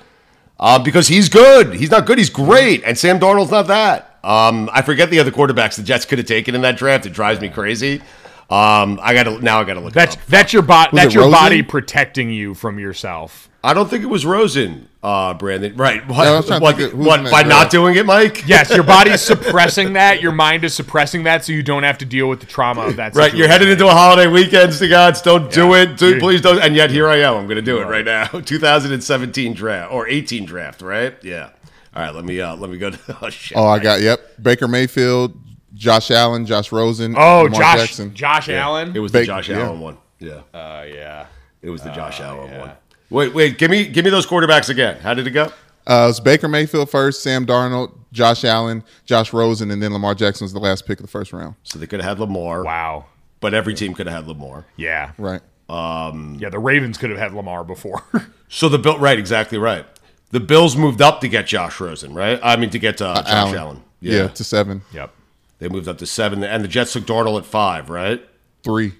uh, 0.60 0.78
because 0.78 1.08
he's 1.08 1.30
good. 1.30 1.72
He's 1.72 1.90
not 1.90 2.04
good. 2.04 2.18
He's 2.18 2.28
great, 2.28 2.84
and 2.84 2.98
Sam 2.98 3.18
Darnold's 3.18 3.50
not 3.50 3.66
that. 3.68 4.18
Um, 4.22 4.68
I 4.74 4.82
forget 4.82 5.08
the 5.08 5.20
other 5.20 5.30
quarterbacks 5.30 5.76
the 5.76 5.82
Jets 5.82 6.04
could 6.04 6.18
have 6.18 6.26
taken 6.26 6.54
in 6.54 6.60
that 6.60 6.76
draft. 6.76 7.06
It 7.06 7.14
drives 7.14 7.40
me 7.40 7.48
crazy. 7.48 8.02
Um, 8.50 9.00
I 9.02 9.14
got 9.14 9.22
to 9.22 9.40
now. 9.40 9.62
I 9.62 9.64
got 9.64 9.74
to 9.74 9.80
look. 9.80 9.92
it 9.92 9.94
That's 9.94 10.16
up. 10.16 10.26
that's 10.26 10.52
your 10.52 10.62
body. 10.62 10.90
That's 10.94 11.14
your 11.14 11.24
Rosen? 11.24 11.32
body 11.40 11.62
protecting 11.62 12.28
you 12.28 12.52
from 12.52 12.78
yourself. 12.78 13.48
I 13.64 13.72
don't 13.72 13.88
think 13.88 14.04
it 14.04 14.08
was 14.08 14.26
Rosen, 14.26 14.88
uh, 15.02 15.32
Brandon. 15.34 15.74
Right? 15.74 16.06
What? 16.06 16.18
Yeah, 16.24 16.32
I 16.32 16.36
was 16.36 16.46
trying 16.46 16.60
to 16.60 16.62
what, 16.64 16.76
think 16.76 16.92
what 16.94 17.22
by 17.24 17.42
draft. 17.42 17.48
not 17.48 17.70
doing 17.70 17.94
it, 17.96 18.04
Mike? 18.04 18.46
Yes, 18.46 18.68
your 18.68 18.82
body's 18.82 19.22
suppressing 19.32 19.94
that. 19.94 20.20
Your 20.20 20.32
mind 20.32 20.64
is 20.64 20.74
suppressing 20.74 21.22
that, 21.22 21.46
so 21.46 21.52
you 21.52 21.62
don't 21.62 21.82
have 21.82 21.96
to 21.98 22.04
deal 22.04 22.28
with 22.28 22.40
the 22.40 22.46
trauma 22.46 22.82
of 22.82 22.96
that. 22.96 23.14
Right, 23.14 23.32
you're 23.34 23.48
headed 23.48 23.70
into 23.70 23.86
a 23.86 23.90
holiday 23.92 24.26
weekend, 24.26 24.72
to 24.74 24.86
gods. 24.88 25.22
Don't 25.22 25.50
do 25.50 25.68
Yeah. 25.68 25.76
it. 25.82 25.96
Do, 25.96 26.08
You're- 26.08 26.20
please 26.20 26.42
don't. 26.42 26.58
And 26.62 26.76
yet 26.76 26.90
here 26.90 27.08
I 27.08 27.20
am. 27.20 27.36
I'm 27.36 27.46
going 27.46 27.56
to 27.56 27.62
do 27.62 27.78
it 27.80 27.86
right 27.86 28.04
now. 28.04 28.26
2017 28.44 29.54
draft 29.54 29.92
or 29.92 30.06
18 30.08 30.44
draft, 30.44 30.82
right? 30.82 31.16
Yeah. 31.22 31.50
All 31.96 32.02
right. 32.02 32.14
Let 32.14 32.24
me 32.26 32.40
uh, 32.40 32.56
let 32.56 32.68
me 32.70 32.76
go 32.76 32.90
to. 32.90 32.98
Oh 33.22 33.30
shit. 33.30 33.56
Oh, 33.56 33.66
I 33.66 33.78
got 33.78 34.02
yep. 34.02 34.20
Baker 34.42 34.68
Mayfield, 34.68 35.38
Josh 35.72 36.10
Allen, 36.10 36.44
Josh 36.44 36.70
Rosen. 36.70 37.14
Oh, 37.16 37.44
Lamar 37.44 37.60
Josh, 37.60 37.78
Jackson. 37.80 38.14
Josh 38.14 38.48
Allen. 38.50 38.94
It 38.94 38.98
was 39.00 39.10
the 39.12 39.20
Bake- 39.20 39.26
Josh 39.26 39.48
yeah. 39.48 39.60
Allen 39.60 39.80
one. 39.80 39.96
Yeah. 40.18 40.40
Uh, 40.52 40.84
yeah. 40.86 41.26
It 41.62 41.70
was 41.70 41.80
the 41.82 41.90
Josh 41.92 42.20
Allen 42.20 42.58
one. 42.58 42.72
Wait, 43.14 43.32
wait. 43.32 43.58
Give 43.58 43.70
me 43.70 43.86
give 43.86 44.04
me 44.04 44.10
those 44.10 44.26
quarterbacks 44.26 44.68
again. 44.68 45.00
How 45.00 45.14
did 45.14 45.26
it 45.26 45.30
go? 45.30 45.44
Uh, 45.86 46.04
it 46.04 46.06
was 46.08 46.18
Baker 46.20 46.48
Mayfield 46.48 46.90
first, 46.90 47.22
Sam 47.22 47.46
Darnold, 47.46 47.92
Josh 48.10 48.42
Allen, 48.44 48.82
Josh 49.04 49.32
Rosen, 49.32 49.70
and 49.70 49.80
then 49.80 49.92
Lamar 49.92 50.14
Jackson 50.16 50.44
was 50.46 50.52
the 50.52 50.58
last 50.58 50.84
pick 50.86 50.98
of 50.98 51.04
the 51.06 51.10
first 51.10 51.32
round. 51.32 51.54
So 51.62 51.78
they 51.78 51.86
could 51.86 52.00
have 52.00 52.08
had 52.08 52.18
Lamar. 52.18 52.64
Wow. 52.64 53.04
But 53.38 53.54
every 53.54 53.74
team 53.74 53.94
could 53.94 54.06
have 54.06 54.16
had 54.16 54.26
Lamar. 54.26 54.64
Yeah. 54.76 55.12
Right. 55.16 55.42
Um, 55.68 56.38
Yeah. 56.40 56.48
The 56.48 56.58
Ravens 56.58 56.98
could 56.98 57.10
have 57.10 57.18
had 57.18 57.32
Lamar 57.32 57.64
before. 57.64 58.02
So 58.46 58.68
the 58.68 58.78
Bill, 58.78 58.98
right, 58.98 59.18
exactly 59.18 59.58
right. 59.58 59.84
The 60.30 60.38
Bills 60.38 60.76
moved 60.76 61.02
up 61.02 61.20
to 61.22 61.28
get 61.28 61.48
Josh 61.48 61.80
Rosen, 61.80 62.14
right? 62.14 62.38
I 62.40 62.54
mean, 62.54 62.70
to 62.70 62.78
get 62.78 63.02
uh, 63.02 63.20
Josh 63.22 63.52
Allen. 63.52 63.82
Yeah. 64.00 64.28
to 64.28 64.44
seven, 64.44 64.82
yep. 64.92 65.12
They 65.58 65.68
moved 65.68 65.88
up 65.88 65.98
to 65.98 66.06
seven, 66.06 66.44
and 66.44 66.62
the 66.62 66.68
Jets 66.68 66.92
took 66.92 67.04
Darnold 67.04 67.38
at 67.38 67.46
five, 67.46 67.90
right? 67.90 68.24
three. 68.62 68.92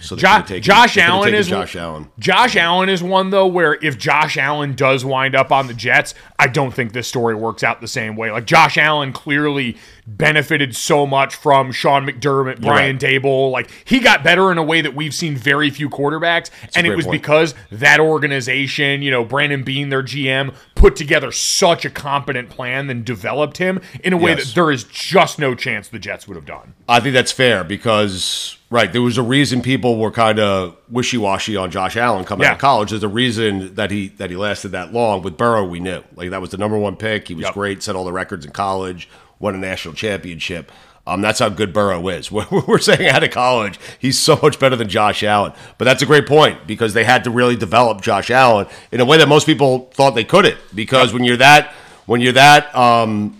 So 0.00 0.16
Jo- 0.16 0.42
taken- 0.42 0.62
Josh 0.62 0.96
Allen 0.96 1.34
is 1.34 1.48
Josh 1.48 1.74
Allen. 1.76 2.08
Josh 2.18 2.56
Allen 2.56 2.88
is 2.88 3.02
one 3.02 3.30
though 3.30 3.46
where 3.46 3.74
if 3.82 3.98
Josh 3.98 4.36
Allen 4.36 4.74
does 4.74 5.04
wind 5.04 5.34
up 5.34 5.50
on 5.50 5.66
the 5.66 5.74
Jets, 5.74 6.14
I 6.38 6.46
don't 6.46 6.72
think 6.72 6.92
this 6.92 7.08
story 7.08 7.34
works 7.34 7.62
out 7.64 7.80
the 7.80 7.88
same 7.88 8.14
way. 8.16 8.30
Like 8.30 8.44
Josh 8.46 8.78
Allen 8.78 9.12
clearly 9.12 9.76
benefited 10.16 10.74
so 10.74 11.06
much 11.06 11.34
from 11.34 11.70
Sean 11.70 12.06
McDermott, 12.06 12.60
Brian 12.60 12.96
right. 12.96 13.00
Daboll. 13.22 13.50
Like 13.50 13.70
he 13.84 13.98
got 14.00 14.24
better 14.24 14.50
in 14.50 14.58
a 14.58 14.62
way 14.62 14.80
that 14.80 14.94
we've 14.94 15.14
seen 15.14 15.36
very 15.36 15.68
few 15.70 15.90
quarterbacks, 15.90 16.50
and 16.74 16.86
it 16.86 16.96
was 16.96 17.04
point. 17.04 17.20
because 17.20 17.54
that 17.70 18.00
organization, 18.00 19.02
you 19.02 19.10
know, 19.10 19.24
Brandon 19.24 19.62
Beane, 19.62 19.90
their 19.90 20.02
GM, 20.02 20.54
put 20.74 20.96
together 20.96 21.30
such 21.32 21.84
a 21.84 21.90
competent 21.90 22.48
plan 22.48 22.88
and 22.88 23.04
developed 23.04 23.58
him 23.58 23.80
in 24.02 24.12
a 24.12 24.16
way 24.16 24.30
Yes. 24.30 24.46
that 24.46 24.54
there 24.54 24.70
is 24.70 24.84
just 24.84 25.38
no 25.38 25.54
chance 25.54 25.88
the 25.88 25.98
Jets 25.98 26.26
would 26.28 26.36
have 26.36 26.46
done. 26.46 26.74
I 26.88 27.00
think 27.00 27.14
that's 27.14 27.32
fair 27.32 27.64
because 27.64 28.56
right 28.70 28.92
there 28.92 29.02
was 29.02 29.18
a 29.18 29.22
reason 29.22 29.62
people 29.62 29.98
were 29.98 30.10
kind 30.10 30.38
of 30.38 30.76
wishy 30.90 31.16
washy 31.18 31.56
on 31.56 31.70
Josh 31.70 31.96
Allen 31.96 32.24
coming 32.24 32.46
out 32.46 32.54
of 32.54 32.58
college. 32.58 32.90
There's 32.90 33.02
a 33.02 33.08
reason 33.08 33.74
that 33.74 33.90
he 33.90 34.08
that 34.18 34.30
he 34.30 34.36
lasted 34.36 34.68
that 34.70 34.92
long. 34.92 35.22
With 35.22 35.36
Burrow, 35.36 35.64
we 35.64 35.80
knew 35.80 36.02
like 36.14 36.30
that 36.30 36.40
was 36.40 36.50
the 36.50 36.58
number 36.58 36.78
one 36.78 36.96
pick. 36.96 37.28
He 37.28 37.34
was 37.34 37.44
Yep. 37.44 37.54
great, 37.54 37.82
set 37.82 37.96
all 37.96 38.04
the 38.04 38.12
records 38.12 38.44
in 38.46 38.52
college, 38.52 39.08
won 39.38 39.54
a 39.54 39.58
national 39.58 39.94
championship. 39.94 40.70
Um, 41.06 41.22
that's 41.22 41.38
how 41.38 41.48
good 41.48 41.72
Burrow 41.72 42.06
is. 42.08 42.30
We're, 42.32 42.46
we're 42.50 42.78
saying 42.78 43.08
out 43.08 43.24
of 43.24 43.30
college, 43.30 43.80
he's 43.98 44.18
so 44.18 44.38
much 44.42 44.58
better 44.58 44.76
than 44.76 44.90
Josh 44.90 45.22
Allen. 45.22 45.54
But 45.78 45.86
that's 45.86 46.02
a 46.02 46.06
great 46.06 46.26
point 46.26 46.66
because 46.66 46.92
they 46.92 47.04
had 47.04 47.24
to 47.24 47.30
really 47.30 47.56
develop 47.56 48.02
Josh 48.02 48.30
Allen 48.30 48.66
in 48.92 49.00
a 49.00 49.06
way 49.06 49.16
that 49.16 49.26
most 49.26 49.46
people 49.46 49.90
thought 49.94 50.14
they 50.14 50.24
couldn't. 50.24 50.58
Because 50.74 51.14
when 51.14 51.24
you're 51.24 51.38
that, 51.38 51.72
when 52.04 52.20
you're 52.20 52.34
that, 52.34 52.74
um, 52.76 53.38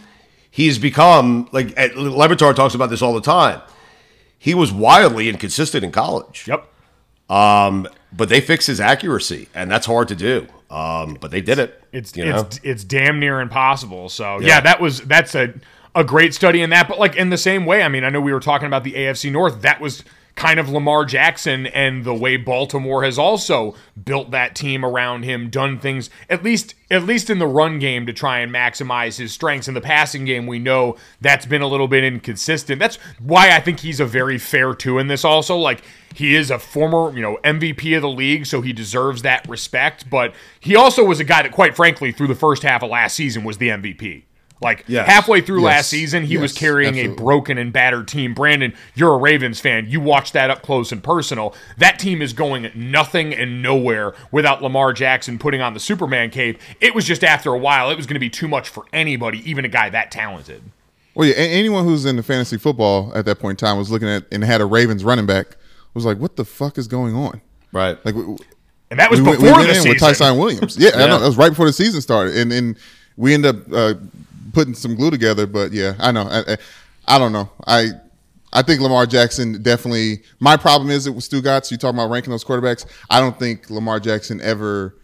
he's 0.51 0.79
become 0.79 1.47
like 1.53 1.77
Le 1.95 2.29
Batard 2.29 2.57
talks 2.57 2.75
about 2.75 2.89
this 2.89 3.03
all 3.03 3.13
the 3.13 3.21
time. 3.21 3.61
He 4.39 4.55
was 4.55 4.73
wildly 4.73 5.29
inconsistent 5.29 5.85
in 5.85 5.93
college. 5.93 6.47
Yep. 6.49 6.67
Um, 7.29 7.87
but 8.13 8.31
they 8.31 8.41
fixed 8.41 8.67
his 8.69 8.81
accuracy, 8.81 9.49
and 9.55 9.71
that's 9.71 9.85
hard 9.85 10.09
to 10.09 10.15
do. 10.15 10.47
Um, 10.71 11.19
but 11.21 11.31
they 11.31 11.41
did 11.41 11.59
it. 11.59 11.83
It's 11.93 12.17
you 12.17 12.25
know? 12.25 12.41
it's 12.41 12.61
it's 12.63 12.85
damn 12.85 13.21
near 13.21 13.41
impossible. 13.41 14.09
So 14.09 14.41
yeah. 14.41 14.61
that 14.61 14.81
was 14.81 15.01
that's 15.03 15.35
a 15.35 15.53
a 15.95 16.05
great 16.05 16.35
study 16.35 16.63
in 16.63 16.71
that. 16.71 16.89
But 16.89 16.99
like 16.99 17.17
in 17.17 17.31
the 17.31 17.39
same 17.39 17.67
way, 17.67 17.83
I 17.83 17.89
mean, 17.89 18.05
I 18.05 18.11
know 18.11 18.21
we 18.21 18.33
were 18.33 18.41
talking 18.41 18.67
about 18.67 18.85
the 18.85 18.93
AFC 18.93 19.31
North. 19.31 19.63
That 19.63 19.81
was 19.81 20.05
kind 20.39 20.61
of 20.61 20.69
Lamar 20.69 21.05
Jackson 21.05 21.67
and 21.67 22.05
the 22.05 22.15
way 22.15 22.37
Baltimore 22.37 23.03
has 23.03 23.19
also 23.19 23.75
built 24.05 24.31
that 24.31 24.55
team 24.55 24.85
around 24.85 25.25
him, 25.25 25.51
done 25.51 25.81
things 25.81 26.11
at 26.31 26.45
least 26.45 26.77
at 26.93 27.03
least 27.03 27.29
in 27.29 27.41
the 27.41 27.47
run 27.47 27.81
game 27.81 28.07
to 28.07 28.13
try 28.13 28.39
and 28.39 28.55
maximize 28.55 29.19
his 29.19 29.33
strengths. 29.33 29.67
In 29.67 29.75
the 29.75 29.81
passing 29.81 30.25
game, 30.25 30.47
we 30.47 30.61
know 30.61 30.97
that's 31.21 31.45
been 31.45 31.61
a 31.61 31.67
little 31.67 31.89
bit 31.89 32.05
inconsistent. 32.05 32.79
That's 32.79 32.97
why 33.19 33.51
I 33.51 33.61
think 33.61 33.81
he's 33.81 33.99
a 33.99 34.07
very 34.07 34.39
fair 34.39 34.75
two 34.75 34.99
in 34.99 35.09
this 35.09 35.25
also. 35.25 35.57
Like 35.57 35.83
he 36.15 36.37
is 36.37 36.53
a 36.53 36.59
former, 36.61 37.15
you 37.15 37.21
know, 37.21 37.39
MVP 37.43 37.97
of 37.97 38.03
the 38.03 38.09
league, 38.09 38.47
so 38.47 38.61
he 38.61 38.73
deserves 38.73 39.23
that 39.23 39.47
respect. 39.49 40.09
But 40.09 40.35
he 40.61 40.77
also 40.77 41.05
was 41.05 41.19
a 41.19 41.25
guy 41.25 41.43
that, 41.43 41.53
quite 41.53 41.75
frankly, 41.75 42.13
through 42.13 42.29
the 42.29 42.37
first 42.37 42.63
half 42.63 42.85
of 42.85 42.91
last 42.91 43.17
season 43.17 43.43
was 43.43 43.59
the 43.59 43.71
MVP. 43.71 44.23
Like 44.61 44.85
Yes. 44.89 45.07
halfway 45.09 45.41
through 45.41 45.61
Yes. 45.63 45.67
last 45.67 45.89
season, 45.91 46.25
he 46.25 46.37
was 46.37 46.53
Yes. 46.53 46.59
carrying 46.59 46.97
a 46.99 47.09
broken 47.09 47.59
and 47.59 47.73
battered 47.73 48.09
team. 48.09 48.35
Brandon, 48.35 48.73
you're 48.97 49.15
a 49.15 49.17
Ravens 49.17 49.61
fan. 49.61 49.87
You 49.89 50.01
watched 50.01 50.33
that 50.33 50.51
up 50.51 50.63
close 50.63 50.91
and 50.91 51.03
personal. 51.03 51.55
That 51.77 51.99
team 52.01 52.21
is 52.21 52.33
going 52.33 52.71
nothing 52.75 53.33
and 53.33 53.63
nowhere 53.63 54.15
without 54.33 54.61
Lamar 54.63 54.93
Jackson 54.93 55.39
putting 55.39 55.61
on 55.61 55.75
the 55.75 55.81
Superman 55.81 56.31
cape. 56.31 56.59
It 56.81 56.93
was 56.95 57.05
just 57.05 57.23
after 57.23 57.53
a 57.55 57.59
while, 57.59 57.91
it 57.91 57.97
was 57.97 58.07
going 58.07 58.15
to 58.17 58.21
be 58.21 58.31
too 58.31 58.49
much 58.49 58.69
for 58.69 58.85
anybody, 58.93 59.49
even 59.49 59.65
a 59.65 59.69
guy 59.69 59.91
that 59.91 60.11
talented. 60.11 60.63
Well, 61.15 61.29
yeah, 61.29 61.35
a- 61.37 61.53
anyone 61.53 61.85
who's 61.85 62.05
into 62.05 62.23
fantasy 62.25 62.59
football 62.59 63.13
at 63.15 63.25
that 63.27 63.39
point 63.39 63.61
in 63.63 63.67
time 63.67 63.79
was 63.79 63.91
looking 63.93 64.09
at 64.09 64.25
and 64.33 64.43
had 64.45 64.61
a 64.61 64.67
Ravens 64.67 65.05
running 65.05 65.27
back 65.27 65.57
was 65.95 66.05
like, 66.05 66.19
"What 66.19 66.35
the 66.37 66.45
fuck 66.45 66.79
is 66.79 66.87
going 66.89 67.15
on?" 67.15 67.41
right. 67.73 67.97
Like, 68.05 68.15
we, 68.17 68.23
And 68.91 68.99
that 69.01 69.11
was 69.11 69.21
we, 69.21 69.31
before 69.33 69.45
we 69.47 69.53
went 69.53 69.63
the 69.65 69.69
in 69.69 69.75
season. 69.77 69.89
with 69.91 69.99
Tyson 70.01 70.37
Williams. 70.39 70.77
Yeah, 70.79 70.91
I 70.95 70.99
Yeah. 71.01 71.07
know 71.07 71.19
that 71.21 71.27
was 71.27 71.37
right 71.37 71.51
before 71.51 71.67
the 71.67 71.73
season 71.73 72.01
started, 72.01 72.37
and 72.37 72.53
and 72.53 72.77
we 73.17 73.35
end 73.35 73.47
up 73.47 73.57
uh, 73.73 73.95
putting 74.53 74.75
some 74.75 74.95
glue 74.95 75.11
together. 75.11 75.47
But 75.47 75.73
yeah, 75.73 75.95
I 75.99 76.13
know. 76.13 76.23
I, 76.23 76.53
I, 76.53 76.57
I 77.07 77.19
don't 77.19 77.33
know. 77.33 77.51
I 77.67 77.91
I 78.53 78.63
think 78.63 78.81
Lamar 78.81 79.07
Jackson 79.07 79.63
definitely. 79.63 80.23
My 80.41 80.57
problem 80.57 80.91
is 80.91 81.07
it 81.07 81.11
with 81.11 81.29
Stugotz. 81.29 81.71
You 81.71 81.77
talking 81.77 81.99
about 81.99 82.11
ranking 82.11 82.31
those 82.31 82.45
quarterbacks? 82.45 82.87
I 83.11 83.21
don't 83.21 83.39
think 83.39 83.71
Lamar 83.71 84.01
Jackson 84.01 84.41
ever 84.41 84.95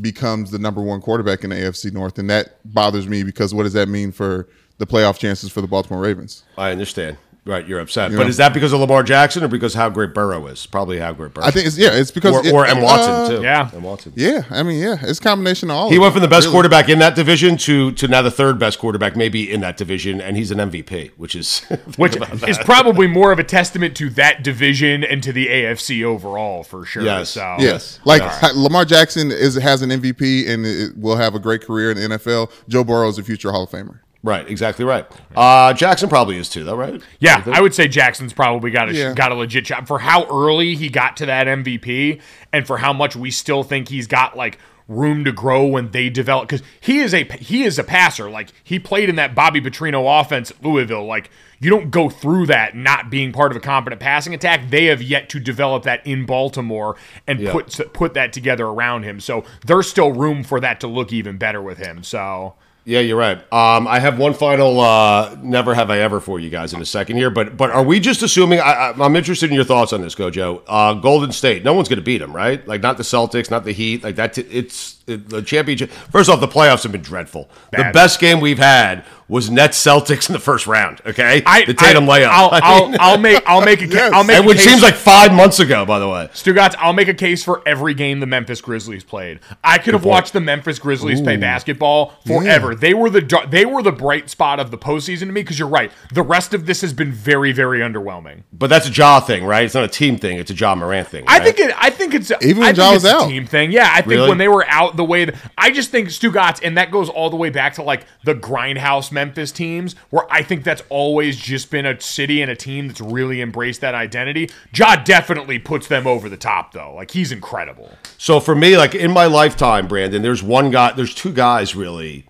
becomes 0.00 0.50
the 0.50 0.58
number 0.58 0.82
one 0.82 1.00
quarterback 1.00 1.42
in 1.42 1.50
the 1.50 1.56
AFC 1.56 1.92
North, 1.92 2.18
and 2.18 2.28
that 2.30 2.58
bothers 2.64 3.08
me 3.08 3.22
because 3.22 3.54
what 3.54 3.62
does 3.64 3.72
that 3.72 3.88
mean 3.88 4.12
for 4.12 4.48
the 4.78 4.86
playoff 4.86 5.18
chances 5.18 5.50
for 5.50 5.60
the 5.60 5.66
Baltimore 5.66 6.02
Ravens? 6.02 6.44
I 6.58 6.70
understand. 6.70 7.16
Right, 7.46 7.64
you're 7.64 7.78
upset. 7.78 8.10
You 8.10 8.16
But 8.16 8.24
know? 8.24 8.28
is 8.28 8.38
that 8.38 8.52
because 8.52 8.72
of 8.72 8.80
Lamar 8.80 9.04
Jackson 9.04 9.44
or 9.44 9.48
because 9.48 9.72
how 9.72 9.88
great 9.88 10.12
Burrow 10.12 10.48
is? 10.48 10.66
Probably 10.66 10.98
how 10.98 11.12
great 11.12 11.32
Burrow. 11.32 11.44
Is. 11.46 11.48
I 11.48 11.52
think 11.52 11.66
it's 11.68 11.78
yeah, 11.78 11.90
it's 11.92 12.10
because 12.10 12.34
or, 12.34 12.44
it- 12.44 12.52
or 12.52 12.66
and 12.66 12.82
Watson 12.82 13.10
uh, 13.12 13.28
too. 13.28 13.42
yeah. 13.42 13.70
and 13.72 13.84
Watson. 13.84 14.12
Yeah, 14.16 14.42
I 14.50 14.64
mean, 14.64 14.82
yeah, 14.82 14.96
it's 15.00 15.20
a 15.20 15.22
combination 15.22 15.70
of 15.70 15.76
all. 15.76 15.88
He 15.90 15.94
of 15.94 16.00
went 16.02 16.10
it, 16.10 16.14
from 16.14 16.22
the 16.22 16.28
best 16.28 16.46
really. 16.46 16.54
quarterback 16.54 16.88
in 16.88 16.98
that 16.98 17.14
division 17.14 17.56
to 17.58 17.92
to 17.92 18.08
now 18.08 18.20
the 18.20 18.32
third 18.32 18.58
best 18.58 18.80
quarterback, 18.80 19.14
maybe 19.14 19.48
in 19.48 19.60
that 19.60 19.76
division, 19.76 20.20
and 20.20 20.36
he's 20.36 20.50
an 20.50 20.58
MVP, 20.58 21.12
which 21.16 21.36
is 21.36 21.60
Which 21.96 22.16
is 22.48 22.58
probably 22.58 23.06
more 23.06 23.30
of 23.30 23.38
a 23.38 23.44
testament 23.44 23.96
to 23.98 24.10
that 24.10 24.42
division 24.42 25.04
and 25.04 25.22
to 25.22 25.32
the 25.32 25.46
AFC 25.46 26.02
overall, 26.02 26.64
for 26.64 26.84
sure. 26.84 27.04
Yes. 27.04 27.30
So, 27.30 27.56
Yes, 27.60 28.00
like 28.04 28.22
Lamar 28.56 28.84
Jackson 28.84 29.30
is 29.30 29.54
has 29.54 29.82
an 29.82 29.90
MVP 29.90 30.48
and 30.48 30.66
it 30.66 30.96
will 30.98 31.16
have 31.16 31.36
a 31.36 31.38
great 31.38 31.62
career 31.64 31.92
in 31.92 31.96
the 31.96 32.16
NFL. 32.16 32.50
Joe 32.68 32.82
Burrow 32.82 33.08
is 33.08 33.18
a 33.18 33.22
future 33.22 33.52
Hall 33.52 33.62
of 33.62 33.70
Famer. 33.70 34.00
Right, 34.26 34.46
exactly 34.48 34.84
right. 34.84 35.06
Uh, 35.34 35.72
Jackson 35.72 36.08
probably 36.10 36.36
is 36.36 36.48
too, 36.48 36.64
though, 36.64 36.76
right? 36.76 37.00
Yeah, 37.20 37.42
I 37.46 37.60
would 37.62 37.74
say 37.74 37.88
Jackson's 37.88 38.32
probably 38.32 38.70
got 38.70 38.88
a 38.90 38.92
Yeah. 38.94 39.14
got 39.14 39.32
a 39.32 39.34
legit 39.34 39.66
shot 39.66 39.86
for 39.86 40.00
how 40.00 40.24
early 40.26 40.74
he 40.74 40.88
got 40.90 41.16
to 41.18 41.26
that 41.26 41.46
MVP, 41.46 42.20
and 42.52 42.66
for 42.66 42.78
how 42.78 42.92
much 42.92 43.16
we 43.16 43.30
still 43.30 43.62
think 43.62 43.88
he's 43.88 44.06
got 44.06 44.36
like 44.36 44.58
room 44.88 45.24
to 45.24 45.32
grow 45.32 45.66
when 45.66 45.90
they 45.90 46.08
develop. 46.08 46.48
Because 46.48 46.64
he 46.80 46.98
is 47.00 47.12
a 47.14 47.24
he 47.24 47.64
is 47.64 47.78
a 47.78 47.84
passer. 47.84 48.28
Like 48.30 48.50
he 48.62 48.78
played 48.78 49.08
in 49.08 49.16
that 49.16 49.34
Bobby 49.34 49.60
Petrino 49.60 50.20
offense 50.20 50.50
at 50.50 50.62
Louisville. 50.62 51.04
Like 51.06 51.30
you 51.58 51.70
don't 51.70 51.90
go 51.90 52.08
through 52.10 52.46
that 52.46 52.76
not 52.76 53.10
being 53.10 53.32
part 53.32 53.50
of 53.50 53.56
a 53.56 53.60
competent 53.60 54.00
passing 54.00 54.34
attack. 54.34 54.68
They 54.70 54.84
have 54.86 55.00
yet 55.02 55.28
to 55.30 55.40
develop 55.40 55.84
that 55.84 56.06
in 56.06 56.24
Baltimore 56.26 56.96
and 57.26 57.40
Yeah. 57.40 57.52
put 57.52 57.92
put 57.94 58.14
that 58.14 58.32
together 58.32 58.66
around 58.66 59.02
him. 59.04 59.18
So 59.20 59.42
there's 59.64 59.88
still 59.88 60.12
room 60.12 60.44
for 60.44 60.60
that 60.60 60.78
to 60.80 60.86
look 60.86 61.12
even 61.12 61.36
better 61.36 61.60
with 61.62 61.78
him. 61.78 62.02
So. 62.02 62.54
Yeah, 62.88 63.00
you're 63.00 63.18
right. 63.18 63.38
Um, 63.52 63.88
I 63.88 63.98
have 63.98 64.16
one 64.16 64.32
final 64.32 64.78
uh, 64.78 65.36
never 65.42 65.74
have 65.74 65.90
I 65.90 65.98
ever 65.98 66.20
for 66.20 66.38
you 66.38 66.50
guys 66.50 66.72
in 66.72 66.80
a 66.80 66.84
second 66.84 67.16
here, 67.16 67.30
but 67.30 67.56
but 67.56 67.70
are 67.70 67.82
we 67.82 67.98
just 67.98 68.22
assuming? 68.22 68.60
I, 68.60 68.62
I, 68.62 69.04
I'm 69.04 69.16
interested 69.16 69.50
in 69.50 69.56
your 69.56 69.64
thoughts 69.64 69.92
on 69.92 70.02
this, 70.02 70.14
Gojo. 70.14 70.62
Uh, 70.68 70.94
Golden 70.94 71.32
State, 71.32 71.64
no 71.64 71.74
one's 71.74 71.88
going 71.88 71.98
to 71.98 72.04
beat 72.04 72.18
them, 72.18 72.32
right? 72.32 72.64
Like 72.68 72.82
not 72.82 72.96
the 72.96 73.02
Celtics, 73.02 73.50
not 73.50 73.64
the 73.64 73.72
Heat. 73.72 74.04
Like 74.04 74.14
that. 74.14 74.38
It's 74.38 75.02
it, 75.08 75.28
the 75.28 75.42
championship. 75.42 75.90
First 75.90 76.30
off, 76.30 76.38
the 76.38 76.46
playoffs 76.46 76.84
have 76.84 76.92
been 76.92 77.02
dreadful. 77.02 77.50
The 77.72 77.90
best 77.92 78.20
game 78.20 78.38
we've 78.38 78.56
had 78.56 79.04
was 79.28 79.50
Nets 79.50 79.82
Celtics 79.84 80.28
in 80.28 80.34
the 80.34 80.38
first 80.38 80.66
round. 80.66 81.00
Okay, 81.04 81.42
I, 81.44 81.64
the 81.64 81.74
Tatum 81.74 82.08
I, 82.08 82.20
layup. 82.20 82.28
I'll, 82.28 82.50
I 82.52 82.60
I'll, 82.62 82.96
I'll 83.00 83.18
make 83.18 83.42
I'll 83.46 83.64
make 83.64 83.82
a 83.82 83.88
ca- 83.88 84.10
I'll 84.12 84.22
make 84.24 84.36
and 84.36 84.44
a 84.44 84.48
which 84.48 84.58
case- 84.58 84.66
seems 84.68 84.82
like 84.82 84.94
five 84.94 85.32
months 85.32 85.58
ago, 85.58 85.84
by 85.84 85.98
the 85.98 86.08
way. 86.08 86.28
Stugotz, 86.32 86.74
I'll 86.78 86.92
make 86.92 87.08
a 87.08 87.14
case 87.14 87.42
for 87.42 87.60
every 87.66 87.92
game 87.94 88.20
the 88.20 88.26
Memphis 88.26 88.60
Grizzlies 88.60 89.02
played. 89.04 89.40
I 89.64 89.78
could 89.78 89.94
have 89.94 90.04
watched 90.04 90.32
the 90.32 90.40
Memphis 90.40 90.78
Grizzlies 90.78 91.20
play 91.20 91.36
basketball 91.36 92.14
forever. 92.26 92.74
They 92.74 92.94
were 92.94 93.10
the 93.10 93.20
dar- 93.20 93.46
they 93.46 93.66
were 93.66 93.82
the 93.82 93.92
bright 93.92 94.30
spot 94.30 94.60
of 94.60 94.70
the 94.70 94.78
postseason 94.78 95.20
to 95.20 95.26
me 95.32 95.42
because 95.42 95.58
you're 95.58 95.68
right. 95.68 95.90
The 96.12 96.22
rest 96.22 96.54
of 96.54 96.66
this 96.66 96.80
has 96.82 96.92
been 96.92 97.10
very 97.12 97.52
very 97.52 97.80
underwhelming. 97.80 98.42
But 98.52 98.68
that's 98.68 98.88
a 98.88 98.92
Ja 98.92 99.20
thing, 99.20 99.44
right? 99.44 99.64
It's 99.64 99.74
not 99.74 99.84
a 99.84 99.88
team 99.88 100.18
thing. 100.18 100.38
It's 100.38 100.50
a 100.50 100.54
Ja 100.54 100.74
Morant 100.74 101.08
thing. 101.08 101.24
I 101.26 101.40
think 101.40 101.58
it. 101.58 101.72
I 101.76 101.90
think 101.90 102.14
it's 102.14 102.30
Even 102.42 102.58
when 102.58 102.66
think 102.66 102.76
Ja 102.78 102.92
it's 102.94 103.02
was 103.02 103.12
a 103.12 103.16
out. 103.16 103.28
team 103.28 103.46
thing. 103.46 103.72
Yeah, 103.72 103.88
I 103.92 103.96
think 104.02 104.12
Really? 104.12 104.28
when 104.28 104.38
they 104.38 104.48
were 104.48 104.64
out 104.68 104.96
the 104.96 105.04
way 105.04 105.24
that 105.24 105.34
I 105.58 105.70
just 105.72 105.90
think 105.90 106.08
Stugotz, 106.10 106.60
and 106.62 106.76
that 106.78 106.90
goes 106.92 107.08
all 107.08 107.28
the 107.30 107.36
way 107.36 107.50
back 107.50 107.74
to 107.74 107.82
like 107.82 108.06
the 108.24 108.34
grindhouse 108.34 109.10
Memphis 109.16 109.50
teams, 109.50 109.94
where 110.10 110.22
I 110.30 110.42
think 110.42 110.62
that's 110.62 110.82
always 110.88 111.36
just 111.36 111.70
been 111.70 111.84
a 111.84 112.00
city 112.00 112.40
and 112.40 112.50
a 112.50 112.54
team 112.54 112.86
that's 112.86 113.00
really 113.00 113.40
embraced 113.40 113.80
that 113.80 113.96
identity. 113.96 114.48
Ja 114.72 114.94
definitely 114.94 115.58
puts 115.58 115.88
them 115.88 116.06
over 116.06 116.28
the 116.28 116.36
top 116.36 116.72
though. 116.72 116.94
Like 116.94 117.10
he's 117.10 117.32
incredible. 117.32 117.90
So 118.18 118.38
for 118.38 118.54
me, 118.54 118.76
like 118.76 118.94
in 118.94 119.10
my 119.10 119.26
lifetime, 119.26 119.88
Brandon, 119.88 120.22
there's 120.22 120.42
one 120.42 120.70
guy, 120.70 120.92
there's 120.92 121.14
two 121.14 121.32
guys 121.32 121.74
really. 121.74 122.26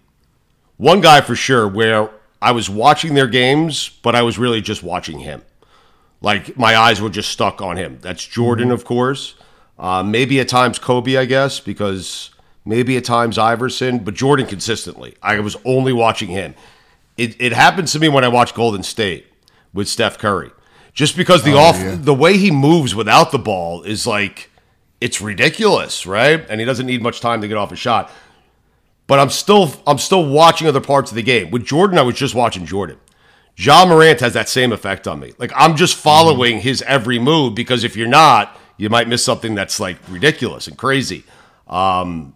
One 0.79 1.01
guy 1.01 1.21
for 1.21 1.35
sure 1.35 1.69
where 1.69 2.11
I 2.41 2.53
was 2.53 2.71
watching 2.71 3.15
their 3.15 3.27
games, 3.27 3.91
but 4.03 4.15
I 4.15 4.23
was 4.23 4.39
really 4.39 4.61
just 4.61 4.83
watching 4.83 5.19
him. 5.19 5.43
Like 6.21 6.57
my 6.57 6.77
eyes 6.77 7.01
were 7.01 7.11
just 7.11 7.31
stuck 7.31 7.61
on 7.61 7.77
him. 7.77 7.99
That's 8.01 8.25
Jordan, 8.25 8.71
of 8.71 8.85
course. 8.85 9.35
Uh, 9.79 10.03
maybe 10.03 10.41
at 10.41 10.49
times 10.49 10.79
Kobe, 10.79 11.17
I 11.17 11.25
guess, 11.27 11.61
because 11.61 12.31
maybe 12.65 12.97
at 12.97 13.05
times 13.05 13.39
Iverson, 13.39 14.01
but 14.01 14.15
Jordan 14.15 14.47
consistently. 14.47 15.15
I 15.23 15.39
was 15.41 15.57
only 15.65 15.93
watching 15.93 16.29
him. 16.29 16.55
It, 17.17 17.41
it 17.41 17.53
happens 17.53 17.93
to 17.93 17.99
me 17.99 18.09
when 18.09 18.25
I 18.25 18.29
watch 18.29 18.55
Golden 18.55 18.83
State 18.83 19.27
with 19.73 19.89
Steph 19.89 20.19
Curry. 20.19 20.51
Just 20.93 21.17
because 21.17 21.43
the 21.43 21.55
off 21.55 21.77
the 22.03 22.15
way 22.15 22.39
he 22.39 22.51
moves 22.51 22.95
without 22.95 23.31
the 23.31 23.39
ball 23.39 23.83
is 23.83 24.07
like 24.07 24.51
it's 25.01 25.21
ridiculous, 25.21 26.07
right? 26.07 26.45
And 26.49 26.59
he 26.59 26.65
doesn't 26.65 26.87
need 26.87 27.03
much 27.03 27.21
time 27.21 27.43
to 27.43 27.49
get 27.49 27.57
off 27.59 27.71
a 27.71 27.77
shot. 27.77 28.11
But 29.07 29.19
I'm 29.19 29.31
still 29.31 29.73
I'm 29.87 29.99
still 29.99 30.27
watching 30.27 30.67
other 30.67 30.81
parts 30.81 31.11
of 31.11 31.17
the 31.17 31.23
game. 31.23 31.51
With 31.51 31.67
Jordan, 31.67 31.99
I 31.99 32.03
was 32.03 32.15
just 32.15 32.35
watching 32.35 32.65
Jordan. 32.65 32.99
Ja 33.57 33.87
Morant 33.87 34.21
has 34.21 34.33
that 34.35 34.49
same 34.49 34.73
effect 34.73 35.07
on 35.07 35.21
me. 35.21 35.33
Like 35.39 35.53
I'm 35.55 35.77
just 35.77 35.97
following 35.97 36.61
his 36.61 36.83
every 36.83 37.19
move 37.19 37.55
because 37.55 37.85
if 37.85 37.97
you're 37.97 38.09
not, 38.09 38.59
you 38.77 38.89
might 38.89 39.09
miss 39.09 39.25
something 39.25 39.55
that's 39.55 39.79
like 39.79 39.97
ridiculous 40.09 40.67
and 40.67 40.79
crazy. 40.79 41.25
Um, 41.67 42.35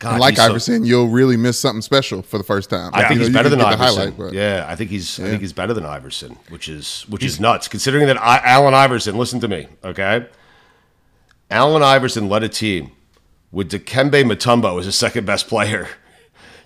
God, 0.00 0.18
like 0.18 0.32
he's 0.34 0.38
so- 0.44 0.50
Iverson, 0.50 0.84
you'll 0.84 1.08
really 1.08 1.36
miss 1.36 1.58
something 1.58 1.82
special 1.82 2.22
for 2.22 2.36
the 2.38 2.44
first 2.44 2.68
time. 2.70 2.90
I 2.92 3.02
think 3.02 3.10
You 3.12 3.16
know, 3.18 3.24
he's 3.26 3.34
better 3.34 3.48
than 3.48 3.60
Iverson. 3.60 4.34
yeah, 4.34 4.64
I 4.68 4.74
think 4.74 4.90
he's 4.90 5.20
I 5.20 5.24
think 5.24 5.40
he's 5.40 5.52
better 5.52 5.72
than 5.74 5.84
Iverson, 5.84 6.36
which 6.48 6.68
is 6.68 7.04
which 7.08 7.22
is 7.22 7.38
nuts 7.38 7.68
considering 7.68 8.06
that 8.08 8.20
I, 8.20 8.38
Allen 8.42 8.74
Iverson. 8.74 9.16
Listen 9.16 9.38
to 9.40 9.48
me, 9.48 9.68
okay? 9.84 10.26
Allen 11.50 11.82
Iverson 11.82 12.28
led 12.28 12.42
a 12.42 12.48
team 12.48 12.92
with 13.52 13.70
Dikembe 13.70 14.22
Mutombo 14.24 14.78
as 14.78 14.86
his 14.86 14.96
second 14.96 15.26
best 15.26 15.48
player 15.48 15.88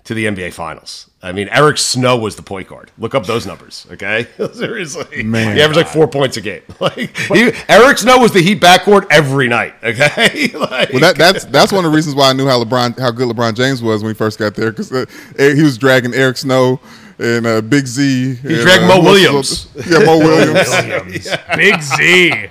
to 0.05 0.13
the 0.13 0.25
NBA 0.25 0.53
Finals. 0.53 1.09
I 1.21 1.31
mean, 1.31 1.49
Eric 1.49 1.79
Snow 1.79 2.15
was 2.17 2.35
the 2.35 2.43
point 2.43 2.67
guard. 2.67 2.91
Look 2.99 3.15
up 3.15 3.25
those 3.25 3.47
numbers, 3.47 3.87
okay? 3.91 4.27
Seriously, 4.53 5.23
Man. 5.23 5.55
he 5.55 5.61
averaged 5.61 5.77
like 5.77 5.87
four 5.87 6.07
points 6.07 6.37
a 6.37 6.41
game. 6.41 6.61
Like 6.79 7.17
he, 7.17 7.51
Eric 7.67 7.97
Snow 7.97 8.19
was 8.19 8.31
the 8.31 8.41
Heat 8.41 8.61
backcourt 8.61 9.07
every 9.09 9.47
night, 9.47 9.73
okay? 9.83 10.51
like, 10.53 10.91
Well, 10.91 10.99
that, 10.99 11.15
that's 11.17 11.45
that's 11.45 11.71
one 11.71 11.83
of 11.83 11.91
the 11.91 11.95
reasons 11.95 12.15
why 12.15 12.29
I 12.29 12.33
knew 12.33 12.45
how 12.45 12.63
LeBron 12.63 12.99
how 12.99 13.09
good 13.11 13.27
LeBron 13.27 13.55
James 13.55 13.81
was 13.81 14.03
when 14.03 14.09
we 14.09 14.13
first 14.13 14.37
got 14.37 14.53
there 14.53 14.71
because 14.71 14.91
uh, 14.91 15.05
he 15.37 15.63
was 15.63 15.77
dragging 15.79 16.13
Eric 16.13 16.37
Snow 16.37 16.79
and 17.17 17.47
uh, 17.47 17.61
Big 17.61 17.87
Z. 17.87 18.35
He 18.35 18.61
dragged 18.61 18.83
Mo 18.83 19.01
Williams. 19.01 19.69
Yeah, 19.87 19.99
Mo 19.99 20.19
Williams. 20.19 20.69
Williams. 20.69 21.29
Big 21.55 21.81
Z. 21.81 22.49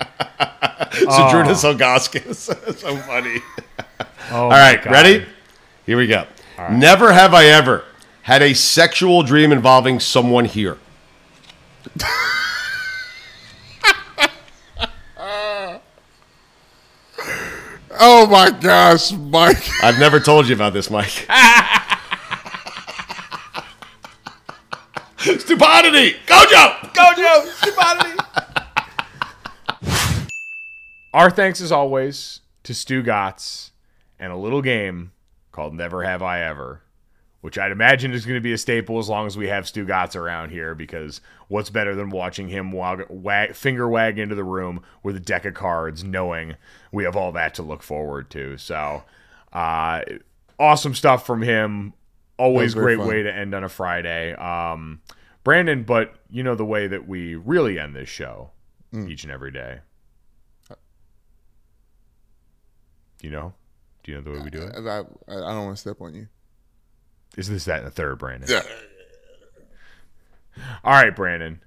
Zydrunas 1.04 1.62
Ilgauskas. 1.62 2.76
so 2.76 2.96
funny. 2.96 3.40
Oh 4.30 4.44
All 4.44 4.50
right, 4.50 4.84
ready? 4.86 5.26
Here 5.86 5.96
we 5.98 6.06
go. 6.06 6.26
Never 6.58 7.12
have 7.12 7.34
I 7.34 7.46
ever 7.46 7.84
had 8.22 8.42
a 8.42 8.54
sexual 8.54 9.22
dream 9.22 9.52
involving 9.52 10.00
someone 10.00 10.44
here. 10.46 10.78
oh 18.00 18.26
my 18.30 18.50
gosh, 18.60 19.12
Mike! 19.12 19.68
I've 19.82 19.98
never 19.98 20.20
told 20.20 20.48
you 20.48 20.54
about 20.54 20.72
this, 20.72 20.90
Mike. 20.90 21.08
Stupodity! 25.18 26.16
Gojo! 26.26 26.92
Gojo, 26.92 27.46
Stupodity. 27.60 28.18
Our 31.12 31.30
thanks, 31.30 31.60
as 31.60 31.70
always, 31.72 32.40
to 32.62 32.72
Stugotz 32.72 33.70
and 34.18 34.32
a 34.32 34.36
little 34.36 34.62
game 34.62 35.12
called 35.54 35.72
Never 35.72 36.02
Have 36.02 36.22
I 36.22 36.40
Ever, 36.42 36.82
which 37.40 37.56
I'd 37.58 37.70
imagine 37.72 38.12
is 38.12 38.26
going 38.26 38.34
to 38.36 38.40
be 38.42 38.52
a 38.52 38.58
staple 38.58 38.98
as 38.98 39.08
long 39.08 39.26
as 39.26 39.36
we 39.36 39.46
have 39.48 39.64
Stugotz 39.64 40.16
around 40.16 40.50
here, 40.50 40.74
because 40.74 41.20
what's 41.48 41.70
better 41.70 41.94
than 41.94 42.10
watching 42.10 42.48
him 42.48 42.72
wag, 42.72 43.04
wag, 43.08 43.54
finger 43.54 43.88
wag 43.88 44.18
into 44.18 44.34
the 44.34 44.42
room 44.44 44.82
with 45.02 45.14
a 45.16 45.20
deck 45.20 45.44
of 45.44 45.54
cards, 45.54 46.02
knowing 46.02 46.56
we 46.90 47.04
have 47.04 47.14
all 47.16 47.30
that 47.32 47.54
to 47.54 47.62
look 47.62 47.82
forward 47.82 48.30
to. 48.30 48.56
So, 48.58 49.04
uh, 49.52 50.02
awesome 50.58 50.94
stuff 50.94 51.24
from 51.24 51.42
him. 51.42 51.92
Always 52.36 52.74
That 52.74 52.80
was 52.80 52.84
very 52.84 52.96
great 52.96 52.98
fun. 53.04 53.08
way 53.08 53.22
to 53.22 53.32
end 53.32 53.54
on 53.54 53.62
a 53.62 53.68
Friday. 53.68 54.32
Um, 54.34 55.00
Brandon, 55.44 55.84
but 55.84 56.14
you 56.30 56.42
know 56.42 56.54
the 56.56 56.64
way 56.64 56.88
that 56.88 57.06
we 57.06 57.36
really 57.36 57.78
end 57.78 57.94
this 57.94 58.08
show 58.08 58.50
Mm. 58.92 59.08
each 59.10 59.22
and 59.24 59.32
every 59.32 59.50
day. 59.52 59.80
You 63.20 63.30
know? 63.30 63.54
Do 64.04 64.12
you 64.12 64.18
know 64.18 64.22
the 64.22 64.30
way 64.30 64.38
we 64.44 64.50
do 64.50 64.62
it? 64.62 64.74
I, 64.76 64.98
I, 64.98 65.00
I 65.00 65.52
don't 65.54 65.64
want 65.64 65.76
to 65.76 65.80
step 65.80 66.00
on 66.00 66.14
you. 66.14 66.28
Is 67.36 67.48
this 67.48 67.64
that 67.64 67.78
and 67.78 67.86
the 67.86 67.90
third, 67.90 68.18
Brandon? 68.18 68.48
Yeah. 68.48 68.62
All 70.84 70.92
right, 70.92 71.14
Brandon. 71.14 71.60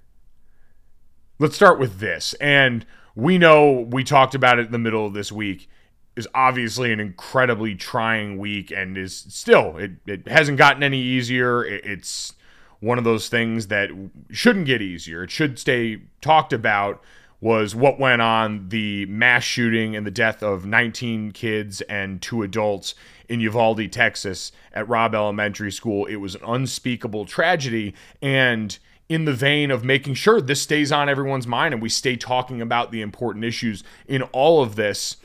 Let's 1.39 1.55
start 1.55 1.77
with 1.79 1.99
this. 1.99 2.33
And 2.35 2.85
we 3.15 3.37
know 3.37 3.71
we 3.91 4.03
talked 4.03 4.33
about 4.35 4.59
it 4.59 4.67
in 4.67 4.71
the 4.71 4.77
middle 4.79 5.05
of 5.05 5.13
this 5.13 5.31
week 5.31 5.69
is 6.15 6.27
obviously 6.33 6.91
an 6.91 6.99
incredibly 6.99 7.75
trying 7.75 8.37
week 8.39 8.71
and 8.71 8.97
is 8.97 9.25
still 9.29 9.77
it, 9.77 9.91
it 10.07 10.27
hasn't 10.27 10.57
gotten 10.57 10.83
any 10.83 10.99
easier. 10.99 11.63
It- 11.65 11.85
it's 11.85 12.33
one 12.79 12.97
of 12.99 13.03
those 13.03 13.27
things 13.27 13.67
that 13.67 13.89
shouldn't 14.31 14.65
get 14.67 14.81
easier. 14.81 15.23
It 15.23 15.31
should 15.31 15.57
stay 15.59 16.01
talked 16.21 16.53
about 16.53 17.03
was 17.39 17.75
what 17.75 17.99
went 17.99 18.21
on 18.21 18.69
the 18.69 19.05
mass 19.05 19.43
shooting 19.43 19.95
and 19.95 20.05
the 20.05 20.11
death 20.11 20.41
of 20.41 20.65
19 20.65 21.31
kids 21.31 21.81
and 21.81 22.21
two 22.21 22.41
adults 22.41 22.95
in 23.29 23.39
Uvalde, 23.39 23.91
Texas 23.91 24.51
at 24.73 24.87
Robb 24.89 25.13
Elementary 25.13 25.71
School. 25.71 26.05
It 26.05 26.15
was 26.15 26.35
an 26.35 26.41
unspeakable 26.43 27.25
tragedy 27.25 27.93
and 28.21 28.77
in 29.09 29.25
the 29.25 29.33
vein 29.33 29.71
of 29.71 29.83
making 29.83 30.15
sure 30.15 30.41
this 30.41 30.61
stays 30.61 30.91
on 30.91 31.07
everyone's 31.07 31.47
mind 31.47 31.73
and 31.73 31.81
we 31.81 31.89
stay 31.89 32.15
talking 32.15 32.61
about 32.61 32.91
the 32.91 33.01
important 33.01 33.45
issues 33.45 33.83
in 34.07 34.23
all 34.23 34.61
of 34.61 34.75
this. 34.75 35.17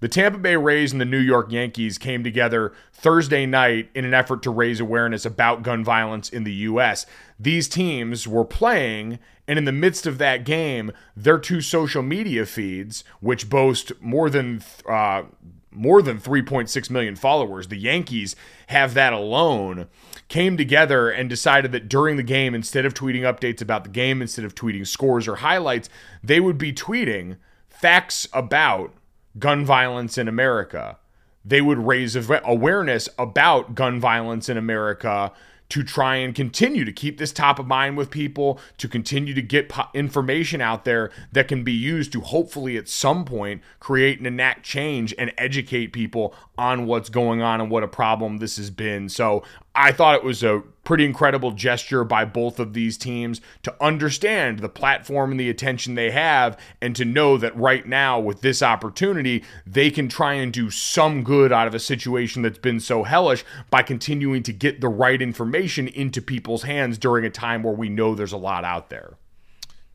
The 0.00 0.08
Tampa 0.08 0.38
Bay 0.38 0.56
Rays 0.56 0.92
and 0.92 1.00
the 1.00 1.04
New 1.04 1.18
York 1.18 1.50
Yankees 1.50 1.98
came 1.98 2.22
together 2.22 2.72
Thursday 2.92 3.46
night 3.46 3.90
in 3.94 4.04
an 4.04 4.14
effort 4.14 4.42
to 4.44 4.50
raise 4.50 4.78
awareness 4.78 5.24
about 5.24 5.62
gun 5.62 5.82
violence 5.82 6.28
in 6.30 6.44
the 6.44 6.52
U.S. 6.52 7.04
These 7.38 7.68
teams 7.68 8.26
were 8.28 8.44
playing, 8.44 9.18
and 9.48 9.58
in 9.58 9.64
the 9.64 9.72
midst 9.72 10.06
of 10.06 10.18
that 10.18 10.44
game, 10.44 10.92
their 11.16 11.38
two 11.38 11.62
social 11.62 12.02
media 12.02 12.44
feeds, 12.44 13.02
which 13.20 13.48
boast 13.48 13.92
more 14.00 14.28
than 14.28 14.62
uh, 14.86 15.22
more 15.70 16.02
than 16.02 16.18
3.6 16.18 16.90
million 16.90 17.16
followers, 17.16 17.68
the 17.68 17.76
Yankees 17.76 18.36
have 18.68 18.94
that 18.94 19.12
alone, 19.12 19.86
came 20.28 20.56
together 20.56 21.08
and 21.10 21.30
decided 21.30 21.72
that 21.72 21.88
during 21.88 22.16
the 22.16 22.22
game, 22.22 22.54
instead 22.54 22.84
of 22.84 22.94
tweeting 22.94 23.20
updates 23.20 23.62
about 23.62 23.84
the 23.84 23.90
game, 23.90 24.20
instead 24.20 24.44
of 24.44 24.54
tweeting 24.54 24.86
scores 24.86 25.28
or 25.28 25.36
highlights, 25.36 25.88
they 26.22 26.40
would 26.40 26.58
be 26.58 26.72
tweeting 26.72 27.36
facts 27.68 28.26
about 28.32 28.92
gun 29.38 29.64
violence 29.64 30.18
in 30.18 30.26
America. 30.26 30.98
They 31.44 31.60
would 31.60 31.78
raise 31.78 32.16
awareness 32.16 33.08
about 33.18 33.74
gun 33.74 34.00
violence 34.00 34.48
in 34.48 34.56
America 34.56 35.32
to 35.70 35.82
try 35.82 36.16
and 36.16 36.34
continue 36.34 36.84
to 36.84 36.92
keep 36.92 37.18
this 37.18 37.32
top 37.32 37.58
of 37.58 37.66
mind 37.66 37.96
with 37.96 38.10
people, 38.10 38.58
to 38.78 38.88
continue 38.88 39.34
to 39.34 39.42
get 39.42 39.68
po- 39.68 39.88
information 39.94 40.60
out 40.60 40.84
there 40.84 41.10
that 41.32 41.48
can 41.48 41.62
be 41.62 41.72
used 41.72 42.12
to 42.12 42.20
hopefully 42.20 42.76
at 42.76 42.88
some 42.88 43.24
point 43.24 43.62
create 43.80 44.18
and 44.18 44.26
enact 44.26 44.64
change 44.64 45.14
and 45.18 45.32
educate 45.36 45.88
people 45.88 46.34
on 46.56 46.86
what's 46.86 47.08
going 47.08 47.42
on 47.42 47.60
and 47.60 47.70
what 47.70 47.82
a 47.82 47.88
problem 47.88 48.38
this 48.38 48.56
has 48.56 48.70
been. 48.70 49.08
So 49.08 49.42
I 49.74 49.92
thought 49.92 50.16
it 50.16 50.24
was 50.24 50.42
a 50.42 50.62
pretty 50.82 51.04
incredible 51.04 51.52
gesture 51.52 52.02
by 52.02 52.24
both 52.24 52.58
of 52.58 52.72
these 52.72 52.96
teams 52.96 53.40
to 53.62 53.74
understand 53.78 54.60
the 54.60 54.68
platform 54.68 55.30
and 55.30 55.38
the 55.38 55.50
attention 55.50 55.94
they 55.94 56.10
have 56.10 56.58
and 56.80 56.96
to 56.96 57.04
know 57.04 57.36
that 57.36 57.54
right 57.54 57.86
now 57.86 58.18
with 58.18 58.40
this 58.40 58.62
opportunity 58.62 59.44
they 59.66 59.90
can 59.90 60.08
try 60.08 60.32
and 60.32 60.52
do 60.52 60.70
some 60.70 61.22
good 61.22 61.52
out 61.52 61.66
of 61.66 61.74
a 61.74 61.78
situation 61.78 62.40
that's 62.40 62.58
been 62.58 62.80
so 62.80 63.02
hellish 63.02 63.44
by 63.68 63.82
continuing 63.82 64.42
to 64.42 64.52
get 64.52 64.80
the 64.80 64.88
right 64.88 65.20
information 65.20 65.88
into 65.88 66.22
people's 66.22 66.62
hands 66.62 66.96
during 66.96 67.26
a 67.26 67.30
time 67.30 67.62
where 67.62 67.74
we 67.74 67.90
know 67.90 68.14
there's 68.14 68.32
a 68.32 68.38
lot 68.38 68.64
out 68.64 68.88
there. 68.88 69.18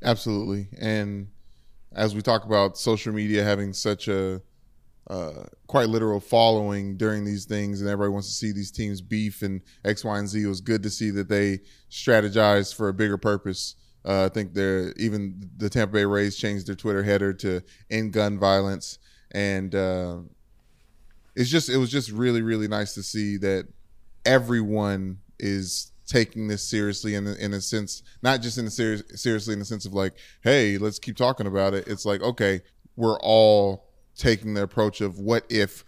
Absolutely. 0.04 0.68
And 0.80 1.30
as 1.92 2.14
we 2.14 2.22
talk 2.22 2.46
about 2.46 2.78
social 2.78 3.14
media 3.14 3.44
having 3.44 3.74
such 3.74 4.08
a 4.08 4.42
uh, 5.08 5.44
quite 5.68 5.90
literal 5.90 6.20
following 6.20 6.96
during 6.98 7.26
these 7.26 7.46
things, 7.46 7.82
and 7.82 7.90
everybody 7.90 8.14
wants 8.14 8.28
to 8.28 8.34
see 8.34 8.52
these 8.52 8.72
teams 8.72 9.02
beef 9.02 9.42
and 9.42 9.62
X, 9.84 10.04
Y, 10.06 10.18
and 10.18 10.28
Z, 10.28 10.42
it 10.42 10.48
was 10.48 10.62
good 10.62 10.84
to 10.84 10.90
see 10.90 11.10
that 11.12 11.28
they 11.28 11.60
strategized 11.90 12.76
for 12.76 12.90
a 12.90 12.94
bigger 12.94 13.18
purpose. 13.18 13.76
Uh, 14.06 14.26
I 14.26 14.30
think 14.30 14.54
they're 14.54 14.94
even 14.94 15.50
the 15.58 15.70
Tampa 15.70 15.94
Bay 15.94 16.06
Rays 16.06 16.36
changed 16.36 16.68
their 16.68 16.76
Twitter 16.76 17.04
header 17.04 17.34
to 17.34 17.62
"End 17.90 18.14
Gun 18.14 18.40
Violence," 18.40 19.00
and 19.32 19.74
uh, 19.76 20.18
it's 21.36 21.50
just 21.50 21.70
it 21.70 21.78
was 21.78 21.90
just 21.90 22.12
really 22.12 22.42
really 22.42 22.68
nice 22.68 22.94
to 22.94 23.04
see 23.04 23.38
that 23.38 23.68
everyone 24.26 25.20
is 25.40 25.92
taking 26.06 26.48
this 26.48 26.64
seriously 26.64 27.16
in 27.16 27.28
in 27.28 27.54
a 27.54 27.62
sense 27.62 28.04
not 28.22 28.42
just 28.42 28.58
in 28.58 28.66
a 28.66 28.70
serious 28.70 29.04
seriously 29.16 29.54
in 29.54 29.60
the 29.60 29.66
sense 29.66 29.86
of 29.86 29.94
like 29.94 30.14
hey 30.44 30.78
let's 30.78 31.00
keep 31.00 31.16
talking 31.16 31.48
about 31.48 31.74
it 31.74 31.88
it's 31.88 32.06
like 32.06 32.22
okay 32.22 32.62
we're 32.98 33.18
all 33.20 33.88
taking 34.16 34.54
the 34.54 34.64
approach 34.64 35.02
of 35.02 35.20
what 35.20 35.46
if 35.50 35.84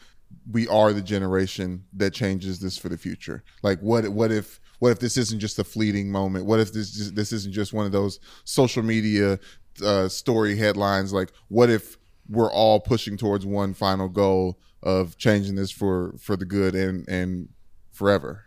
we 0.52 0.68
are 0.68 0.94
the 0.94 1.02
generation 1.02 1.86
that 1.94 2.14
changes 2.14 2.60
this 2.60 2.78
for 2.78 2.90
the 2.90 2.98
future? 2.98 3.44
Like 3.64 3.80
what 3.80 4.08
what 4.10 4.32
if 4.32 4.60
what 4.80 4.92
if 4.92 5.00
this 5.00 5.18
isn't 5.18 5.40
just 5.40 5.60
a 5.60 5.64
fleeting 5.64 6.12
moment? 6.12 6.46
What 6.46 6.60
if 6.60 6.74
this 6.74 7.12
this 7.12 7.32
isn't 7.32 7.54
just 7.54 7.74
one 7.74 7.86
of 7.86 7.92
those 7.92 8.20
social 8.44 8.84
media 8.84 9.40
uh, 9.84 10.08
story 10.08 10.58
headlines? 10.58 11.14
Like 11.14 11.32
what 11.48 11.70
if 11.70 11.98
we're 12.30 12.52
all 12.52 12.80
pushing 12.80 13.18
towards 13.18 13.46
one 13.46 13.74
final 13.74 14.10
goal 14.10 14.60
of 14.82 15.18
changing 15.18 15.56
this 15.56 15.72
for 15.72 16.16
for 16.20 16.36
the 16.36 16.46
good 16.46 16.76
and 16.76 17.08
and 17.08 17.50
forever 17.92 18.45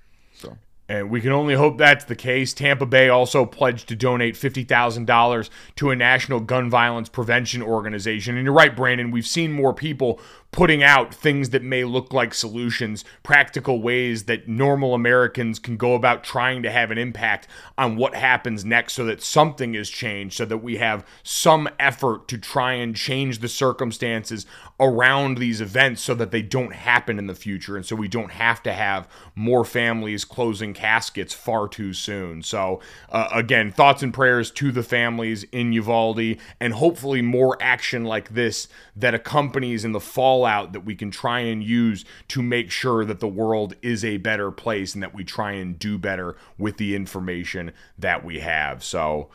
And 0.91 1.11
we 1.11 1.21
can 1.21 1.33
only 1.33 1.55
hope 1.55 1.77
that's 1.77 2.07
the 2.07 2.17
case. 2.17 2.55
Tampa 2.55 2.87
Bay 2.87 3.11
also 3.11 3.45
pledged 3.45 3.89
to 3.89 3.97
donate 3.97 4.37
$50,000 4.37 5.51
to 5.77 5.91
a 5.91 5.97
national 5.97 6.41
gun 6.41 6.71
violence 6.71 7.11
prevention 7.11 7.63
organization. 7.63 8.37
And 8.37 8.45
you're 8.45 8.55
right, 8.55 8.75
Brandon, 8.75 9.11
we've 9.11 9.27
seen 9.27 9.53
more 9.53 9.75
people 9.75 10.19
putting 10.51 10.83
out 10.83 11.15
things 11.15 11.51
that 11.51 11.63
may 11.63 11.85
look 11.85 12.15
like 12.15 12.33
solutions, 12.33 13.05
practical 13.23 13.83
ways 13.83 14.25
that 14.25 14.49
normal 14.49 14.95
Americans 14.95 15.59
can 15.59 15.77
go 15.77 15.95
about 15.95 16.25
trying 16.25 16.63
to 16.63 16.71
have 16.71 16.91
an 16.91 16.97
impact 16.97 17.47
on 17.77 17.97
what 17.97 18.15
happens 18.15 18.65
next 18.65 18.95
so 18.95 19.05
that 19.05 19.23
something 19.23 19.75
is 19.75 19.91
changed, 19.91 20.39
so 20.39 20.47
that 20.47 20.59
we 20.59 20.79
have 20.79 21.07
some 21.23 21.69
effort 21.79 22.29
to 22.29 22.39
try 22.39 22.73
and 22.73 22.97
change 22.97 23.41
the 23.41 23.49
circumstances 23.49 24.47
around 24.81 25.39
these 25.39 25.61
events 25.61 26.01
so 26.01 26.15
that 26.15 26.31
they 26.31 26.43
don't 26.43 26.73
happen 26.73 27.19
in 27.19 27.27
the 27.27 27.35
future 27.35 27.77
and 27.77 27.85
so 27.85 27.97
we 27.97 28.07
don't 28.07 28.31
have 28.31 28.63
to 28.63 28.73
have 28.73 29.09
more 29.35 29.65
families 29.65 30.25
closing 30.25 30.73
caskets 30.73 31.35
far 31.35 31.67
too 31.67 31.93
soon. 31.93 32.43
So, 32.43 32.81
uh, 33.11 33.29
again, 33.33 33.73
thoughts 33.73 34.03
and 34.03 34.15
prayers 34.15 34.51
to 34.53 34.71
the 34.71 34.85
families 34.85 35.45
in 35.45 35.73
Uvalde 35.73 36.37
and 36.61 36.75
hopefully 36.75 37.23
more 37.23 37.57
action 37.61 38.05
like 38.05 38.35
this 38.35 38.69
that 38.95 39.15
accompanies 39.15 39.85
in 39.85 39.93
the 39.93 40.01
fallout 40.01 40.73
that 40.73 40.85
we 40.85 40.95
can 40.95 41.11
try 41.11 41.41
and 41.41 41.63
use 41.63 42.05
to 42.29 42.41
make 42.41 42.71
sure 42.71 43.05
that 43.05 43.21
the 43.21 43.29
world 43.29 43.75
is 43.83 44.05
a 44.05 44.19
better 44.19 44.51
place 44.53 44.95
and 44.95 45.03
that 45.03 45.15
we 45.15 45.25
try 45.25 45.53
and 45.53 45.79
do 45.79 45.99
better 45.99 46.37
with 46.57 46.77
the 46.77 46.95
information 46.95 47.73
that 47.99 48.25
we 48.25 48.39
have. 48.41 48.85
So, 48.85 49.29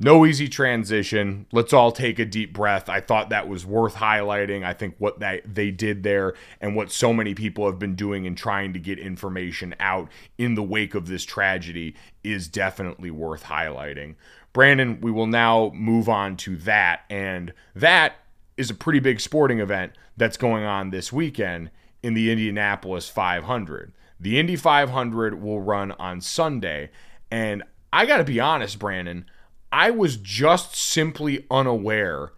no 0.00 0.24
easy 0.24 0.48
transition. 0.48 1.46
Let's 1.52 1.72
all 1.72 1.90
take 1.90 2.18
a 2.18 2.24
deep 2.24 2.52
breath. 2.52 2.88
I 2.88 3.00
thought 3.00 3.30
that 3.30 3.48
was 3.48 3.66
worth 3.66 3.96
highlighting. 3.96 4.64
I 4.64 4.72
think 4.72 4.94
what 4.98 5.18
that 5.20 5.54
they 5.54 5.70
did 5.70 6.04
there 6.04 6.34
and 6.60 6.76
what 6.76 6.92
so 6.92 7.12
many 7.12 7.34
people 7.34 7.66
have 7.66 7.80
been 7.80 7.96
doing 7.96 8.26
and 8.26 8.36
trying 8.36 8.72
to 8.74 8.78
get 8.78 8.98
information 8.98 9.74
out 9.80 10.08
in 10.36 10.54
the 10.54 10.62
wake 10.62 10.94
of 10.94 11.08
this 11.08 11.24
tragedy 11.24 11.96
is 12.22 12.46
definitely 12.46 13.10
worth 13.10 13.44
highlighting. 13.44 14.14
Brandon, 14.52 15.00
we 15.00 15.10
will 15.10 15.26
now 15.26 15.72
move 15.74 16.08
on 16.08 16.36
to 16.38 16.56
that 16.58 17.00
and 17.10 17.52
that 17.74 18.14
is 18.56 18.70
a 18.70 18.74
pretty 18.74 19.00
big 19.00 19.20
sporting 19.20 19.58
event 19.58 19.92
that's 20.16 20.36
going 20.36 20.64
on 20.64 20.90
this 20.90 21.12
weekend 21.12 21.70
in 22.02 22.14
the 22.14 22.30
Indianapolis 22.30 23.08
500. 23.08 23.92
The 24.20 24.38
Indy 24.38 24.56
500 24.56 25.42
will 25.42 25.60
run 25.60 25.90
on 25.92 26.20
Sunday 26.20 26.90
and 27.32 27.64
I 27.92 28.06
got 28.06 28.18
to 28.18 28.24
be 28.24 28.38
honest, 28.38 28.78
Brandon, 28.78 29.24
I 29.72 29.90
was 29.90 30.16
just 30.16 30.74
simply 30.74 31.46
unaware. 31.50 32.32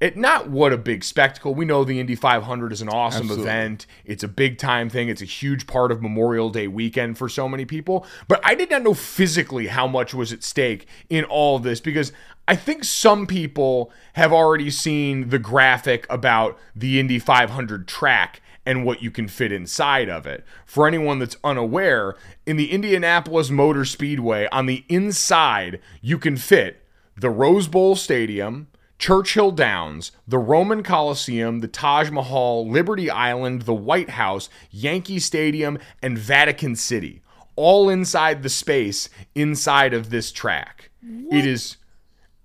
It 0.00 0.16
not 0.16 0.50
what 0.50 0.72
a 0.72 0.78
big 0.78 1.04
spectacle. 1.04 1.54
We 1.54 1.64
know 1.64 1.84
the 1.84 2.00
Indy 2.00 2.16
500 2.16 2.72
is 2.72 2.82
an 2.82 2.88
awesome 2.88 3.22
Absolutely. 3.22 3.44
event. 3.44 3.86
It's 4.04 4.24
a 4.24 4.28
big 4.28 4.58
time 4.58 4.90
thing. 4.90 5.08
It's 5.08 5.22
a 5.22 5.26
huge 5.26 5.68
part 5.68 5.92
of 5.92 6.02
Memorial 6.02 6.50
Day 6.50 6.66
weekend 6.66 7.18
for 7.18 7.28
so 7.28 7.48
many 7.48 7.64
people. 7.64 8.04
But 8.26 8.40
I 8.42 8.56
did 8.56 8.68
not 8.68 8.82
know 8.82 8.94
physically 8.94 9.68
how 9.68 9.86
much 9.86 10.12
was 10.12 10.32
at 10.32 10.42
stake 10.42 10.88
in 11.08 11.22
all 11.24 11.56
of 11.56 11.62
this 11.62 11.80
because 11.80 12.12
I 12.48 12.56
think 12.56 12.82
some 12.82 13.28
people 13.28 13.92
have 14.14 14.32
already 14.32 14.70
seen 14.70 15.28
the 15.28 15.38
graphic 15.38 16.04
about 16.10 16.58
the 16.74 16.98
Indy 16.98 17.20
500 17.20 17.86
track 17.86 18.42
and 18.64 18.84
what 18.84 19.02
you 19.02 19.10
can 19.10 19.28
fit 19.28 19.52
inside 19.52 20.08
of 20.08 20.26
it. 20.26 20.44
For 20.64 20.86
anyone 20.86 21.18
that's 21.18 21.36
unaware, 21.42 22.14
in 22.46 22.56
the 22.56 22.70
Indianapolis 22.70 23.50
Motor 23.50 23.84
Speedway, 23.84 24.48
on 24.52 24.66
the 24.66 24.84
inside, 24.88 25.80
you 26.00 26.18
can 26.18 26.36
fit 26.36 26.86
the 27.16 27.30
Rose 27.30 27.68
Bowl 27.68 27.96
Stadium, 27.96 28.68
Churchill 28.98 29.50
Downs, 29.50 30.12
the 30.28 30.38
Roman 30.38 30.82
Coliseum, 30.84 31.58
the 31.58 31.68
Taj 31.68 32.10
Mahal, 32.10 32.68
Liberty 32.68 33.10
Island, 33.10 33.62
the 33.62 33.74
White 33.74 34.10
House, 34.10 34.48
Yankee 34.70 35.18
Stadium, 35.18 35.78
and 36.00 36.16
Vatican 36.16 36.76
City. 36.76 37.20
All 37.56 37.88
inside 37.88 38.42
the 38.42 38.48
space 38.48 39.08
inside 39.34 39.92
of 39.92 40.10
this 40.10 40.30
track. 40.30 40.90
It 41.32 41.44
is 41.44 41.78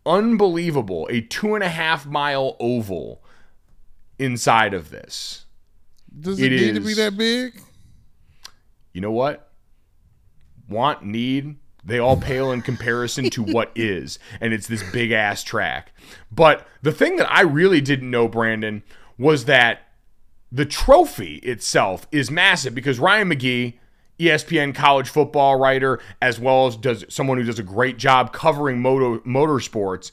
unbelievable. 0.06 1.08
A 1.12 1.22
two 1.22 1.54
and 1.54 1.64
a 1.64 1.70
half 1.70 2.06
mile 2.08 2.58
oval 2.60 3.22
inside 4.18 4.74
of 4.74 4.90
this. 4.90 5.46
Does 6.20 6.40
it, 6.40 6.52
It 6.52 6.62
need 6.62 6.76
to 6.76 6.82
be 6.82 6.94
that 6.96 7.18
big? 7.18 7.62
you 8.94 9.02
know 9.02 9.12
what? 9.12 9.52
Want, 10.68 11.04
need, 11.04 11.58
they 11.84 12.00
all 12.00 12.18
pale 12.18 12.52
in 12.52 12.64
comparison 12.64 13.30
to 13.30 13.44
what 13.54 13.72
is. 13.76 14.18
And 14.42 14.54
it's 14.54 14.68
this 14.68 14.82
big 14.92 15.12
ass 15.12 15.44
track. 15.44 15.94
But 16.32 16.68
the 16.82 16.92
thing 16.92 17.18
that 17.18 17.32
I 17.32 17.42
really 17.42 17.80
didn't 17.80 18.10
know, 18.10 18.28
Brandon, 18.28 18.82
was 19.18 19.46
that 19.46 19.88
the 20.52 20.66
trophy 20.66 21.36
itself 21.38 22.08
is 22.12 22.32
massive 22.32 22.74
because 22.74 23.00
Ryan 23.00 23.30
McGee, 23.30 23.76
ESPN 24.20 24.74
college 24.74 25.10
football 25.10 25.58
writer, 25.58 26.00
as 26.22 26.40
well 26.40 26.66
as 26.66 26.76
does 26.76 27.06
someone 27.08 27.38
who 27.38 27.44
does 27.44 27.60
a 27.60 27.64
great 27.64 27.98
job 27.98 28.34
covering 28.34 28.82
moto 28.82 29.20
motorsports, 29.20 30.12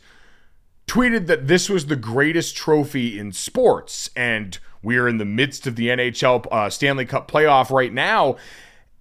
tweeted 0.87 1.27
that 1.27 1.47
this 1.47 1.71
was 1.71 1.87
the 1.87 1.97
greatest 1.97 2.55
trophy 2.55 3.19
in 3.19 3.33
sports, 3.33 4.11
and 4.15 4.59
we're 4.85 5.09
in 5.09 5.19
the 5.19 5.25
midst 5.25 5.67
of 5.67 5.77
the 5.77 5.89
NHL 5.89 6.47
uh, 6.53 6.71
Stanley 6.71 7.07
Cup 7.07 7.31
playoff 7.31 7.71
right 7.71 7.93
now. 7.93 8.37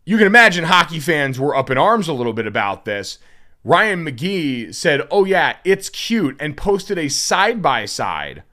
You 0.05 0.17
can 0.17 0.27
imagine 0.27 0.65
hockey 0.65 0.99
fans 0.99 1.39
were 1.39 1.55
up 1.55 1.69
in 1.69 1.77
arms 1.77 2.07
a 2.07 2.13
little 2.13 2.33
bit 2.33 2.47
about 2.47 2.85
this. 2.85 3.19
Ryan 3.63 4.05
McGee 4.05 4.73
said, 4.73 5.07
"Oh 5.11 5.25
yeah, 5.25 5.57
it's 5.63 5.89
cute," 5.89 6.35
and 6.39 6.57
posted 6.57 6.97
a 6.97 7.07
side 7.07 7.61
by 7.61 7.85
side 7.85 8.43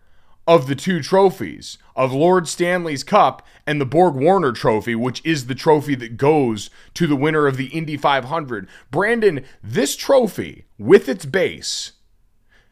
of 0.47 0.66
the 0.66 0.74
two 0.74 1.02
trophies 1.02 1.78
of 1.94 2.12
Lord 2.12 2.48
Stanley's 2.48 3.05
Cup 3.05 3.47
and 3.66 3.81
the 3.81 3.86
Borg 3.86 4.15
Warner 4.15 4.52
Trophy, 4.52 4.94
which 4.94 5.24
is 5.24 5.47
the 5.47 5.55
trophy 5.55 5.94
that 5.97 6.16
goes 6.16 6.70
to 6.94 7.07
the 7.07 7.16
winner 7.16 7.47
of 7.47 7.57
the 7.57 7.66
Indy 7.66 7.97
500. 7.97 8.69
Brandon, 8.90 9.44
this 9.62 9.97
trophy 9.97 10.65
with 10.78 11.09
its 11.09 11.24
base 11.24 11.93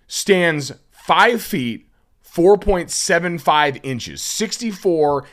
stands 0.06 0.72
five 0.90 1.42
feet, 1.42 1.87
4.75 2.34 3.80
inches, 3.82 4.22
64 4.22 5.24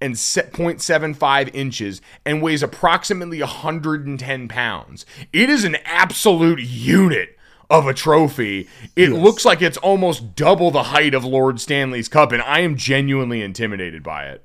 and 0.00 0.18
se- 0.18 0.50
0.75 0.52 1.50
inches, 1.54 2.00
and 2.24 2.42
weighs 2.42 2.62
approximately 2.62 3.40
110 3.40 4.48
pounds. 4.48 5.06
It 5.32 5.48
is 5.48 5.64
an 5.64 5.76
absolute 5.84 6.60
unit 6.60 7.38
of 7.70 7.86
a 7.86 7.94
trophy. 7.94 8.68
It 8.96 9.10
looks 9.10 9.44
like 9.44 9.62
it's 9.62 9.78
almost 9.78 10.36
double 10.36 10.70
the 10.70 10.84
height 10.84 11.14
of 11.14 11.24
Lord 11.24 11.60
Stanley's 11.60 12.08
Cup, 12.08 12.32
and 12.32 12.42
I 12.42 12.60
am 12.60 12.76
genuinely 12.76 13.42
intimidated 13.42 14.02
by 14.02 14.26
it. 14.26 14.44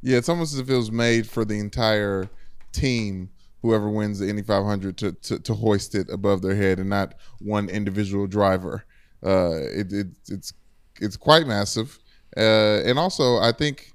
Yeah, 0.00 0.18
it's 0.18 0.28
almost 0.28 0.54
as 0.54 0.60
if 0.60 0.68
it 0.68 0.76
was 0.76 0.90
made 0.90 1.28
for 1.28 1.44
the 1.44 1.58
entire 1.58 2.28
team, 2.72 3.30
whoever 3.60 3.88
wins 3.88 4.18
the 4.18 4.28
Indy 4.28 4.42
500, 4.42 4.96
to, 4.98 5.12
to, 5.12 5.38
to 5.38 5.54
hoist 5.54 5.94
it 5.94 6.08
above 6.10 6.42
their 6.42 6.56
head 6.56 6.78
and 6.78 6.90
not 6.90 7.14
one 7.38 7.68
individual 7.68 8.26
driver. 8.26 8.84
Uh, 9.24 9.52
it, 9.52 9.92
it, 9.92 10.08
it's 10.28 10.52
it's 11.00 11.16
quite 11.16 11.46
massive, 11.46 11.98
uh, 12.36 12.80
and 12.84 12.98
also 12.98 13.38
I 13.38 13.52
think 13.52 13.92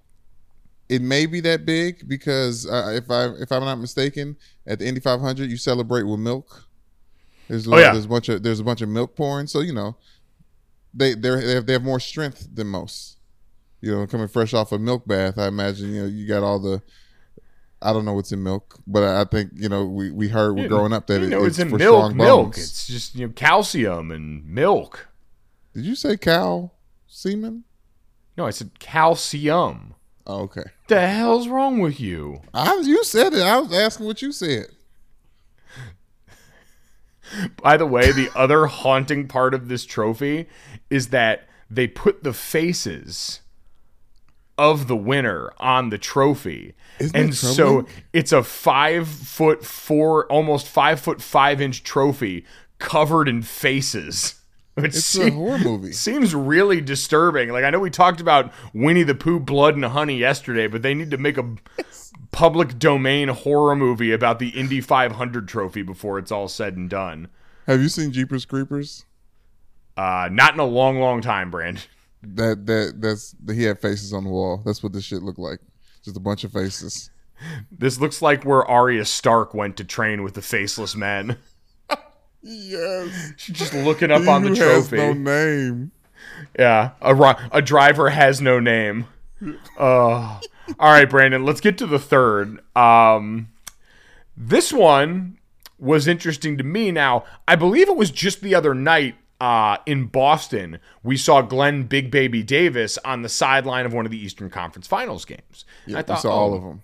it 0.90 1.02
may 1.02 1.26
be 1.26 1.40
that 1.42 1.66
big 1.66 2.08
because 2.08 2.66
uh, 2.66 2.92
if 2.96 3.10
I 3.12 3.26
if 3.42 3.52
I'm 3.52 3.64
not 3.64 3.76
mistaken, 3.80 4.38
at 4.66 4.80
the 4.80 4.88
Indy 4.88 5.00
500 5.00 5.50
you 5.50 5.58
celebrate 5.58 6.04
with 6.04 6.20
milk. 6.20 6.64
There's 7.50 7.66
a, 7.66 7.70
lot, 7.70 7.78
yeah. 7.78 7.94
there's 7.94 8.06
a 8.06 8.10
bunch 8.10 8.30
of 8.30 8.44
there's 8.44 8.60
a 8.60 8.64
bunch 8.64 8.82
of 8.82 8.90
milk 8.90 9.16
pouring, 9.16 9.48
so 9.48 9.62
you 9.62 9.74
know 9.74 9.96
they 10.94 11.14
they're, 11.14 11.40
they 11.40 11.56
have, 11.56 11.66
they 11.66 11.74
have 11.74 11.84
more 11.84 12.00
strength 12.00 12.48
than 12.54 12.68
most. 12.68 13.18
You 13.80 13.92
know, 13.96 14.08
coming 14.08 14.28
fresh 14.28 14.54
off 14.54 14.72
a 14.72 14.80
milk 14.80 15.08
bath, 15.08 15.38
I 15.38 15.48
imagine 15.48 15.94
you 15.94 16.02
know 16.02 16.08
you 16.08 16.28
got 16.28 16.44
all 16.44 16.60
the. 16.60 16.82
I 17.80 17.94
don't 17.94 18.06
know 18.06 18.14
what's 18.14 18.32
in 18.32 18.42
milk, 18.42 18.80
but 18.88 19.04
I 19.04 19.24
think 19.24 19.52
you 19.56 19.70
know 19.70 19.86
we, 19.86 20.10
we 20.12 20.28
heard 20.28 20.56
we're 20.56 20.68
growing 20.68 20.94
up 20.94 21.06
that 21.08 21.20
you 21.22 21.28
it- 21.28 21.30
know, 21.30 21.46
it's, 21.46 21.60
in 21.60 21.70
for 21.70 21.78
milk. 21.78 21.96
strong 22.06 22.18
Milk. 22.18 22.46
bones. 22.54 22.58
It's 22.58 22.88
just 22.88 23.16
you 23.16 23.28
know 23.28 23.34
calcium 23.34 24.12
and 24.12 24.46
milk. 24.46 25.08
Did 25.74 25.86
you 25.86 25.96
say 25.96 26.18
cow 26.18 26.72
semen? 27.08 27.64
No, 28.38 28.46
I 28.46 28.52
said 28.52 28.80
calcium. 28.80 29.96
Oh, 30.26 30.42
okay. 30.42 30.64
The 30.88 31.08
hell's 31.08 31.48
wrong 31.48 31.80
with 31.80 32.00
you? 32.00 32.42
I 32.54 32.82
you 32.84 33.04
said 33.04 33.34
it. 33.34 33.42
I 33.42 33.60
was 33.60 33.74
asking 33.74 34.06
what 34.06 34.22
you 34.22 34.32
said. 34.32 34.68
By 37.62 37.78
the 37.78 37.86
way, 37.86 38.12
the 38.12 38.30
other 38.36 38.68
haunting 38.68 39.28
part 39.28 39.54
of 39.54 39.68
this 39.68 39.86
trophy 39.86 40.48
is 40.90 41.10
that 41.10 41.48
they 41.70 41.88
put 41.88 42.24
the 42.24 42.34
faces 42.34 43.42
of 44.58 44.88
the 44.88 44.96
winner 44.96 45.54
on 45.60 45.90
the 45.90 45.98
trophy. 45.98 46.74
Isn't 47.00 47.16
and 47.16 47.36
so 47.36 47.86
it's 48.12 48.32
a 48.32 48.44
five 48.44 49.08
foot 49.08 49.64
four, 49.64 50.26
almost 50.28 50.68
five 50.68 51.00
foot 51.00 51.22
five 51.22 51.62
inch 51.62 51.84
trophy 51.84 52.46
covered 52.80 53.28
in 53.28 53.42
faces. 53.42 54.36
Which 54.82 54.96
It's 54.96 55.06
se- 55.06 55.30
a 55.30 55.32
horror 55.32 55.58
movie. 55.58 55.92
Seems 55.92 56.36
really 56.36 56.82
disturbing. 56.82 57.50
Like 57.50 57.64
I 57.64 57.70
know 57.70 57.80
we 57.80 57.90
talked 57.90 58.22
about 58.22 58.52
Winnie 58.74 59.04
the 59.04 59.16
Pooh, 59.16 59.40
Blood 59.40 59.76
and 59.76 59.86
Honey 59.86 60.18
yesterday, 60.18 60.68
but 60.68 60.82
they 60.82 60.94
need 60.94 61.12
to 61.12 61.18
make 61.18 61.38
a 61.38 61.56
public 62.32 62.78
domain 62.78 63.30
horror 63.30 63.76
movie 63.76 64.12
about 64.12 64.40
the 64.40 64.50
Indy 64.50 64.82
500 64.82 65.48
trophy 65.48 65.82
before 65.82 66.20
it's 66.20 66.32
all 66.32 66.48
said 66.48 66.76
and 66.78 66.90
done. 66.90 67.28
Have 67.66 67.82
you 67.82 67.90
seen 67.90 68.12
Jeepers 68.12 68.46
Creepers? 68.46 69.06
Uh, 69.98 70.30
not 70.32 70.54
in 70.54 70.60
a 70.60 70.66
long, 70.66 71.00
long 71.00 71.22
time, 71.22 71.50
Brand. 71.50 71.88
That 72.22 72.66
that 72.68 72.96
that's 73.02 73.36
he 73.52 73.64
had 73.64 73.80
faces 73.80 74.14
on 74.14 74.24
the 74.24 74.30
wall. 74.30 74.62
That's 74.66 74.84
what 74.84 74.94
this 74.94 75.04
shit 75.04 75.24
looked 75.24 75.40
like. 75.40 75.60
Just 76.04 76.18
a 76.18 76.22
bunch 76.22 76.44
of 76.44 76.52
faces. 76.52 77.10
This 77.72 78.00
looks 78.02 78.20
like 78.20 78.46
where 78.46 78.66
Arya 78.66 79.06
Stark 79.06 79.54
went 79.54 79.78
to 79.78 79.84
train 79.84 80.24
with 80.24 80.34
the 80.34 80.42
faceless 80.42 80.96
men. 80.96 81.38
Yes. 82.50 83.34
She's 83.36 83.58
just 83.58 83.74
looking 83.74 84.10
up 84.10 84.28
on 84.28 84.44
the 84.44 84.54
He 84.54 84.60
has 84.60 84.88
trophy. 84.88 84.98
no 84.98 85.14
name. 85.14 85.92
yeah, 86.58 86.92
a, 87.02 87.36
a 87.52 87.62
driver 87.62 88.10
has 88.10 88.40
no 88.40 88.60
name. 88.60 89.08
Uh, 89.78 90.40
all 90.80 90.92
right, 90.92 91.10
Brandon, 91.10 91.46
let's 91.46 91.62
get 91.62 91.78
to 91.80 91.86
the 91.86 92.00
third. 92.00 92.60
Um, 92.76 93.50
this 94.36 94.72
one 94.72 95.38
was 95.78 96.08
interesting 96.08 96.58
to 96.58 96.64
me. 96.64 96.92
Now, 96.92 97.26
I 97.48 97.56
believe 97.56 97.90
it 97.90 97.98
was 97.98 98.12
just 98.12 98.42
the 98.42 98.56
other 98.56 98.74
night 98.74 99.16
uh, 99.40 99.78
in 99.86 100.06
Boston, 100.06 100.80
we 101.04 101.18
saw 101.18 101.42
Glenn 101.42 101.84
Big 101.84 102.10
Baby 102.10 102.44
Davis 102.44 102.98
on 103.06 103.22
the 103.22 103.30
sideline 103.30 103.86
of 103.86 103.94
one 103.94 104.06
of 104.06 104.12
the 104.12 104.18
Eastern 104.18 104.50
Conference 104.50 104.88
Finals 104.88 105.26
games. 105.26 105.66
Yeah, 105.86 106.00
I 106.00 106.14
we 106.14 106.20
saw 106.20 106.30
oh, 106.30 106.32
all 106.32 106.54
of 106.56 106.64
them. 106.64 106.84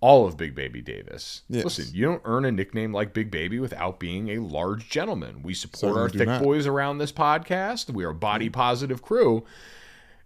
All 0.00 0.26
of 0.26 0.36
Big 0.36 0.54
Baby 0.54 0.80
Davis. 0.80 1.42
Yes. 1.48 1.64
Listen, 1.64 1.86
you 1.92 2.04
don't 2.04 2.22
earn 2.24 2.44
a 2.44 2.52
nickname 2.52 2.92
like 2.92 3.12
Big 3.12 3.30
Baby 3.30 3.58
without 3.58 3.98
being 3.98 4.30
a 4.30 4.38
large 4.38 4.88
gentleman. 4.88 5.42
We 5.42 5.54
support 5.54 5.94
Certainly 5.94 6.00
our 6.00 6.08
thick 6.08 6.28
not. 6.28 6.42
boys 6.42 6.66
around 6.66 6.98
this 6.98 7.12
podcast. 7.12 7.90
We 7.90 8.04
are 8.04 8.10
a 8.10 8.14
body 8.14 8.48
positive 8.48 9.02
crew. 9.02 9.44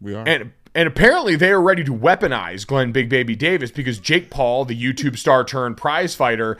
We 0.01 0.15
are. 0.15 0.27
And 0.27 0.53
and 0.74 0.86
apparently 0.89 1.36
they 1.36 1.51
are 1.51 1.61
ready 1.61 1.85
to 1.85 1.94
weaponize 1.94 2.66
Glenn 2.66 2.93
Big 2.93 3.09
Baby 3.09 3.36
Davis 3.36 3.70
because 3.70 3.99
Jake 3.99 4.31
Paul, 4.31 4.65
the 4.65 4.81
YouTube 4.81 5.19
star 5.19 5.44
turned 5.44 5.77
prize 5.77 6.15
fighter, 6.15 6.57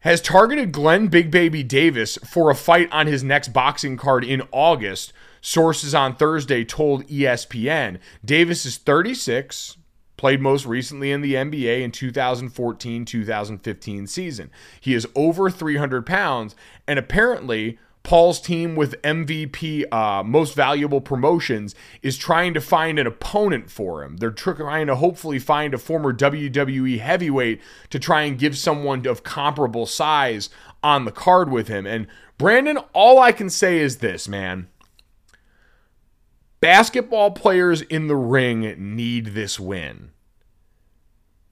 has 0.00 0.20
targeted 0.20 0.72
Glenn 0.72 1.08
Big 1.08 1.30
Baby 1.30 1.62
Davis 1.62 2.18
for 2.26 2.50
a 2.50 2.54
fight 2.54 2.90
on 2.90 3.06
his 3.06 3.22
next 3.22 3.48
boxing 3.48 3.96
card 3.96 4.24
in 4.24 4.42
August. 4.50 5.12
Sources 5.42 5.94
on 5.94 6.14
Thursday 6.16 6.64
told 6.64 7.06
ESPN. 7.06 7.98
Davis 8.24 8.66
is 8.66 8.76
36, 8.76 9.76
played 10.20 10.42
most 10.42 10.66
recently 10.66 11.10
in 11.10 11.22
the 11.22 11.32
NBA 11.32 11.80
in 11.80 11.90
2014 11.90 13.06
2015 13.06 14.06
season. 14.06 14.50
He 14.78 14.92
is 14.92 15.08
over 15.14 15.48
300 15.48 16.04
pounds, 16.04 16.54
and 16.86 16.98
apparently, 16.98 17.78
Paul's 18.02 18.38
team 18.38 18.76
with 18.76 19.00
MVP, 19.00 19.90
uh, 19.90 20.22
most 20.22 20.54
valuable 20.54 21.00
promotions, 21.00 21.74
is 22.02 22.18
trying 22.18 22.52
to 22.52 22.60
find 22.60 22.98
an 22.98 23.06
opponent 23.06 23.70
for 23.70 24.04
him. 24.04 24.18
They're 24.18 24.30
trying 24.30 24.88
to 24.88 24.96
hopefully 24.96 25.38
find 25.38 25.72
a 25.72 25.78
former 25.78 26.12
WWE 26.12 27.00
heavyweight 27.00 27.62
to 27.88 27.98
try 27.98 28.24
and 28.24 28.38
give 28.38 28.58
someone 28.58 29.06
of 29.06 29.22
comparable 29.22 29.86
size 29.86 30.50
on 30.82 31.06
the 31.06 31.12
card 31.12 31.50
with 31.50 31.68
him. 31.68 31.86
And 31.86 32.06
Brandon, 32.36 32.76
all 32.92 33.18
I 33.18 33.32
can 33.32 33.48
say 33.48 33.78
is 33.78 33.98
this, 33.98 34.28
man. 34.28 34.68
Basketball 36.60 37.30
players 37.30 37.80
in 37.82 38.06
the 38.06 38.16
ring 38.16 38.74
need 38.78 39.26
this 39.26 39.58
win. 39.58 40.10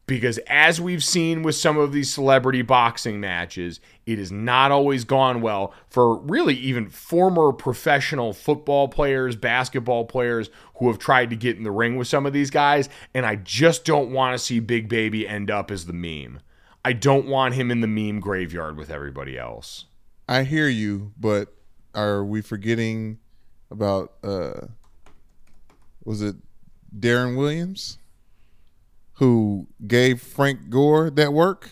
Because 0.07 0.39
as 0.47 0.81
we've 0.81 1.05
seen 1.05 1.43
with 1.43 1.55
some 1.55 1.77
of 1.77 1.93
these 1.93 2.13
celebrity 2.13 2.63
boxing 2.63 3.21
matches, 3.21 3.79
it 4.07 4.19
has 4.19 4.33
not 4.33 4.71
always 4.71 5.05
gone 5.05 5.43
well 5.43 5.75
for 5.91 6.17
really 6.17 6.55
even 6.55 6.89
former 6.89 7.53
professional 7.53 8.33
football 8.33 8.89
players, 8.89 9.37
basketball 9.37 10.07
players 10.07 10.49
who 10.77 10.89
have 10.89 10.99
tried 10.99 11.29
to 11.29 11.37
get 11.37 11.59
in 11.59 11.63
the 11.63 11.71
ring 11.71 11.97
with 11.97 12.09
some 12.09 12.25
of 12.25 12.33
these 12.33 12.51
guys. 12.51 12.89
And 13.13 13.27
I 13.27 13.37
just 13.37 13.85
don't 13.85 14.11
want 14.11 14.33
to 14.33 14.43
see 14.43 14.61
Big 14.61 14.89
Baby 14.89 15.29
end 15.29 15.51
up 15.51 15.71
as 15.71 15.85
the 15.85 15.93
meme. 15.93 16.41
I 16.85 16.95
don't 16.95 17.27
want 17.27 17.55
him 17.55 17.71
in 17.71 17.83
the 17.83 17.87
meme 17.87 18.21
graveyard 18.21 18.79
with 18.79 18.91
everybody 18.91 19.37
else. 19.39 19.85
I 20.27 20.45
hear 20.45 20.69
you, 20.69 21.13
but 21.19 21.55
are 21.95 22.25
we 22.25 22.41
forgetting 22.41 23.19
about 23.71 24.15
uh 24.23 24.69
was 26.09 26.23
it 26.23 26.37
Deron 26.99 27.37
Williams 27.37 27.99
who 29.17 29.67
gave 29.87 30.23
Frank 30.23 30.71
Gore 30.71 31.11
that 31.11 31.35
work? 31.35 31.71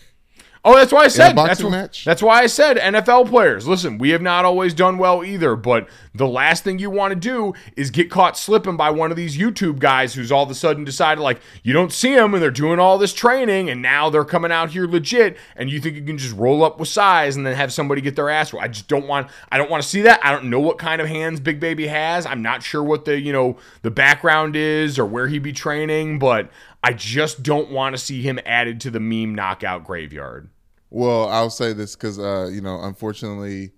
Oh, 0.65 0.75
that's 0.75 0.91
why 0.91 1.03
I 1.03 1.07
said 1.07 1.35
that's, 1.35 1.63
match? 1.63 2.03
that's 2.03 2.21
why 2.21 2.41
I 2.41 2.47
said 2.47 2.77
NFL 2.77 3.29
players. 3.29 3.67
Listen, 3.67 3.97
we 3.97 4.09
have 4.09 4.21
not 4.21 4.45
always 4.45 4.73
done 4.73 4.97
well 4.97 5.23
either, 5.23 5.55
but 5.55 5.87
the 6.13 6.27
last 6.27 6.63
thing 6.63 6.79
you 6.79 6.89
want 6.89 7.13
to 7.13 7.19
do 7.19 7.53
is 7.75 7.89
get 7.89 8.09
caught 8.09 8.37
slipping 8.37 8.75
by 8.75 8.89
one 8.89 9.11
of 9.11 9.17
these 9.17 9.37
YouTube 9.37 9.79
guys 9.79 10.13
who's 10.13 10.31
all 10.31 10.43
of 10.43 10.49
a 10.49 10.55
sudden 10.55 10.83
decided 10.83 11.21
like 11.21 11.39
you 11.63 11.73
don't 11.73 11.91
see 11.91 12.15
them 12.15 12.33
and 12.33 12.41
they're 12.41 12.51
doing 12.51 12.79
all 12.79 12.97
this 12.97 13.13
training 13.13 13.69
and 13.69 13.81
now 13.81 14.09
they're 14.09 14.25
coming 14.25 14.51
out 14.51 14.71
here 14.71 14.87
legit 14.87 15.37
and 15.55 15.69
you 15.69 15.79
think 15.79 15.95
you 15.95 16.03
can 16.03 16.17
just 16.17 16.35
roll 16.35 16.63
up 16.63 16.79
with 16.79 16.89
size 16.89 17.35
and 17.35 17.45
then 17.45 17.55
have 17.55 17.71
somebody 17.71 18.01
get 18.01 18.15
their 18.15 18.29
ass. 18.29 18.53
I 18.53 18.67
just 18.67 18.87
don't 18.87 19.07
want. 19.07 19.27
I 19.51 19.57
don't 19.57 19.69
want 19.69 19.83
to 19.83 19.89
see 19.89 20.01
that. 20.01 20.19
I 20.23 20.31
don't 20.31 20.49
know 20.49 20.59
what 20.59 20.77
kind 20.77 21.01
of 21.01 21.07
hands 21.07 21.39
Big 21.39 21.59
Baby 21.59 21.87
has. 21.87 22.25
I'm 22.25 22.41
not 22.41 22.63
sure 22.63 22.83
what 22.83 23.05
the 23.05 23.19
you 23.19 23.31
know 23.31 23.57
the 23.83 23.91
background 23.91 24.55
is 24.55 24.97
or 24.97 25.05
where 25.05 25.27
he 25.27 25.39
be 25.39 25.53
training, 25.53 26.19
but 26.19 26.49
I 26.87 26.93
just 26.93 27.43
don't 27.43 27.69
want 27.69 27.97
to 27.97 28.01
see 28.01 28.21
him 28.21 28.39
added 28.45 28.79
to 28.81 28.89
the 28.89 29.01
meme 29.01 29.35
knockout 29.35 29.83
graveyard. 29.83 30.49
Well, 30.89 31.27
I'll 31.27 31.49
say 31.49 31.73
this 31.73 31.97
because 31.97 32.17
uh, 32.17 32.49
you 32.49 32.61
know, 32.61 32.81
unfortunately, 32.81 33.71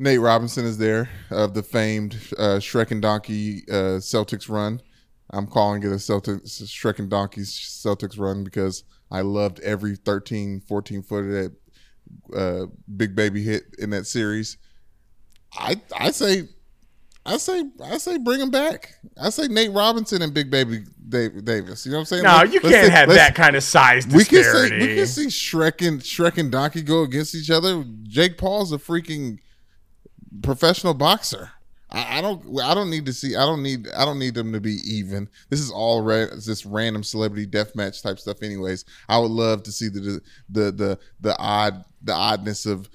Nate 0.00 0.18
Robinson 0.18 0.64
is 0.64 0.76
there 0.76 1.08
of 1.30 1.54
the 1.54 1.62
famed 1.62 2.14
uh, 2.36 2.58
Shrek 2.58 2.90
and 2.90 3.00
Donkey 3.00 3.62
uh, 3.70 4.00
Celtics 4.00 4.48
run. 4.48 4.82
I'm 5.30 5.46
calling 5.46 5.84
it 5.84 5.86
a 5.86 6.00
Celtics 6.00 6.60
Shrek 6.64 6.98
and 6.98 7.08
Donkey 7.08 7.42
Celtics 7.42 8.18
run 8.18 8.42
because 8.42 8.82
I 9.12 9.20
loved 9.20 9.60
every 9.60 9.94
13, 9.94 10.62
14 10.62 11.02
footer 11.04 11.42
that 11.42 12.36
uh, 12.36 12.66
Big 12.96 13.14
Baby 13.14 13.44
hit 13.44 13.66
in 13.78 13.90
that 13.90 14.08
series. 14.08 14.58
I 15.56 15.80
I 15.96 16.10
say. 16.10 16.48
I 17.26 17.36
say, 17.36 17.64
I 17.84 17.98
say, 17.98 18.16
bring 18.18 18.40
him 18.40 18.50
back. 18.50 18.94
I 19.20 19.30
say 19.30 19.46
Nate 19.46 19.72
Robinson 19.72 20.22
and 20.22 20.32
Big 20.32 20.50
Baby 20.50 20.84
Dave, 21.08 21.44
Davis. 21.44 21.84
You 21.84 21.92
know 21.92 21.98
what 21.98 22.00
I'm 22.00 22.06
saying? 22.06 22.22
No, 22.22 22.36
Let's- 22.38 22.54
you 22.54 22.60
can't 22.60 22.72
say- 22.72 22.88
have 22.90 23.08
that 23.10 23.34
kind 23.34 23.56
of 23.56 23.62
size 23.62 24.06
we 24.06 24.24
can 24.24 24.38
disparity. 24.38 24.80
see 24.80 24.86
we 24.88 24.94
can 24.96 25.06
see 25.06 25.26
Shrek 25.26 25.86
and 25.86 26.00
Shrek 26.00 26.38
and 26.38 26.50
Donkey 26.50 26.82
go 26.82 27.02
against 27.02 27.34
each 27.34 27.50
other. 27.50 27.84
Jake 28.04 28.38
Paul's 28.38 28.72
a 28.72 28.78
freaking 28.78 29.38
professional 30.42 30.94
boxer. 30.94 31.50
I, 31.90 32.18
I 32.18 32.20
don't 32.20 32.60
I 32.62 32.72
don't 32.74 32.88
need 32.90 33.06
to 33.06 33.12
see 33.12 33.34
I 33.36 33.44
don't 33.44 33.62
need 33.62 33.88
I 33.96 34.04
don't 34.04 34.18
need 34.18 34.34
them 34.34 34.52
to 34.52 34.60
be 34.60 34.76
even. 34.86 35.28
This 35.48 35.60
is 35.60 35.70
all 35.70 36.02
ra- 36.02 36.26
this 36.44 36.64
random 36.64 37.02
celebrity 37.02 37.46
death 37.46 37.74
match 37.74 38.02
type 38.02 38.18
stuff. 38.18 38.42
Anyways, 38.42 38.84
I 39.08 39.18
would 39.18 39.30
love 39.32 39.62
to 39.64 39.72
see 39.72 39.88
the 39.88 40.20
the 40.48 40.72
the 40.72 40.98
the 41.20 41.36
odd 41.38 41.84
the 42.02 42.14
oddness 42.14 42.64
of 42.66 42.88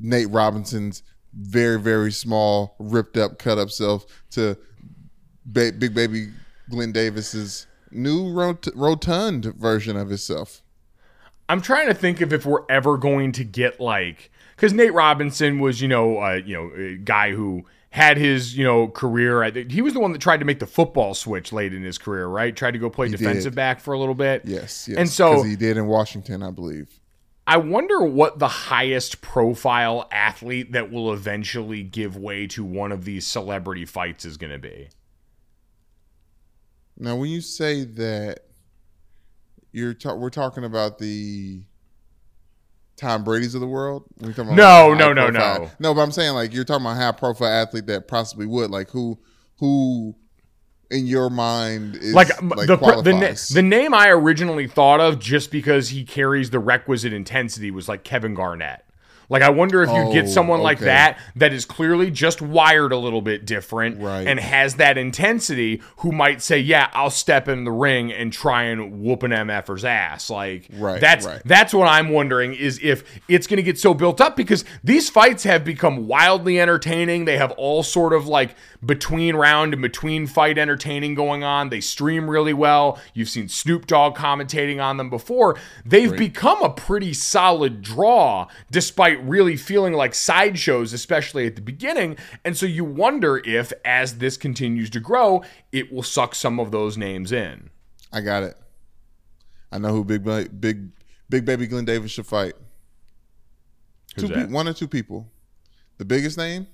Nate 0.00 0.30
Robinson's 0.30 1.02
very 1.40 1.78
very 1.80 2.10
small 2.10 2.74
ripped 2.78 3.16
up 3.16 3.38
cut 3.38 3.58
up 3.58 3.70
self 3.70 4.04
to 4.30 4.56
ba- 5.46 5.72
big 5.72 5.94
baby 5.94 6.28
Glenn 6.68 6.92
Davis's 6.92 7.66
new 7.90 8.30
rot- 8.32 8.66
rotund 8.74 9.44
version 9.56 9.96
of 9.96 10.08
himself. 10.08 10.62
I'm 11.48 11.62
trying 11.62 11.86
to 11.86 11.94
think 11.94 12.20
of 12.20 12.32
if 12.32 12.44
we're 12.44 12.64
ever 12.68 12.98
going 12.98 13.32
to 13.32 13.44
get 13.44 13.80
like 13.80 14.30
because 14.56 14.72
Nate 14.72 14.92
Robinson 14.92 15.60
was 15.60 15.80
you 15.80 15.88
know 15.88 16.18
uh, 16.18 16.40
you 16.44 16.54
know 16.54 16.70
a 16.76 16.96
guy 16.96 17.32
who 17.32 17.64
had 17.90 18.18
his 18.18 18.54
you 18.56 18.64
know 18.64 18.88
career. 18.88 19.42
He 19.70 19.80
was 19.80 19.94
the 19.94 20.00
one 20.00 20.12
that 20.12 20.20
tried 20.20 20.40
to 20.40 20.44
make 20.44 20.58
the 20.58 20.66
football 20.66 21.14
switch 21.14 21.52
late 21.52 21.72
in 21.72 21.82
his 21.82 21.96
career, 21.96 22.26
right? 22.26 22.54
Tried 22.54 22.72
to 22.72 22.78
go 22.78 22.90
play 22.90 23.06
He 23.08 23.16
defensive 23.16 23.52
did. 23.52 23.56
back 23.56 23.80
for 23.80 23.94
a 23.94 23.98
little 23.98 24.14
bit. 24.14 24.42
Yes, 24.44 24.86
yes. 24.88 24.98
And 24.98 25.08
so 25.08 25.42
he 25.42 25.56
did 25.56 25.76
in 25.78 25.86
Washington, 25.86 26.42
I 26.42 26.50
believe. 26.50 26.97
I 27.48 27.56
wonder 27.56 28.02
what 28.02 28.38
the 28.38 28.46
highest 28.48 29.22
profile 29.22 30.06
athlete 30.12 30.72
that 30.72 30.92
will 30.92 31.14
eventually 31.14 31.82
give 31.82 32.14
way 32.14 32.46
to 32.48 32.62
one 32.62 32.92
of 32.92 33.06
these 33.06 33.26
celebrity 33.26 33.86
fights 33.86 34.26
is 34.26 34.36
going 34.36 34.52
to 34.52 34.58
be. 34.58 34.90
Now, 36.98 37.16
when 37.16 37.30
you 37.30 37.40
say 37.40 37.84
that, 37.84 38.40
you're 39.72 39.94
ta- 39.94 40.14
we're 40.14 40.28
talking 40.28 40.64
about 40.64 40.98
the 40.98 41.62
Tom 42.96 43.24
Brady's 43.24 43.54
of 43.54 43.62
the 43.62 43.66
world. 43.66 44.04
We're 44.20 44.32
talking 44.34 44.54
No, 44.54 44.92
no, 44.92 45.14
no, 45.14 45.30
profile- 45.30 45.60
no. 45.62 45.70
no. 45.78 45.94
But 45.94 46.02
I'm 46.02 46.12
saying 46.12 46.34
like 46.34 46.52
you're 46.52 46.64
talking 46.64 46.84
about 46.84 46.96
high 46.96 47.12
profile 47.12 47.48
athlete 47.48 47.86
that 47.86 48.08
possibly 48.08 48.44
would 48.46 48.70
like 48.70 48.90
who 48.90 49.18
who 49.58 50.14
in 50.90 51.06
your 51.06 51.28
mind 51.30 51.96
is 51.96 52.14
like, 52.14 52.28
like, 52.42 52.66
the, 52.66 52.76
the, 52.76 53.50
the 53.54 53.62
name 53.62 53.92
I 53.92 54.08
originally 54.08 54.66
thought 54.66 55.00
of 55.00 55.18
just 55.18 55.50
because 55.50 55.90
he 55.90 56.04
carries 56.04 56.50
the 56.50 56.58
requisite 56.58 57.12
intensity 57.12 57.70
was 57.70 57.88
like 57.88 58.04
Kevin 58.04 58.34
Garnett. 58.34 58.84
Like 59.30 59.42
I 59.42 59.50
wonder 59.50 59.82
if 59.82 59.90
you 59.90 60.10
get 60.10 60.24
Oh, 60.24 60.28
someone 60.28 60.60
like 60.62 60.78
that 60.78 61.18
that 61.36 61.52
is 61.52 61.66
clearly 61.66 62.10
just 62.10 62.40
wired 62.40 62.92
a 62.92 62.96
little 62.96 63.20
bit 63.20 63.44
different 63.44 64.00
Right. 64.00 64.26
and 64.26 64.40
has 64.40 64.76
that 64.76 64.96
intensity 64.96 65.82
who 65.98 66.12
might 66.12 66.40
say, 66.40 66.58
"Yeah, 66.58 66.88
I'll 66.94 67.10
step 67.10 67.46
in 67.46 67.64
the 67.64 67.70
ring 67.70 68.10
and 68.10 68.32
try 68.32 68.62
and 68.62 69.02
whoop 69.02 69.22
an 69.24 69.32
MFer's 69.32 69.84
ass." 69.84 70.30
Like 70.30 70.70
Right, 70.72 70.98
that's 70.98 71.26
right. 71.26 71.42
that's 71.44 71.74
what 71.74 71.86
I'm 71.88 72.08
wondering 72.08 72.54
is 72.54 72.80
if 72.82 73.04
it's 73.28 73.46
going 73.46 73.58
to 73.58 73.62
get 73.62 73.78
so 73.78 73.92
built 73.92 74.18
up 74.22 74.34
because 74.34 74.64
these 74.82 75.10
fights 75.10 75.44
have 75.44 75.62
become 75.62 76.06
wildly 76.06 76.58
entertaining. 76.58 77.26
They 77.26 77.36
have 77.36 77.50
all 77.58 77.82
sort 77.82 78.14
of 78.14 78.26
like 78.26 78.54
between 78.84 79.36
round 79.36 79.72
and 79.72 79.82
between 79.82 80.26
fight 80.26 80.58
entertaining 80.58 81.14
going 81.14 81.42
on. 81.42 81.68
They 81.68 81.80
stream 81.80 82.30
really 82.30 82.52
well. 82.52 82.98
You've 83.14 83.28
seen 83.28 83.48
Snoop 83.48 83.86
Dogg 83.86 84.16
commentating 84.16 84.82
on 84.82 84.96
them 84.96 85.10
before. 85.10 85.56
They've 85.84 86.16
become 86.16 86.62
a 86.62 86.70
pretty 86.70 87.12
solid 87.12 87.82
draw 87.82 88.46
despite 88.70 89.22
really 89.24 89.56
feeling 89.56 89.94
like 89.94 90.14
sideshows, 90.14 90.92
especially 90.92 91.46
at 91.46 91.56
the 91.56 91.62
beginning. 91.62 92.16
And 92.44 92.56
so 92.56 92.66
you 92.66 92.84
wonder 92.84 93.42
if 93.44 93.72
as 93.84 94.18
this 94.18 94.36
continues 94.36 94.90
to 94.90 95.00
grow, 95.00 95.42
it 95.72 95.92
will 95.92 96.02
suck 96.02 96.34
some 96.34 96.60
of 96.60 96.70
those 96.70 96.96
names 96.96 97.32
in. 97.32 97.70
I 98.12 98.20
got 98.20 98.42
it. 98.42 98.56
I 99.70 99.78
know 99.78 99.92
who 99.92 100.04
big 100.04 100.24
big 100.24 100.90
big 101.28 101.44
baby 101.44 101.66
Glenn 101.66 101.84
Davis 101.84 102.10
should 102.10 102.26
fight. 102.26 102.54
Who's 104.16 104.28
two 104.28 104.34
pe- 104.34 104.46
one 104.46 104.66
or 104.66 104.72
two 104.72 104.88
people. 104.88 105.28
The 105.98 106.04
biggest 106.04 106.38
name, 106.38 106.68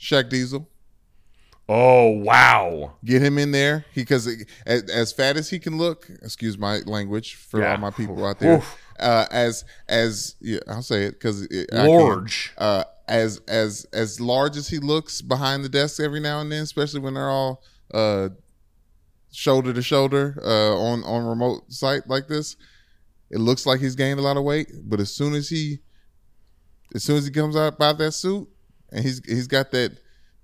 Shaq 0.00 0.28
Diesel. 0.30 0.66
Oh 1.68 2.08
wow. 2.08 2.94
Get 3.04 3.22
him 3.22 3.38
in 3.38 3.52
there 3.52 3.84
because 3.94 4.26
as, 4.66 4.82
as 4.90 5.12
fat 5.12 5.36
as 5.36 5.48
he 5.50 5.58
can 5.60 5.78
look, 5.78 6.08
excuse 6.22 6.58
my 6.58 6.78
language 6.86 7.36
for 7.36 7.60
Yeah. 7.60 7.72
all 7.72 7.78
my 7.78 7.90
people 7.90 8.24
out 8.26 8.38
there. 8.40 8.62
Uh, 8.98 9.26
as 9.30 9.64
as 9.88 10.34
yeah, 10.40 10.58
I'll 10.68 10.82
say 10.82 11.04
it 11.04 11.12
because 11.12 11.46
Large. 11.72 12.52
Uh, 12.58 12.84
as 13.06 13.40
as 13.46 13.86
as 13.92 14.20
large 14.20 14.56
as 14.56 14.68
he 14.68 14.78
looks 14.78 15.22
behind 15.22 15.64
the 15.64 15.68
desk 15.68 16.00
every 16.00 16.20
now 16.20 16.40
and 16.40 16.50
then, 16.50 16.62
especially 16.62 17.00
when 17.00 17.14
they're 17.14 17.30
all 17.30 17.62
uh, 17.94 18.30
shoulder 19.32 19.72
to 19.72 19.80
shoulder 19.82 20.38
uh, 20.44 20.76
on 20.76 21.04
on 21.04 21.24
remote 21.24 21.70
site 21.72 22.08
like 22.08 22.26
this, 22.26 22.56
it 23.30 23.38
looks 23.38 23.64
like 23.64 23.80
he's 23.80 23.94
gained 23.94 24.18
a 24.18 24.22
lot 24.22 24.36
of 24.36 24.42
weight. 24.44 24.70
But 24.82 24.98
as 25.00 25.12
soon 25.14 25.34
as 25.34 25.48
he 25.48 25.78
as 26.94 27.04
soon 27.04 27.16
as 27.16 27.24
he 27.26 27.30
comes 27.30 27.54
out 27.56 27.78
by 27.78 27.92
that 27.92 28.12
suit 28.12 28.48
and 28.92 29.04
he's 29.04 29.24
he's 29.26 29.46
got 29.46 29.70
that 29.72 29.98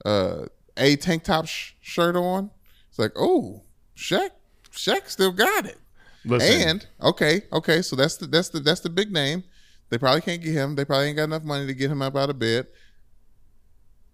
uh, 0.05 0.47
a 0.77 0.97
tank 0.97 1.25
top 1.25 1.47
sh- 1.47 1.73
shirt 1.81 2.17
on, 2.17 2.51
it's 2.89 2.99
like 2.99 3.13
oh 3.17 3.63
Shaq 3.97 4.31
Shaq 4.71 5.09
still 5.09 5.33
got 5.33 5.67
it. 5.67 5.79
Listen. 6.25 6.69
And 6.69 6.87
okay, 7.03 7.43
okay, 7.53 7.83
so 7.83 7.97
that's 7.97 8.17
the 8.17 8.27
that's 8.27 8.49
the 8.49 8.61
that's 8.61 8.81
the 8.81 8.91
big 8.91 9.13
name. 9.13 9.45
They 9.89 9.99
probably 9.99 10.21
can't 10.21 10.43
get 10.43 10.53
him. 10.53 10.75
They 10.75 10.85
probably 10.85 11.09
ain't 11.09 11.17
got 11.17 11.25
enough 11.25 11.45
money 11.45 11.67
to 11.67 11.75
get 11.75 11.91
him 11.91 12.03
up 12.03 12.17
out 12.17 12.31
of 12.31 12.39
bed. 12.39 12.67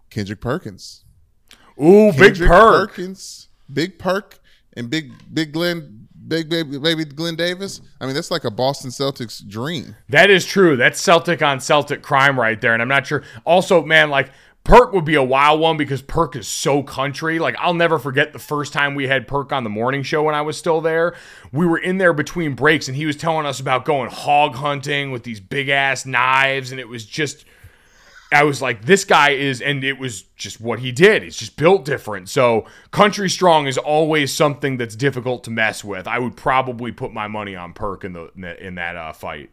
Kendrick 0.09 0.39
Perkins. 0.39 1.03
Ooh, 1.81 2.11
big 2.13 2.37
perk. 2.37 2.89
Perkins, 2.89 3.47
Big 3.71 3.97
Perk, 3.97 4.39
and 4.77 4.89
Big 4.89 5.11
Big 5.33 5.51
Glenn, 5.51 6.02
Big 6.33 6.49
Baby 6.49 6.79
Baby 6.79 7.05
Glenn 7.05 7.35
Davis. 7.35 7.79
I 8.01 8.07
mean, 8.07 8.15
that's 8.15 8.31
like 8.31 8.43
a 8.43 8.49
Boston 8.49 8.89
Celtics 8.89 9.47
dream. 9.47 9.95
That 10.09 10.31
is 10.31 10.47
true. 10.47 10.75
That's 10.75 10.99
Celtic 10.99 11.43
on 11.43 11.59
Celtic 11.59 12.01
crime 12.01 12.39
right 12.39 12.59
there. 12.59 12.73
And 12.73 12.81
I'm 12.81 12.87
not 12.87 13.05
sure. 13.05 13.21
Also, 13.45 13.83
man, 13.83 14.09
like 14.09 14.31
Perk 14.63 14.93
would 14.93 15.05
be 15.05 15.13
a 15.13 15.21
wild 15.21 15.59
one 15.59 15.77
because 15.77 16.01
Perk 16.01 16.35
is 16.35 16.47
so 16.47 16.81
country. 16.81 17.37
Like 17.37 17.55
I'll 17.59 17.75
never 17.75 17.99
forget 17.99 18.33
the 18.33 18.39
first 18.39 18.73
time 18.73 18.95
we 18.95 19.07
had 19.07 19.27
Perk 19.27 19.51
on 19.51 19.63
the 19.63 19.69
morning 19.69 20.01
show 20.01 20.23
when 20.23 20.33
I 20.33 20.41
was 20.41 20.57
still 20.57 20.81
there. 20.81 21.13
We 21.51 21.67
were 21.67 21.77
in 21.77 21.99
there 21.99 22.13
between 22.13 22.55
breaks 22.55 22.87
and 22.87 22.97
he 22.97 23.05
was 23.05 23.15
telling 23.15 23.45
us 23.45 23.59
about 23.59 23.85
going 23.85 24.09
hog 24.09 24.55
hunting 24.55 25.11
with 25.11 25.21
these 25.21 25.39
big 25.39 25.69
ass 25.69 26.03
knives 26.03 26.71
and 26.71 26.79
it 26.79 26.87
was 26.87 27.05
just 27.05 27.45
I 28.33 28.43
was 28.43 28.61
like, 28.61 28.85
this 28.85 29.05
guy 29.05 29.31
is, 29.31 29.61
and 29.61 29.83
it 29.83 29.99
was 29.99 30.23
just 30.35 30.59
what 30.59 30.79
he 30.79 30.91
did. 30.91 31.23
He's 31.23 31.35
just 31.35 31.55
built 31.55 31.85
different. 31.85 32.29
So, 32.29 32.65
country 32.91 33.29
strong 33.29 33.67
is 33.67 33.77
always 33.77 34.33
something 34.33 34.77
that's 34.77 34.95
difficult 34.95 35.43
to 35.45 35.51
mess 35.51 35.83
with. 35.83 36.07
I 36.07 36.19
would 36.19 36.35
probably 36.35 36.91
put 36.91 37.13
my 37.13 37.27
money 37.27 37.55
on 37.55 37.73
Perk 37.73 38.03
in 38.03 38.13
the 38.13 38.31
in 38.65 38.75
that 38.75 38.95
uh, 38.95 39.13
fight. 39.13 39.49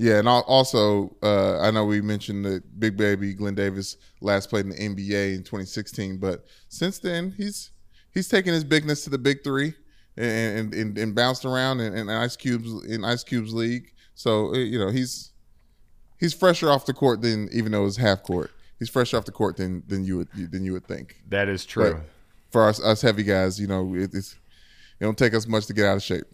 Yeah, 0.00 0.20
and 0.20 0.28
also 0.28 1.16
uh, 1.24 1.58
I 1.58 1.72
know 1.72 1.84
we 1.84 2.00
mentioned 2.00 2.44
that 2.44 2.78
Big 2.78 2.96
Baby 2.96 3.34
Glenn 3.34 3.56
Davis 3.56 3.96
last 4.20 4.48
played 4.48 4.66
in 4.66 4.70
the 4.70 4.76
NBA 4.76 5.34
in 5.34 5.42
2016, 5.42 6.18
but 6.18 6.46
since 6.68 7.00
then 7.00 7.34
he's 7.36 7.72
he's 8.14 8.28
taken 8.28 8.54
his 8.54 8.62
bigness 8.62 9.02
to 9.04 9.10
the 9.10 9.18
Big 9.18 9.42
Three 9.42 9.74
and 10.16 10.72
and, 10.72 10.96
and 10.96 11.14
bounced 11.16 11.44
around 11.44 11.80
in, 11.80 11.96
in 11.96 12.08
Ice 12.08 12.36
Cube's 12.36 12.84
in 12.86 13.04
Ice 13.04 13.24
Cube's 13.24 13.52
league. 13.52 13.92
So 14.14 14.54
you 14.54 14.78
know 14.78 14.90
he's 14.90 15.32
he's 16.18 16.34
fresher 16.34 16.70
off 16.70 16.86
the 16.86 16.94
court 16.94 17.22
than 17.22 17.48
even 17.52 17.72
though 17.72 17.86
it's 17.86 17.96
half 17.96 18.22
court. 18.22 18.50
He's 18.78 18.88
fresher 18.88 19.16
off 19.16 19.24
the 19.24 19.32
court 19.32 19.56
than 19.56 19.82
than 19.88 20.04
you 20.04 20.18
would 20.18 20.28
than 20.52 20.64
you 20.64 20.72
would 20.72 20.86
think. 20.86 21.22
That 21.28 21.48
is 21.48 21.64
true. 21.64 21.94
But 21.94 22.02
for 22.50 22.68
us 22.68 22.80
us 22.80 23.02
heavy 23.02 23.24
guys, 23.24 23.60
you 23.60 23.66
know, 23.66 23.94
it, 23.94 24.10
it's 24.14 24.36
it 25.00 25.04
don't 25.04 25.18
take 25.18 25.34
us 25.34 25.46
much 25.46 25.66
to 25.66 25.72
get 25.72 25.86
out 25.86 25.96
of 25.96 26.02
shape. 26.02 26.26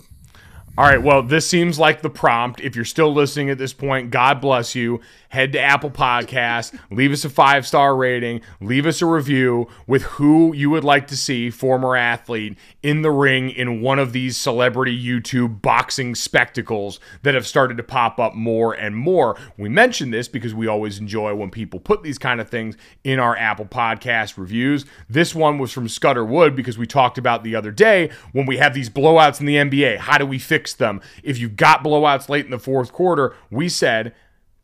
All 0.76 0.84
right, 0.84 1.00
well, 1.00 1.22
this 1.22 1.48
seems 1.48 1.78
like 1.78 2.02
the 2.02 2.10
prompt. 2.10 2.60
If 2.60 2.74
you're 2.74 2.84
still 2.84 3.14
listening 3.14 3.48
at 3.48 3.58
this 3.58 3.72
point, 3.72 4.10
God 4.10 4.40
bless 4.40 4.74
you. 4.74 5.00
Head 5.28 5.52
to 5.52 5.60
Apple 5.60 5.90
Podcasts, 5.90 6.76
leave 6.90 7.12
us 7.12 7.24
a 7.24 7.30
five 7.30 7.64
star 7.64 7.94
rating, 7.94 8.40
leave 8.60 8.84
us 8.84 9.00
a 9.00 9.06
review 9.06 9.68
with 9.86 10.02
who 10.02 10.52
you 10.52 10.70
would 10.70 10.82
like 10.82 11.06
to 11.08 11.16
see, 11.16 11.50
former 11.50 11.96
athlete, 11.96 12.56
in 12.82 13.02
the 13.02 13.12
ring 13.12 13.50
in 13.50 13.82
one 13.82 14.00
of 14.00 14.12
these 14.12 14.36
celebrity 14.36 14.96
YouTube 14.96 15.62
boxing 15.62 16.16
spectacles 16.16 16.98
that 17.22 17.34
have 17.34 17.46
started 17.46 17.76
to 17.76 17.82
pop 17.84 18.18
up 18.18 18.34
more 18.34 18.72
and 18.72 18.96
more. 18.96 19.36
We 19.56 19.68
mention 19.68 20.10
this 20.10 20.26
because 20.26 20.54
we 20.54 20.66
always 20.66 20.98
enjoy 20.98 21.34
when 21.36 21.50
people 21.50 21.78
put 21.78 22.02
these 22.02 22.18
kind 22.18 22.40
of 22.40 22.48
things 22.48 22.76
in 23.04 23.20
our 23.20 23.36
Apple 23.36 23.66
Podcast 23.66 24.36
reviews. 24.36 24.86
This 25.08 25.36
one 25.36 25.58
was 25.58 25.70
from 25.70 25.88
Scudder 25.88 26.24
Wood 26.24 26.56
because 26.56 26.78
we 26.78 26.86
talked 26.86 27.18
about 27.18 27.44
the 27.44 27.54
other 27.54 27.70
day 27.70 28.10
when 28.32 28.46
we 28.46 28.56
have 28.56 28.74
these 28.74 28.90
blowouts 28.90 29.38
in 29.38 29.46
the 29.46 29.56
NBA. 29.56 29.98
How 29.98 30.18
do 30.18 30.26
we 30.26 30.40
fix 30.40 30.63
them? 30.72 31.02
If 31.22 31.38
you've 31.38 31.56
got 31.56 31.84
blowouts 31.84 32.28
late 32.28 32.46
in 32.46 32.50
the 32.50 32.58
fourth 32.58 32.92
quarter, 32.92 33.34
we 33.50 33.68
said 33.68 34.14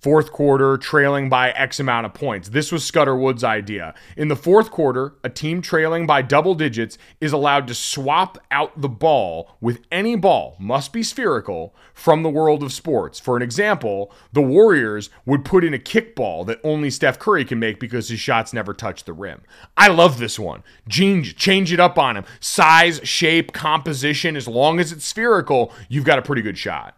fourth 0.01 0.33
quarter 0.33 0.79
trailing 0.79 1.29
by 1.29 1.51
X 1.51 1.79
amount 1.79 2.07
of 2.07 2.15
points. 2.15 2.49
This 2.49 2.73
was 2.73 2.85
Scudder 2.85 3.17
Wood's 3.17 3.45
idea. 3.45 3.95
In 4.17 4.29
the 4.29 4.37
fourth 4.37 4.71
quarter, 4.71 5.15
a 5.23 5.29
team 5.29 5.61
trailing 5.61 6.07
by 6.07 6.23
double 6.23 6.55
digits 6.55 6.97
is 7.21 7.33
allowed 7.33 7.67
to 7.69 7.75
swap 7.75 8.39
out 8.51 8.81
the 8.81 8.89
ball 8.89 9.57
with 9.61 9.81
any 9.93 10.17
ball, 10.17 10.57
must 10.59 10.93
be 10.93 11.03
spherical, 11.03 11.75
from 11.93 12.23
the 12.23 12.31
world 12.31 12.63
of 12.63 12.73
sports. 12.73 13.21
For 13.21 13.37
an 13.37 13.43
example, 13.43 14.11
the 14.33 14.41
Warriors 14.41 15.11
would 15.27 15.45
put 15.45 15.65
in 15.65 15.75
a 15.75 15.79
kickball 15.79 16.47
that 16.47 16.61
only 16.65 16.91
Steph 16.91 17.19
Curry 17.19 17.45
can 17.45 17.59
make 17.59 17.79
because 17.79 18.09
his 18.09 18.21
shots 18.21 18.53
never 18.53 18.73
touch 18.73 19.05
the 19.05 19.13
rim. 19.13 19.43
I 19.77 19.89
love 19.89 20.19
this 20.19 20.39
one. 20.39 20.63
Change, 20.89 21.37
change 21.37 21.73
it 21.73 21.81
up 21.81 21.99
on 21.99 22.17
him. 22.17 22.25
Size, 22.41 23.01
shape, 23.05 23.53
composition, 23.53 24.35
as 24.35 24.49
long 24.49 24.81
as 24.81 24.93
it's 24.93 25.05
spherical, 25.05 25.73
you've 25.89 26.05
got 26.05 26.19
a 26.19 26.23
pretty 26.23 26.43
good 26.43 26.57
shot. 26.57 26.97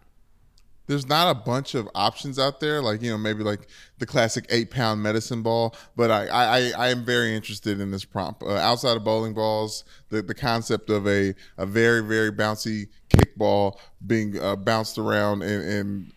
There's 0.86 1.06
not 1.06 1.30
a 1.30 1.34
bunch 1.34 1.74
of 1.74 1.88
options 1.94 2.38
out 2.38 2.60
there, 2.60 2.82
like 2.82 3.02
you 3.02 3.10
know 3.10 3.18
maybe 3.18 3.42
like 3.42 3.68
the 3.98 4.06
classic 4.06 4.46
eight 4.50 4.70
pound 4.70 5.02
medicine 5.02 5.42
ball. 5.42 5.74
But 5.96 6.10
I 6.10 6.26
I, 6.26 6.72
I 6.76 6.88
am 6.88 7.04
very 7.04 7.34
interested 7.34 7.80
in 7.80 7.90
this 7.90 8.04
prompt. 8.04 8.42
Uh, 8.42 8.54
outside 8.56 8.96
of 8.96 9.04
bowling 9.04 9.34
balls, 9.34 9.84
the 10.08 10.22
the 10.22 10.34
concept 10.34 10.90
of 10.90 11.06
a 11.06 11.34
a 11.56 11.66
very 11.66 12.02
very 12.02 12.32
bouncy 12.32 12.88
kickball 13.08 13.78
being 14.06 14.38
uh, 14.40 14.56
bounced 14.56 14.98
around 14.98 15.42
and 15.42 15.64
and 15.64 16.12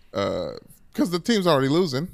because 0.92 1.12
the 1.12 1.20
team's 1.20 1.48
already 1.48 1.70
losing. 1.70 2.08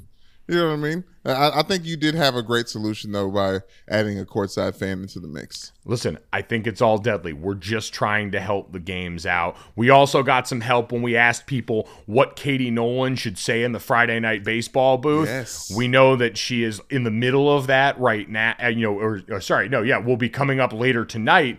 You 0.52 0.58
know 0.58 0.66
what 0.68 0.72
I 0.74 0.76
mean? 0.76 1.04
I, 1.24 1.60
I 1.60 1.62
think 1.62 1.86
you 1.86 1.96
did 1.96 2.14
have 2.14 2.34
a 2.36 2.42
great 2.42 2.68
solution 2.68 3.12
though 3.12 3.30
by 3.30 3.60
adding 3.88 4.18
a 4.18 4.24
courtside 4.26 4.76
fan 4.76 5.00
into 5.00 5.18
the 5.18 5.26
mix. 5.26 5.72
Listen, 5.86 6.18
I 6.30 6.42
think 6.42 6.66
it's 6.66 6.82
all 6.82 6.98
deadly. 6.98 7.32
We're 7.32 7.54
just 7.54 7.94
trying 7.94 8.32
to 8.32 8.40
help 8.40 8.72
the 8.72 8.78
games 8.78 9.24
out. 9.24 9.56
We 9.76 9.88
also 9.88 10.22
got 10.22 10.46
some 10.46 10.60
help 10.60 10.92
when 10.92 11.00
we 11.00 11.16
asked 11.16 11.46
people 11.46 11.88
what 12.04 12.36
Katie 12.36 12.70
Nolan 12.70 13.16
should 13.16 13.38
say 13.38 13.62
in 13.62 13.72
the 13.72 13.80
Friday 13.80 14.20
night 14.20 14.44
baseball 14.44 14.98
booth. 14.98 15.26
Yes. 15.28 15.72
We 15.74 15.88
know 15.88 16.16
that 16.16 16.36
she 16.36 16.64
is 16.64 16.82
in 16.90 17.04
the 17.04 17.10
middle 17.10 17.50
of 17.50 17.66
that 17.68 17.98
right 17.98 18.28
now. 18.28 18.54
uh, 18.62 18.66
You 18.68 18.82
know, 18.88 18.98
or, 18.98 19.22
or 19.30 19.40
sorry, 19.40 19.70
no, 19.70 19.80
yeah, 19.80 19.96
we'll 19.96 20.18
be 20.18 20.28
coming 20.28 20.60
up 20.60 20.74
later 20.74 21.06
tonight. 21.06 21.58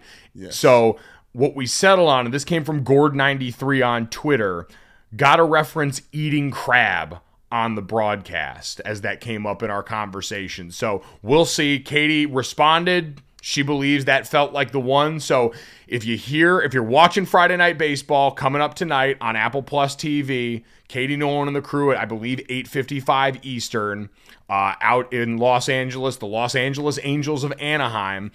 So 0.51 0.99
what 1.31 1.55
we 1.55 1.65
settle 1.65 2.07
on, 2.07 2.25
and 2.25 2.33
this 2.33 2.45
came 2.45 2.63
from 2.63 2.83
Gord93 2.85 3.83
on 3.83 4.07
Twitter, 4.09 4.67
got 5.15 5.37
to 5.37 5.43
reference 5.43 6.03
eating 6.11 6.51
crab 6.51 7.21
on 7.53 7.75
the 7.75 7.81
broadcast 7.83 8.81
as 8.83 9.01
that 9.01 9.21
came 9.21 9.45
up 9.45 9.61
in 9.61 9.69
our 9.69 9.83
conversation. 9.83 10.71
So 10.71 11.03
we'll 11.21 11.45
see. 11.45 11.79
Katie 11.79 12.25
responded. 12.25 13.21
She 13.43 13.61
believes 13.61 14.05
that 14.05 14.25
felt 14.25 14.53
like 14.53 14.71
the 14.71 14.79
one. 14.79 15.19
So 15.19 15.53
if 15.87 16.03
you 16.03 16.17
hear, 16.17 16.59
if 16.61 16.73
you're 16.73 16.81
watching 16.81 17.27
Friday 17.27 17.55
Night 17.55 17.77
Baseball 17.77 18.31
coming 18.31 18.59
up 18.59 18.73
tonight 18.73 19.17
on 19.21 19.35
Apple 19.35 19.61
Plus 19.61 19.95
TV, 19.95 20.63
Katie 20.87 21.15
Nolan 21.15 21.47
and 21.47 21.55
the 21.55 21.61
crew 21.61 21.91
at 21.91 21.99
I 21.99 22.05
believe 22.05 22.39
8:55 22.49 23.37
Eastern, 23.43 24.09
uh, 24.49 24.73
out 24.81 25.13
in 25.13 25.37
Los 25.37 25.69
Angeles, 25.69 26.17
the 26.17 26.25
Los 26.25 26.55
Angeles 26.55 26.97
Angels 27.03 27.43
of 27.43 27.53
Anaheim. 27.59 28.31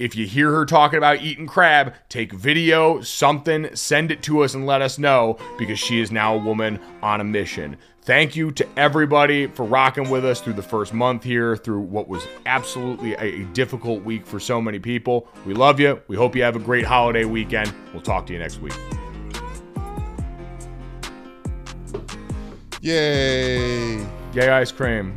If 0.00 0.16
you 0.16 0.26
hear 0.26 0.50
her 0.50 0.64
talking 0.64 0.96
about 0.96 1.22
eating 1.22 1.46
crab, 1.46 1.94
take 2.08 2.32
video, 2.32 3.00
something, 3.02 3.74
send 3.76 4.10
it 4.10 4.22
to 4.22 4.42
us 4.42 4.54
and 4.54 4.66
let 4.66 4.82
us 4.82 4.98
know 4.98 5.38
because 5.58 5.78
she 5.78 6.00
is 6.00 6.10
now 6.10 6.34
a 6.34 6.38
woman 6.38 6.80
on 7.02 7.20
a 7.20 7.24
mission. 7.24 7.76
Thank 8.08 8.34
you 8.34 8.52
to 8.52 8.66
everybody 8.78 9.48
for 9.48 9.66
rocking 9.66 10.08
with 10.08 10.24
us 10.24 10.40
through 10.40 10.54
the 10.54 10.62
first 10.62 10.94
month 10.94 11.22
here, 11.22 11.58
through 11.58 11.80
what 11.80 12.08
was 12.08 12.26
absolutely 12.46 13.12
a, 13.16 13.44
difficult 13.52 14.02
week 14.02 14.24
for 14.26 14.40
so 14.40 14.62
many 14.62 14.78
people. 14.78 15.28
We 15.44 15.52
love 15.52 15.78
you. 15.78 16.00
We 16.08 16.16
hope 16.16 16.34
you 16.34 16.42
have 16.42 16.56
a 16.56 16.58
great 16.58 16.86
holiday 16.86 17.26
weekend. 17.26 17.70
We'll 17.92 18.00
talk 18.00 18.24
to 18.28 18.32
you 18.32 18.38
next 18.38 18.62
week. 18.62 18.72
Yay! 22.80 23.98
Yay, 24.32 24.48
ice 24.48 24.72
cream. 24.72 25.14